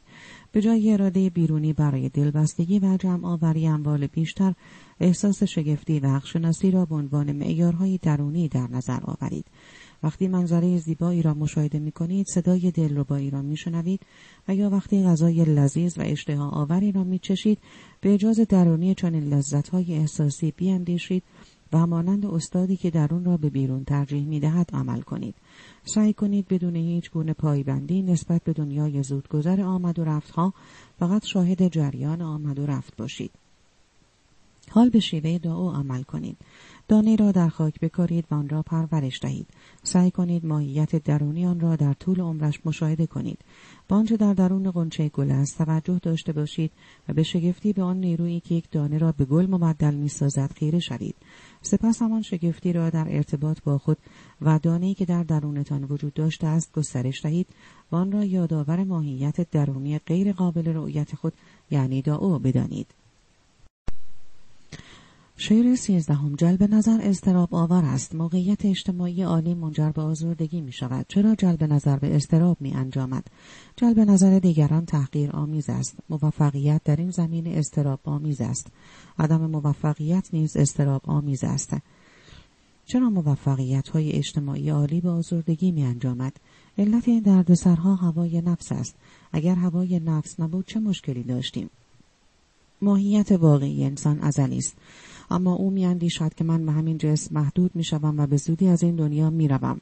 به 0.51 0.61
جای 0.61 0.93
اراده 0.93 1.29
بیرونی 1.29 1.73
برای 1.73 2.09
دلبستگی 2.09 2.79
و 2.79 2.97
جمع 2.97 3.27
آوری 3.27 3.67
اموال 3.67 4.07
بیشتر 4.07 4.53
احساس 4.99 5.43
شگفتی 5.43 5.99
و 5.99 6.07
حقشناسی 6.07 6.71
را 6.71 6.85
به 6.85 6.95
عنوان 6.95 7.31
معیارهای 7.31 7.97
درونی 7.97 8.47
در 8.47 8.67
نظر 8.67 8.99
آورید. 9.03 9.45
وقتی 10.03 10.27
منظره 10.27 10.77
زیبایی 10.77 11.21
را 11.21 11.33
مشاهده 11.33 11.79
می 11.79 11.91
کنید 11.91 12.27
صدای 12.27 12.71
دلربایی 12.71 13.29
را 13.29 13.41
می 13.41 13.57
شنوید 13.57 14.01
و 14.47 14.55
یا 14.55 14.69
وقتی 14.69 15.03
غذای 15.03 15.45
لذیذ 15.45 15.97
و 15.97 16.01
اشتها 16.01 16.49
آوری 16.49 16.91
را 16.91 17.03
می 17.03 17.19
چشید 17.19 17.57
به 18.01 18.13
اجاز 18.13 18.39
درونی 18.39 18.95
چنین 18.95 19.33
لذتهای 19.33 19.93
احساسی 19.93 20.51
بیاندیشید 20.51 21.23
و 21.73 21.87
مانند 21.87 22.25
استادی 22.25 22.77
که 22.77 22.89
درون 22.89 23.25
را 23.25 23.37
به 23.37 23.49
بیرون 23.49 23.83
ترجیح 23.83 24.25
می 24.25 24.39
دهد 24.39 24.69
عمل 24.73 25.01
کنید. 25.01 25.35
سعی 25.83 26.13
کنید 26.13 26.47
بدون 26.47 26.75
هیچ 26.75 27.11
گونه 27.11 27.33
پایبندی 27.33 28.01
نسبت 28.01 28.43
به 28.43 28.53
دنیای 28.53 29.03
زودگذر 29.03 29.61
آمد 29.61 29.99
و 29.99 30.03
رفتها 30.03 30.53
فقط 30.99 31.25
شاهد 31.25 31.67
جریان 31.67 32.21
آمد 32.21 32.59
و 32.59 32.65
رفت 32.65 32.97
باشید. 32.97 33.31
حال 34.69 34.89
به 34.89 34.99
شیوه 34.99 35.37
دعا 35.37 35.73
عمل 35.73 36.03
کنید. 36.03 36.37
دانه 36.91 37.15
را 37.15 37.31
در 37.31 37.49
خاک 37.49 37.79
بکارید 37.79 38.25
و 38.31 38.35
آن 38.35 38.49
را 38.49 38.61
پرورش 38.61 39.19
دهید. 39.21 39.47
سعی 39.83 40.11
کنید 40.11 40.45
ماهیت 40.45 41.03
درونی 41.03 41.45
آن 41.45 41.59
را 41.59 41.75
در 41.75 41.93
طول 41.93 42.21
عمرش 42.21 42.59
مشاهده 42.65 43.05
کنید. 43.07 43.39
با 43.87 43.95
آنچه 43.95 44.17
در 44.17 44.33
درون 44.33 44.71
قنچه 44.71 45.09
گل 45.09 45.31
است 45.31 45.57
توجه 45.57 45.99
داشته 46.03 46.33
باشید 46.33 46.71
و 47.09 47.13
به 47.13 47.23
شگفتی 47.23 47.73
به 47.73 47.83
آن 47.83 47.99
نیرویی 47.99 48.39
که 48.39 48.55
یک 48.55 48.71
دانه 48.71 48.97
را 48.97 49.11
به 49.11 49.25
گل 49.25 49.45
مبدل 49.45 49.93
می 49.93 50.07
سازد 50.09 50.51
خیره 50.55 50.79
شوید. 50.79 51.15
سپس 51.61 52.01
همان 52.01 52.21
شگفتی 52.21 52.73
را 52.73 52.89
در 52.89 53.07
ارتباط 53.09 53.63
با 53.63 53.77
خود 53.77 53.97
و 54.41 54.59
دانه‌ای 54.59 54.93
که 54.93 55.05
در 55.05 55.23
درونتان 55.23 55.83
وجود 55.83 56.13
داشته 56.13 56.47
است 56.47 56.71
گسترش 56.73 57.21
دهید 57.23 57.47
و 57.91 57.95
آن 57.95 58.11
را 58.11 58.23
یادآور 58.23 58.83
ماهیت 58.83 59.51
درونی 59.51 59.99
غیر 59.99 60.33
قابل 60.33 60.73
رؤیت 60.73 61.15
خود 61.15 61.33
یعنی 61.71 62.01
داو 62.01 62.39
بدانید. 62.39 63.00
شعر 65.37 65.75
سیزدهم 65.75 66.35
جلب 66.35 66.63
نظر 66.63 66.99
استراب 67.01 67.55
آور 67.55 67.85
است. 67.85 68.15
موقعیت 68.15 68.65
اجتماعی 68.65 69.23
عالی 69.23 69.53
منجر 69.53 69.89
به 69.91 70.01
آزردگی 70.01 70.61
می 70.61 70.71
شود. 70.71 71.05
چرا 71.09 71.35
جلب 71.35 71.63
نظر 71.63 71.97
به 71.97 72.15
استراب 72.15 72.57
می 72.59 72.73
انجامد؟ 72.73 73.27
جلب 73.75 73.99
نظر 73.99 74.39
دیگران 74.39 74.85
تحقیر 74.85 75.31
آمیز 75.31 75.69
است. 75.69 75.97
موفقیت 76.09 76.81
در 76.83 76.95
این 76.95 77.11
زمین 77.11 77.47
استراب 77.47 77.99
آمیز 78.03 78.41
است. 78.41 78.67
عدم 79.19 79.45
موفقیت 79.45 80.29
نیز 80.33 80.57
استراب 80.57 81.01
آمیز 81.05 81.43
است. 81.43 81.75
چرا 82.85 83.09
موفقیت 83.09 83.89
های 83.89 84.11
اجتماعی 84.11 84.69
عالی 84.69 85.01
به 85.01 85.09
آزردگی 85.09 85.71
می 85.71 85.83
انجامد؟ 85.83 86.33
علت 86.77 87.07
این 87.07 87.19
دردسرها 87.19 87.95
هوای 87.95 88.41
نفس 88.41 88.71
است. 88.71 88.95
اگر 89.31 89.55
هوای 89.55 89.99
نفس 89.99 90.39
نبود 90.39 90.67
چه 90.67 90.79
مشکلی 90.79 91.23
داشتیم؟ 91.23 91.69
ماهیت 92.81 93.31
واقعی 93.31 93.85
انسان 93.85 94.19
ازلی 94.19 94.57
است. 94.57 94.77
اما 95.31 95.53
او 95.53 95.69
میاندیشد 95.69 96.33
که 96.33 96.43
من 96.43 96.65
به 96.65 96.71
همین 96.71 96.97
جسم 96.97 97.35
محدود 97.35 97.71
می‌شوم 97.75 98.19
و 98.19 98.27
به 98.27 98.37
زودی 98.37 98.67
از 98.67 98.83
این 98.83 98.95
دنیا 98.95 99.29
می‌روم. 99.29 99.81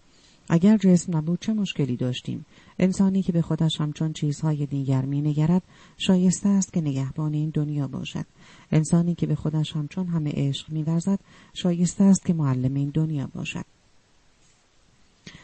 اگر 0.49 0.77
جسم 0.77 1.17
نبود 1.17 1.39
چه 1.41 1.53
مشکلی 1.53 1.95
داشتیم؟ 1.95 2.45
انسانی 2.79 3.21
که 3.21 3.31
به 3.31 3.41
خودش 3.41 3.81
همچون 3.81 4.13
چیزهای 4.13 4.65
دیگر 4.65 5.05
مینگرد 5.05 5.61
شایسته 5.97 6.49
است 6.49 6.73
که 6.73 6.81
نگهبان 6.81 7.33
این 7.33 7.49
دنیا 7.49 7.87
باشد. 7.87 8.25
انسانی 8.71 9.15
که 9.15 9.27
به 9.27 9.35
خودش 9.35 9.75
همچون 9.75 10.07
همه 10.07 10.31
عشق 10.35 10.69
میورزد 10.69 11.19
شایسته 11.53 12.03
است 12.03 12.25
که 12.25 12.33
معلم 12.33 12.73
این 12.73 12.89
دنیا 12.89 13.29
باشد. 13.33 13.65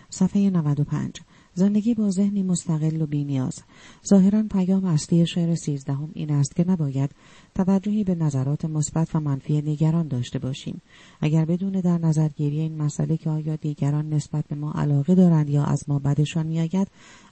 صفحه 0.10 0.50
95 0.50 1.12
زندگی 1.58 1.94
با 1.94 2.10
ذهنی 2.10 2.44
مستقل 2.44 3.02
و 3.02 3.06
بینیاز. 3.06 3.64
ظاهرا 4.08 4.44
پیام 4.44 4.86
اصلی 4.86 5.28
شعر 5.28 5.56
سیزدهم 5.56 6.10
این 6.14 6.32
است 6.32 6.56
که 6.56 6.66
نباید 6.68 7.10
توجهی 7.56 8.04
به 8.04 8.16
نظرات 8.16 8.66
مثبت 8.66 9.16
و 9.16 9.20
منفی 9.20 9.62
دیگران 9.62 10.08
داشته 10.08 10.40
باشیم. 10.40 10.82
اگر 11.22 11.46
بدون 11.46 11.72
در 11.72 11.98
نظرگیری 11.98 12.60
این 12.60 12.78
مسئله 12.78 13.18
که 13.18 13.30
آیا 13.30 13.56
دیگران 13.56 14.10
نسبت 14.10 14.46
به 14.48 14.56
ما 14.56 14.72
علاقه 14.72 15.16
دارند 15.16 15.50
یا 15.50 15.64
از 15.64 15.84
ما 15.88 16.00
بدشان 16.00 16.48
میآید 16.48 16.88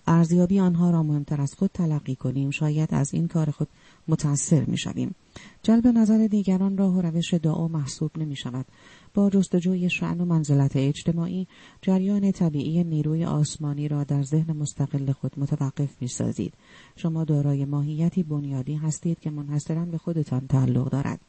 ارزیابی 0.08 0.60
آنها 0.60 0.92
را 0.92 1.04
مهمتر 1.04 1.42
از 1.42 1.54
خود 1.54 1.70
تلقی 1.74 2.16
کنیم. 2.16 2.50
شاید 2.50 2.94
از 2.94 3.14
این 3.14 3.28
کار 3.28 3.52
خود 3.52 3.68
متأثر 4.08 4.66
می‌شویم. 4.66 5.16
جلب 5.64 5.88
نظر 5.88 6.28
دیگران 6.28 6.78
راه 6.78 6.94
و 6.94 7.02
روش 7.02 7.34
دعا 7.34 7.68
محسوب 7.68 8.12
نمی 8.18 8.36
شود 8.36 8.66
با 9.14 9.30
جستجوی 9.30 9.90
شعن 9.90 10.22
و 10.22 10.26
منزلت 10.26 10.76
اجتماعی 10.76 11.48
جریان 11.82 12.32
طبیعی 12.32 12.84
نیروی 12.84 13.26
آسمانی 13.26 13.88
را 13.88 14.04
در 14.04 14.24
ذهن 14.24 14.58
مستقل 14.58 15.12
خود 15.12 15.32
متوقف 15.38 16.02
می 16.02 16.08
سازید. 16.08 16.54
شما 16.96 17.24
دارای 17.24 17.66
ماهیتی 17.66 18.24
بنیادی 18.24 18.76
هستید 18.76 19.20
که 19.20 19.30
منحصرا 19.30 19.86
به 19.86 19.98
خودتان 19.98 20.48
تعلق 20.48 20.90
دارد. 20.90 21.20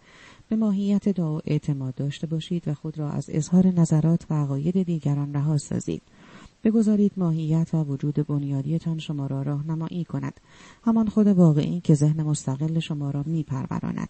به 0.49 0.57
ماهیت 0.57 1.09
دعا 1.09 1.39
اعتماد 1.39 1.95
داشته 1.95 2.27
باشید 2.27 2.69
و 2.69 2.75
خود 2.75 2.99
را 2.99 3.11
از 3.11 3.27
اظهار 3.29 3.67
نظرات 3.67 4.27
و 4.31 4.35
عقاید 4.35 4.83
دیگران 4.83 5.35
رها 5.35 5.59
سازید. 5.59 6.03
بگذارید 6.65 7.13
ماهیت 7.17 7.75
و 7.75 7.85
وجود 7.85 8.15
بنیادیتان 8.15 8.99
شما 8.99 9.27
را 9.27 9.43
راهنمایی 9.43 10.05
کند 10.05 10.41
همان 10.85 11.09
خود 11.09 11.27
واقعی 11.27 11.81
که 11.81 11.95
ذهن 11.95 12.23
مستقل 12.23 12.79
شما 12.79 13.11
را 13.11 13.23
میپروراند 13.27 14.09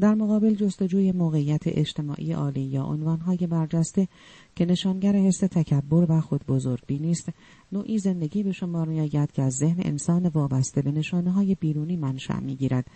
در 0.00 0.14
مقابل 0.14 0.54
جستجوی 0.54 1.12
موقعیت 1.12 1.62
اجتماعی 1.66 2.32
عالی 2.32 2.60
یا 2.60 2.84
عنوانهای 2.84 3.36
برجسته 3.36 4.08
که 4.56 4.64
نشانگر 4.64 5.16
حس 5.16 5.38
تکبر 5.38 6.06
و 6.08 6.20
خود 6.20 6.46
بزرگ 6.48 6.84
نیست 6.90 7.28
نوعی 7.72 7.98
زندگی 7.98 8.42
به 8.42 8.52
شما 8.52 8.84
میآید 8.84 9.32
که 9.32 9.42
از 9.42 9.52
ذهن 9.52 9.80
انسان 9.82 10.28
وابسته 10.28 10.82
به 10.82 10.92
نشانه 10.92 11.30
های 11.30 11.54
بیرونی 11.54 11.96
منشأ 11.96 12.40
می‌گیرد 12.40 12.86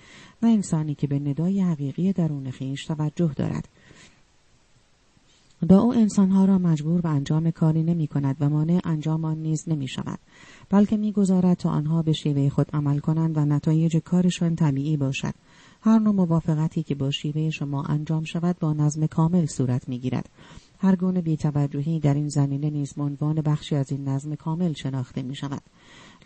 نه 0.43 0.49
انسانی 0.49 0.95
که 0.95 1.07
به 1.07 1.19
ندای 1.19 1.61
حقیقی 1.61 2.13
درون 2.13 2.51
خویش 2.51 2.85
توجه 2.85 3.33
دارد. 3.37 3.69
او 5.71 5.95
انسانها 5.95 6.45
را 6.45 6.59
مجبور 6.59 7.01
به 7.01 7.09
انجام 7.09 7.51
کاری 7.51 7.83
نمی 7.83 8.07
کند 8.07 8.37
و 8.41 8.49
مانع 8.49 8.81
انجام 8.85 9.25
آن 9.25 9.39
نیز 9.39 9.65
نمی 9.69 9.89
شود 9.89 10.19
بلکه 10.71 10.97
می‌گذارد 10.97 11.57
تا 11.57 11.71
آنها 11.71 12.03
به 12.03 12.13
شیوه 12.13 12.49
خود 12.49 12.71
عمل 12.73 12.99
کنند 12.99 13.39
و 13.39 13.45
نتایج 13.45 13.97
کارشان 13.97 14.57
طبیعی 14.57 14.97
باشد. 14.97 15.35
هر 15.83 15.99
نوع 15.99 16.15
موافقتی 16.15 16.83
که 16.83 16.95
با 16.95 17.11
شیوه 17.11 17.51
شما 17.51 17.83
انجام 17.83 18.25
شود 18.25 18.59
با 18.59 18.73
نظم 18.73 19.07
کامل 19.07 19.47
صورت 19.47 19.89
می‌گیرد 19.89 20.29
هر 20.79 20.97
گونه 20.97 21.21
بیتوجهی 21.21 22.01
در 22.01 22.15
این 22.15 22.29
زمینه 22.29 22.71
نیز 22.71 22.95
عنوان 22.99 23.35
بخشی 23.35 23.77
از 23.77 23.93
این 23.93 24.09
نظم 24.09 24.35
کامل 24.35 24.73
شناخته 24.73 25.23
می 25.23 25.35
شود. 25.35 25.63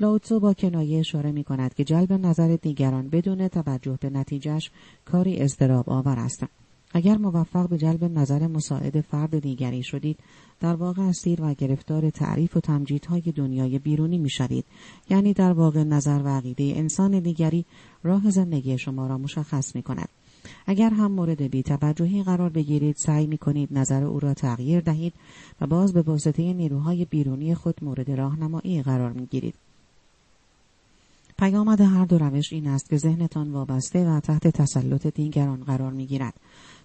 لاوتسو 0.00 0.40
با 0.40 0.54
کنایه 0.54 0.98
اشاره 0.98 1.32
می 1.32 1.44
کند 1.44 1.74
که 1.74 1.84
جلب 1.84 2.12
نظر 2.12 2.56
دیگران 2.62 3.08
بدون 3.08 3.48
توجه 3.48 3.98
به 4.00 4.10
نتیجهش 4.10 4.70
کاری 5.04 5.40
اضطراب 5.40 5.90
آور 5.90 6.18
است. 6.18 6.44
اگر 6.92 7.16
موفق 7.16 7.68
به 7.68 7.78
جلب 7.78 8.04
نظر 8.04 8.46
مساعد 8.46 9.00
فرد 9.00 9.38
دیگری 9.38 9.82
شدید 9.82 10.18
در 10.64 10.74
واقع 10.74 11.02
اسیر 11.02 11.42
و 11.42 11.54
گرفتار 11.54 12.10
تعریف 12.10 12.56
و 12.56 12.60
تمجیدهای 12.60 13.20
دنیای 13.20 13.78
بیرونی 13.78 14.18
می‌شوید 14.18 14.64
یعنی 15.10 15.32
در 15.32 15.52
واقع 15.52 15.84
نظر 15.84 16.22
و 16.24 16.28
عقیده 16.28 16.72
انسان 16.76 17.20
دیگری 17.20 17.64
راه 18.02 18.30
زندگی 18.30 18.78
شما 18.78 19.06
را 19.06 19.18
مشخص 19.18 19.76
می 19.76 19.82
کند. 19.82 20.08
اگر 20.66 20.90
هم 20.90 21.12
مورد 21.12 21.42
بیتوجهی 21.42 22.22
قرار 22.22 22.50
بگیرید 22.50 22.96
سعی 22.96 23.26
می 23.26 23.38
کنید 23.38 23.78
نظر 23.78 24.04
او 24.04 24.20
را 24.20 24.34
تغییر 24.34 24.80
دهید 24.80 25.12
و 25.60 25.66
باز 25.66 25.92
به 25.92 26.02
واسطه 26.02 26.52
نیروهای 26.52 27.04
بیرونی 27.04 27.54
خود 27.54 27.84
مورد 27.84 28.10
راهنمایی 28.10 28.82
قرار 28.82 29.12
می 29.12 29.26
گیرید. 29.26 29.54
پیامد 31.38 31.80
هر 31.80 32.04
دو 32.04 32.18
روش 32.18 32.52
این 32.52 32.66
است 32.66 32.90
که 32.90 32.96
ذهنتان 32.96 33.52
وابسته 33.52 34.08
و 34.08 34.20
تحت 34.20 34.48
تسلط 34.48 35.06
دیگران 35.06 35.64
قرار 35.64 35.92
می 35.92 36.06
گیرد. 36.06 36.34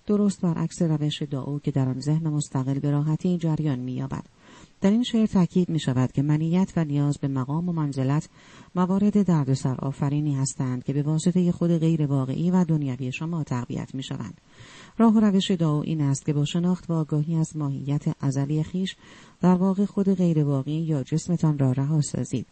درست 0.10 0.42
برعکس 0.42 0.82
روش 0.82 1.22
دعو 1.22 1.60
که 1.60 1.72
در 1.72 1.90
آن 1.90 2.00
ذهن 2.00 2.28
مستقل 2.28 2.80
به 2.80 2.92
راحتی 2.92 3.38
جریان 3.38 3.80
مییابد. 3.80 4.24
در 4.82 4.92
این 4.92 5.04
شعر 5.04 5.26
تاکید 5.26 5.70
می 5.70 5.80
شود 5.80 6.12
که 6.12 6.22
منیت 6.22 6.74
و 6.76 6.84
نیاز 6.84 7.18
به 7.18 7.28
مقام 7.28 7.70
و 7.70 7.74
منزلت 7.74 8.30
موارد 8.76 9.24
دردسر 9.24 9.76
آفرینی 9.76 10.36
هستند 10.36 10.84
که 10.84 10.94
به 10.94 11.04
واسطه 11.04 11.52
خود 11.52 11.78
غیر 11.78 12.06
واقعی 12.06 12.52
و 12.52 12.64
دنیوی 12.64 13.12
شما 13.12 13.44
تقویت 13.44 13.96
می 13.96 14.04
شوند. 14.04 14.42
راه 14.98 15.14
و 15.14 15.20
روش 15.20 15.52
دعا 15.52 15.82
این 15.82 16.02
است 16.02 16.26
که 16.26 16.34
با 16.34 16.46
شناخت 16.46 16.90
و 16.90 16.94
آگاهی 16.94 17.36
از 17.36 17.58
ماهیت 17.58 18.04
ازلی 18.22 18.64
خیش 18.64 18.96
در 19.42 19.56
واقع 19.56 19.86
خود 19.86 20.14
غیر 20.14 20.44
واقعی 20.44 20.82
یا 20.82 21.04
جسمتان 21.04 21.60
را 21.60 21.72
رها 21.72 22.02
سازید. 22.02 22.46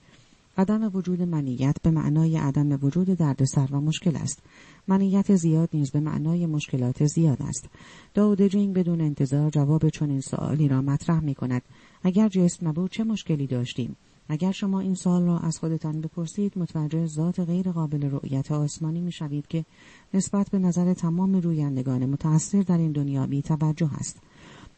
عدم 0.57 0.91
وجود 0.93 1.21
منیت 1.21 1.75
به 1.83 1.91
معنای 1.91 2.37
عدم 2.37 2.79
وجود 2.81 3.07
دردسر 3.07 3.67
و 3.71 3.81
مشکل 3.81 4.15
است. 4.15 4.39
منیت 4.87 5.35
زیاد 5.35 5.69
نیز 5.73 5.91
به 5.91 5.99
معنای 5.99 6.45
مشکلات 6.45 7.05
زیاد 7.05 7.41
است. 7.41 7.69
داود 8.13 8.41
جینگ 8.41 8.75
بدون 8.75 9.01
انتظار 9.01 9.49
جواب 9.49 9.89
چنین 9.89 10.21
سوالی 10.21 10.67
را 10.67 10.81
مطرح 10.81 11.19
می 11.19 11.35
کند 11.35 11.61
اگر 12.03 12.29
جسم 12.29 12.67
نبود 12.67 12.91
چه 12.91 13.03
مشکلی 13.03 13.47
داشتیم؟ 13.47 13.95
اگر 14.29 14.51
شما 14.51 14.79
این 14.79 14.95
سال 14.95 15.23
را 15.23 15.39
از 15.39 15.59
خودتان 15.59 16.01
بپرسید 16.01 16.57
متوجه 16.57 17.05
ذات 17.05 17.39
غیر 17.39 17.71
قابل 17.71 18.09
رؤیت 18.09 18.51
آسمانی 18.51 19.01
می 19.01 19.11
شوید 19.11 19.47
که 19.47 19.65
نسبت 20.13 20.49
به 20.49 20.59
نظر 20.59 20.93
تمام 20.93 21.35
رویندگان 21.35 22.05
متأثر 22.05 22.61
در 22.61 22.77
این 22.77 22.91
دنیا 22.91 23.27
بی 23.27 23.41
توجه 23.41 23.93
است. 23.93 24.19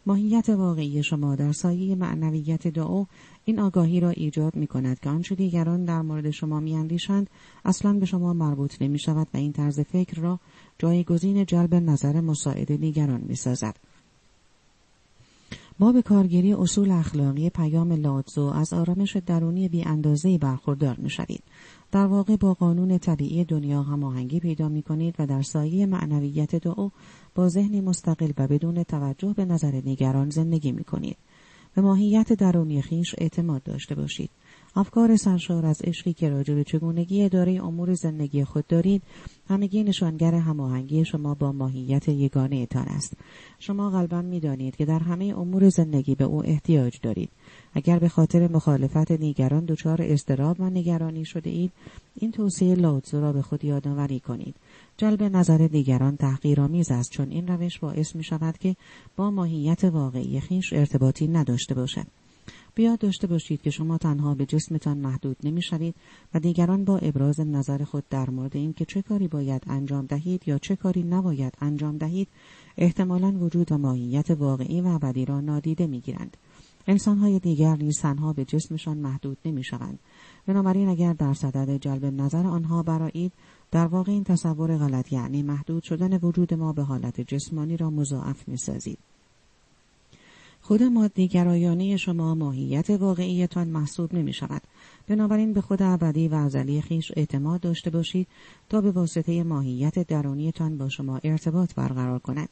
ماهیت 0.05 0.49
واقعی 0.49 1.03
شما 1.03 1.35
در 1.35 1.51
سایه 1.51 1.95
معنویت 1.95 2.67
دعا 2.67 3.05
این 3.49 3.59
آگاهی 3.59 3.99
را 3.99 4.09
ایجاد 4.09 4.55
می 4.55 4.67
کند 4.67 4.99
که 4.99 5.09
آنچه 5.09 5.35
دیگران 5.35 5.85
در 5.85 6.01
مورد 6.01 6.29
شما 6.29 6.59
می 6.59 6.75
اندیشند 6.75 7.29
اصلا 7.65 7.93
به 7.93 8.05
شما 8.05 8.33
مربوط 8.33 8.81
نمی 8.81 8.99
شود 8.99 9.27
و 9.33 9.37
این 9.37 9.53
طرز 9.53 9.79
فکر 9.79 10.21
را 10.21 10.39
جایگزین 10.79 11.45
جلب 11.45 11.75
نظر 11.75 12.21
مساعد 12.21 12.75
دیگران 12.75 13.21
می 13.27 13.35
سازد. 13.35 13.75
ما 15.79 15.91
به 15.91 16.01
کارگیری 16.01 16.53
اصول 16.53 16.91
اخلاقی 16.91 17.49
پیام 17.49 17.91
لاتزو 17.91 18.45
از 18.45 18.73
آرامش 18.73 19.17
درونی 19.17 19.69
بی 19.69 19.83
اندازه 19.83 20.37
برخوردار 20.37 20.95
می 20.97 21.09
شدید. 21.09 21.43
در 21.91 22.05
واقع 22.05 22.35
با 22.35 22.53
قانون 22.53 22.97
طبیعی 22.97 23.45
دنیا 23.45 23.83
هماهنگی 23.83 24.39
پیدا 24.39 24.69
می 24.69 24.81
کنید 24.81 25.15
و 25.19 25.27
در 25.27 25.41
سایه 25.41 25.85
معنویت 25.85 26.55
دعا 26.55 26.89
با 27.35 27.49
ذهنی 27.49 27.81
مستقل 27.81 28.31
و 28.37 28.47
بدون 28.47 28.83
توجه 28.83 29.33
به 29.33 29.45
نظر 29.45 29.71
دیگران 29.71 30.29
زندگی 30.29 30.71
می 30.71 30.83
کنید. 30.83 31.17
به 31.79 31.85
ماهیت 31.85 32.33
درونی 32.33 32.81
خیش 32.81 33.15
اعتماد 33.17 33.63
داشته 33.63 33.95
باشید. 33.95 34.29
افکار 34.75 35.15
سرشار 35.15 35.65
از 35.65 35.81
عشقی 35.83 36.13
که 36.13 36.29
راجع 36.29 36.53
به 36.53 36.63
چگونگی 36.63 37.23
اداره 37.23 37.63
امور 37.63 37.93
زندگی 37.93 38.43
خود 38.43 38.67
دارید 38.67 39.01
همگی 39.47 39.83
نشانگر 39.83 40.35
هماهنگی 40.35 41.05
شما 41.05 41.33
با 41.33 41.51
ماهیت 41.51 42.09
یگانه 42.09 42.65
تان 42.65 42.85
است. 42.87 43.13
شما 43.59 43.89
غالبا 43.89 44.21
می‌دانید 44.21 44.75
که 44.75 44.85
در 44.85 44.99
همه 44.99 45.25
امور 45.25 45.69
زندگی 45.69 46.15
به 46.15 46.23
او 46.23 46.45
احتیاج 46.45 46.99
دارید. 47.01 47.29
اگر 47.73 47.99
به 47.99 48.09
خاطر 48.09 48.47
مخالفت 48.47 49.11
دیگران 49.11 49.65
دچار 49.65 49.97
اضطراب 50.01 50.59
و 50.59 50.69
نگرانی 50.69 51.25
شده 51.25 51.49
اید 51.49 51.71
این 52.15 52.31
توصیه 52.31 52.75
لوتزو 52.75 53.21
را 53.21 53.33
به 53.33 53.41
خود 53.41 53.65
یادآوری 53.65 54.19
کنید. 54.19 54.55
جلب 54.97 55.23
نظر 55.23 55.57
دیگران 55.57 56.17
تحقیرآمیز 56.17 56.91
است 56.91 57.11
چون 57.11 57.29
این 57.29 57.47
روش 57.47 57.79
باعث 57.79 58.15
می 58.15 58.23
شود 58.23 58.57
که 58.57 58.75
با 59.15 59.31
ماهیت 59.31 59.83
واقعی 59.83 60.39
خیش 60.39 60.73
ارتباطی 60.73 61.27
نداشته 61.27 61.75
باشد. 61.75 62.18
بیاد 62.79 62.99
داشته 62.99 63.27
باشید 63.27 63.61
که 63.61 63.69
شما 63.69 63.97
تنها 63.97 64.35
به 64.35 64.45
جسمتان 64.45 64.97
محدود 64.97 65.37
نمی 65.43 65.61
شوید 65.61 65.95
و 66.33 66.39
دیگران 66.39 66.85
با 66.85 66.97
ابراز 66.97 67.39
نظر 67.39 67.83
خود 67.83 68.03
در 68.09 68.29
مورد 68.29 68.57
این 68.57 68.73
که 68.73 68.85
چه 68.85 69.01
کاری 69.01 69.27
باید 69.27 69.63
انجام 69.67 70.05
دهید 70.05 70.47
یا 70.47 70.57
چه 70.57 70.75
کاری 70.75 71.03
نباید 71.03 71.53
انجام 71.61 71.97
دهید 71.97 72.27
احتمالا 72.77 73.31
وجود 73.31 73.71
و 73.71 73.77
ماهیت 73.77 74.31
واقعی 74.31 74.81
و 74.81 74.87
ابدی 74.87 75.25
را 75.25 75.41
نادیده 75.41 75.87
می 75.87 75.99
گیرند. 75.99 76.37
انسانهای 76.87 77.39
دیگر 77.39 77.75
نیز 77.75 77.99
تنها 78.01 78.33
به 78.33 78.45
جسمشان 78.45 78.97
محدود 78.97 79.37
نمی 79.45 79.63
شوند. 79.63 79.99
بنابراین 80.47 80.89
اگر 80.89 81.13
در 81.13 81.33
صدد 81.33 81.77
جلب 81.77 82.05
نظر 82.05 82.47
آنها 82.47 82.83
برایید 82.83 83.31
در 83.71 83.87
واقع 83.87 84.11
این 84.11 84.23
تصور 84.23 84.77
غلط 84.77 85.13
یعنی 85.13 85.43
محدود 85.43 85.83
شدن 85.83 86.17
وجود 86.17 86.53
ما 86.53 86.73
به 86.73 86.83
حالت 86.83 87.21
جسمانی 87.21 87.77
را 87.77 87.89
مضاعف 87.89 88.47
می 88.47 88.57
سازید. 88.57 88.99
خود 90.69 90.83
مادیگرایانه 90.83 91.97
شما 91.97 92.35
ماهیت 92.35 92.89
واقعیتان 92.89 93.67
محسوب 93.67 94.15
نمی 94.15 94.33
شود. 94.33 94.61
بنابراین 95.07 95.53
به 95.53 95.61
خود 95.61 95.81
ابدی 95.81 96.27
و 96.27 96.35
ازلی 96.35 96.81
خیش 96.81 97.11
اعتماد 97.15 97.61
داشته 97.61 97.89
باشید 97.89 98.27
تا 98.69 98.81
به 98.81 98.91
واسطه 98.91 99.43
ماهیت 99.43 100.07
درونیتان 100.07 100.77
با 100.77 100.89
شما 100.89 101.19
ارتباط 101.23 101.73
برقرار 101.75 102.19
کند. 102.19 102.49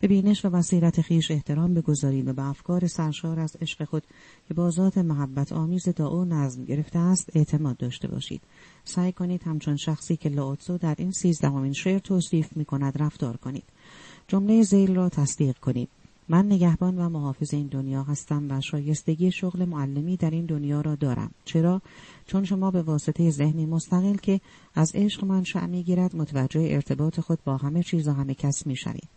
به 0.00 0.08
بینش 0.08 0.44
و 0.44 0.50
بصیرت 0.50 1.00
خیش 1.00 1.30
احترام 1.30 1.74
بگذارید 1.74 2.28
و 2.28 2.32
به 2.32 2.42
افکار 2.42 2.86
سرشار 2.86 3.40
از 3.40 3.56
عشق 3.60 3.84
خود 3.84 4.02
که 4.48 4.54
با 4.54 4.70
ذات 4.70 4.98
محبت 4.98 5.52
آمیز 5.52 5.88
دا 5.88 6.06
او 6.08 6.24
نظم 6.24 6.64
گرفته 6.64 6.98
است 6.98 7.30
اعتماد 7.34 7.76
داشته 7.76 8.08
باشید. 8.08 8.40
سعی 8.84 9.12
کنید 9.12 9.42
همچون 9.42 9.76
شخصی 9.76 10.16
که 10.16 10.28
لاوتسو 10.28 10.78
در 10.78 10.94
این 10.98 11.12
سیزدهمین 11.12 11.72
شعر 11.72 11.98
توصیف 11.98 12.56
می 12.56 12.64
کند 12.64 13.02
رفتار 13.02 13.36
کنید. 13.36 13.64
جمله 14.28 14.62
زیل 14.62 14.94
را 14.94 15.08
تصدیق 15.08 15.58
کنید. 15.58 15.88
من 16.28 16.46
نگهبان 16.46 16.98
و 16.98 17.08
محافظ 17.08 17.54
این 17.54 17.66
دنیا 17.66 18.02
هستم 18.02 18.46
و 18.50 18.60
شایستگی 18.60 19.30
شغل 19.30 19.64
معلمی 19.64 20.16
در 20.16 20.30
این 20.30 20.46
دنیا 20.46 20.80
را 20.80 20.94
دارم. 20.94 21.30
چرا؟ 21.44 21.82
چون 22.26 22.44
شما 22.44 22.70
به 22.70 22.82
واسطه 22.82 23.30
ذهنی 23.30 23.66
مستقل 23.66 24.16
که 24.16 24.40
از 24.74 24.92
عشق 24.94 25.24
من 25.24 25.44
شع 25.44 25.66
گیرد 25.66 26.16
متوجه 26.16 26.60
ارتباط 26.70 27.20
خود 27.20 27.38
با 27.44 27.56
همه 27.56 27.82
چیز 27.82 28.08
و 28.08 28.12
همه 28.12 28.34
کس 28.34 28.66
می‌شوید. 28.66 29.08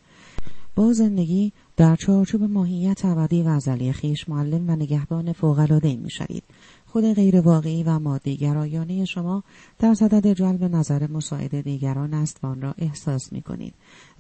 با 0.75 0.93
زندگی 0.93 1.53
در 1.77 1.95
چارچوب 1.95 2.43
ماهیت 2.43 3.05
ابدی 3.05 3.41
و 3.41 3.47
ازلی 3.47 3.93
خیش 3.93 4.29
معلم 4.29 4.69
و 4.69 4.75
نگهبان 4.75 5.33
فوقالعاده 5.33 5.95
می‌شوید. 5.95 6.43
خود 6.91 7.13
غیر 7.13 7.41
واقعی 7.41 7.83
و 7.83 7.99
مادی 7.99 8.37
گرایانه 8.37 9.05
شما 9.05 9.43
در 9.79 9.93
صدد 9.93 10.33
جلب 10.33 10.63
نظر 10.63 11.07
مساعد 11.07 11.61
دیگران 11.61 12.13
است 12.13 12.39
و 12.43 12.47
آن 12.47 12.61
را 12.61 12.75
احساس 12.77 13.33
می 13.33 13.41
کنید. 13.41 13.73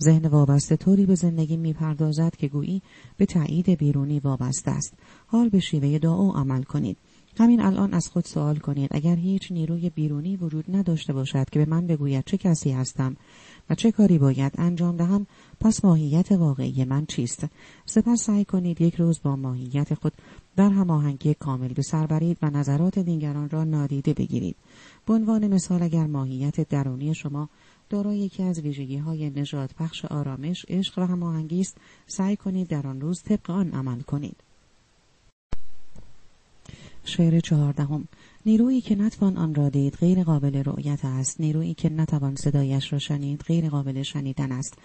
ذهن 0.03 0.25
وابسته 0.25 0.75
طوری 0.75 1.05
به 1.05 1.15
زندگی 1.15 1.57
می 1.57 1.73
پردازد 1.73 2.35
که 2.35 2.47
گویی 2.47 2.81
به 3.17 3.25
تایید 3.25 3.69
بیرونی 3.69 4.19
وابسته 4.19 4.71
است. 4.71 4.93
حال 5.27 5.49
به 5.49 5.59
شیوه 5.59 5.97
دعا 5.97 6.31
عمل 6.31 6.63
کنید. 6.63 6.97
همین 7.39 7.61
الان 7.61 7.93
از 7.93 8.07
خود 8.07 8.25
سوال 8.25 8.55
کنید. 8.55 8.89
اگر 8.93 9.15
هیچ 9.15 9.51
نیروی 9.51 9.89
بیرونی 9.89 10.35
وجود 10.35 10.65
نداشته 10.75 11.13
باشد 11.13 11.49
که 11.49 11.59
به 11.59 11.65
من 11.65 11.87
بگوید 11.87 12.23
چه 12.25 12.37
کسی 12.37 12.71
هستم 12.71 13.17
و 13.69 13.75
چه 13.75 13.91
کاری 13.91 14.17
باید 14.17 14.51
انجام 14.57 14.97
دهم 14.97 15.27
پس 15.59 15.85
ماهیت 15.85 16.31
واقعی 16.31 16.85
من 16.85 17.05
چیست؟ 17.05 17.45
سپس 17.85 18.23
سعی 18.23 18.45
کنید 18.45 18.81
یک 18.81 18.95
روز 18.95 19.19
با 19.23 19.35
ماهیت 19.35 19.93
خود 19.93 20.13
در 20.55 20.69
هماهنگی 20.69 21.33
کامل 21.33 21.73
به 21.73 21.81
سر 21.81 22.07
برید 22.07 22.37
و 22.41 22.49
نظرات 22.49 22.99
دیگران 22.99 23.49
را 23.49 23.63
نادیده 23.63 24.13
بگیرید. 24.13 24.55
به 25.05 25.13
عنوان 25.13 25.47
مثال 25.47 25.83
اگر 25.83 26.07
ماهیت 26.07 26.69
درونی 26.69 27.15
شما 27.15 27.49
دارای 27.89 28.17
یکی 28.17 28.43
از 28.43 28.59
ویژگی 28.59 28.97
های 28.97 29.29
نجات 29.29 29.73
پخش 29.73 30.05
آرامش 30.05 30.65
عشق 30.69 30.99
و 30.99 31.05
هماهنگی 31.05 31.59
است 31.59 31.77
سعی 32.07 32.35
کنید 32.35 32.67
در 32.67 32.87
آن 32.87 33.01
روز 33.01 33.23
طبق 33.23 33.49
آن 33.49 33.71
عمل 33.71 34.01
کنید. 34.01 34.48
شعر 37.09 37.39
چهاردهم. 37.39 38.07
نیرویی 38.45 38.81
که 38.81 38.95
نتوان 38.95 39.37
آن 39.37 39.55
را 39.55 39.69
دید 39.69 39.95
غیر 39.95 40.23
قابل 40.23 40.63
رؤیت 40.65 41.05
است. 41.05 41.41
نیرویی 41.41 41.73
که 41.73 41.89
نتوان 41.89 42.35
صدایش 42.35 42.93
را 42.93 42.99
شنید 42.99 43.41
غیر 43.41 43.69
قابل 43.69 44.03
شنیدن 44.03 44.51
است. 44.51 44.77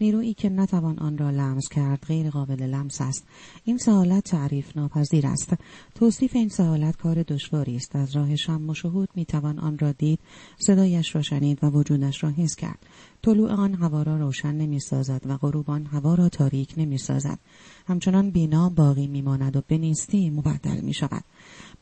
نیرویی 0.00 0.34
که 0.34 0.48
نتوان 0.48 0.98
آن 0.98 1.18
را 1.18 1.30
لمس 1.30 1.68
کرد 1.68 2.04
غیر 2.08 2.30
قابل 2.30 2.62
لمس 2.62 3.00
است. 3.00 3.24
این 3.64 3.78
سوالت 3.78 4.24
تعریف 4.24 4.76
ناپذیر 4.76 5.26
است. 5.26 5.54
توصیف 5.94 6.36
این 6.36 6.48
سوالت 6.48 6.96
کار 6.96 7.22
دشواری 7.22 7.76
است. 7.76 7.96
از 7.96 8.16
راه 8.16 8.36
شم 8.36 8.70
و 8.70 8.74
شهود 8.74 9.08
می‌توان 9.14 9.58
آن 9.58 9.78
را 9.78 9.92
دید 9.92 10.18
صدایش 10.58 11.14
را 11.14 11.22
شنید 11.22 11.64
و 11.64 11.66
وجودش 11.66 12.24
را 12.24 12.30
حس 12.30 12.56
کرد. 12.56 12.78
طلوع 13.22 13.50
آن 13.50 13.74
هوا 13.74 14.02
را 14.02 14.16
روشن 14.16 14.54
نمی 14.54 14.80
سازد 14.80 15.22
و 15.24 15.36
غروب 15.36 15.70
آن 15.70 15.86
هوا 15.86 16.14
را 16.14 16.28
تاریک 16.28 16.74
نمی 16.76 16.98
سازد. 16.98 17.38
همچنان 17.86 18.30
بینا 18.30 18.68
باقی 18.68 19.06
می 19.06 19.22
ماند 19.22 19.56
و 19.56 19.62
به 19.66 19.78
نیستی 19.78 20.30
مبدل 20.30 20.80
می 20.80 20.94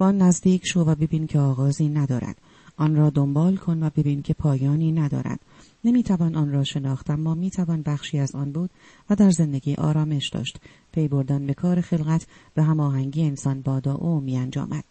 با 0.00 0.06
آن 0.06 0.18
نزدیک 0.22 0.66
شو 0.66 0.80
و 0.80 0.94
ببین 0.94 1.26
که 1.26 1.38
آغازی 1.38 1.88
ندارد. 1.88 2.36
آن 2.76 2.96
را 2.96 3.10
دنبال 3.10 3.56
کن 3.56 3.82
و 3.82 3.90
ببین 3.96 4.22
که 4.22 4.34
پایانی 4.34 4.92
ندارد. 4.92 5.40
نمی‌توان 5.84 6.36
آن 6.36 6.52
را 6.52 6.64
شناخت 6.64 7.10
اما 7.10 7.34
می‌توان 7.34 7.82
بخشی 7.82 8.18
از 8.18 8.34
آن 8.34 8.52
بود 8.52 8.70
و 9.10 9.14
در 9.14 9.30
زندگی 9.30 9.74
آرامش 9.74 10.28
داشت. 10.28 10.60
پی 10.92 11.08
بردن 11.08 11.46
به 11.46 11.54
کار 11.54 11.80
خلقت 11.80 12.26
به 12.54 12.62
هماهنگی 12.62 13.22
انسان 13.22 13.62
بادا 13.62 13.94
او 13.94 14.20
می 14.20 14.36
انجامد. 14.36 14.84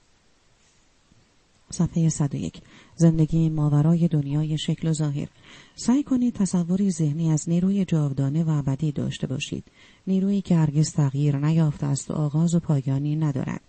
صفحه 1.72 2.10
101 2.10 2.62
زندگی 2.96 3.50
ماورای 3.50 4.08
دنیای 4.08 4.58
شکل 4.58 4.88
و 4.88 4.94
ظاهر. 4.94 5.28
سعی 5.76 6.04
کنید 6.04 6.34
تصوری 6.34 6.92
ذهنی 6.92 7.32
از 7.32 7.50
نیروی 7.50 7.86
جاودانه 7.86 8.44
و 8.44 8.50
ابدی 8.50 8.92
داشته 8.92 9.28
باشید. 9.28 9.64
نیرویی 10.08 10.42
که 10.42 10.56
هرگز 10.56 10.94
تغییر 10.94 11.38
نیافته 11.38 11.86
است 11.86 12.12
و 12.12 12.14
آغاز 12.14 12.56
و 12.56 12.60
پایانی 12.60 13.16
ندارد. 13.16 13.62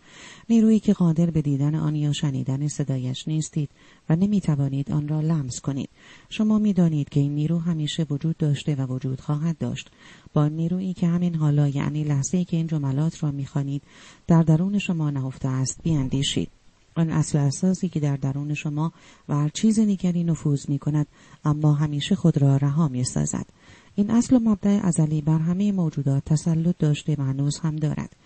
نیرویی 0.48 0.80
که 0.80 0.92
قادر 0.92 1.30
به 1.30 1.42
دیدن 1.42 1.74
آن 1.74 1.94
یا 1.94 2.12
شنیدن 2.12 2.68
صدایش 2.68 3.28
نیستید 3.28 3.70
و 4.08 4.16
نمی 4.16 4.40
توانید 4.40 4.92
آن 4.92 5.08
را 5.08 5.20
لمس 5.20 5.60
کنید. 5.60 5.90
شما 6.28 6.58
می 6.58 6.72
دانید 6.72 7.08
که 7.08 7.20
این 7.20 7.34
نیرو 7.34 7.58
همیشه 7.58 8.06
وجود 8.10 8.36
داشته 8.36 8.74
و 8.74 8.86
وجود 8.86 9.20
خواهد 9.20 9.58
داشت. 9.58 9.90
با 10.34 10.48
نیرویی 10.48 10.94
که 10.94 11.06
همین 11.06 11.34
حالا 11.34 11.68
یعنی 11.68 12.04
لحظه 12.04 12.44
که 12.44 12.56
این 12.56 12.66
جملات 12.66 13.24
را 13.24 13.30
می 13.30 13.80
در 14.26 14.42
درون 14.42 14.78
شما 14.78 15.10
نهفته 15.10 15.48
است 15.48 15.82
بیاندیشید. 15.82 16.59
آن 16.94 17.10
اصل 17.10 17.38
اساسی 17.38 17.88
که 17.88 18.00
در 18.00 18.16
درون 18.16 18.54
شما 18.54 18.92
و 19.28 19.34
هر 19.34 19.48
چیز 19.48 19.80
دیگری 19.80 20.24
نفوذ 20.24 20.68
می 20.68 20.78
کند 20.78 21.06
اما 21.44 21.72
همیشه 21.72 22.14
خود 22.14 22.38
را 22.38 22.56
رها 22.56 22.88
می 22.88 23.04
سازد. 23.04 23.46
این 23.94 24.10
اصل 24.10 24.36
و 24.36 24.38
مبدع 24.38 24.80
ازلی 24.82 25.20
بر 25.20 25.38
همه 25.38 25.72
موجودات 25.72 26.24
تسلط 26.24 26.78
داشته 26.78 27.16
و 27.18 27.22
هنوز 27.22 27.58
هم 27.58 27.76
دارد. 27.76 28.16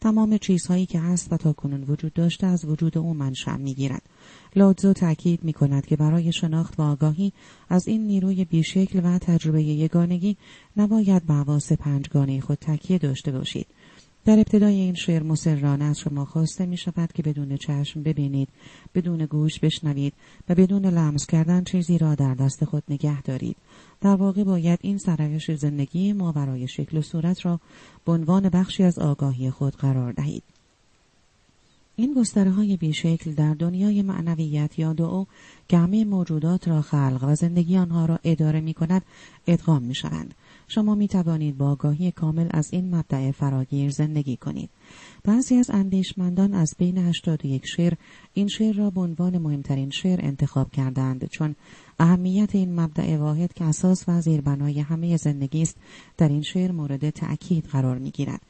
تمام 0.00 0.38
چیزهایی 0.38 0.86
که 0.86 1.00
هست 1.00 1.32
و 1.32 1.36
تا 1.36 1.52
کنون 1.52 1.84
وجود 1.84 2.12
داشته 2.12 2.46
از 2.46 2.64
وجود 2.64 2.98
او 2.98 3.14
منشأ 3.14 3.56
می‌گیرد. 3.56 4.02
لادزو 4.56 4.92
تأکید 4.92 5.44
می 5.44 5.52
کند 5.52 5.86
که 5.86 5.96
برای 5.96 6.32
شناخت 6.32 6.78
و 6.78 6.82
آگاهی 6.82 7.32
از 7.68 7.88
این 7.88 8.06
نیروی 8.06 8.44
بیشکل 8.44 9.00
و 9.04 9.18
تجربه 9.18 9.62
یگانگی 9.62 10.36
نباید 10.76 11.26
به 11.26 11.34
حواس 11.34 11.72
پنجگانه 11.72 12.40
خود 12.40 12.58
تکیه 12.60 12.98
داشته 12.98 13.32
باشید. 13.32 13.66
در 14.24 14.38
ابتدای 14.38 14.74
این 14.74 14.94
شعر 14.94 15.22
مسررانه 15.22 15.84
از 15.84 15.98
شما 15.98 16.24
خواسته 16.24 16.66
می 16.66 16.76
شود 16.76 17.12
که 17.12 17.22
بدون 17.22 17.56
چشم 17.56 18.02
ببینید 18.02 18.48
بدون 18.94 19.26
گوش 19.26 19.58
بشنوید 19.58 20.12
و 20.48 20.54
بدون 20.54 20.86
لمس 20.86 21.26
کردن 21.26 21.64
چیزی 21.64 21.98
را 21.98 22.14
در 22.14 22.34
دست 22.34 22.64
خود 22.64 22.82
نگه 22.88 23.22
دارید 23.22 23.56
در 24.00 24.14
واقع 24.14 24.44
باید 24.44 24.78
این 24.82 24.98
سرایش 24.98 25.50
زندگی 25.50 26.12
ما 26.12 26.32
برای 26.32 26.68
شکل 26.68 26.96
و 26.96 27.02
صورت 27.02 27.46
را 27.46 27.60
به 28.04 28.12
عنوان 28.12 28.48
بخشی 28.48 28.82
از 28.82 28.98
آگاهی 28.98 29.50
خود 29.50 29.76
قرار 29.76 30.12
دهید 30.12 30.42
این 31.96 32.14
گستره 32.14 32.50
های 32.50 32.76
بیشکل 32.76 33.34
در 33.34 33.54
دنیای 33.54 34.02
معنویت 34.02 34.78
یا 34.78 34.92
دعا 34.92 35.24
که 35.68 35.76
موجودات 35.78 36.68
را 36.68 36.82
خلق 36.82 37.24
و 37.28 37.34
زندگی 37.34 37.76
آنها 37.76 38.06
را 38.06 38.18
اداره 38.24 38.60
می 38.60 38.74
کند 38.74 39.02
ادغام 39.46 39.82
می 39.82 39.94
شوند. 39.94 40.34
شما 40.74 40.94
می 40.94 41.08
توانید 41.08 41.58
با 41.58 41.70
آگاهی 41.70 42.10
کامل 42.10 42.48
از 42.50 42.72
این 42.72 42.94
مبدع 42.94 43.30
فراگیر 43.30 43.90
زندگی 43.90 44.36
کنید. 44.36 44.70
بعضی 45.24 45.54
از 45.54 45.70
اندیشمندان 45.70 46.54
از 46.54 46.74
بین 46.78 46.98
81 46.98 47.66
شعر 47.66 47.94
این 48.34 48.48
شعر 48.48 48.76
را 48.76 48.90
به 48.90 49.00
عنوان 49.00 49.38
مهمترین 49.38 49.90
شعر 49.90 50.18
انتخاب 50.22 50.70
کردند 50.70 51.28
چون 51.28 51.54
اهمیت 51.98 52.54
این 52.54 52.80
مبدع 52.80 53.16
واحد 53.16 53.52
که 53.52 53.64
اساس 53.64 54.04
و 54.08 54.20
زیربنای 54.20 54.80
همه 54.80 55.16
زندگی 55.16 55.62
است 55.62 55.76
در 56.16 56.28
این 56.28 56.42
شعر 56.42 56.72
مورد 56.72 57.10
تأکید 57.10 57.64
قرار 57.64 57.98
می 57.98 58.10
گیرد. 58.10 58.40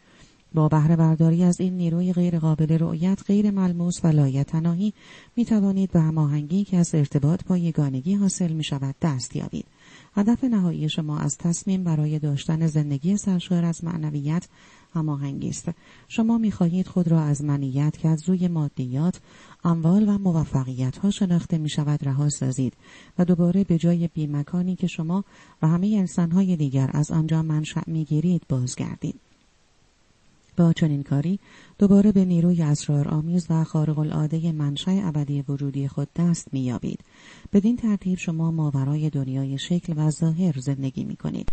با 0.55 0.69
بهره 0.69 0.97
برداری 0.97 1.45
از 1.45 1.61
این 1.61 1.77
نیروی 1.77 2.13
غیر 2.13 2.39
قابل 2.39 2.79
رؤیت 2.79 3.23
غیر 3.27 3.51
ملموس 3.51 4.05
و 4.05 4.09
لایتناهی 4.09 4.93
می 5.37 5.45
توانید 5.45 5.93
به 5.93 6.01
هماهنگی 6.01 6.65
که 6.65 6.77
از 6.77 6.95
ارتباط 6.95 7.45
با 7.45 7.57
یگانگی 7.57 8.15
حاصل 8.15 8.53
می 8.53 8.65
شود 8.65 8.95
دست 9.03 9.37
یابید. 9.37 9.67
هدف 10.15 10.45
نهایی 10.45 10.89
شما 10.89 11.19
از 11.19 11.39
تصمیم 11.39 11.85
برای 11.85 12.19
داشتن 12.19 12.67
زندگی 12.67 13.17
سرشار 13.17 13.65
از 13.65 13.85
معنویت 13.85 14.49
هماهنگی 14.95 15.49
است 15.49 15.69
شما 16.09 16.39
می‌خواهید 16.39 16.87
خود 16.87 17.09
را 17.09 17.21
از 17.21 17.45
منیت 17.45 17.97
که 17.99 18.09
از 18.09 18.29
روی 18.29 18.49
مادیات 18.49 19.21
اموال 19.65 20.09
و 20.09 20.19
موفقیت 20.19 20.99
ها 20.99 21.11
شناخته 21.11 21.59
می 21.59 21.69
شود 21.69 22.09
رها 22.09 22.29
سازید 22.29 22.75
و 23.19 23.25
دوباره 23.25 23.65
به 23.65 23.79
جای 23.79 24.09
بیمکانی 24.09 24.77
که 24.77 24.87
شما 24.87 25.25
و 25.63 25.69
همه 25.69 25.87
انسان 25.87 26.31
های 26.31 26.57
دیگر 26.57 26.91
از 26.93 27.11
آنجا 27.11 27.43
منشأ 27.43 27.83
می 27.87 28.05
گیرید 28.05 28.43
بازگردید. 28.49 29.32
با 30.57 30.73
چنین 30.73 31.03
کاری 31.03 31.39
دوباره 31.79 32.13
به 32.13 32.25
نیروی 32.25 32.63
اسرار 32.63 33.09
آمیز 33.09 33.47
و 33.51 33.65
خارق 33.65 33.99
العاده 33.99 34.53
منشأ 34.53 35.01
ابدی 35.05 35.45
وجودی 35.49 35.89
خود 35.89 36.09
دست 36.17 36.49
مییابید 36.53 37.01
بدین 37.53 37.77
ترتیب 37.77 38.19
شما 38.19 38.51
ماورای 38.51 39.11
دنیای 39.11 39.59
شکل 39.59 39.95
و 39.97 40.11
ظاهر 40.11 40.59
زندگی 40.59 41.05
می 41.05 41.17
کنید. 41.17 41.49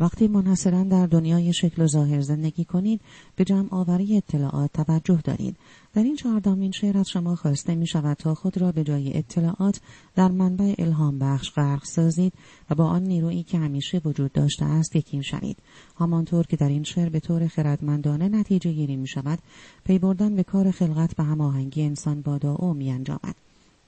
وقتی 0.00 0.28
منحصرا 0.28 0.84
در 0.84 1.06
دنیای 1.06 1.52
شکل 1.52 1.82
و 1.82 1.86
ظاهر 1.86 2.20
زندگی 2.20 2.64
کنید 2.64 3.00
به 3.36 3.44
جمع 3.44 3.68
آوری 3.70 4.16
اطلاعات 4.16 4.72
توجه 4.72 5.20
دارید 5.24 5.56
در 5.94 6.02
این 6.02 6.16
چهاردهمین 6.16 6.70
شعر 6.70 6.98
از 6.98 7.08
شما 7.08 7.36
خواسته 7.36 7.74
می 7.74 7.86
شود 7.86 8.16
تا 8.16 8.34
خود 8.34 8.58
را 8.58 8.72
به 8.72 8.84
جای 8.84 9.18
اطلاعات 9.18 9.80
در 10.14 10.30
منبع 10.30 10.74
الهام 10.78 11.18
بخش 11.18 11.50
غرق 11.50 11.84
سازید 11.84 12.32
و 12.70 12.74
با 12.74 12.84
آن 12.84 13.02
نیرویی 13.02 13.42
که 13.42 13.58
همیشه 13.58 14.00
وجود 14.04 14.32
داشته 14.32 14.64
است 14.64 14.96
یکی 14.96 15.22
شوید. 15.22 15.56
همانطور 15.98 16.46
که 16.46 16.56
در 16.56 16.68
این 16.68 16.82
شعر 16.82 17.08
به 17.08 17.20
طور 17.20 17.46
خردمندانه 17.46 18.28
نتیجه 18.28 18.72
گیری 18.72 18.96
می 18.96 19.08
شود 19.08 19.38
پی 19.84 19.98
بردن 19.98 20.36
به 20.36 20.42
کار 20.42 20.70
خلقت 20.70 21.14
و 21.18 21.24
هماهنگی 21.24 21.82
انسان 21.82 22.20
با 22.20 22.38
داو 22.38 22.74
می 22.74 22.90
انجامد 22.90 23.34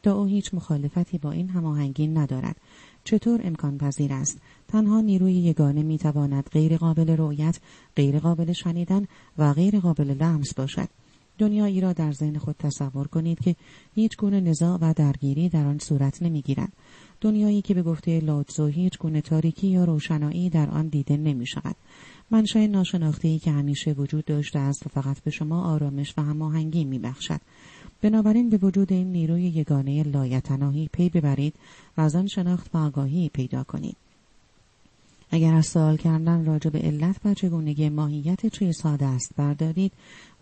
داو 0.02 0.26
هیچ 0.26 0.54
مخالفتی 0.54 1.18
با 1.18 1.32
این 1.32 1.48
هماهنگی 1.48 2.06
ندارد. 2.06 2.56
چطور 3.04 3.40
امکان 3.44 3.78
پذیر 3.78 4.12
است؟ 4.12 4.40
تنها 4.68 5.00
نیروی 5.00 5.32
یگانه 5.32 5.82
می 5.82 5.98
تواند 5.98 6.48
غیر 6.52 6.76
قابل 6.76 7.16
رؤیت 7.16 7.58
غیر 7.96 8.18
قابل 8.18 8.52
شنیدن 8.52 9.06
و 9.38 9.52
غیر 9.52 9.80
قابل 9.80 10.10
لمس 10.10 10.54
باشد. 10.54 10.88
دنیایی 11.38 11.80
را 11.80 11.92
در 11.92 12.12
ذهن 12.12 12.38
خود 12.38 12.56
تصور 12.58 13.06
کنید 13.06 13.40
که 13.40 13.56
هیچ 13.94 14.16
گونه 14.16 14.40
نزاع 14.40 14.78
و 14.80 14.94
درگیری 14.96 15.48
در 15.48 15.66
آن 15.66 15.78
صورت 15.78 16.22
نمی‌گیرد 16.22 16.72
دنیایی 17.20 17.62
که 17.62 17.74
به 17.74 17.82
گفته 17.82 18.20
لاتزو 18.20 18.66
هیچ 18.66 18.98
گونه 18.98 19.20
تاریکی 19.20 19.66
یا 19.66 19.84
روشنایی 19.84 20.50
در 20.50 20.70
آن 20.70 20.88
دیده 20.88 21.16
نمی 21.16 21.46
شود 21.46 21.76
منشأ 22.30 22.66
ناشناخته 22.66 23.38
که 23.38 23.50
همیشه 23.50 23.92
وجود 23.92 24.24
داشته 24.24 24.58
است 24.58 24.86
و 24.86 24.88
فقط 24.88 25.20
به 25.20 25.30
شما 25.30 25.64
آرامش 25.64 26.14
و 26.16 26.22
هماهنگی 26.22 26.84
می 26.84 26.98
بخشد. 26.98 27.40
بنابراین 28.02 28.50
به 28.50 28.56
وجود 28.56 28.92
این 28.92 29.12
نیروی 29.12 29.42
یگانه 29.42 30.02
لایتناهی 30.02 30.88
پی 30.92 31.08
ببرید 31.08 31.54
و 31.96 32.00
از 32.00 32.16
آن 32.16 32.26
شناخت 32.26 32.74
و 32.74 32.78
آگاهی 32.78 33.28
پیدا 33.28 33.64
کنید. 33.64 34.05
اگر 35.30 35.54
از 35.54 35.66
سوال 35.66 35.96
کردن 35.96 36.44
راجع 36.44 36.70
به 36.70 36.78
علت 36.78 37.16
و 37.24 37.34
چگونگی 37.34 37.88
ماهیت 37.88 38.46
چیزها 38.46 38.96
دست 38.96 39.32
بردارید 39.36 39.92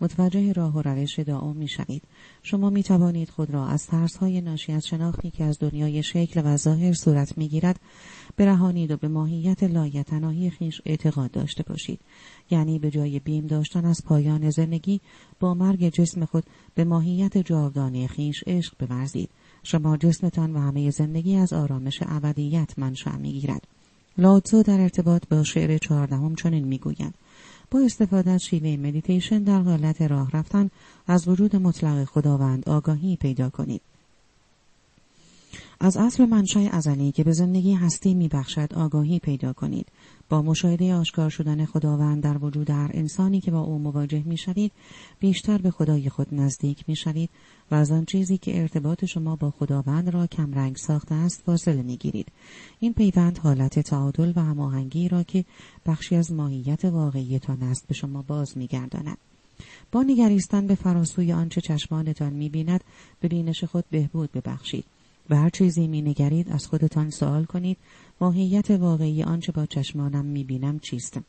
متوجه 0.01 0.53
راه 0.53 0.77
و 0.77 0.81
روش 0.81 1.19
دعا 1.19 1.53
می 1.53 1.67
شوید. 1.67 2.03
شما 2.43 2.69
می 2.69 2.83
توانید 2.83 3.29
خود 3.29 3.49
را 3.51 3.67
از 3.67 3.87
ترس 3.87 4.17
های 4.17 4.41
ناشی 4.41 4.71
از 4.71 4.87
شناختی 4.87 5.31
که 5.31 5.43
از 5.43 5.59
دنیای 5.59 6.03
شکل 6.03 6.41
و 6.45 6.57
ظاهر 6.57 6.93
صورت 6.93 7.37
می 7.37 7.47
گیرد 7.47 7.79
برهانید 8.37 8.91
و 8.91 8.97
به 8.97 9.07
ماهیت 9.07 9.63
لایتناهی 9.63 10.49
خیش 10.49 10.81
اعتقاد 10.85 11.31
داشته 11.31 11.63
باشید. 11.63 11.99
یعنی 12.51 12.79
به 12.79 12.91
جای 12.91 13.19
بیم 13.19 13.47
داشتن 13.47 13.85
از 13.85 14.01
پایان 14.05 14.49
زندگی 14.49 15.01
با 15.39 15.53
مرگ 15.53 15.89
جسم 15.89 16.25
خود 16.25 16.43
به 16.75 16.83
ماهیت 16.83 17.37
جاودانه 17.37 18.07
خویش 18.07 18.43
عشق 18.47 18.73
بورزید. 18.79 19.29
شما 19.63 19.97
جسمتان 19.97 20.53
و 20.53 20.59
همه 20.59 20.91
زندگی 20.91 21.35
از 21.35 21.53
آرامش 21.53 21.99
ابدیت 22.01 22.79
منشأ 22.79 23.17
می‌گیرد 23.17 23.67
لاوتزو 24.17 24.63
در 24.63 24.81
ارتباط 24.81 25.23
با 25.29 25.43
شعر 25.43 25.77
چهاردهم 25.77 26.35
چنین 26.35 26.67
می‌گوید. 26.67 27.13
با 27.71 27.79
استفاده 27.79 28.31
از 28.31 28.43
شیوه 28.43 28.87
مدیتیشن 28.87 29.43
در 29.43 29.61
حالت 29.61 30.01
راه 30.01 30.31
رفتن 30.31 30.69
از 31.07 31.27
وجود 31.27 31.55
مطلق 31.55 32.03
خداوند 32.03 32.69
آگاهی 32.69 33.15
پیدا 33.15 33.49
کنید. 33.49 33.81
از 35.79 35.97
اصل 35.97 36.25
منشأ 36.25 36.69
ازلی 36.71 37.11
که 37.11 37.23
به 37.23 37.31
زندگی 37.31 37.73
هستی 37.73 38.13
میبخشد 38.13 38.73
آگاهی 38.73 39.19
پیدا 39.19 39.53
کنید. 39.53 39.87
با 40.29 40.41
مشاهده 40.41 40.93
آشکار 40.93 41.29
شدن 41.29 41.65
خداوند 41.65 42.23
در 42.23 42.37
وجود 42.37 42.69
هر 42.69 42.91
انسانی 42.93 43.41
که 43.41 43.51
با 43.51 43.61
او 43.61 43.79
مواجه 43.79 44.23
می‌شوید 44.25 44.71
بیشتر 45.19 45.57
به 45.57 45.71
خدای 45.71 46.09
خود 46.09 46.27
نزدیک 46.31 46.83
می‌شوید 46.87 47.29
و 47.71 47.75
از 47.75 47.91
آن 47.91 48.05
چیزی 48.05 48.37
که 48.37 48.61
ارتباط 48.61 49.05
شما 49.05 49.35
با 49.35 49.51
خداوند 49.51 50.09
را 50.09 50.27
کمرنگ 50.27 50.75
ساخته 50.75 51.15
است 51.15 51.41
فاصله 51.45 51.81
می‌گیرید. 51.81 52.27
این 52.79 52.93
پیوند 52.93 53.37
حالت 53.37 53.79
تعادل 53.79 54.33
و 54.35 54.39
هماهنگی 54.39 55.07
را 55.07 55.23
که 55.23 55.45
بخشی 55.85 56.15
از 56.15 56.31
ماهیت 56.31 56.85
واقعیتان 56.85 57.63
است 57.63 57.87
به 57.87 57.93
شما 57.93 58.21
باز 58.21 58.57
میگرداند. 58.57 59.17
با 59.91 60.03
نگریستن 60.03 60.67
به 60.67 60.75
فراسوی 60.75 61.31
آنچه 61.31 61.61
چشمانتان 61.61 62.33
می‌بیند 62.33 62.83
به 63.19 63.27
بینش 63.27 63.63
خود 63.63 63.85
بهبود 63.91 64.31
ببخشید 64.31 64.85
و 65.29 65.35
هر 65.35 65.49
چیزی 65.49 65.87
می 65.87 66.01
نگرید 66.01 66.49
از 66.49 66.67
خودتان 66.67 67.09
سوال 67.09 67.45
کنید 67.45 67.77
ماهیت 68.21 68.71
واقعی 68.71 69.23
آنچه 69.23 69.51
با 69.51 69.65
چشمانم 69.65 70.25
می 70.25 70.43
بینم 70.43 70.79
چیست؟ 70.79 71.19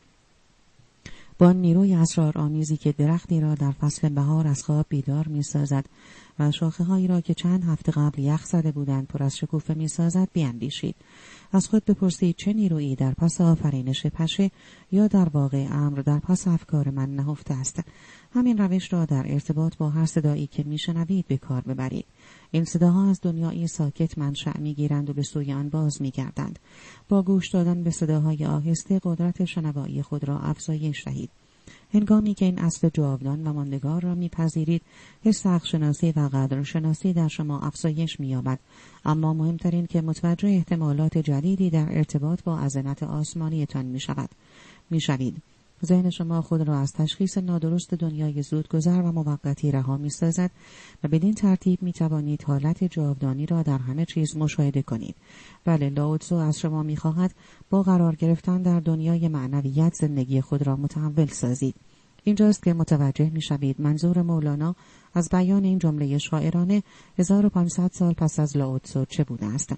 با 1.38 1.52
نیروی 1.52 1.94
اسرار 1.94 2.38
آمیزی 2.38 2.76
که 2.76 2.92
درختی 2.92 3.40
را 3.40 3.54
در 3.54 3.70
فصل 3.70 4.08
بهار 4.08 4.46
از 4.46 4.62
خواب 4.62 4.86
بیدار 4.88 5.28
می 5.28 5.42
سازد 5.42 5.86
و 6.38 6.50
شاخه 6.50 6.84
هایی 6.84 7.06
را 7.06 7.20
که 7.20 7.34
چند 7.34 7.64
هفته 7.64 7.92
قبل 7.92 8.18
یخ 8.18 8.44
زده 8.44 8.72
بودند 8.72 9.06
پر 9.06 9.22
از 9.22 9.36
شکوفه 9.36 9.74
می 9.74 9.88
سازد 9.88 10.28
بیاندیشید. 10.32 10.96
از 11.52 11.68
خود 11.68 11.84
بپرسید 11.84 12.36
چه 12.36 12.52
نیرویی 12.52 12.96
در 12.96 13.14
پس 13.14 13.40
آفرینش 13.40 14.06
پشه 14.06 14.50
یا 14.92 15.06
در 15.06 15.28
واقع 15.28 15.66
امر 15.70 15.98
در 15.98 16.18
پس 16.18 16.48
افکار 16.48 16.90
من 16.90 17.14
نهفته 17.16 17.54
است. 17.54 17.80
همین 18.34 18.58
روش 18.58 18.92
را 18.92 19.04
در 19.04 19.24
ارتباط 19.26 19.76
با 19.76 19.90
هر 19.90 20.06
صدایی 20.06 20.46
که 20.46 20.62
میشنوید 20.62 21.26
به 21.28 21.36
کار 21.36 21.60
ببرید. 21.60 22.06
این 22.51 22.64
صداها 22.64 23.10
از 23.10 23.20
دنیای 23.23 23.66
ساکت 23.66 24.18
منشأ 24.18 24.59
می‌گیرند 24.59 25.10
و 25.10 25.12
به 25.12 25.23
سوی 25.23 25.52
آن 25.52 25.68
باز 25.68 26.02
میگردند. 26.02 26.59
با 27.09 27.23
گوش 27.23 27.48
دادن 27.48 27.82
به 27.82 27.90
صداهای 27.90 28.47
آهسته 28.47 29.01
قدرت 29.02 29.44
شنوایی 29.44 30.02
خود 30.02 30.24
را 30.24 30.39
افزایش 30.39 31.05
دهید. 31.05 31.31
هنگامی 31.94 32.35
که 32.35 32.44
این 32.44 32.59
اصل 32.59 32.89
جاودان 32.94 33.47
و 33.47 33.52
ماندگار 33.52 34.02
را 34.02 34.14
میپذیرید 34.14 34.82
حس 35.24 35.47
شناسی 35.47 36.12
و 36.16 36.28
قدرشناسی 36.32 37.12
در 37.12 37.28
شما 37.28 37.60
افزایش 37.60 38.20
مییابد 38.20 38.59
اما 39.05 39.35
مهمترین 39.35 39.86
که 39.86 40.01
متوجه 40.01 40.48
احتمالات 40.48 41.18
جدیدی 41.18 41.70
در 41.70 41.86
ارتباط 41.90 42.43
با 42.43 42.59
عظمت 42.59 43.02
آسمانیتان 43.02 43.86
می‌شود 43.86 44.31
می‌شوید 44.90 45.43
ذهن 45.84 46.10
شما 46.10 46.42
خود 46.42 46.62
را 46.62 46.78
از 46.78 46.92
تشخیص 46.92 47.38
نادرست 47.38 47.94
دنیای 47.94 48.42
زودگذر 48.42 49.02
و 49.02 49.12
موقتی 49.12 49.70
رها 49.70 49.96
می 49.96 50.10
سازد 50.10 50.50
و 51.04 51.08
بدین 51.08 51.34
ترتیب 51.34 51.82
می 51.82 51.92
توانید 51.92 52.42
حالت 52.42 52.84
جاودانی 52.84 53.46
را 53.46 53.62
در 53.62 53.78
همه 53.78 54.04
چیز 54.04 54.36
مشاهده 54.36 54.82
کنید. 54.82 55.16
بله 55.64 55.90
لاوتسو 55.90 56.34
از 56.34 56.58
شما 56.58 56.82
می 56.82 56.96
خواهد 56.96 57.34
با 57.70 57.82
قرار 57.82 58.14
گرفتن 58.14 58.62
در 58.62 58.80
دنیای 58.80 59.28
معنویت 59.28 59.94
زندگی 59.94 60.40
خود 60.40 60.66
را 60.66 60.76
متحول 60.76 61.26
سازید. 61.26 61.74
اینجاست 62.24 62.62
که 62.62 62.74
متوجه 62.74 63.30
می 63.30 63.42
شوید 63.42 63.80
منظور 63.80 64.22
مولانا 64.22 64.74
از 65.14 65.28
بیان 65.28 65.64
این 65.64 65.78
جمله 65.78 66.18
شاعرانه 66.18 66.82
1500 67.18 67.90
سال 67.92 68.12
پس 68.12 68.38
از 68.38 68.56
لاوتسو 68.56 69.04
چه 69.04 69.24
بوده 69.24 69.46
است. 69.46 69.72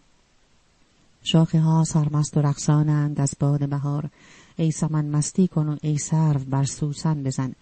شاخه 1.23 1.61
ها 1.61 1.85
سرمست 1.85 2.37
و 2.37 2.41
رقصانند 2.41 3.21
از 3.21 3.35
باد 3.41 3.69
بهار 3.69 4.11
ای 4.59 4.71
سمن 4.71 5.09
مستی 5.09 5.49
کن 5.49 5.69
و 5.69 5.77
ای 5.83 5.99
سرو 5.99 6.41
بر 6.51 6.65
سوسن 6.65 7.23
بزن. 7.23 7.53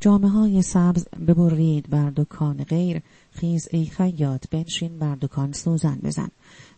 جامعه 0.00 0.30
های 0.30 0.62
سبز 0.62 1.08
ببرید 1.08 1.90
بر 1.90 2.10
دکان 2.10 2.64
غیر. 2.64 3.02
خیز 3.30 3.68
ای 3.70 3.86
خیاط 3.86 4.48
بنشین 4.50 4.98
بر 4.98 5.14
دکان 5.14 5.52
سوزن 5.52 5.98
بزن. 6.02 6.28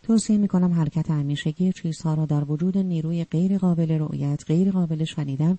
توصیه 0.03 0.39
می 0.39 0.49
کنم 0.49 0.73
حرکت 0.73 1.11
همیشگی 1.11 1.73
چیزها 1.73 2.15
را 2.15 2.27
در 2.27 2.45
وجود 2.45 2.79
نیروی 2.79 3.25
غیر 3.25 3.59
قابل 3.59 3.99
رؤیت 3.99 4.45
غیر 4.47 4.71
قابل 4.71 5.05
شنیدن 5.05 5.59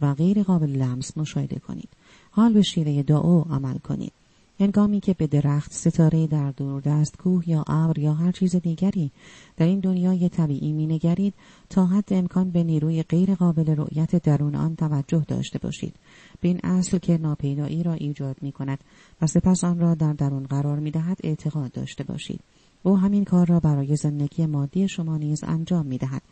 و 0.00 0.14
غیر 0.14 0.42
قابل 0.42 0.70
لمس 0.70 1.16
مشاهده 1.16 1.58
کنید. 1.58 1.88
حال 2.30 2.52
به 2.52 2.62
شیوه 2.62 3.02
دعا 3.02 3.42
عمل 3.42 3.78
کنید. 3.78 4.12
هنگامی 4.60 5.00
که 5.00 5.14
به 5.14 5.26
درخت 5.26 5.72
ستاره 5.72 6.26
در 6.26 6.50
دوردست 6.50 7.16
کوه 7.16 7.48
یا 7.48 7.64
ابر 7.66 7.98
یا 7.98 8.14
هر 8.14 8.32
چیز 8.32 8.56
دیگری 8.56 9.10
در 9.56 9.66
این 9.66 9.80
دنیای 9.80 10.28
طبیعی 10.28 10.72
مینگرید 10.72 11.34
تا 11.70 11.86
حد 11.86 12.12
امکان 12.12 12.50
به 12.50 12.64
نیروی 12.64 13.02
غیر 13.02 13.34
قابل 13.34 13.76
رؤیت 13.76 14.22
درون 14.22 14.54
آن 14.54 14.76
توجه 14.76 15.24
داشته 15.28 15.58
باشید. 15.58 15.94
به 16.40 16.48
این 16.48 16.60
اصل 16.64 16.98
که 16.98 17.18
ناپیدایی 17.18 17.82
را 17.82 17.92
ایجاد 17.92 18.36
می 18.42 18.52
کند 18.52 18.78
و 19.22 19.26
سپس 19.26 19.64
آن 19.64 19.78
را 19.78 19.94
در 19.94 20.12
درون 20.12 20.42
قرار 20.42 20.78
می 20.78 20.90
دهد 20.90 21.18
اعتقاد 21.24 21.72
داشته 21.72 22.04
باشید. 22.04 22.40
او 22.86 22.98
همین 22.98 23.24
کار 23.24 23.46
را 23.46 23.60
برای 23.60 23.96
زندگی 23.96 24.46
مادی 24.46 24.88
شما 24.88 25.16
نیز 25.16 25.44
انجام 25.44 25.86
می 25.86 25.98
دهد. 25.98 26.22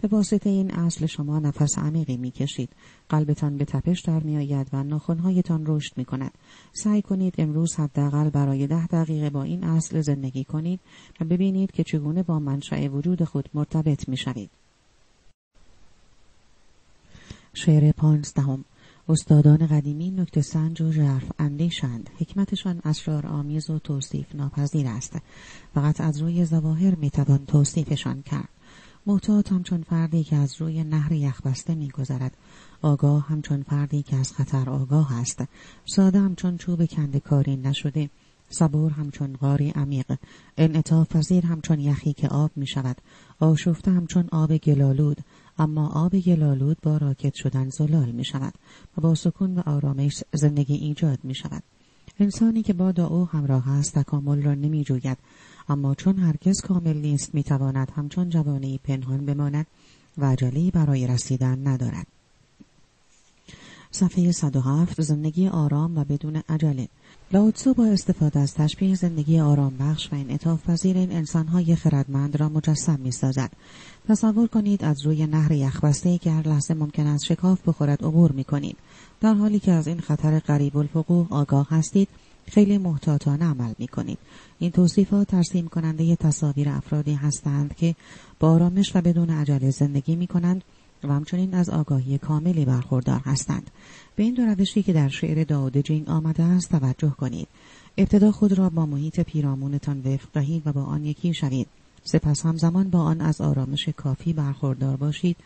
به 0.00 0.08
واسطه 0.08 0.50
این 0.50 0.70
اصل 0.70 1.06
شما 1.06 1.38
نفس 1.38 1.78
عمیقی 1.78 2.16
می 2.16 2.30
کشید. 2.30 2.70
قلبتان 3.08 3.56
به 3.56 3.64
تپش 3.64 4.00
در 4.00 4.20
می 4.20 4.36
آید 4.36 4.68
و 4.72 4.82
ناخونهایتان 4.82 5.64
رشد 5.66 5.92
می 5.96 6.04
کند. 6.04 6.32
سعی 6.72 7.02
کنید 7.02 7.34
امروز 7.38 7.74
حداقل 7.74 8.30
برای 8.30 8.66
ده 8.66 8.86
دقیقه 8.86 9.30
با 9.30 9.42
این 9.42 9.64
اصل 9.64 10.00
زندگی 10.00 10.44
کنید 10.44 10.80
و 11.20 11.24
ببینید 11.24 11.70
که 11.70 11.84
چگونه 11.84 12.22
با 12.22 12.38
منشأ 12.38 12.88
وجود 12.88 13.24
خود 13.24 13.48
مرتبط 13.54 14.08
می 14.08 14.16
شوید. 14.16 14.50
شعر 17.54 17.92
پانزدهم 17.92 18.64
استادان 19.10 19.66
قدیمی 19.66 20.10
نکته 20.10 20.40
سنج 20.40 20.80
و 20.80 20.92
ژرف 20.92 21.32
اندیشند. 21.38 22.10
حکمتشان 22.18 22.80
اسرار 22.84 23.26
آمیز 23.26 23.70
و 23.70 23.78
توصیف 23.78 24.34
ناپذیر 24.34 24.86
است. 24.86 25.16
فقط 25.74 26.00
از 26.00 26.20
روی 26.20 26.44
زواهر 26.44 26.94
می‌توان 26.94 27.46
توصیفشان 27.46 28.22
کرد. 28.22 28.48
محتاط 29.06 29.52
همچون 29.52 29.82
فردی 29.82 30.24
که 30.24 30.36
از 30.36 30.60
روی 30.60 30.84
نهر 30.84 31.12
یخبسته 31.12 31.74
میگذرد. 31.74 32.36
آگاه 32.82 33.28
همچون 33.28 33.62
فردی 33.62 34.02
که 34.02 34.16
از 34.16 34.32
خطر 34.32 34.70
آگاه 34.70 35.20
است. 35.20 35.44
ساده 35.84 36.20
همچون 36.20 36.56
چوب 36.56 36.86
کنده 36.86 37.20
کاری 37.20 37.56
نشده. 37.56 38.10
صبور 38.50 38.92
همچون 38.92 39.36
غاری 39.36 39.70
عمیق. 39.70 40.18
انعطاف 40.56 41.16
پذیر 41.16 41.46
همچون 41.46 41.80
یخی 41.80 42.12
که 42.12 42.28
آب 42.28 42.50
می 42.56 42.66
شود 42.66 42.96
آشفته 43.40 43.90
همچون 43.90 44.28
آب 44.32 44.56
گلالود. 44.56 45.16
اما 45.60 45.88
آب 45.88 46.16
گلالود 46.18 46.76
با 46.82 46.96
راکت 46.96 47.34
شدن 47.34 47.68
زلال 47.68 48.10
می 48.10 48.24
شود 48.24 48.54
و 48.96 49.00
با 49.00 49.14
سکون 49.14 49.54
و 49.58 49.62
آرامش 49.66 50.24
زندگی 50.32 50.74
ایجاد 50.74 51.18
می 51.22 51.34
شود. 51.34 51.62
انسانی 52.18 52.62
که 52.62 52.72
با 52.72 52.92
او 52.96 53.28
همراه 53.28 53.68
است 53.68 53.98
تکامل 53.98 54.42
را 54.42 54.54
نمی 54.54 54.84
جوید 54.84 55.18
اما 55.68 55.94
چون 55.94 56.16
هرگز 56.16 56.60
کامل 56.60 56.96
نیست 56.96 57.34
می 57.34 57.42
تواند 57.42 57.92
همچون 57.96 58.28
جوانه 58.28 58.78
پنهان 58.78 59.26
بماند 59.26 59.66
و 60.18 60.24
عجله 60.24 60.70
برای 60.70 61.06
رسیدن 61.06 61.68
ندارد. 61.68 62.06
صفحه 63.92 64.32
107 64.32 65.02
زندگی 65.02 65.48
آرام 65.48 65.98
و 65.98 66.04
بدون 66.04 66.42
عجله 66.48 66.88
لاوتسو 67.32 67.74
با 67.74 67.86
استفاده 67.86 68.40
از 68.40 68.54
تشبیه 68.54 68.94
زندگی 68.94 69.40
آرام 69.40 69.76
بخش 69.76 70.12
و 70.12 70.14
این 70.14 70.30
اطاف 70.30 70.70
پذیر 70.70 70.96
این 70.96 71.12
انسانهای 71.12 71.76
خردمند 71.76 72.36
را 72.36 72.48
مجسم 72.48 73.00
می 73.00 73.12
سازد. 73.12 73.50
تصور 74.08 74.46
کنید 74.46 74.84
از 74.84 75.06
روی 75.06 75.26
نهر 75.26 75.52
یخبسته 75.52 76.18
که 76.18 76.30
هر 76.30 76.48
لحظه 76.48 76.74
ممکن 76.74 77.06
است 77.06 77.24
شکاف 77.24 77.68
بخورد 77.68 78.04
عبور 78.04 78.32
می 78.32 78.44
کنید. 78.44 78.76
در 79.20 79.34
حالی 79.34 79.58
که 79.58 79.72
از 79.72 79.86
این 79.86 80.00
خطر 80.00 80.38
قریب 80.38 80.76
الفقوع 80.76 81.26
آگاه 81.30 81.66
هستید 81.70 82.08
خیلی 82.46 82.78
محتاطانه 82.78 83.44
عمل 83.44 83.72
می 83.78 83.88
کنید. 83.88 84.18
این 84.58 84.70
توصیفات 84.70 85.28
ترسیم 85.28 85.68
کننده 85.68 86.16
تصاویر 86.16 86.68
افرادی 86.68 87.14
هستند 87.14 87.74
که 87.74 87.94
با 88.40 88.50
آرامش 88.50 88.96
و 88.96 89.00
بدون 89.00 89.30
عجله 89.30 89.70
زندگی 89.70 90.16
می 90.16 90.26
کنند 90.26 90.64
و 91.04 91.12
همچنین 91.12 91.54
از 91.54 91.70
آگاهی 91.70 92.18
کاملی 92.18 92.64
برخوردار 92.64 93.20
هستند. 93.24 93.70
به 94.16 94.22
این 94.22 94.34
دو 94.34 94.42
روشی 94.42 94.82
که 94.82 94.92
در 94.92 95.08
شعر 95.08 95.44
داود 95.44 95.76
جینگ 95.76 96.08
آمده 96.08 96.42
است 96.42 96.70
توجه 96.70 97.10
کنید. 97.10 97.48
ابتدا 97.98 98.32
خود 98.32 98.52
را 98.52 98.70
با 98.70 98.86
محیط 98.86 99.20
پیرامونتان 99.20 100.00
وفق 100.00 100.28
دهید 100.32 100.62
و 100.66 100.72
با 100.72 100.84
آن 100.84 101.04
یکی 101.04 101.34
شوید. 101.34 101.66
سپس 102.04 102.46
همزمان 102.46 102.90
با 102.90 102.98
آن 102.98 103.20
از 103.20 103.40
آرامش 103.40 103.88
کافی 103.88 104.32
برخوردار 104.32 104.96
باشید 104.96 105.36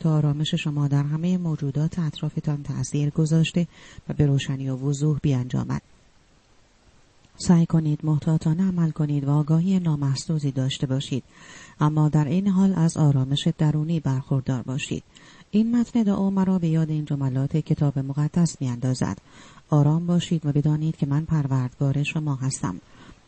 تا 0.00 0.16
آرامش 0.16 0.54
شما 0.54 0.88
در 0.88 1.02
همه 1.02 1.38
موجودات 1.38 1.98
اطرافتان 1.98 2.62
تأثیر 2.62 3.10
گذاشته 3.10 3.66
و 4.08 4.12
به 4.12 4.26
روشنی 4.26 4.70
و 4.70 4.76
وضوح 4.76 5.18
بیانجامد. 5.22 5.82
سعی 7.36 7.66
کنید 7.66 8.00
محتاطانه 8.02 8.68
عمل 8.68 8.90
کنید 8.90 9.24
و 9.24 9.30
آگاهی 9.30 9.80
نامحسوزی 9.80 10.50
داشته 10.50 10.86
باشید. 10.86 11.24
اما 11.80 12.08
در 12.08 12.24
این 12.24 12.48
حال 12.48 12.74
از 12.76 12.96
آرامش 12.96 13.48
درونی 13.58 14.00
برخوردار 14.00 14.62
باشید. 14.62 15.02
این 15.50 15.76
متن 15.76 16.02
دعا 16.02 16.30
مرا 16.30 16.58
به 16.58 16.68
یاد 16.68 16.90
این 16.90 17.04
جملات 17.04 17.56
کتاب 17.56 17.98
مقدس 17.98 18.60
میاندازد. 18.60 19.18
آرام 19.70 20.06
باشید 20.06 20.46
و 20.46 20.52
بدانید 20.52 20.96
که 20.96 21.06
من 21.06 21.24
پروردگار 21.24 22.02
شما 22.02 22.34
هستم. 22.34 22.80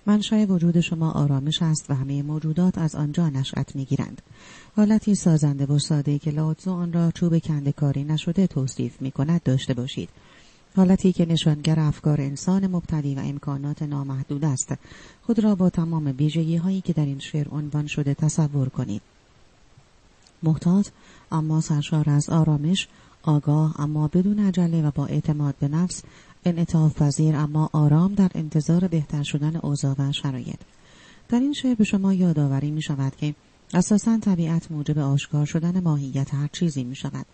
منشأ 0.06 0.44
وجود 0.44 0.80
شما 0.80 1.10
آرامش 1.10 1.62
است 1.62 1.90
و 1.90 1.94
همه 1.94 2.22
موجودات 2.22 2.78
از 2.78 2.94
آنجا 2.94 3.28
نشأت 3.28 3.76
می‌گیرند. 3.76 4.22
حالتی 4.76 5.14
سازنده 5.14 5.66
و 5.66 5.78
ساده 5.78 6.18
که 6.18 6.30
لاوتزو 6.30 6.72
آن 6.72 6.92
را 6.92 7.10
چوب 7.10 7.38
کنده 7.38 7.72
کاری 7.72 8.04
نشده 8.04 8.46
توصیف 8.46 9.02
می 9.02 9.10
کند 9.10 9.42
داشته 9.42 9.74
باشید. 9.74 10.08
حالتی 10.76 11.12
که 11.12 11.26
نشانگر 11.26 11.80
افکار 11.80 12.20
انسان 12.20 12.66
مبتدی 12.66 13.14
و 13.14 13.18
امکانات 13.18 13.82
نامحدود 13.82 14.44
است. 14.44 14.74
خود 15.22 15.38
را 15.38 15.54
با 15.54 15.70
تمام 15.70 16.14
ویژگی 16.18 16.56
هایی 16.56 16.80
که 16.80 16.92
در 16.92 17.04
این 17.04 17.18
شعر 17.18 17.48
عنوان 17.48 17.86
شده 17.86 18.14
تصور 18.14 18.68
کنید. 18.68 19.02
محتاط 20.42 20.88
اما 21.32 21.60
سرشار 21.60 22.10
از 22.10 22.30
آرامش 22.30 22.88
آگاه 23.22 23.80
اما 23.80 24.08
بدون 24.08 24.38
عجله 24.38 24.82
و 24.82 24.90
با 24.90 25.06
اعتماد 25.06 25.54
به 25.60 25.68
نفس 25.68 26.02
انعطاف 26.44 27.02
پذیر 27.02 27.36
اما 27.36 27.70
آرام 27.72 28.14
در 28.14 28.30
انتظار 28.34 28.88
بهتر 28.88 29.22
شدن 29.22 29.56
اوضاع 29.56 29.94
و 29.98 30.12
شرایط. 30.12 30.60
در 31.28 31.40
این 31.40 31.52
شعر 31.52 31.74
به 31.74 31.84
شما 31.84 32.14
یادآوری 32.14 32.70
می 32.70 32.82
شود 32.82 33.16
که 33.16 33.34
اساسا 33.74 34.18
طبیعت 34.18 34.70
موجب 34.70 34.98
آشکار 34.98 35.46
شدن 35.46 35.80
ماهیت 35.80 36.34
هر 36.34 36.48
چیزی 36.52 36.84
می 36.84 36.96
شود 36.96 37.26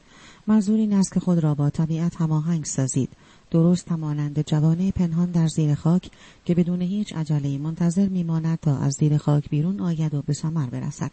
منظور 0.47 0.79
این 0.79 0.93
است 0.93 1.13
که 1.13 1.21
خود 1.21 1.39
را 1.39 1.55
با 1.55 1.71
طبیعت 1.71 2.17
هماهنگ 2.17 2.65
سازید. 2.65 3.09
درست 3.53 3.93
همانند 3.93 4.47
جوانه 4.47 4.91
پنهان 4.91 5.31
در 5.31 5.47
زیر 5.47 5.75
خاک 5.75 6.11
که 6.45 6.55
بدون 6.55 6.83
هیچ 6.83 7.13
عجله 7.13 7.59
منتظر 7.59 8.09
میماند 8.09 8.59
تا 8.63 8.79
از 8.79 8.93
زیر 8.93 9.17
خاک 9.17 9.51
بیرون 9.51 9.81
آید 9.81 10.15
و 10.15 10.23
به 10.23 10.33
ثمر 10.33 10.67
برسد 10.67 11.11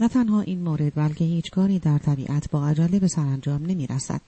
نه 0.00 0.08
تنها 0.08 0.40
این 0.40 0.62
مورد 0.62 0.94
بلکه 0.94 1.24
هیچ 1.24 1.50
کاری 1.50 1.78
در 1.78 1.98
طبیعت 1.98 2.50
با 2.50 2.68
عجله 2.68 3.00
به 3.00 3.08
سرانجام 3.08 3.66
نمی 3.66 3.86
رسد. 3.86 4.20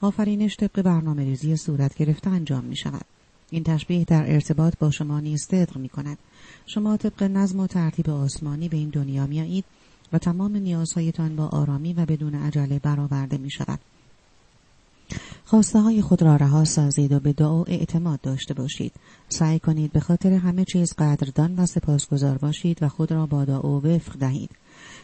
آفرینش 0.00 0.56
طبق 0.56 0.82
برنامه 0.82 1.24
ریزی 1.24 1.56
صورت 1.56 1.94
گرفته 1.94 2.30
انجام 2.30 2.64
می 2.64 2.76
شود. 2.76 3.04
این 3.50 3.62
تشبیه 3.62 4.04
در 4.04 4.32
ارتباط 4.32 4.78
با 4.78 4.90
شما 4.90 5.20
نیز 5.20 5.46
صدق 5.50 5.76
می 5.76 5.88
کند. 5.88 6.18
شما 6.66 6.96
طبق 6.96 7.22
نظم 7.22 7.60
و 7.60 7.66
ترتیب 7.66 8.10
آسمانی 8.10 8.68
به 8.68 8.76
این 8.76 8.88
دنیا 8.88 9.26
میایید 9.26 9.64
و 10.12 10.18
تمام 10.18 10.56
نیازهایتان 10.56 11.36
با 11.36 11.46
آرامی 11.46 11.92
و 11.92 12.06
بدون 12.06 12.34
عجله 12.34 12.78
برآورده 12.78 13.38
می 13.38 13.50
شود. 13.50 13.80
خواسته 15.44 15.80
های 15.80 16.02
خود 16.02 16.22
را 16.22 16.36
رها 16.36 16.64
سازید 16.64 17.12
و 17.12 17.20
به 17.20 17.32
دعا 17.32 17.62
اعتماد 17.62 18.20
داشته 18.20 18.54
باشید. 18.54 18.92
سعی 19.28 19.58
کنید 19.58 19.92
به 19.92 20.00
خاطر 20.00 20.32
همه 20.32 20.64
چیز 20.64 20.94
قدردان 20.98 21.58
و 21.58 21.66
سپاسگزار 21.66 22.38
باشید 22.38 22.82
و 22.82 22.88
خود 22.88 23.12
را 23.12 23.26
با 23.26 23.44
دعا 23.44 23.80
وفق 23.80 24.16
دهید. 24.18 24.50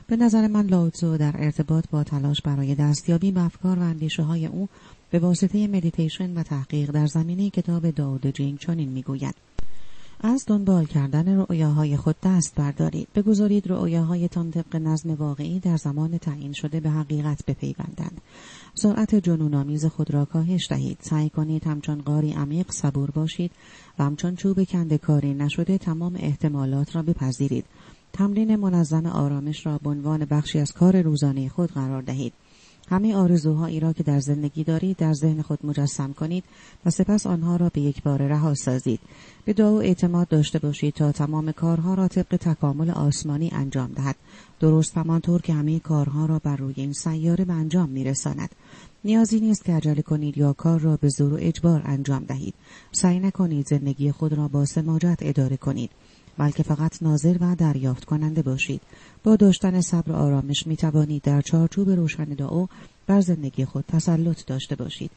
به 0.07 0.17
نظر 0.17 0.47
من 0.47 0.67
لاوتزو 0.67 1.17
در 1.17 1.35
ارتباط 1.39 1.85
با 1.91 2.05
تلاش 2.05 2.43
برای 2.43 2.75
دستیابی 2.75 3.33
به 3.33 3.41
افکار 3.41 3.79
و 3.79 3.83
اندیشه 3.83 4.23
های 4.23 4.47
او 4.47 4.69
به 5.11 5.19
واسطه 5.19 5.67
مدیتیشن 5.67 6.39
و 6.39 6.43
تحقیق 6.43 6.91
در 6.91 7.07
زمینه 7.07 7.51
کتاب 7.51 7.91
دائو 7.91 8.20
د 8.20 8.27
جینگ 8.27 8.59
چنین 8.59 8.89
می‌گوید 8.89 9.35
از 10.25 10.45
دنبال 10.47 10.85
کردن 10.85 11.37
رؤیاهای 11.39 11.97
خود 11.97 12.17
دست 12.23 12.55
بردارید 12.55 13.09
بگذارید 13.15 13.71
رؤیاهایتان 13.71 14.51
طبق 14.51 14.77
نظم 14.77 15.15
واقعی 15.15 15.61
در 15.61 15.77
زمان 15.77 16.19
تعیین 16.19 16.53
شده 16.53 16.81
به 16.81 16.91
حقیقت 16.91 17.47
بپیوندند 17.47 18.21
سرعت 18.75 19.15
جنونآمیز 19.15 19.87
خود 19.87 20.11
را 20.11 20.25
کاهش 20.25 20.67
دهید. 20.71 20.99
سعی 21.01 21.31
کنید 21.31 21.67
همچون 21.67 22.01
غاری 22.01 22.33
عمیق 22.33 22.71
صبور 22.73 23.11
باشید 23.11 23.51
و 23.99 24.05
همچون 24.05 24.37
چوب 24.37 24.65
کنده 24.65 24.99
کاری 24.99 25.35
نشده 25.35 25.79
تمام 25.79 26.17
احتمالات 26.17 26.97
را 26.97 27.03
بپذیرید. 27.03 27.65
تمرین 28.13 28.57
منظم 28.57 29.07
آرامش 29.07 29.67
را 29.67 29.79
به 29.79 29.91
عنوان 29.91 30.25
بخشی 30.25 30.59
از 30.59 30.73
کار 30.73 31.03
روزانه 31.03 31.49
خود 31.49 31.71
قرار 31.71 32.03
دهید. 32.03 32.33
همه 32.89 33.15
آرزوهایی 33.15 33.81
را 33.81 33.93
که 33.93 34.03
در 34.03 34.21
زندگی 34.21 34.65
دارید 34.65 34.97
در 34.97 35.13
ذهن 35.13 35.43
خود 35.43 35.67
مجسم 35.67 36.13
کنید 36.13 36.45
و 36.87 36.91
سپس 36.91 37.27
آنها 37.27 37.57
را 37.57 37.69
به 37.69 37.81
یک 37.81 38.03
بار 38.03 38.23
رها 38.23 38.55
سازید. 38.55 39.01
به 39.45 39.53
دعا 39.53 39.73
و 39.73 39.83
اعتماد 39.83 40.29
داشته 40.29 40.59
باشید 40.59 40.95
تا 40.95 41.13
تمام 41.13 41.53
کارها 41.53 41.95
را 41.95 42.09
طبق 42.09 42.37
تکامل 42.37 42.91
آسمانی 42.91 43.51
انجام 43.53 43.93
دهد. 43.93 44.17
درست 44.61 44.99
همانطور 44.99 45.41
که 45.41 45.53
همه 45.53 45.81
کارها 45.81 46.27
را 46.27 46.39
بر 46.39 46.57
روی 46.57 46.75
این 46.77 46.93
سیاره 46.93 47.45
به 47.45 47.53
انجام 47.53 47.89
میرساند. 47.89 48.51
نیازی 49.05 49.41
نیست 49.41 49.65
که 49.65 49.73
عجله 49.73 50.03
کنید 50.03 50.39
یا 50.39 50.53
کار 50.53 50.81
را 50.81 50.97
به 50.97 51.09
زور 51.09 51.35
و 51.35 51.39
اجبار 51.41 51.83
انجام 51.85 52.25
دهید. 52.25 52.55
سعی 52.93 53.21
نکنید 53.21 53.67
زندگی 53.67 54.13
خود 54.13 54.33
را 54.33 54.49
با 54.49 54.65
سماجت 54.65 55.19
اداره 55.21 55.57
کنید. 55.57 55.91
بلکه 56.39 56.63
فقط 56.63 57.03
ناظر 57.03 57.37
و 57.41 57.57
دریافت 57.57 58.05
کننده 58.05 58.43
باشید. 58.43 58.81
با 59.25 59.37
داشتن 59.37 59.81
صبر 59.81 60.13
و 60.13 60.15
آرامش 60.15 60.67
می 60.67 60.77
توانید 60.77 61.23
در 61.23 61.41
چارچوب 61.41 61.91
روشن 61.91 62.25
دعا 62.25 62.67
بر 63.07 63.21
زندگی 63.21 63.65
خود 63.65 63.85
تسلط 63.89 64.47
داشته 64.47 64.77
باشید. 64.77 65.11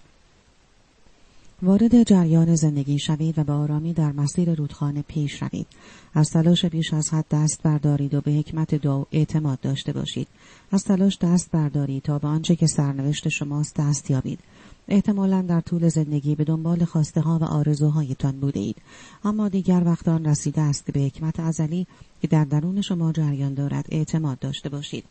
وارد 1.62 2.04
جریان 2.04 2.56
زندگی 2.56 3.00
شوید 3.00 3.40
و 3.40 3.44
به 3.44 3.54
آرامی 3.54 3.94
در 3.94 4.12
مسیر 4.12 4.54
رودخانه 4.56 5.02
پیش 5.02 5.44
روید. 5.44 5.68
از 6.14 6.30
تلاش 6.30 6.66
بیش 6.66 6.94
از 6.94 7.14
حد 7.14 7.26
دست 7.32 7.64
بردارید 7.64 8.14
و 8.14 8.22
به 8.22 8.32
حکمت 8.32 8.76
دعا 8.76 9.04
اعتماد 9.12 9.60
داشته 9.60 9.94
باشید. 9.94 10.28
از 10.72 10.84
تلاش 10.84 11.18
دست 11.18 11.52
بردارید 11.52 12.04
تا 12.04 12.20
به 12.20 12.28
آنچه 12.28 12.56
که 12.56 12.68
سرنوشت 12.68 13.30
شماست 13.30 13.76
دست 13.76 14.12
یابید. 14.12 14.40
احتمالا 14.88 15.42
در 15.42 15.62
طول 15.62 15.90
زندگی 15.90 16.36
به 16.36 16.44
دنبال 16.44 16.86
خواسته 16.86 17.22
ها 17.22 17.40
و 17.42 17.44
آرزوهایتان 17.44 18.40
بوده 18.40 18.60
اید 18.60 18.78
اما 19.24 19.50
دیگر 19.50 19.82
وقت 19.86 20.08
آن 20.08 20.26
رسیده 20.26 20.62
است 20.62 20.86
که 20.86 20.92
به 20.92 21.00
حکمت 21.00 21.40
ازلی 21.40 21.88
که 22.22 22.28
در 22.28 22.46
درون 22.46 22.82
شما 22.82 23.12
جریان 23.12 23.54
دارد 23.54 23.86
اعتماد 23.92 24.40
داشته 24.40 24.70
باشید. 24.70 25.06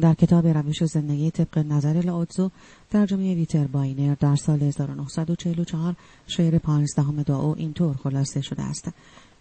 در 0.00 0.14
کتاب 0.14 0.46
روش 0.46 0.84
زندگی 0.84 1.30
طبق 1.30 1.58
نظر 1.58 1.92
لاوتزو 1.92 2.50
ترجمه 2.90 3.34
ویتر 3.34 3.66
باینر 3.66 4.14
در 4.14 4.36
سال 4.36 4.62
1944 4.62 5.94
شعر 6.26 6.58
پانزدهم 6.58 7.22
داو 7.22 7.54
اینطور 7.58 7.96
خلاصه 7.96 8.40
شده 8.40 8.62
است. 8.62 8.88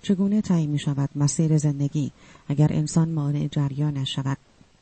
چگونه 0.02 0.42
تعیین 0.42 0.70
می 0.70 0.80
شود 0.80 1.10
مسیر 1.16 1.58
زندگی 1.58 2.12
اگر 2.48 2.68
انسان 2.72 3.10
مانع 3.10 3.48
جریانش 3.48 4.16
شود 4.16 4.38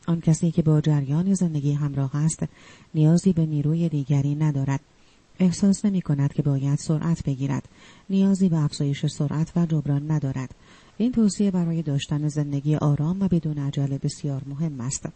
آن 0.07 0.21
کسی 0.21 0.51
که 0.51 0.61
با 0.61 0.81
جریان 0.81 1.33
زندگی 1.33 1.73
همراه 1.73 2.15
است 2.15 2.43
نیازی 2.93 3.33
به 3.33 3.45
نیروی 3.45 3.89
دیگری 3.89 4.35
ندارد. 4.35 4.79
احساس 5.39 5.85
نمی 5.85 6.01
کند 6.01 6.33
که 6.33 6.41
باید 6.41 6.79
سرعت 6.79 7.23
بگیرد. 7.23 7.69
نیازی 8.09 8.49
به 8.49 8.57
افزایش 8.57 9.05
سرعت 9.05 9.51
و 9.55 9.65
جبران 9.65 10.11
ندارد. 10.11 10.55
این 10.97 11.11
توصیه 11.11 11.51
برای 11.51 11.81
داشتن 11.81 12.27
زندگی 12.27 12.75
آرام 12.75 13.21
و 13.21 13.27
بدون 13.27 13.57
عجله 13.57 13.97
بسیار 13.97 14.41
مهم 14.45 14.81
است. 14.81 15.09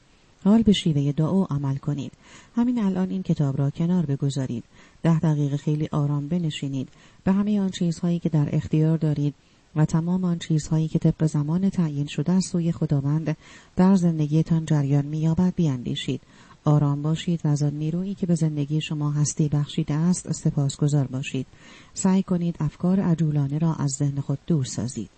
حال 0.44 0.62
به 0.62 0.74
شیوه 0.74 1.12
دعا 1.12 1.46
عمل 1.46 1.76
کنید. 1.76 2.12
همین 2.56 2.80
الان 2.80 3.10
این 3.10 3.24
کتاب 3.24 3.58
را 3.58 3.70
کنار 3.70 4.06
بگذارید. 4.06 4.64
ده 5.04 5.20
دقیقه 5.20 5.58
خیلی 5.58 5.90
آرام 5.92 6.28
بنشینید. 6.28 6.90
به 7.24 7.32
همه 7.32 7.62
آن 7.62 7.70
چیزهایی 7.70 8.20
که 8.20 8.30
در 8.30 8.50
اختیار 8.56 8.98
دارید 8.98 9.36
و 9.76 9.86
تمام 9.86 10.24
آن 10.24 10.40
چیزهایی 10.40 10.88
که 10.88 11.00
طبق 11.00 11.26
زمان 11.26 11.70
تعیین 11.70 12.08
شده 12.08 12.32
از 12.32 12.46
سوی 12.46 12.72
خداوند 12.72 13.38
در 13.76 13.96
زندگیتان 13.96 14.66
جریان 14.66 15.06
مییابد 15.06 15.56
بیاندیشید. 15.56 16.22
آرام 16.64 17.02
باشید 17.02 17.42
و 17.44 17.48
از 17.48 17.64
آن 17.64 17.74
نیرویی 17.74 18.16
که 18.16 18.26
به 18.26 18.36
زندگی 18.36 18.82
شما 18.82 19.12
هستی 19.12 19.50
بخشیده 19.50 19.94
است 19.94 20.32
سپاسگزار 20.32 21.08
باشید. 21.08 21.48
سعی 21.94 22.24
کنید 22.24 22.56
افکار 22.60 23.00
عجولانه 23.00 23.58
را 23.58 23.74
از 23.74 23.92
ذهن 23.92 24.22
خود 24.22 24.40
دور 24.48 24.66
سازید. 24.66 25.10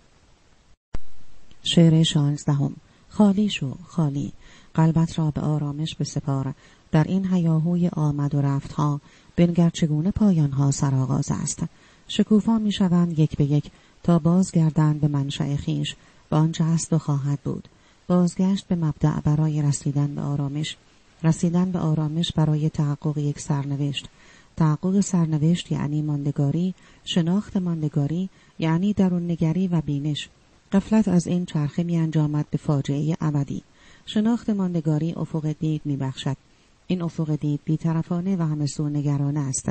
شعر 1.62 2.02
شانزدهم. 2.02 2.76
خالی 3.08 3.48
شو 3.48 3.74
خالی. 3.86 4.32
قلبت 4.74 5.18
را 5.18 5.30
به 5.30 5.40
آرامش 5.40 5.94
بسپار. 5.94 6.54
در 6.92 7.04
این 7.04 7.32
هیاهوی 7.32 7.88
آمد 7.88 8.34
و 8.34 8.40
رفتها 8.40 9.00
بنگر 9.36 9.70
چگونه 9.70 10.10
پایانها 10.10 10.70
سرآغاز 10.70 11.30
است؟ 11.30 11.64
شکوفا 12.08 12.58
می‌شوند 12.58 13.18
یک 13.18 13.36
به 13.36 13.44
یک 13.44 13.70
تا 14.02 14.18
بازگردند 14.18 15.00
به 15.00 15.08
منشأ 15.08 15.56
خیش 15.56 15.96
به 16.30 16.36
آنچه 16.36 16.64
هست 16.64 16.92
و 16.92 16.98
خواهد 16.98 17.40
بود. 17.40 17.68
بازگشت 18.06 18.66
به 18.66 18.74
مبدع 18.74 19.20
برای 19.20 19.62
رسیدن 19.62 20.14
به 20.14 20.20
آرامش. 20.20 20.76
رسیدن 21.22 21.72
به 21.72 21.78
آرامش 21.78 22.32
برای 22.32 22.70
تحقق 22.70 23.18
یک 23.18 23.40
سرنوشت. 23.40 24.08
تحقق 24.56 25.00
سرنوشت 25.00 25.72
یعنی 25.72 26.02
ماندگاری 26.02 26.74
شناخت 27.04 27.56
ماندگاری 27.56 28.28
یعنی 28.58 28.92
درون 28.92 29.30
نگری 29.30 29.68
و 29.68 29.80
بینش. 29.80 30.28
قفلت 30.72 31.08
از 31.08 31.26
این 31.26 31.46
چرخه 31.46 31.82
می 31.82 31.96
انجامد 31.96 32.46
به 32.50 32.58
فاجعه 32.58 33.16
ابدی. 33.20 33.62
شناخت 34.06 34.50
ماندگاری 34.50 35.12
افق 35.12 35.52
دید 35.60 35.82
می 35.84 35.96
بخشد. 35.96 36.36
این 36.86 37.02
افق 37.02 37.36
دید 37.36 37.60
بیطرفانه 37.64 38.36
و 38.36 38.42
همه 38.42 38.66
نگرانه 38.78 39.40
است. 39.40 39.70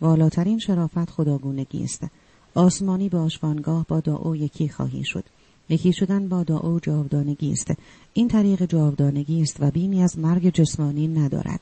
والاترین 0.00 0.58
شرافت 0.58 1.10
خداگونگی 1.10 1.84
است. 1.84 2.06
آسمانی 2.54 3.08
به 3.08 3.18
آشوانگاه 3.18 3.86
با 3.88 4.00
دعا 4.00 4.36
یکی 4.36 4.68
خواهی 4.68 5.04
شد. 5.04 5.24
یکی 5.68 5.92
شدن 5.92 6.28
با 6.28 6.42
دعا 6.42 6.80
جاودانگی 6.80 7.52
است. 7.52 7.72
این 8.12 8.28
طریق 8.28 8.64
جاودانگی 8.64 9.42
است 9.42 9.56
و 9.60 9.70
بیمی 9.70 10.02
از 10.02 10.18
مرگ 10.18 10.48
جسمانی 10.48 11.08
ندارد. 11.08 11.60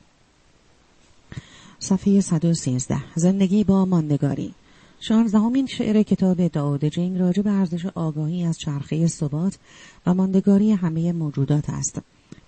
صفحه 1.79 2.21
113 2.21 2.97
زندگی 3.15 3.63
با 3.63 3.85
ماندگاری. 3.85 4.53
شانزدهمین 4.99 5.65
شعر 5.65 6.03
کتاب 6.03 6.47
داود 6.47 6.85
جنگ 6.85 7.17
راجع 7.17 7.41
به 7.41 7.51
ارزش 7.51 7.85
آگاهی 7.85 8.43
از 8.43 8.57
چرخه 8.57 9.07
ثبات 9.07 9.57
و 10.05 10.13
ماندگاری 10.13 10.71
همه 10.71 11.11
موجودات 11.11 11.69
است. 11.69 12.01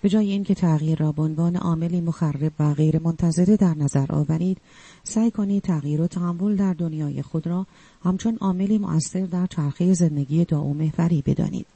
به 0.04 0.10
جای 0.10 0.30
اینکه 0.30 0.54
تغییر 0.54 0.98
را 0.98 1.12
به 1.12 1.22
عنوان 1.22 1.56
عاملی 1.56 2.00
مخرب 2.00 2.52
و 2.58 2.74
غیر 2.74 2.98
منتظره 2.98 3.56
در 3.56 3.74
نظر 3.74 4.06
آورید 4.12 4.58
سعی 5.02 5.30
کنید 5.30 5.62
تغییر 5.62 6.00
و 6.00 6.06
تحول 6.06 6.56
در 6.56 6.72
دنیای 6.72 7.22
خود 7.22 7.46
را 7.46 7.66
همچون 8.02 8.38
عاملی 8.40 8.78
مؤثر 8.78 9.26
در 9.26 9.46
چرخه 9.46 9.94
زندگی 9.94 10.44
دعا 10.44 10.72
محوری 10.72 11.22
بدانید. 11.26 11.66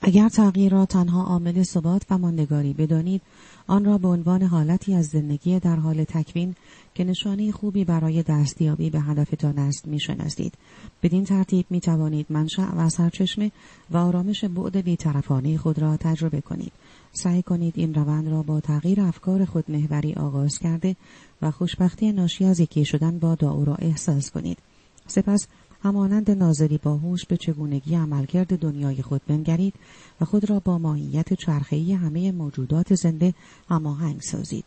اگر 0.00 0.28
تغییر 0.28 0.72
را 0.72 0.86
تنها 0.86 1.22
عامل 1.22 1.62
ثبات 1.62 2.02
و 2.10 2.18
ماندگاری 2.18 2.72
بدانید 2.72 3.22
آن 3.66 3.84
را 3.84 3.98
به 3.98 4.08
عنوان 4.08 4.42
حالتی 4.42 4.94
از 4.94 5.06
زندگی 5.06 5.60
در 5.60 5.76
حال 5.76 6.04
تکوین 6.04 6.54
که 6.94 7.04
نشانه 7.04 7.52
خوبی 7.52 7.84
برای 7.84 8.22
دستیابی 8.22 8.90
به 8.90 9.00
هدفتان 9.00 9.58
است 9.58 9.86
می‌شناسید. 9.88 10.54
بدین 11.02 11.24
ترتیب 11.24 11.66
می 11.70 11.80
توانید 11.80 12.26
منشأ 12.30 12.66
و 12.76 12.88
سرچشمه 12.88 13.52
و 13.90 13.96
آرامش 13.96 14.44
بعد 14.44 14.76
بیطرفانه 14.76 15.56
خود 15.56 15.78
را 15.78 15.96
تجربه 15.96 16.40
کنید. 16.40 16.72
سعی 17.12 17.42
کنید 17.42 17.74
این 17.76 17.94
روند 17.94 18.28
را 18.28 18.42
با 18.42 18.60
تغییر 18.60 19.00
افکار 19.00 19.44
خود 19.44 19.70
محوری 19.70 20.14
آغاز 20.14 20.58
کرده 20.58 20.96
و 21.42 21.50
خوشبختی 21.50 22.12
ناشی 22.12 22.44
از 22.44 22.60
یکی 22.60 22.84
شدن 22.84 23.18
با 23.18 23.34
دعا 23.34 23.64
را 23.64 23.74
احساس 23.74 24.30
کنید. 24.30 24.58
سپس 25.06 25.46
همانند 25.82 26.30
ناظری 26.30 26.78
باهوش 26.78 27.26
به 27.26 27.36
چگونگی 27.36 27.94
عملکرد 27.94 28.58
دنیای 28.58 29.02
خود 29.02 29.20
بنگرید 29.26 29.74
و 30.20 30.24
خود 30.24 30.50
را 30.50 30.60
با 30.60 30.78
ماهیت 30.78 31.32
چرخه‌ای 31.34 31.92
همه 31.92 32.32
موجودات 32.32 32.94
زنده 32.94 33.34
هماهنگ 33.68 34.20
سازید. 34.20 34.64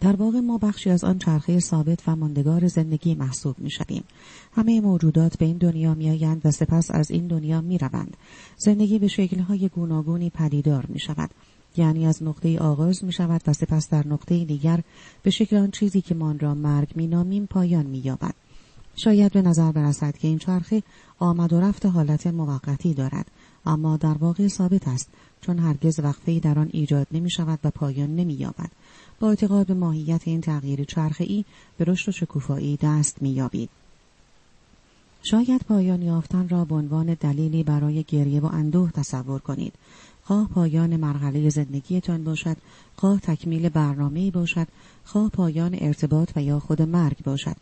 در 0.00 0.16
واقع 0.16 0.40
ما 0.40 0.58
بخشی 0.58 0.90
از 0.90 1.04
آن 1.04 1.18
چرخه 1.18 1.60
ثابت 1.60 2.08
و 2.08 2.16
ماندگار 2.16 2.68
زندگی 2.68 3.14
محسوب 3.14 3.56
می 3.58 3.70
شویم. 3.70 4.04
همه 4.52 4.80
موجودات 4.80 5.38
به 5.38 5.46
این 5.46 5.56
دنیا 5.56 5.94
می 5.94 6.10
آیند 6.10 6.40
و 6.44 6.50
سپس 6.50 6.90
از 6.90 7.10
این 7.10 7.26
دنیا 7.26 7.60
می 7.60 7.78
روند. 7.78 8.16
زندگی 8.56 8.98
به 8.98 9.08
شکلهای 9.08 9.68
گوناگونی 9.68 10.30
پدیدار 10.30 10.86
می 10.86 10.98
شود. 10.98 11.30
یعنی 11.76 12.06
از 12.06 12.22
نقطه 12.22 12.58
آغاز 12.58 13.04
می 13.04 13.12
شود 13.12 13.40
و 13.46 13.52
سپس 13.52 13.88
در 13.90 14.06
نقطه 14.06 14.44
دیگر 14.44 14.82
به 15.22 15.30
شکل 15.30 15.56
آن 15.56 15.70
چیزی 15.70 16.00
که 16.00 16.14
ما 16.14 16.32
را 16.40 16.54
مرگ 16.54 16.88
می 16.94 17.06
نامیم 17.06 17.46
پایان 17.46 17.86
می 17.86 17.98
یابد. 17.98 18.34
شاید 19.04 19.32
به 19.32 19.42
نظر 19.42 19.72
برسد 19.72 20.16
که 20.16 20.28
این 20.28 20.38
چرخه 20.38 20.82
آمد 21.18 21.52
و 21.52 21.60
رفت 21.60 21.86
حالت 21.86 22.26
موقتی 22.26 22.94
دارد 22.94 23.26
اما 23.66 23.96
در 23.96 24.18
واقع 24.18 24.48
ثابت 24.48 24.88
است 24.88 25.08
چون 25.40 25.58
هرگز 25.58 26.00
وقفه 26.00 26.38
در 26.38 26.58
آن 26.58 26.70
ایجاد 26.72 27.06
نمی 27.12 27.30
شود 27.30 27.58
و 27.64 27.70
پایان 27.70 28.16
نمی 28.16 28.34
یابد. 28.34 28.70
با 29.20 29.28
اعتقاد 29.28 29.66
به 29.66 29.74
ماهیت 29.74 30.22
این 30.24 30.40
تغییر 30.40 30.84
چرخه 30.84 31.24
ای 31.24 31.44
به 31.78 31.84
رشد 31.84 32.08
و 32.08 32.12
شکوفایی 32.12 32.78
دست 32.82 33.22
می 33.22 33.30
یابید. 33.30 33.70
شاید 35.22 35.60
پایان 35.68 36.02
یافتن 36.02 36.48
را 36.48 36.64
به 36.64 36.74
عنوان 36.74 37.14
دلیلی 37.20 37.62
برای 37.62 38.02
گریه 38.02 38.40
و 38.40 38.46
اندوه 38.46 38.90
تصور 38.90 39.40
کنید. 39.40 39.72
خواه 40.24 40.48
پایان 40.48 40.96
مرحله 40.96 41.48
زندگیتان 41.48 42.24
باشد، 42.24 42.56
خواه 42.96 43.20
تکمیل 43.20 43.68
برنامه 43.68 44.30
باشد، 44.30 44.68
خواه 45.04 45.30
پایان 45.30 45.76
ارتباط 45.80 46.32
و 46.36 46.42
یا 46.42 46.58
خود 46.60 46.82
مرگ 46.82 47.16
باشد. 47.24 47.56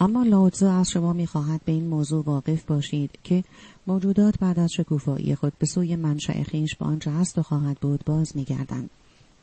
اما 0.00 0.22
لاوتزو 0.22 0.66
از 0.66 0.90
شما 0.90 1.12
می‌خواهد 1.12 1.60
به 1.64 1.72
این 1.72 1.86
موضوع 1.86 2.24
واقف 2.24 2.64
باشید 2.64 3.10
که 3.24 3.44
موجودات 3.86 4.38
بعد 4.38 4.58
از 4.58 4.72
شکوفایی 4.72 5.34
خود 5.34 5.52
به 5.58 5.66
سوی 5.66 5.96
منشأ 5.96 6.42
خیش 6.42 6.76
به 6.76 6.84
آنچه 6.84 7.10
هست 7.10 7.38
و 7.38 7.42
خواهد 7.42 7.78
بود 7.80 8.04
باز 8.06 8.36
میگردند. 8.36 8.90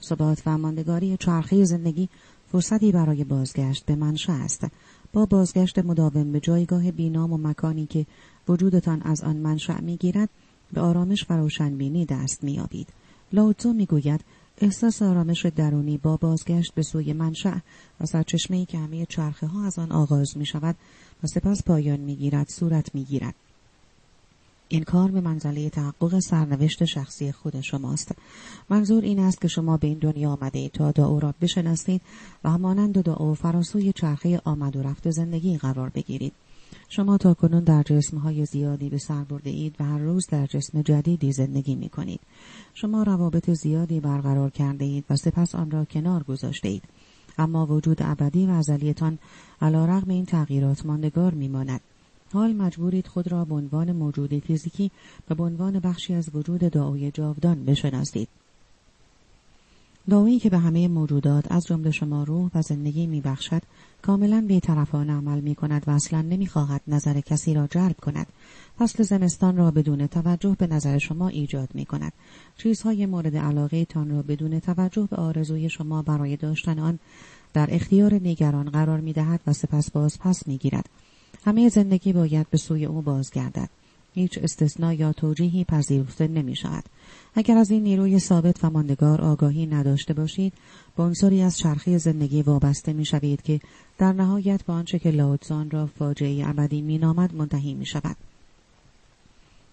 ثبات 0.04 0.42
و 0.46 0.58
ماندگاری 0.58 1.18
چرخه 1.18 1.64
زندگی 1.64 2.10
فرصتی 2.52 2.92
برای 2.92 3.24
بازگشت 3.24 3.86
به 3.86 3.96
منشأ 3.96 4.34
است. 4.34 4.68
با 5.14 5.26
بازگشت 5.26 5.80
مداوم 5.80 6.32
به 6.32 6.40
جایگاه 6.40 6.92
بینام 6.92 7.34
و 7.34 7.38
مکانی 7.38 7.86
که 7.86 8.06
وجودتان 8.48 9.02
از 9.02 9.22
آن 9.22 9.38
منشأ 9.38 9.82
می‌گیرد 9.82 10.30
به 10.74 10.82
آرامش 10.82 11.26
و 11.30 11.34
روشنبینی 11.34 12.06
دست 12.06 12.44
مییابید. 12.44 12.88
لاوتزو 13.34 13.74
می‌گوید 13.74 14.22
احساس 14.62 15.02
آرامش 15.02 15.46
درونی 15.46 15.98
با 15.98 16.18
بازگشت 16.18 16.74
به 16.76 16.84
سوی 16.84 17.14
منشأ 17.14 17.58
و 18.02 18.06
سرچشمه 18.06 18.66
که 18.66 18.78
همه 18.78 19.06
چرخه 19.06 19.48
ها 19.48 19.66
از 19.66 19.80
آن 19.80 19.92
آغاز 19.92 20.38
می 20.38 20.46
شود 20.46 20.76
و 21.24 21.28
سپس 21.28 21.64
پایان 21.64 22.00
می 22.00 22.16
گیرد 22.16 22.50
صورت 22.50 22.96
می 22.96 23.04
گیرد. 23.04 23.36
این 24.68 24.84
کار 24.84 25.12
به 25.12 25.22
منزله 25.22 25.70
تحقق 25.70 26.20
سرنوشت 26.20 26.86
شخصی 26.86 27.32
خود 27.32 27.62
شماست. 27.62 28.12
منظور 28.70 29.04
این 29.04 29.20
است 29.20 29.42
که 29.42 29.48
شما 29.48 29.78
به 29.78 29.88
این 29.88 29.98
دنیا 29.98 30.32
آمده 30.32 30.60
اید 30.60 30.72
تا 30.72 30.92
دعا 30.92 31.20
را 31.20 31.34
بشناسید 31.42 32.02
و 32.44 32.50
همانند 32.50 33.02
دعا 33.02 33.34
فراسوی 33.34 33.94
چرخه 33.94 34.42
آمد 34.46 34.76
و 34.76 34.82
رفت 34.82 35.10
زندگی 35.10 35.58
قرار 35.58 35.90
بگیرید. 35.90 36.34
شما 36.90 37.18
تا 37.18 37.34
کنون 37.34 37.64
در 37.64 37.84
های 38.24 38.46
زیادی 38.46 38.90
به 38.90 38.98
سر 38.98 39.24
برده 39.24 39.50
اید 39.50 39.76
و 39.80 39.84
هر 39.84 39.98
روز 39.98 40.28
در 40.28 40.46
جسم 40.46 40.82
جدیدی 40.82 41.32
زندگی 41.32 41.76
می 41.76 41.90
کنید. 41.90 42.20
شما 42.74 43.04
روابط 43.04 43.50
زیادی 43.50 44.00
برقرار 44.00 44.50
کرده 44.50 44.86
اید 44.86 45.06
و 45.10 45.16
سپس 45.16 45.56
آن 45.56 45.72
را 45.72 45.86
کنار 45.86 46.24
گذاشته 46.24 46.70
اید. 46.70 46.84
اما 47.38 47.66
وجود 47.66 47.98
ابدی 48.02 48.46
و 48.46 48.50
ازلیتان 48.50 49.20
علا 49.62 49.86
رغم 49.86 50.10
این 50.10 50.26
تغییرات 50.26 50.86
ماندگار 50.86 51.34
میماند. 51.34 51.82
حال 52.34 52.54
مجبورید 52.54 53.08
خود 53.08 53.32
را 53.32 53.46
به 53.46 53.56
عنوان 53.56 53.92
موجود 53.92 54.40
فیزیکی 54.40 54.92
و 55.30 55.36
به 55.36 55.44
عنوان 55.44 55.80
بخشی 55.80 56.14
از 56.14 56.30
وجود 56.34 56.60
دعای 56.60 57.12
جاودان 57.12 57.66
بشناسید. 57.66 58.28
دعایی 60.10 60.40
که 60.40 60.50
به 60.50 60.58
همه 60.58 60.88
موجودات 60.88 61.52
از 61.52 61.66
جمله 61.66 61.92
شما 61.92 62.24
روح 62.24 62.52
و 62.56 62.62
زندگی 62.62 63.08
میبخشد 63.08 63.62
کاملا 64.02 64.46
بیطرفانه 64.48 65.14
عمل 65.14 65.40
می 65.40 65.56
کند 65.56 65.84
و 65.88 65.92
اصلا 65.92 66.22
نمی‌خواهد 66.22 66.82
نظر 66.88 67.22
کسی 67.22 67.54
را 67.54 67.68
جلب 67.68 67.96
کند 67.98 68.28
فصل 68.80 69.04
زمستان 69.04 69.58
را 69.58 69.72
بدون 69.72 70.08
توجه 70.08 70.56
به 70.60 70.68
نظر 70.68 70.98
شما 70.98 71.28
ایجاد 71.28 71.70
می 71.74 71.86
کند 71.86 72.14
چیزهای 72.58 73.06
مورد 73.06 73.38
علاقه 73.38 73.86
تان 73.86 74.10
را 74.10 74.22
بدون 74.22 74.60
توجه 74.60 75.08
به 75.12 75.16
آرزوی 75.16 75.70
شما 75.70 76.02
برای 76.02 76.38
داشتن 76.38 76.80
آن 76.80 77.00
در 77.54 77.68
اختیار 77.72 78.14
نگران 78.14 78.70
قرار 78.70 79.00
می 79.00 79.14
دهد 79.14 79.42
و 79.48 79.54
سپس 79.54 79.92
باز 79.92 80.20
پس 80.20 80.48
می 80.48 80.58
گیرد. 80.58 80.90
همه 81.46 81.70
زندگی 81.70 82.14
باید 82.14 82.50
به 82.50 82.58
سوی 82.58 82.86
او 82.86 83.02
بازگردد. 83.02 83.70
هیچ 84.16 84.38
استثنا 84.38 84.94
یا 84.94 85.14
توجیهی 85.14 85.64
پذیرفته 85.64 86.28
نمی 86.28 86.56
شود. 86.56 86.84
اگر 87.36 87.58
از 87.58 87.72
این 87.72 87.84
نیروی 87.84 88.20
ثابت 88.20 88.64
و 88.64 88.70
ماندگار 88.70 89.22
آگاهی 89.22 89.66
نداشته 89.66 90.14
باشید 90.14 90.54
عنصری 90.98 91.42
از 91.42 91.58
چرخی 91.58 91.98
زندگی 91.98 92.42
وابسته 92.42 92.94
می 92.94 93.06
شوید 93.06 93.42
که 93.42 93.60
در 93.98 94.14
نهایت 94.14 94.64
به 94.64 94.74
آنچه 94.74 95.00
که 95.00 95.12
لاوتزان 95.12 95.70
را 95.70 95.86
فاجعه 95.86 96.50
ابدی 96.50 96.82
می 96.82 96.98
نامد 96.98 97.36
منتهی 97.36 97.74
می 97.74 97.86
شود. 97.86 98.16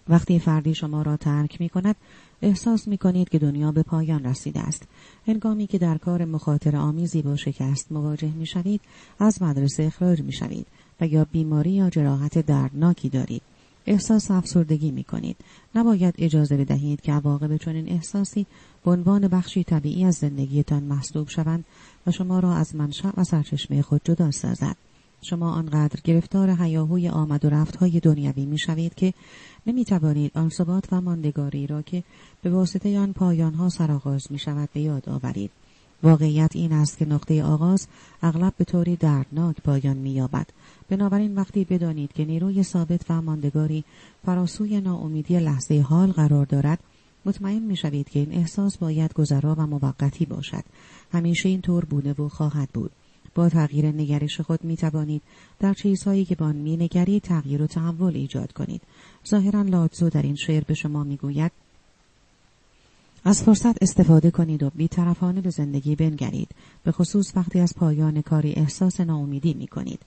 وقتی 0.09 0.39
فردی 0.39 0.75
شما 0.75 1.01
را 1.01 1.17
ترک 1.17 1.61
می 1.61 1.69
کند 1.69 1.95
احساس 2.41 2.87
می 2.87 2.97
کنید 2.97 3.29
که 3.29 3.39
دنیا 3.39 3.71
به 3.71 3.83
پایان 3.83 4.25
رسیده 4.25 4.59
است. 4.59 4.83
هنگامی 5.27 5.67
که 5.67 5.77
در 5.77 5.97
کار 5.97 6.25
مخاطر 6.25 6.75
آمیزی 6.75 7.21
با 7.21 7.35
شکست 7.35 7.91
مواجه 7.91 8.31
می 8.31 8.45
شوید 8.45 8.81
از 9.19 9.41
مدرسه 9.41 9.83
اخراج 9.83 10.21
می 10.21 10.33
شوید 10.33 10.67
و 11.01 11.07
یا 11.07 11.25
بیماری 11.31 11.71
یا 11.71 11.89
جراحت 11.89 12.39
دردناکی 12.39 13.09
دارید. 13.09 13.41
احساس 13.85 14.31
افسردگی 14.31 14.91
می 14.91 15.03
کنید. 15.03 15.37
نباید 15.75 16.15
اجازه 16.17 16.57
بدهید 16.57 17.01
که 17.01 17.11
عواقب 17.11 17.57
چنین 17.57 17.89
احساسی 17.89 18.45
به 18.85 18.91
عنوان 18.91 19.27
بخشی 19.27 19.63
طبیعی 19.63 20.05
از 20.05 20.15
زندگیتان 20.15 20.83
محسوب 20.83 21.29
شوند 21.29 21.65
و 22.07 22.11
شما 22.11 22.39
را 22.39 22.53
از 22.53 22.75
منشأ 22.75 23.11
و 23.17 23.23
سرچشمه 23.23 23.81
خود 23.81 24.01
جدا 24.03 24.31
سازد. 24.31 24.75
شما 25.21 25.51
آنقدر 25.51 25.99
گرفتار 26.03 26.51
حیاهوی 26.51 27.09
آمد 27.09 27.45
و 27.45 27.49
رفت 27.49 27.75
های 27.75 27.99
دنیوی 27.99 28.45
می 28.45 28.57
شوید 28.57 28.95
که 28.95 29.13
نمی 29.67 29.85
توانید 29.85 30.31
آن 30.35 30.49
ثبات 30.49 30.93
و 30.93 31.01
ماندگاری 31.01 31.67
را 31.67 31.81
که 31.81 32.03
به 32.41 32.49
واسطه 32.49 32.99
آن 32.99 33.13
پایان 33.13 33.53
ها 33.53 33.69
سرآغاز 33.69 34.31
می 34.31 34.39
شود 34.39 34.69
به 34.73 34.81
یاد 34.81 35.09
آورید. 35.09 35.51
واقعیت 36.03 36.55
این 36.55 36.73
است 36.73 36.97
که 36.97 37.05
نقطه 37.05 37.43
آغاز 37.43 37.87
اغلب 38.21 38.53
به 38.57 38.63
طوری 38.65 38.95
دردناک 38.95 39.55
پایان 39.63 39.97
می 39.97 40.11
یابد. 40.11 40.47
بنابراین 40.89 41.35
وقتی 41.35 41.65
بدانید 41.65 42.13
که 42.13 42.25
نیروی 42.25 42.63
ثابت 42.63 43.01
و 43.09 43.21
ماندگاری 43.21 43.83
فراسوی 44.25 44.81
ناامیدی 44.81 45.39
لحظه 45.39 45.79
حال 45.79 46.11
قرار 46.11 46.45
دارد 46.45 46.79
مطمئن 47.25 47.59
می 47.59 47.75
شوید 47.75 48.09
که 48.09 48.19
این 48.19 48.33
احساس 48.33 48.77
باید 48.77 49.13
گذرا 49.13 49.55
و 49.55 49.67
موقتی 49.67 50.25
باشد. 50.25 50.63
همیشه 51.11 51.49
این 51.49 51.61
طور 51.61 51.85
بوده 51.85 52.13
و 52.13 52.29
خواهد 52.29 52.69
بود. 52.69 52.91
با 53.35 53.49
تغییر 53.49 53.85
نگرش 53.85 54.41
خود 54.41 54.63
می 54.63 54.77
توانید 54.77 55.21
در 55.59 55.73
چیزهایی 55.73 56.25
که 56.25 56.35
با 56.35 56.45
آن 56.45 56.55
می 56.55 56.77
نگری 56.77 57.19
تغییر 57.19 57.61
و 57.61 57.67
تحول 57.67 58.15
ایجاد 58.15 58.51
کنید. 58.51 58.81
ظاهرا 59.27 59.61
لاتزو 59.61 60.09
در 60.09 60.21
این 60.21 60.35
شعر 60.35 60.63
به 60.63 60.73
شما 60.73 61.03
می 61.03 61.17
گوید 61.17 61.51
از 63.25 63.43
فرصت 63.43 63.83
استفاده 63.83 64.31
کنید 64.31 64.63
و 64.63 64.71
بیطرفانه 64.75 65.41
به 65.41 65.49
زندگی 65.49 65.95
بنگرید. 65.95 66.49
به 66.83 66.91
خصوص 66.91 67.31
وقتی 67.35 67.59
از 67.59 67.73
پایان 67.75 68.21
کاری 68.21 68.53
احساس 68.53 68.99
ناامیدی 68.99 69.53
می 69.53 69.67
کنید 69.67 69.99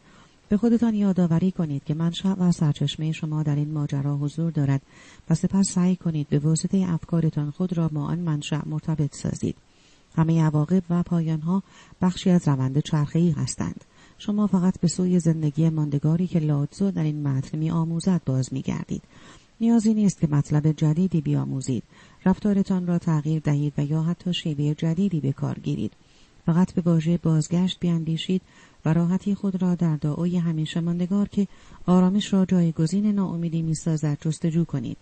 به 0.48 0.56
خودتان 0.56 0.94
یادآوری 0.94 1.50
کنید 1.50 1.84
که 1.84 1.94
منشأ 1.94 2.34
و 2.34 2.52
سرچشمه 2.52 3.12
شما 3.12 3.42
در 3.42 3.56
این 3.56 3.72
ماجرا 3.72 4.16
حضور 4.16 4.50
دارد 4.50 4.82
و 5.30 5.34
سپس 5.34 5.70
سعی 5.70 5.96
کنید 5.96 6.28
به 6.28 6.38
واسطه 6.38 6.86
افکارتان 6.88 7.50
خود 7.50 7.76
را 7.76 7.88
با 7.88 8.02
آن 8.02 8.18
منشأ 8.18 8.60
مرتبط 8.66 9.14
سازید. 9.14 9.56
همه 10.16 10.42
عواقب 10.42 10.82
و 10.90 11.02
پایانها 11.02 11.62
بخشی 12.02 12.30
از 12.30 12.48
روند 12.48 12.78
چرخهای 12.78 13.30
هستند. 13.30 13.84
شما 14.18 14.46
فقط 14.46 14.80
به 14.80 14.88
سوی 14.88 15.20
زندگی 15.20 15.68
ماندگاری 15.68 16.26
که 16.26 16.38
لاتزو 16.38 16.90
در 16.90 17.02
این 17.02 17.28
متن 17.28 17.58
می 17.58 17.70
آموزد 17.70 18.20
باز 18.26 18.52
می 18.52 18.62
گردید. 18.62 19.02
نیازی 19.60 19.94
نیست 19.94 20.20
که 20.20 20.26
مطلب 20.26 20.72
جدیدی 20.72 21.20
بیاموزید. 21.20 21.82
رفتارتان 22.24 22.86
را 22.86 22.98
تغییر 22.98 23.40
دهید 23.40 23.72
و 23.78 23.84
یا 23.84 24.02
حتی 24.02 24.34
شیوه 24.34 24.74
جدیدی 24.74 25.20
به 25.20 25.32
کار 25.32 25.58
گیرید. 25.58 25.92
فقط 26.46 26.74
به 26.74 26.82
واژه 26.82 27.16
بازگشت 27.16 27.80
بیاندیشید 27.80 28.42
و 28.86 28.92
راحتی 28.92 29.34
خود 29.34 29.62
را 29.62 29.74
در 29.74 29.96
دعای 29.96 30.36
همیشه 30.36 30.80
ماندگار 30.80 31.28
که 31.28 31.46
آرامش 31.86 32.32
را 32.32 32.44
جایگزین 32.44 33.06
ناامیدی 33.06 33.62
می‌سازد 33.62 34.18
جستجو 34.20 34.64
کنید 34.64 34.96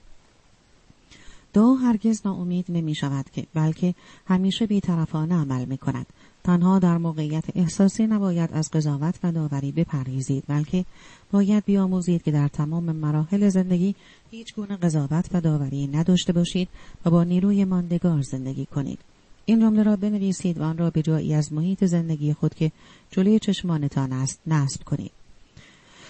دعا 1.53 1.75
هرگز 1.75 2.21
ناامید 2.25 2.65
نمی 2.69 2.95
شود 2.95 3.31
که 3.31 3.47
بلکه 3.55 3.95
همیشه 4.27 4.67
بیطرفانه 4.67 5.35
عمل 5.35 5.65
می 5.65 5.79
کند. 5.79 6.07
تنها 6.45 6.79
در 6.79 6.99
موقعیت 6.99 7.45
احساسی 7.55 8.07
نباید 8.07 8.51
از 8.53 8.71
قضاوت 8.71 9.15
و 9.23 9.33
داوری 9.33 9.73
بپرهیزید 9.73 10.45
بلکه 10.49 10.85
باید 11.33 11.65
بیاموزید 11.65 12.23
که 12.23 12.31
در 12.31 12.49
تمام 12.49 12.85
مراحل 12.85 13.49
زندگی 13.49 13.95
هیچ 14.31 14.55
گونه 14.55 14.77
قضاوت 14.77 15.29
و 15.33 15.41
داوری 15.41 15.87
نداشته 15.87 16.33
باشید 16.33 16.69
و 17.05 17.11
با 17.11 17.25
نیروی 17.25 17.65
ماندگار 17.65 18.23
زندگی 18.23 18.67
کنید. 18.67 19.14
این 19.47 19.61
جمله 19.61 19.83
را 19.83 19.97
بنویسید 19.97 20.59
و 20.59 20.63
آن 20.63 20.79
را 20.79 20.91
به 20.91 21.03
جایی 21.03 21.35
از 21.35 21.53
محیط 21.53 21.85
زندگی 21.85 22.33
خود 22.33 22.55
که 22.55 22.73
جلوی 23.11 23.39
چشمانتان 23.39 24.13
است 24.13 24.41
نصب 24.47 24.83
کنید. 24.85 25.13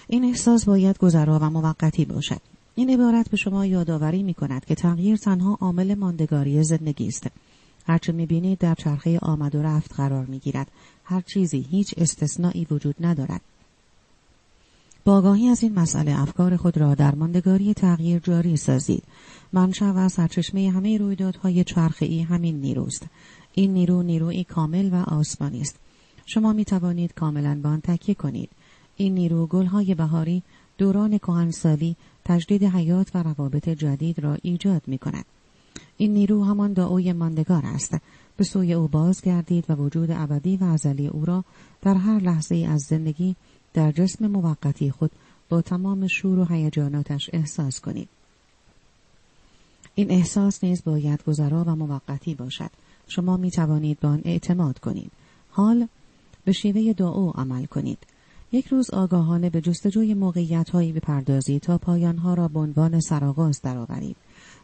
این 0.07 0.25
احساس 0.25 0.65
باید 0.65 0.97
گذرا 0.97 1.39
و 1.39 1.49
موقتی 1.49 2.05
باشد. 2.05 2.41
این 2.75 2.89
عبارت 2.89 3.29
به 3.29 3.37
شما 3.37 3.65
یادآوری 3.65 4.23
می 4.23 4.33
کند 4.33 4.65
که 4.65 4.75
تغییر 4.75 5.17
تنها 5.17 5.57
عامل 5.61 5.95
ماندگاری 5.95 6.63
زندگی 6.63 7.07
است. 7.07 7.27
هرچه 7.87 8.11
می 8.11 8.25
بینید 8.25 8.59
در 8.59 8.75
چرخه 8.75 9.19
آمد 9.21 9.55
و 9.55 9.61
رفت 9.61 9.93
قرار 9.93 10.25
می 10.25 10.39
گیرد. 10.39 10.67
هر 11.03 11.21
چیزی 11.21 11.67
هیچ 11.69 11.93
استثنایی 11.97 12.67
وجود 12.71 12.95
ندارد. 12.99 13.41
با 15.05 15.17
آگاهی 15.17 15.47
از 15.47 15.63
این 15.63 15.79
مسئله 15.79 16.21
افکار 16.21 16.57
خود 16.57 16.77
را 16.77 16.95
در 16.95 17.15
ماندگاری 17.15 17.73
تغییر 17.73 18.19
جاری 18.19 18.57
سازید. 18.57 19.03
منشأ 19.53 19.93
و 19.95 20.09
سرچشمه 20.09 20.71
همه 20.71 20.97
رویدادهای 20.97 21.63
چرخهای 21.63 22.21
همین 22.21 22.61
نیروست. 22.61 23.05
این 23.53 23.73
نیرو 23.73 24.03
نیروی 24.03 24.43
کامل 24.43 24.89
و 24.93 24.95
آسمانی 24.95 25.61
است. 25.61 25.75
شما 26.25 26.53
می 26.53 26.65
توانید 26.65 27.13
کاملا 27.13 27.59
به 27.63 27.69
آن 27.69 27.81
تکیه 27.81 28.15
کنید. 28.15 28.49
این 28.95 29.13
نیرو 29.13 29.47
گلهای 29.47 29.95
بهاری 29.95 30.43
دوران 30.77 31.17
کهنسالی 31.17 31.95
تجدید 32.25 32.63
حیات 32.63 33.15
و 33.15 33.23
روابط 33.23 33.69
جدید 33.69 34.19
را 34.19 34.37
ایجاد 34.41 34.81
می 34.87 34.97
کند. 34.97 35.25
این 35.97 36.13
نیرو 36.13 36.43
همان 36.43 36.73
دعای 36.73 37.13
ماندگار 37.13 37.61
است. 37.65 37.95
به 38.37 38.43
سوی 38.43 38.73
او 38.73 38.87
باز 38.87 39.21
گردید 39.21 39.65
و 39.69 39.73
وجود 39.73 40.11
ابدی 40.11 40.57
و 40.57 40.63
ازلی 40.63 41.07
او 41.07 41.25
را 41.25 41.43
در 41.81 41.93
هر 41.93 42.19
لحظه 42.19 42.55
از 42.55 42.81
زندگی 42.81 43.35
در 43.75 43.91
جسم 43.91 44.27
موقتی 44.27 44.91
خود 44.91 45.11
با 45.49 45.61
تمام 45.61 46.07
شور 46.07 46.39
و 46.39 46.45
هیجاناتش 46.45 47.29
احساس 47.33 47.79
کنید. 47.79 48.09
این 49.95 50.11
احساس 50.11 50.63
نیز 50.63 50.83
باید 50.83 51.23
گذرا 51.23 51.63
و 51.63 51.75
موقتی 51.75 52.35
باشد. 52.35 52.69
شما 53.07 53.37
می 53.37 53.51
توانید 53.51 53.99
به 53.99 54.07
آن 54.07 54.21
اعتماد 54.25 54.79
کنید. 54.79 55.11
حال 55.51 55.87
به 56.45 56.51
شیوه 56.51 56.93
دعا 56.93 57.31
عمل 57.31 57.65
کنید. 57.65 57.97
یک 58.51 58.67
روز 58.67 58.89
آگاهانه 58.89 59.49
به 59.49 59.61
جستجوی 59.61 60.13
موقعیت 60.13 60.69
هایی 60.69 60.91
بپردازید 60.91 61.61
تا 61.61 61.77
پایان 61.77 62.17
ها 62.17 62.33
را 62.33 62.47
به 62.47 62.59
عنوان 62.59 62.99
سرآغاز 62.99 63.61
درآورید. 63.61 64.15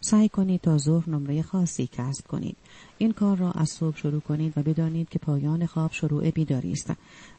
سعی 0.03 0.29
کنید 0.29 0.61
تا 0.61 0.77
ظهر 0.77 1.09
نمره 1.09 1.41
خاصی 1.41 1.89
کسب 1.91 2.27
کنید. 2.27 2.57
این 2.97 3.11
کار 3.11 3.37
را 3.37 3.51
از 3.51 3.69
صبح 3.69 3.97
شروع 3.97 4.19
کنید 4.19 4.57
و 4.57 4.61
بدانید 4.61 5.09
که 5.09 5.19
پایان 5.19 5.65
خواب 5.65 5.91
شروع 5.91 6.31
بیداری 6.31 6.71
است. 6.71 6.91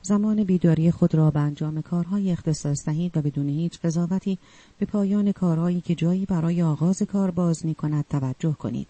زمان 0.03 0.45
بیداری 0.45 0.91
خود 0.91 1.15
را 1.15 1.31
به 1.31 1.41
انجام 1.41 1.83
کارهای 1.83 2.33
اختصاص 2.33 2.85
دهید 2.87 3.17
و 3.17 3.23
بدون 3.23 3.49
هیچ 3.49 3.79
قضاوتی 3.85 4.39
به 4.79 4.87
پایان 4.87 5.33
کارهایی 5.33 5.81
که 5.81 5.95
جایی 5.95 6.27
برای 6.27 6.63
آغاز 6.63 7.03
کار 7.03 7.31
باز 7.31 7.67
می 7.67 7.75
کند 7.75 8.05
توجه 8.11 8.53
کنید. 8.53 8.87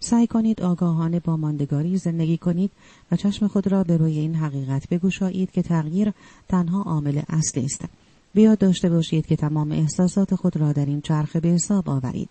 سعی 0.00 0.26
کنید 0.26 0.62
آگاهانه 0.62 1.20
با 1.20 1.36
ماندگاری 1.36 1.96
زندگی 1.96 2.38
کنید 2.38 2.70
و 3.12 3.16
چشم 3.16 3.46
خود 3.46 3.66
را 3.66 3.84
به 3.84 3.96
روی 3.96 4.18
این 4.18 4.34
حقیقت 4.34 4.88
بگشایید 4.88 5.50
که 5.50 5.62
تغییر 5.62 6.12
تنها 6.48 6.82
عامل 6.82 7.22
اصلی 7.28 7.64
است. 7.64 7.84
بیاد 8.34 8.58
داشته 8.58 8.88
باشید 8.88 9.26
که 9.26 9.36
تمام 9.36 9.72
احساسات 9.72 10.34
خود 10.34 10.56
را 10.56 10.72
در 10.72 10.86
این 10.86 11.00
چرخه 11.00 11.40
به 11.40 11.48
حساب 11.48 11.90
آورید. 11.90 12.28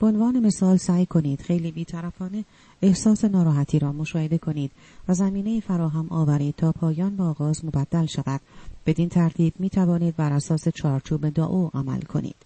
به 0.00 0.06
عنوان 0.06 0.46
مثال 0.46 0.76
سعی 0.76 1.06
کنید 1.06 1.40
خیلی 1.40 1.70
بیطرفانه 1.72 2.44
احساس 2.82 3.24
ناراحتی 3.24 3.78
را 3.78 3.92
مشاهده 3.92 4.38
کنید 4.38 4.70
و 5.08 5.14
زمینه 5.14 5.60
فراهم 5.60 6.06
آورید 6.10 6.54
تا 6.56 6.72
پایان 6.72 7.16
به 7.16 7.22
آغاز 7.22 7.64
مبدل 7.64 8.06
شود. 8.06 8.40
بدین 8.86 9.08
ترتیب 9.08 9.54
می 9.58 9.70
توانید 9.70 10.16
بر 10.16 10.32
اساس 10.32 10.68
چارچوب 10.68 11.28
داو 11.28 11.70
عمل 11.74 12.00
کنید. 12.00 12.36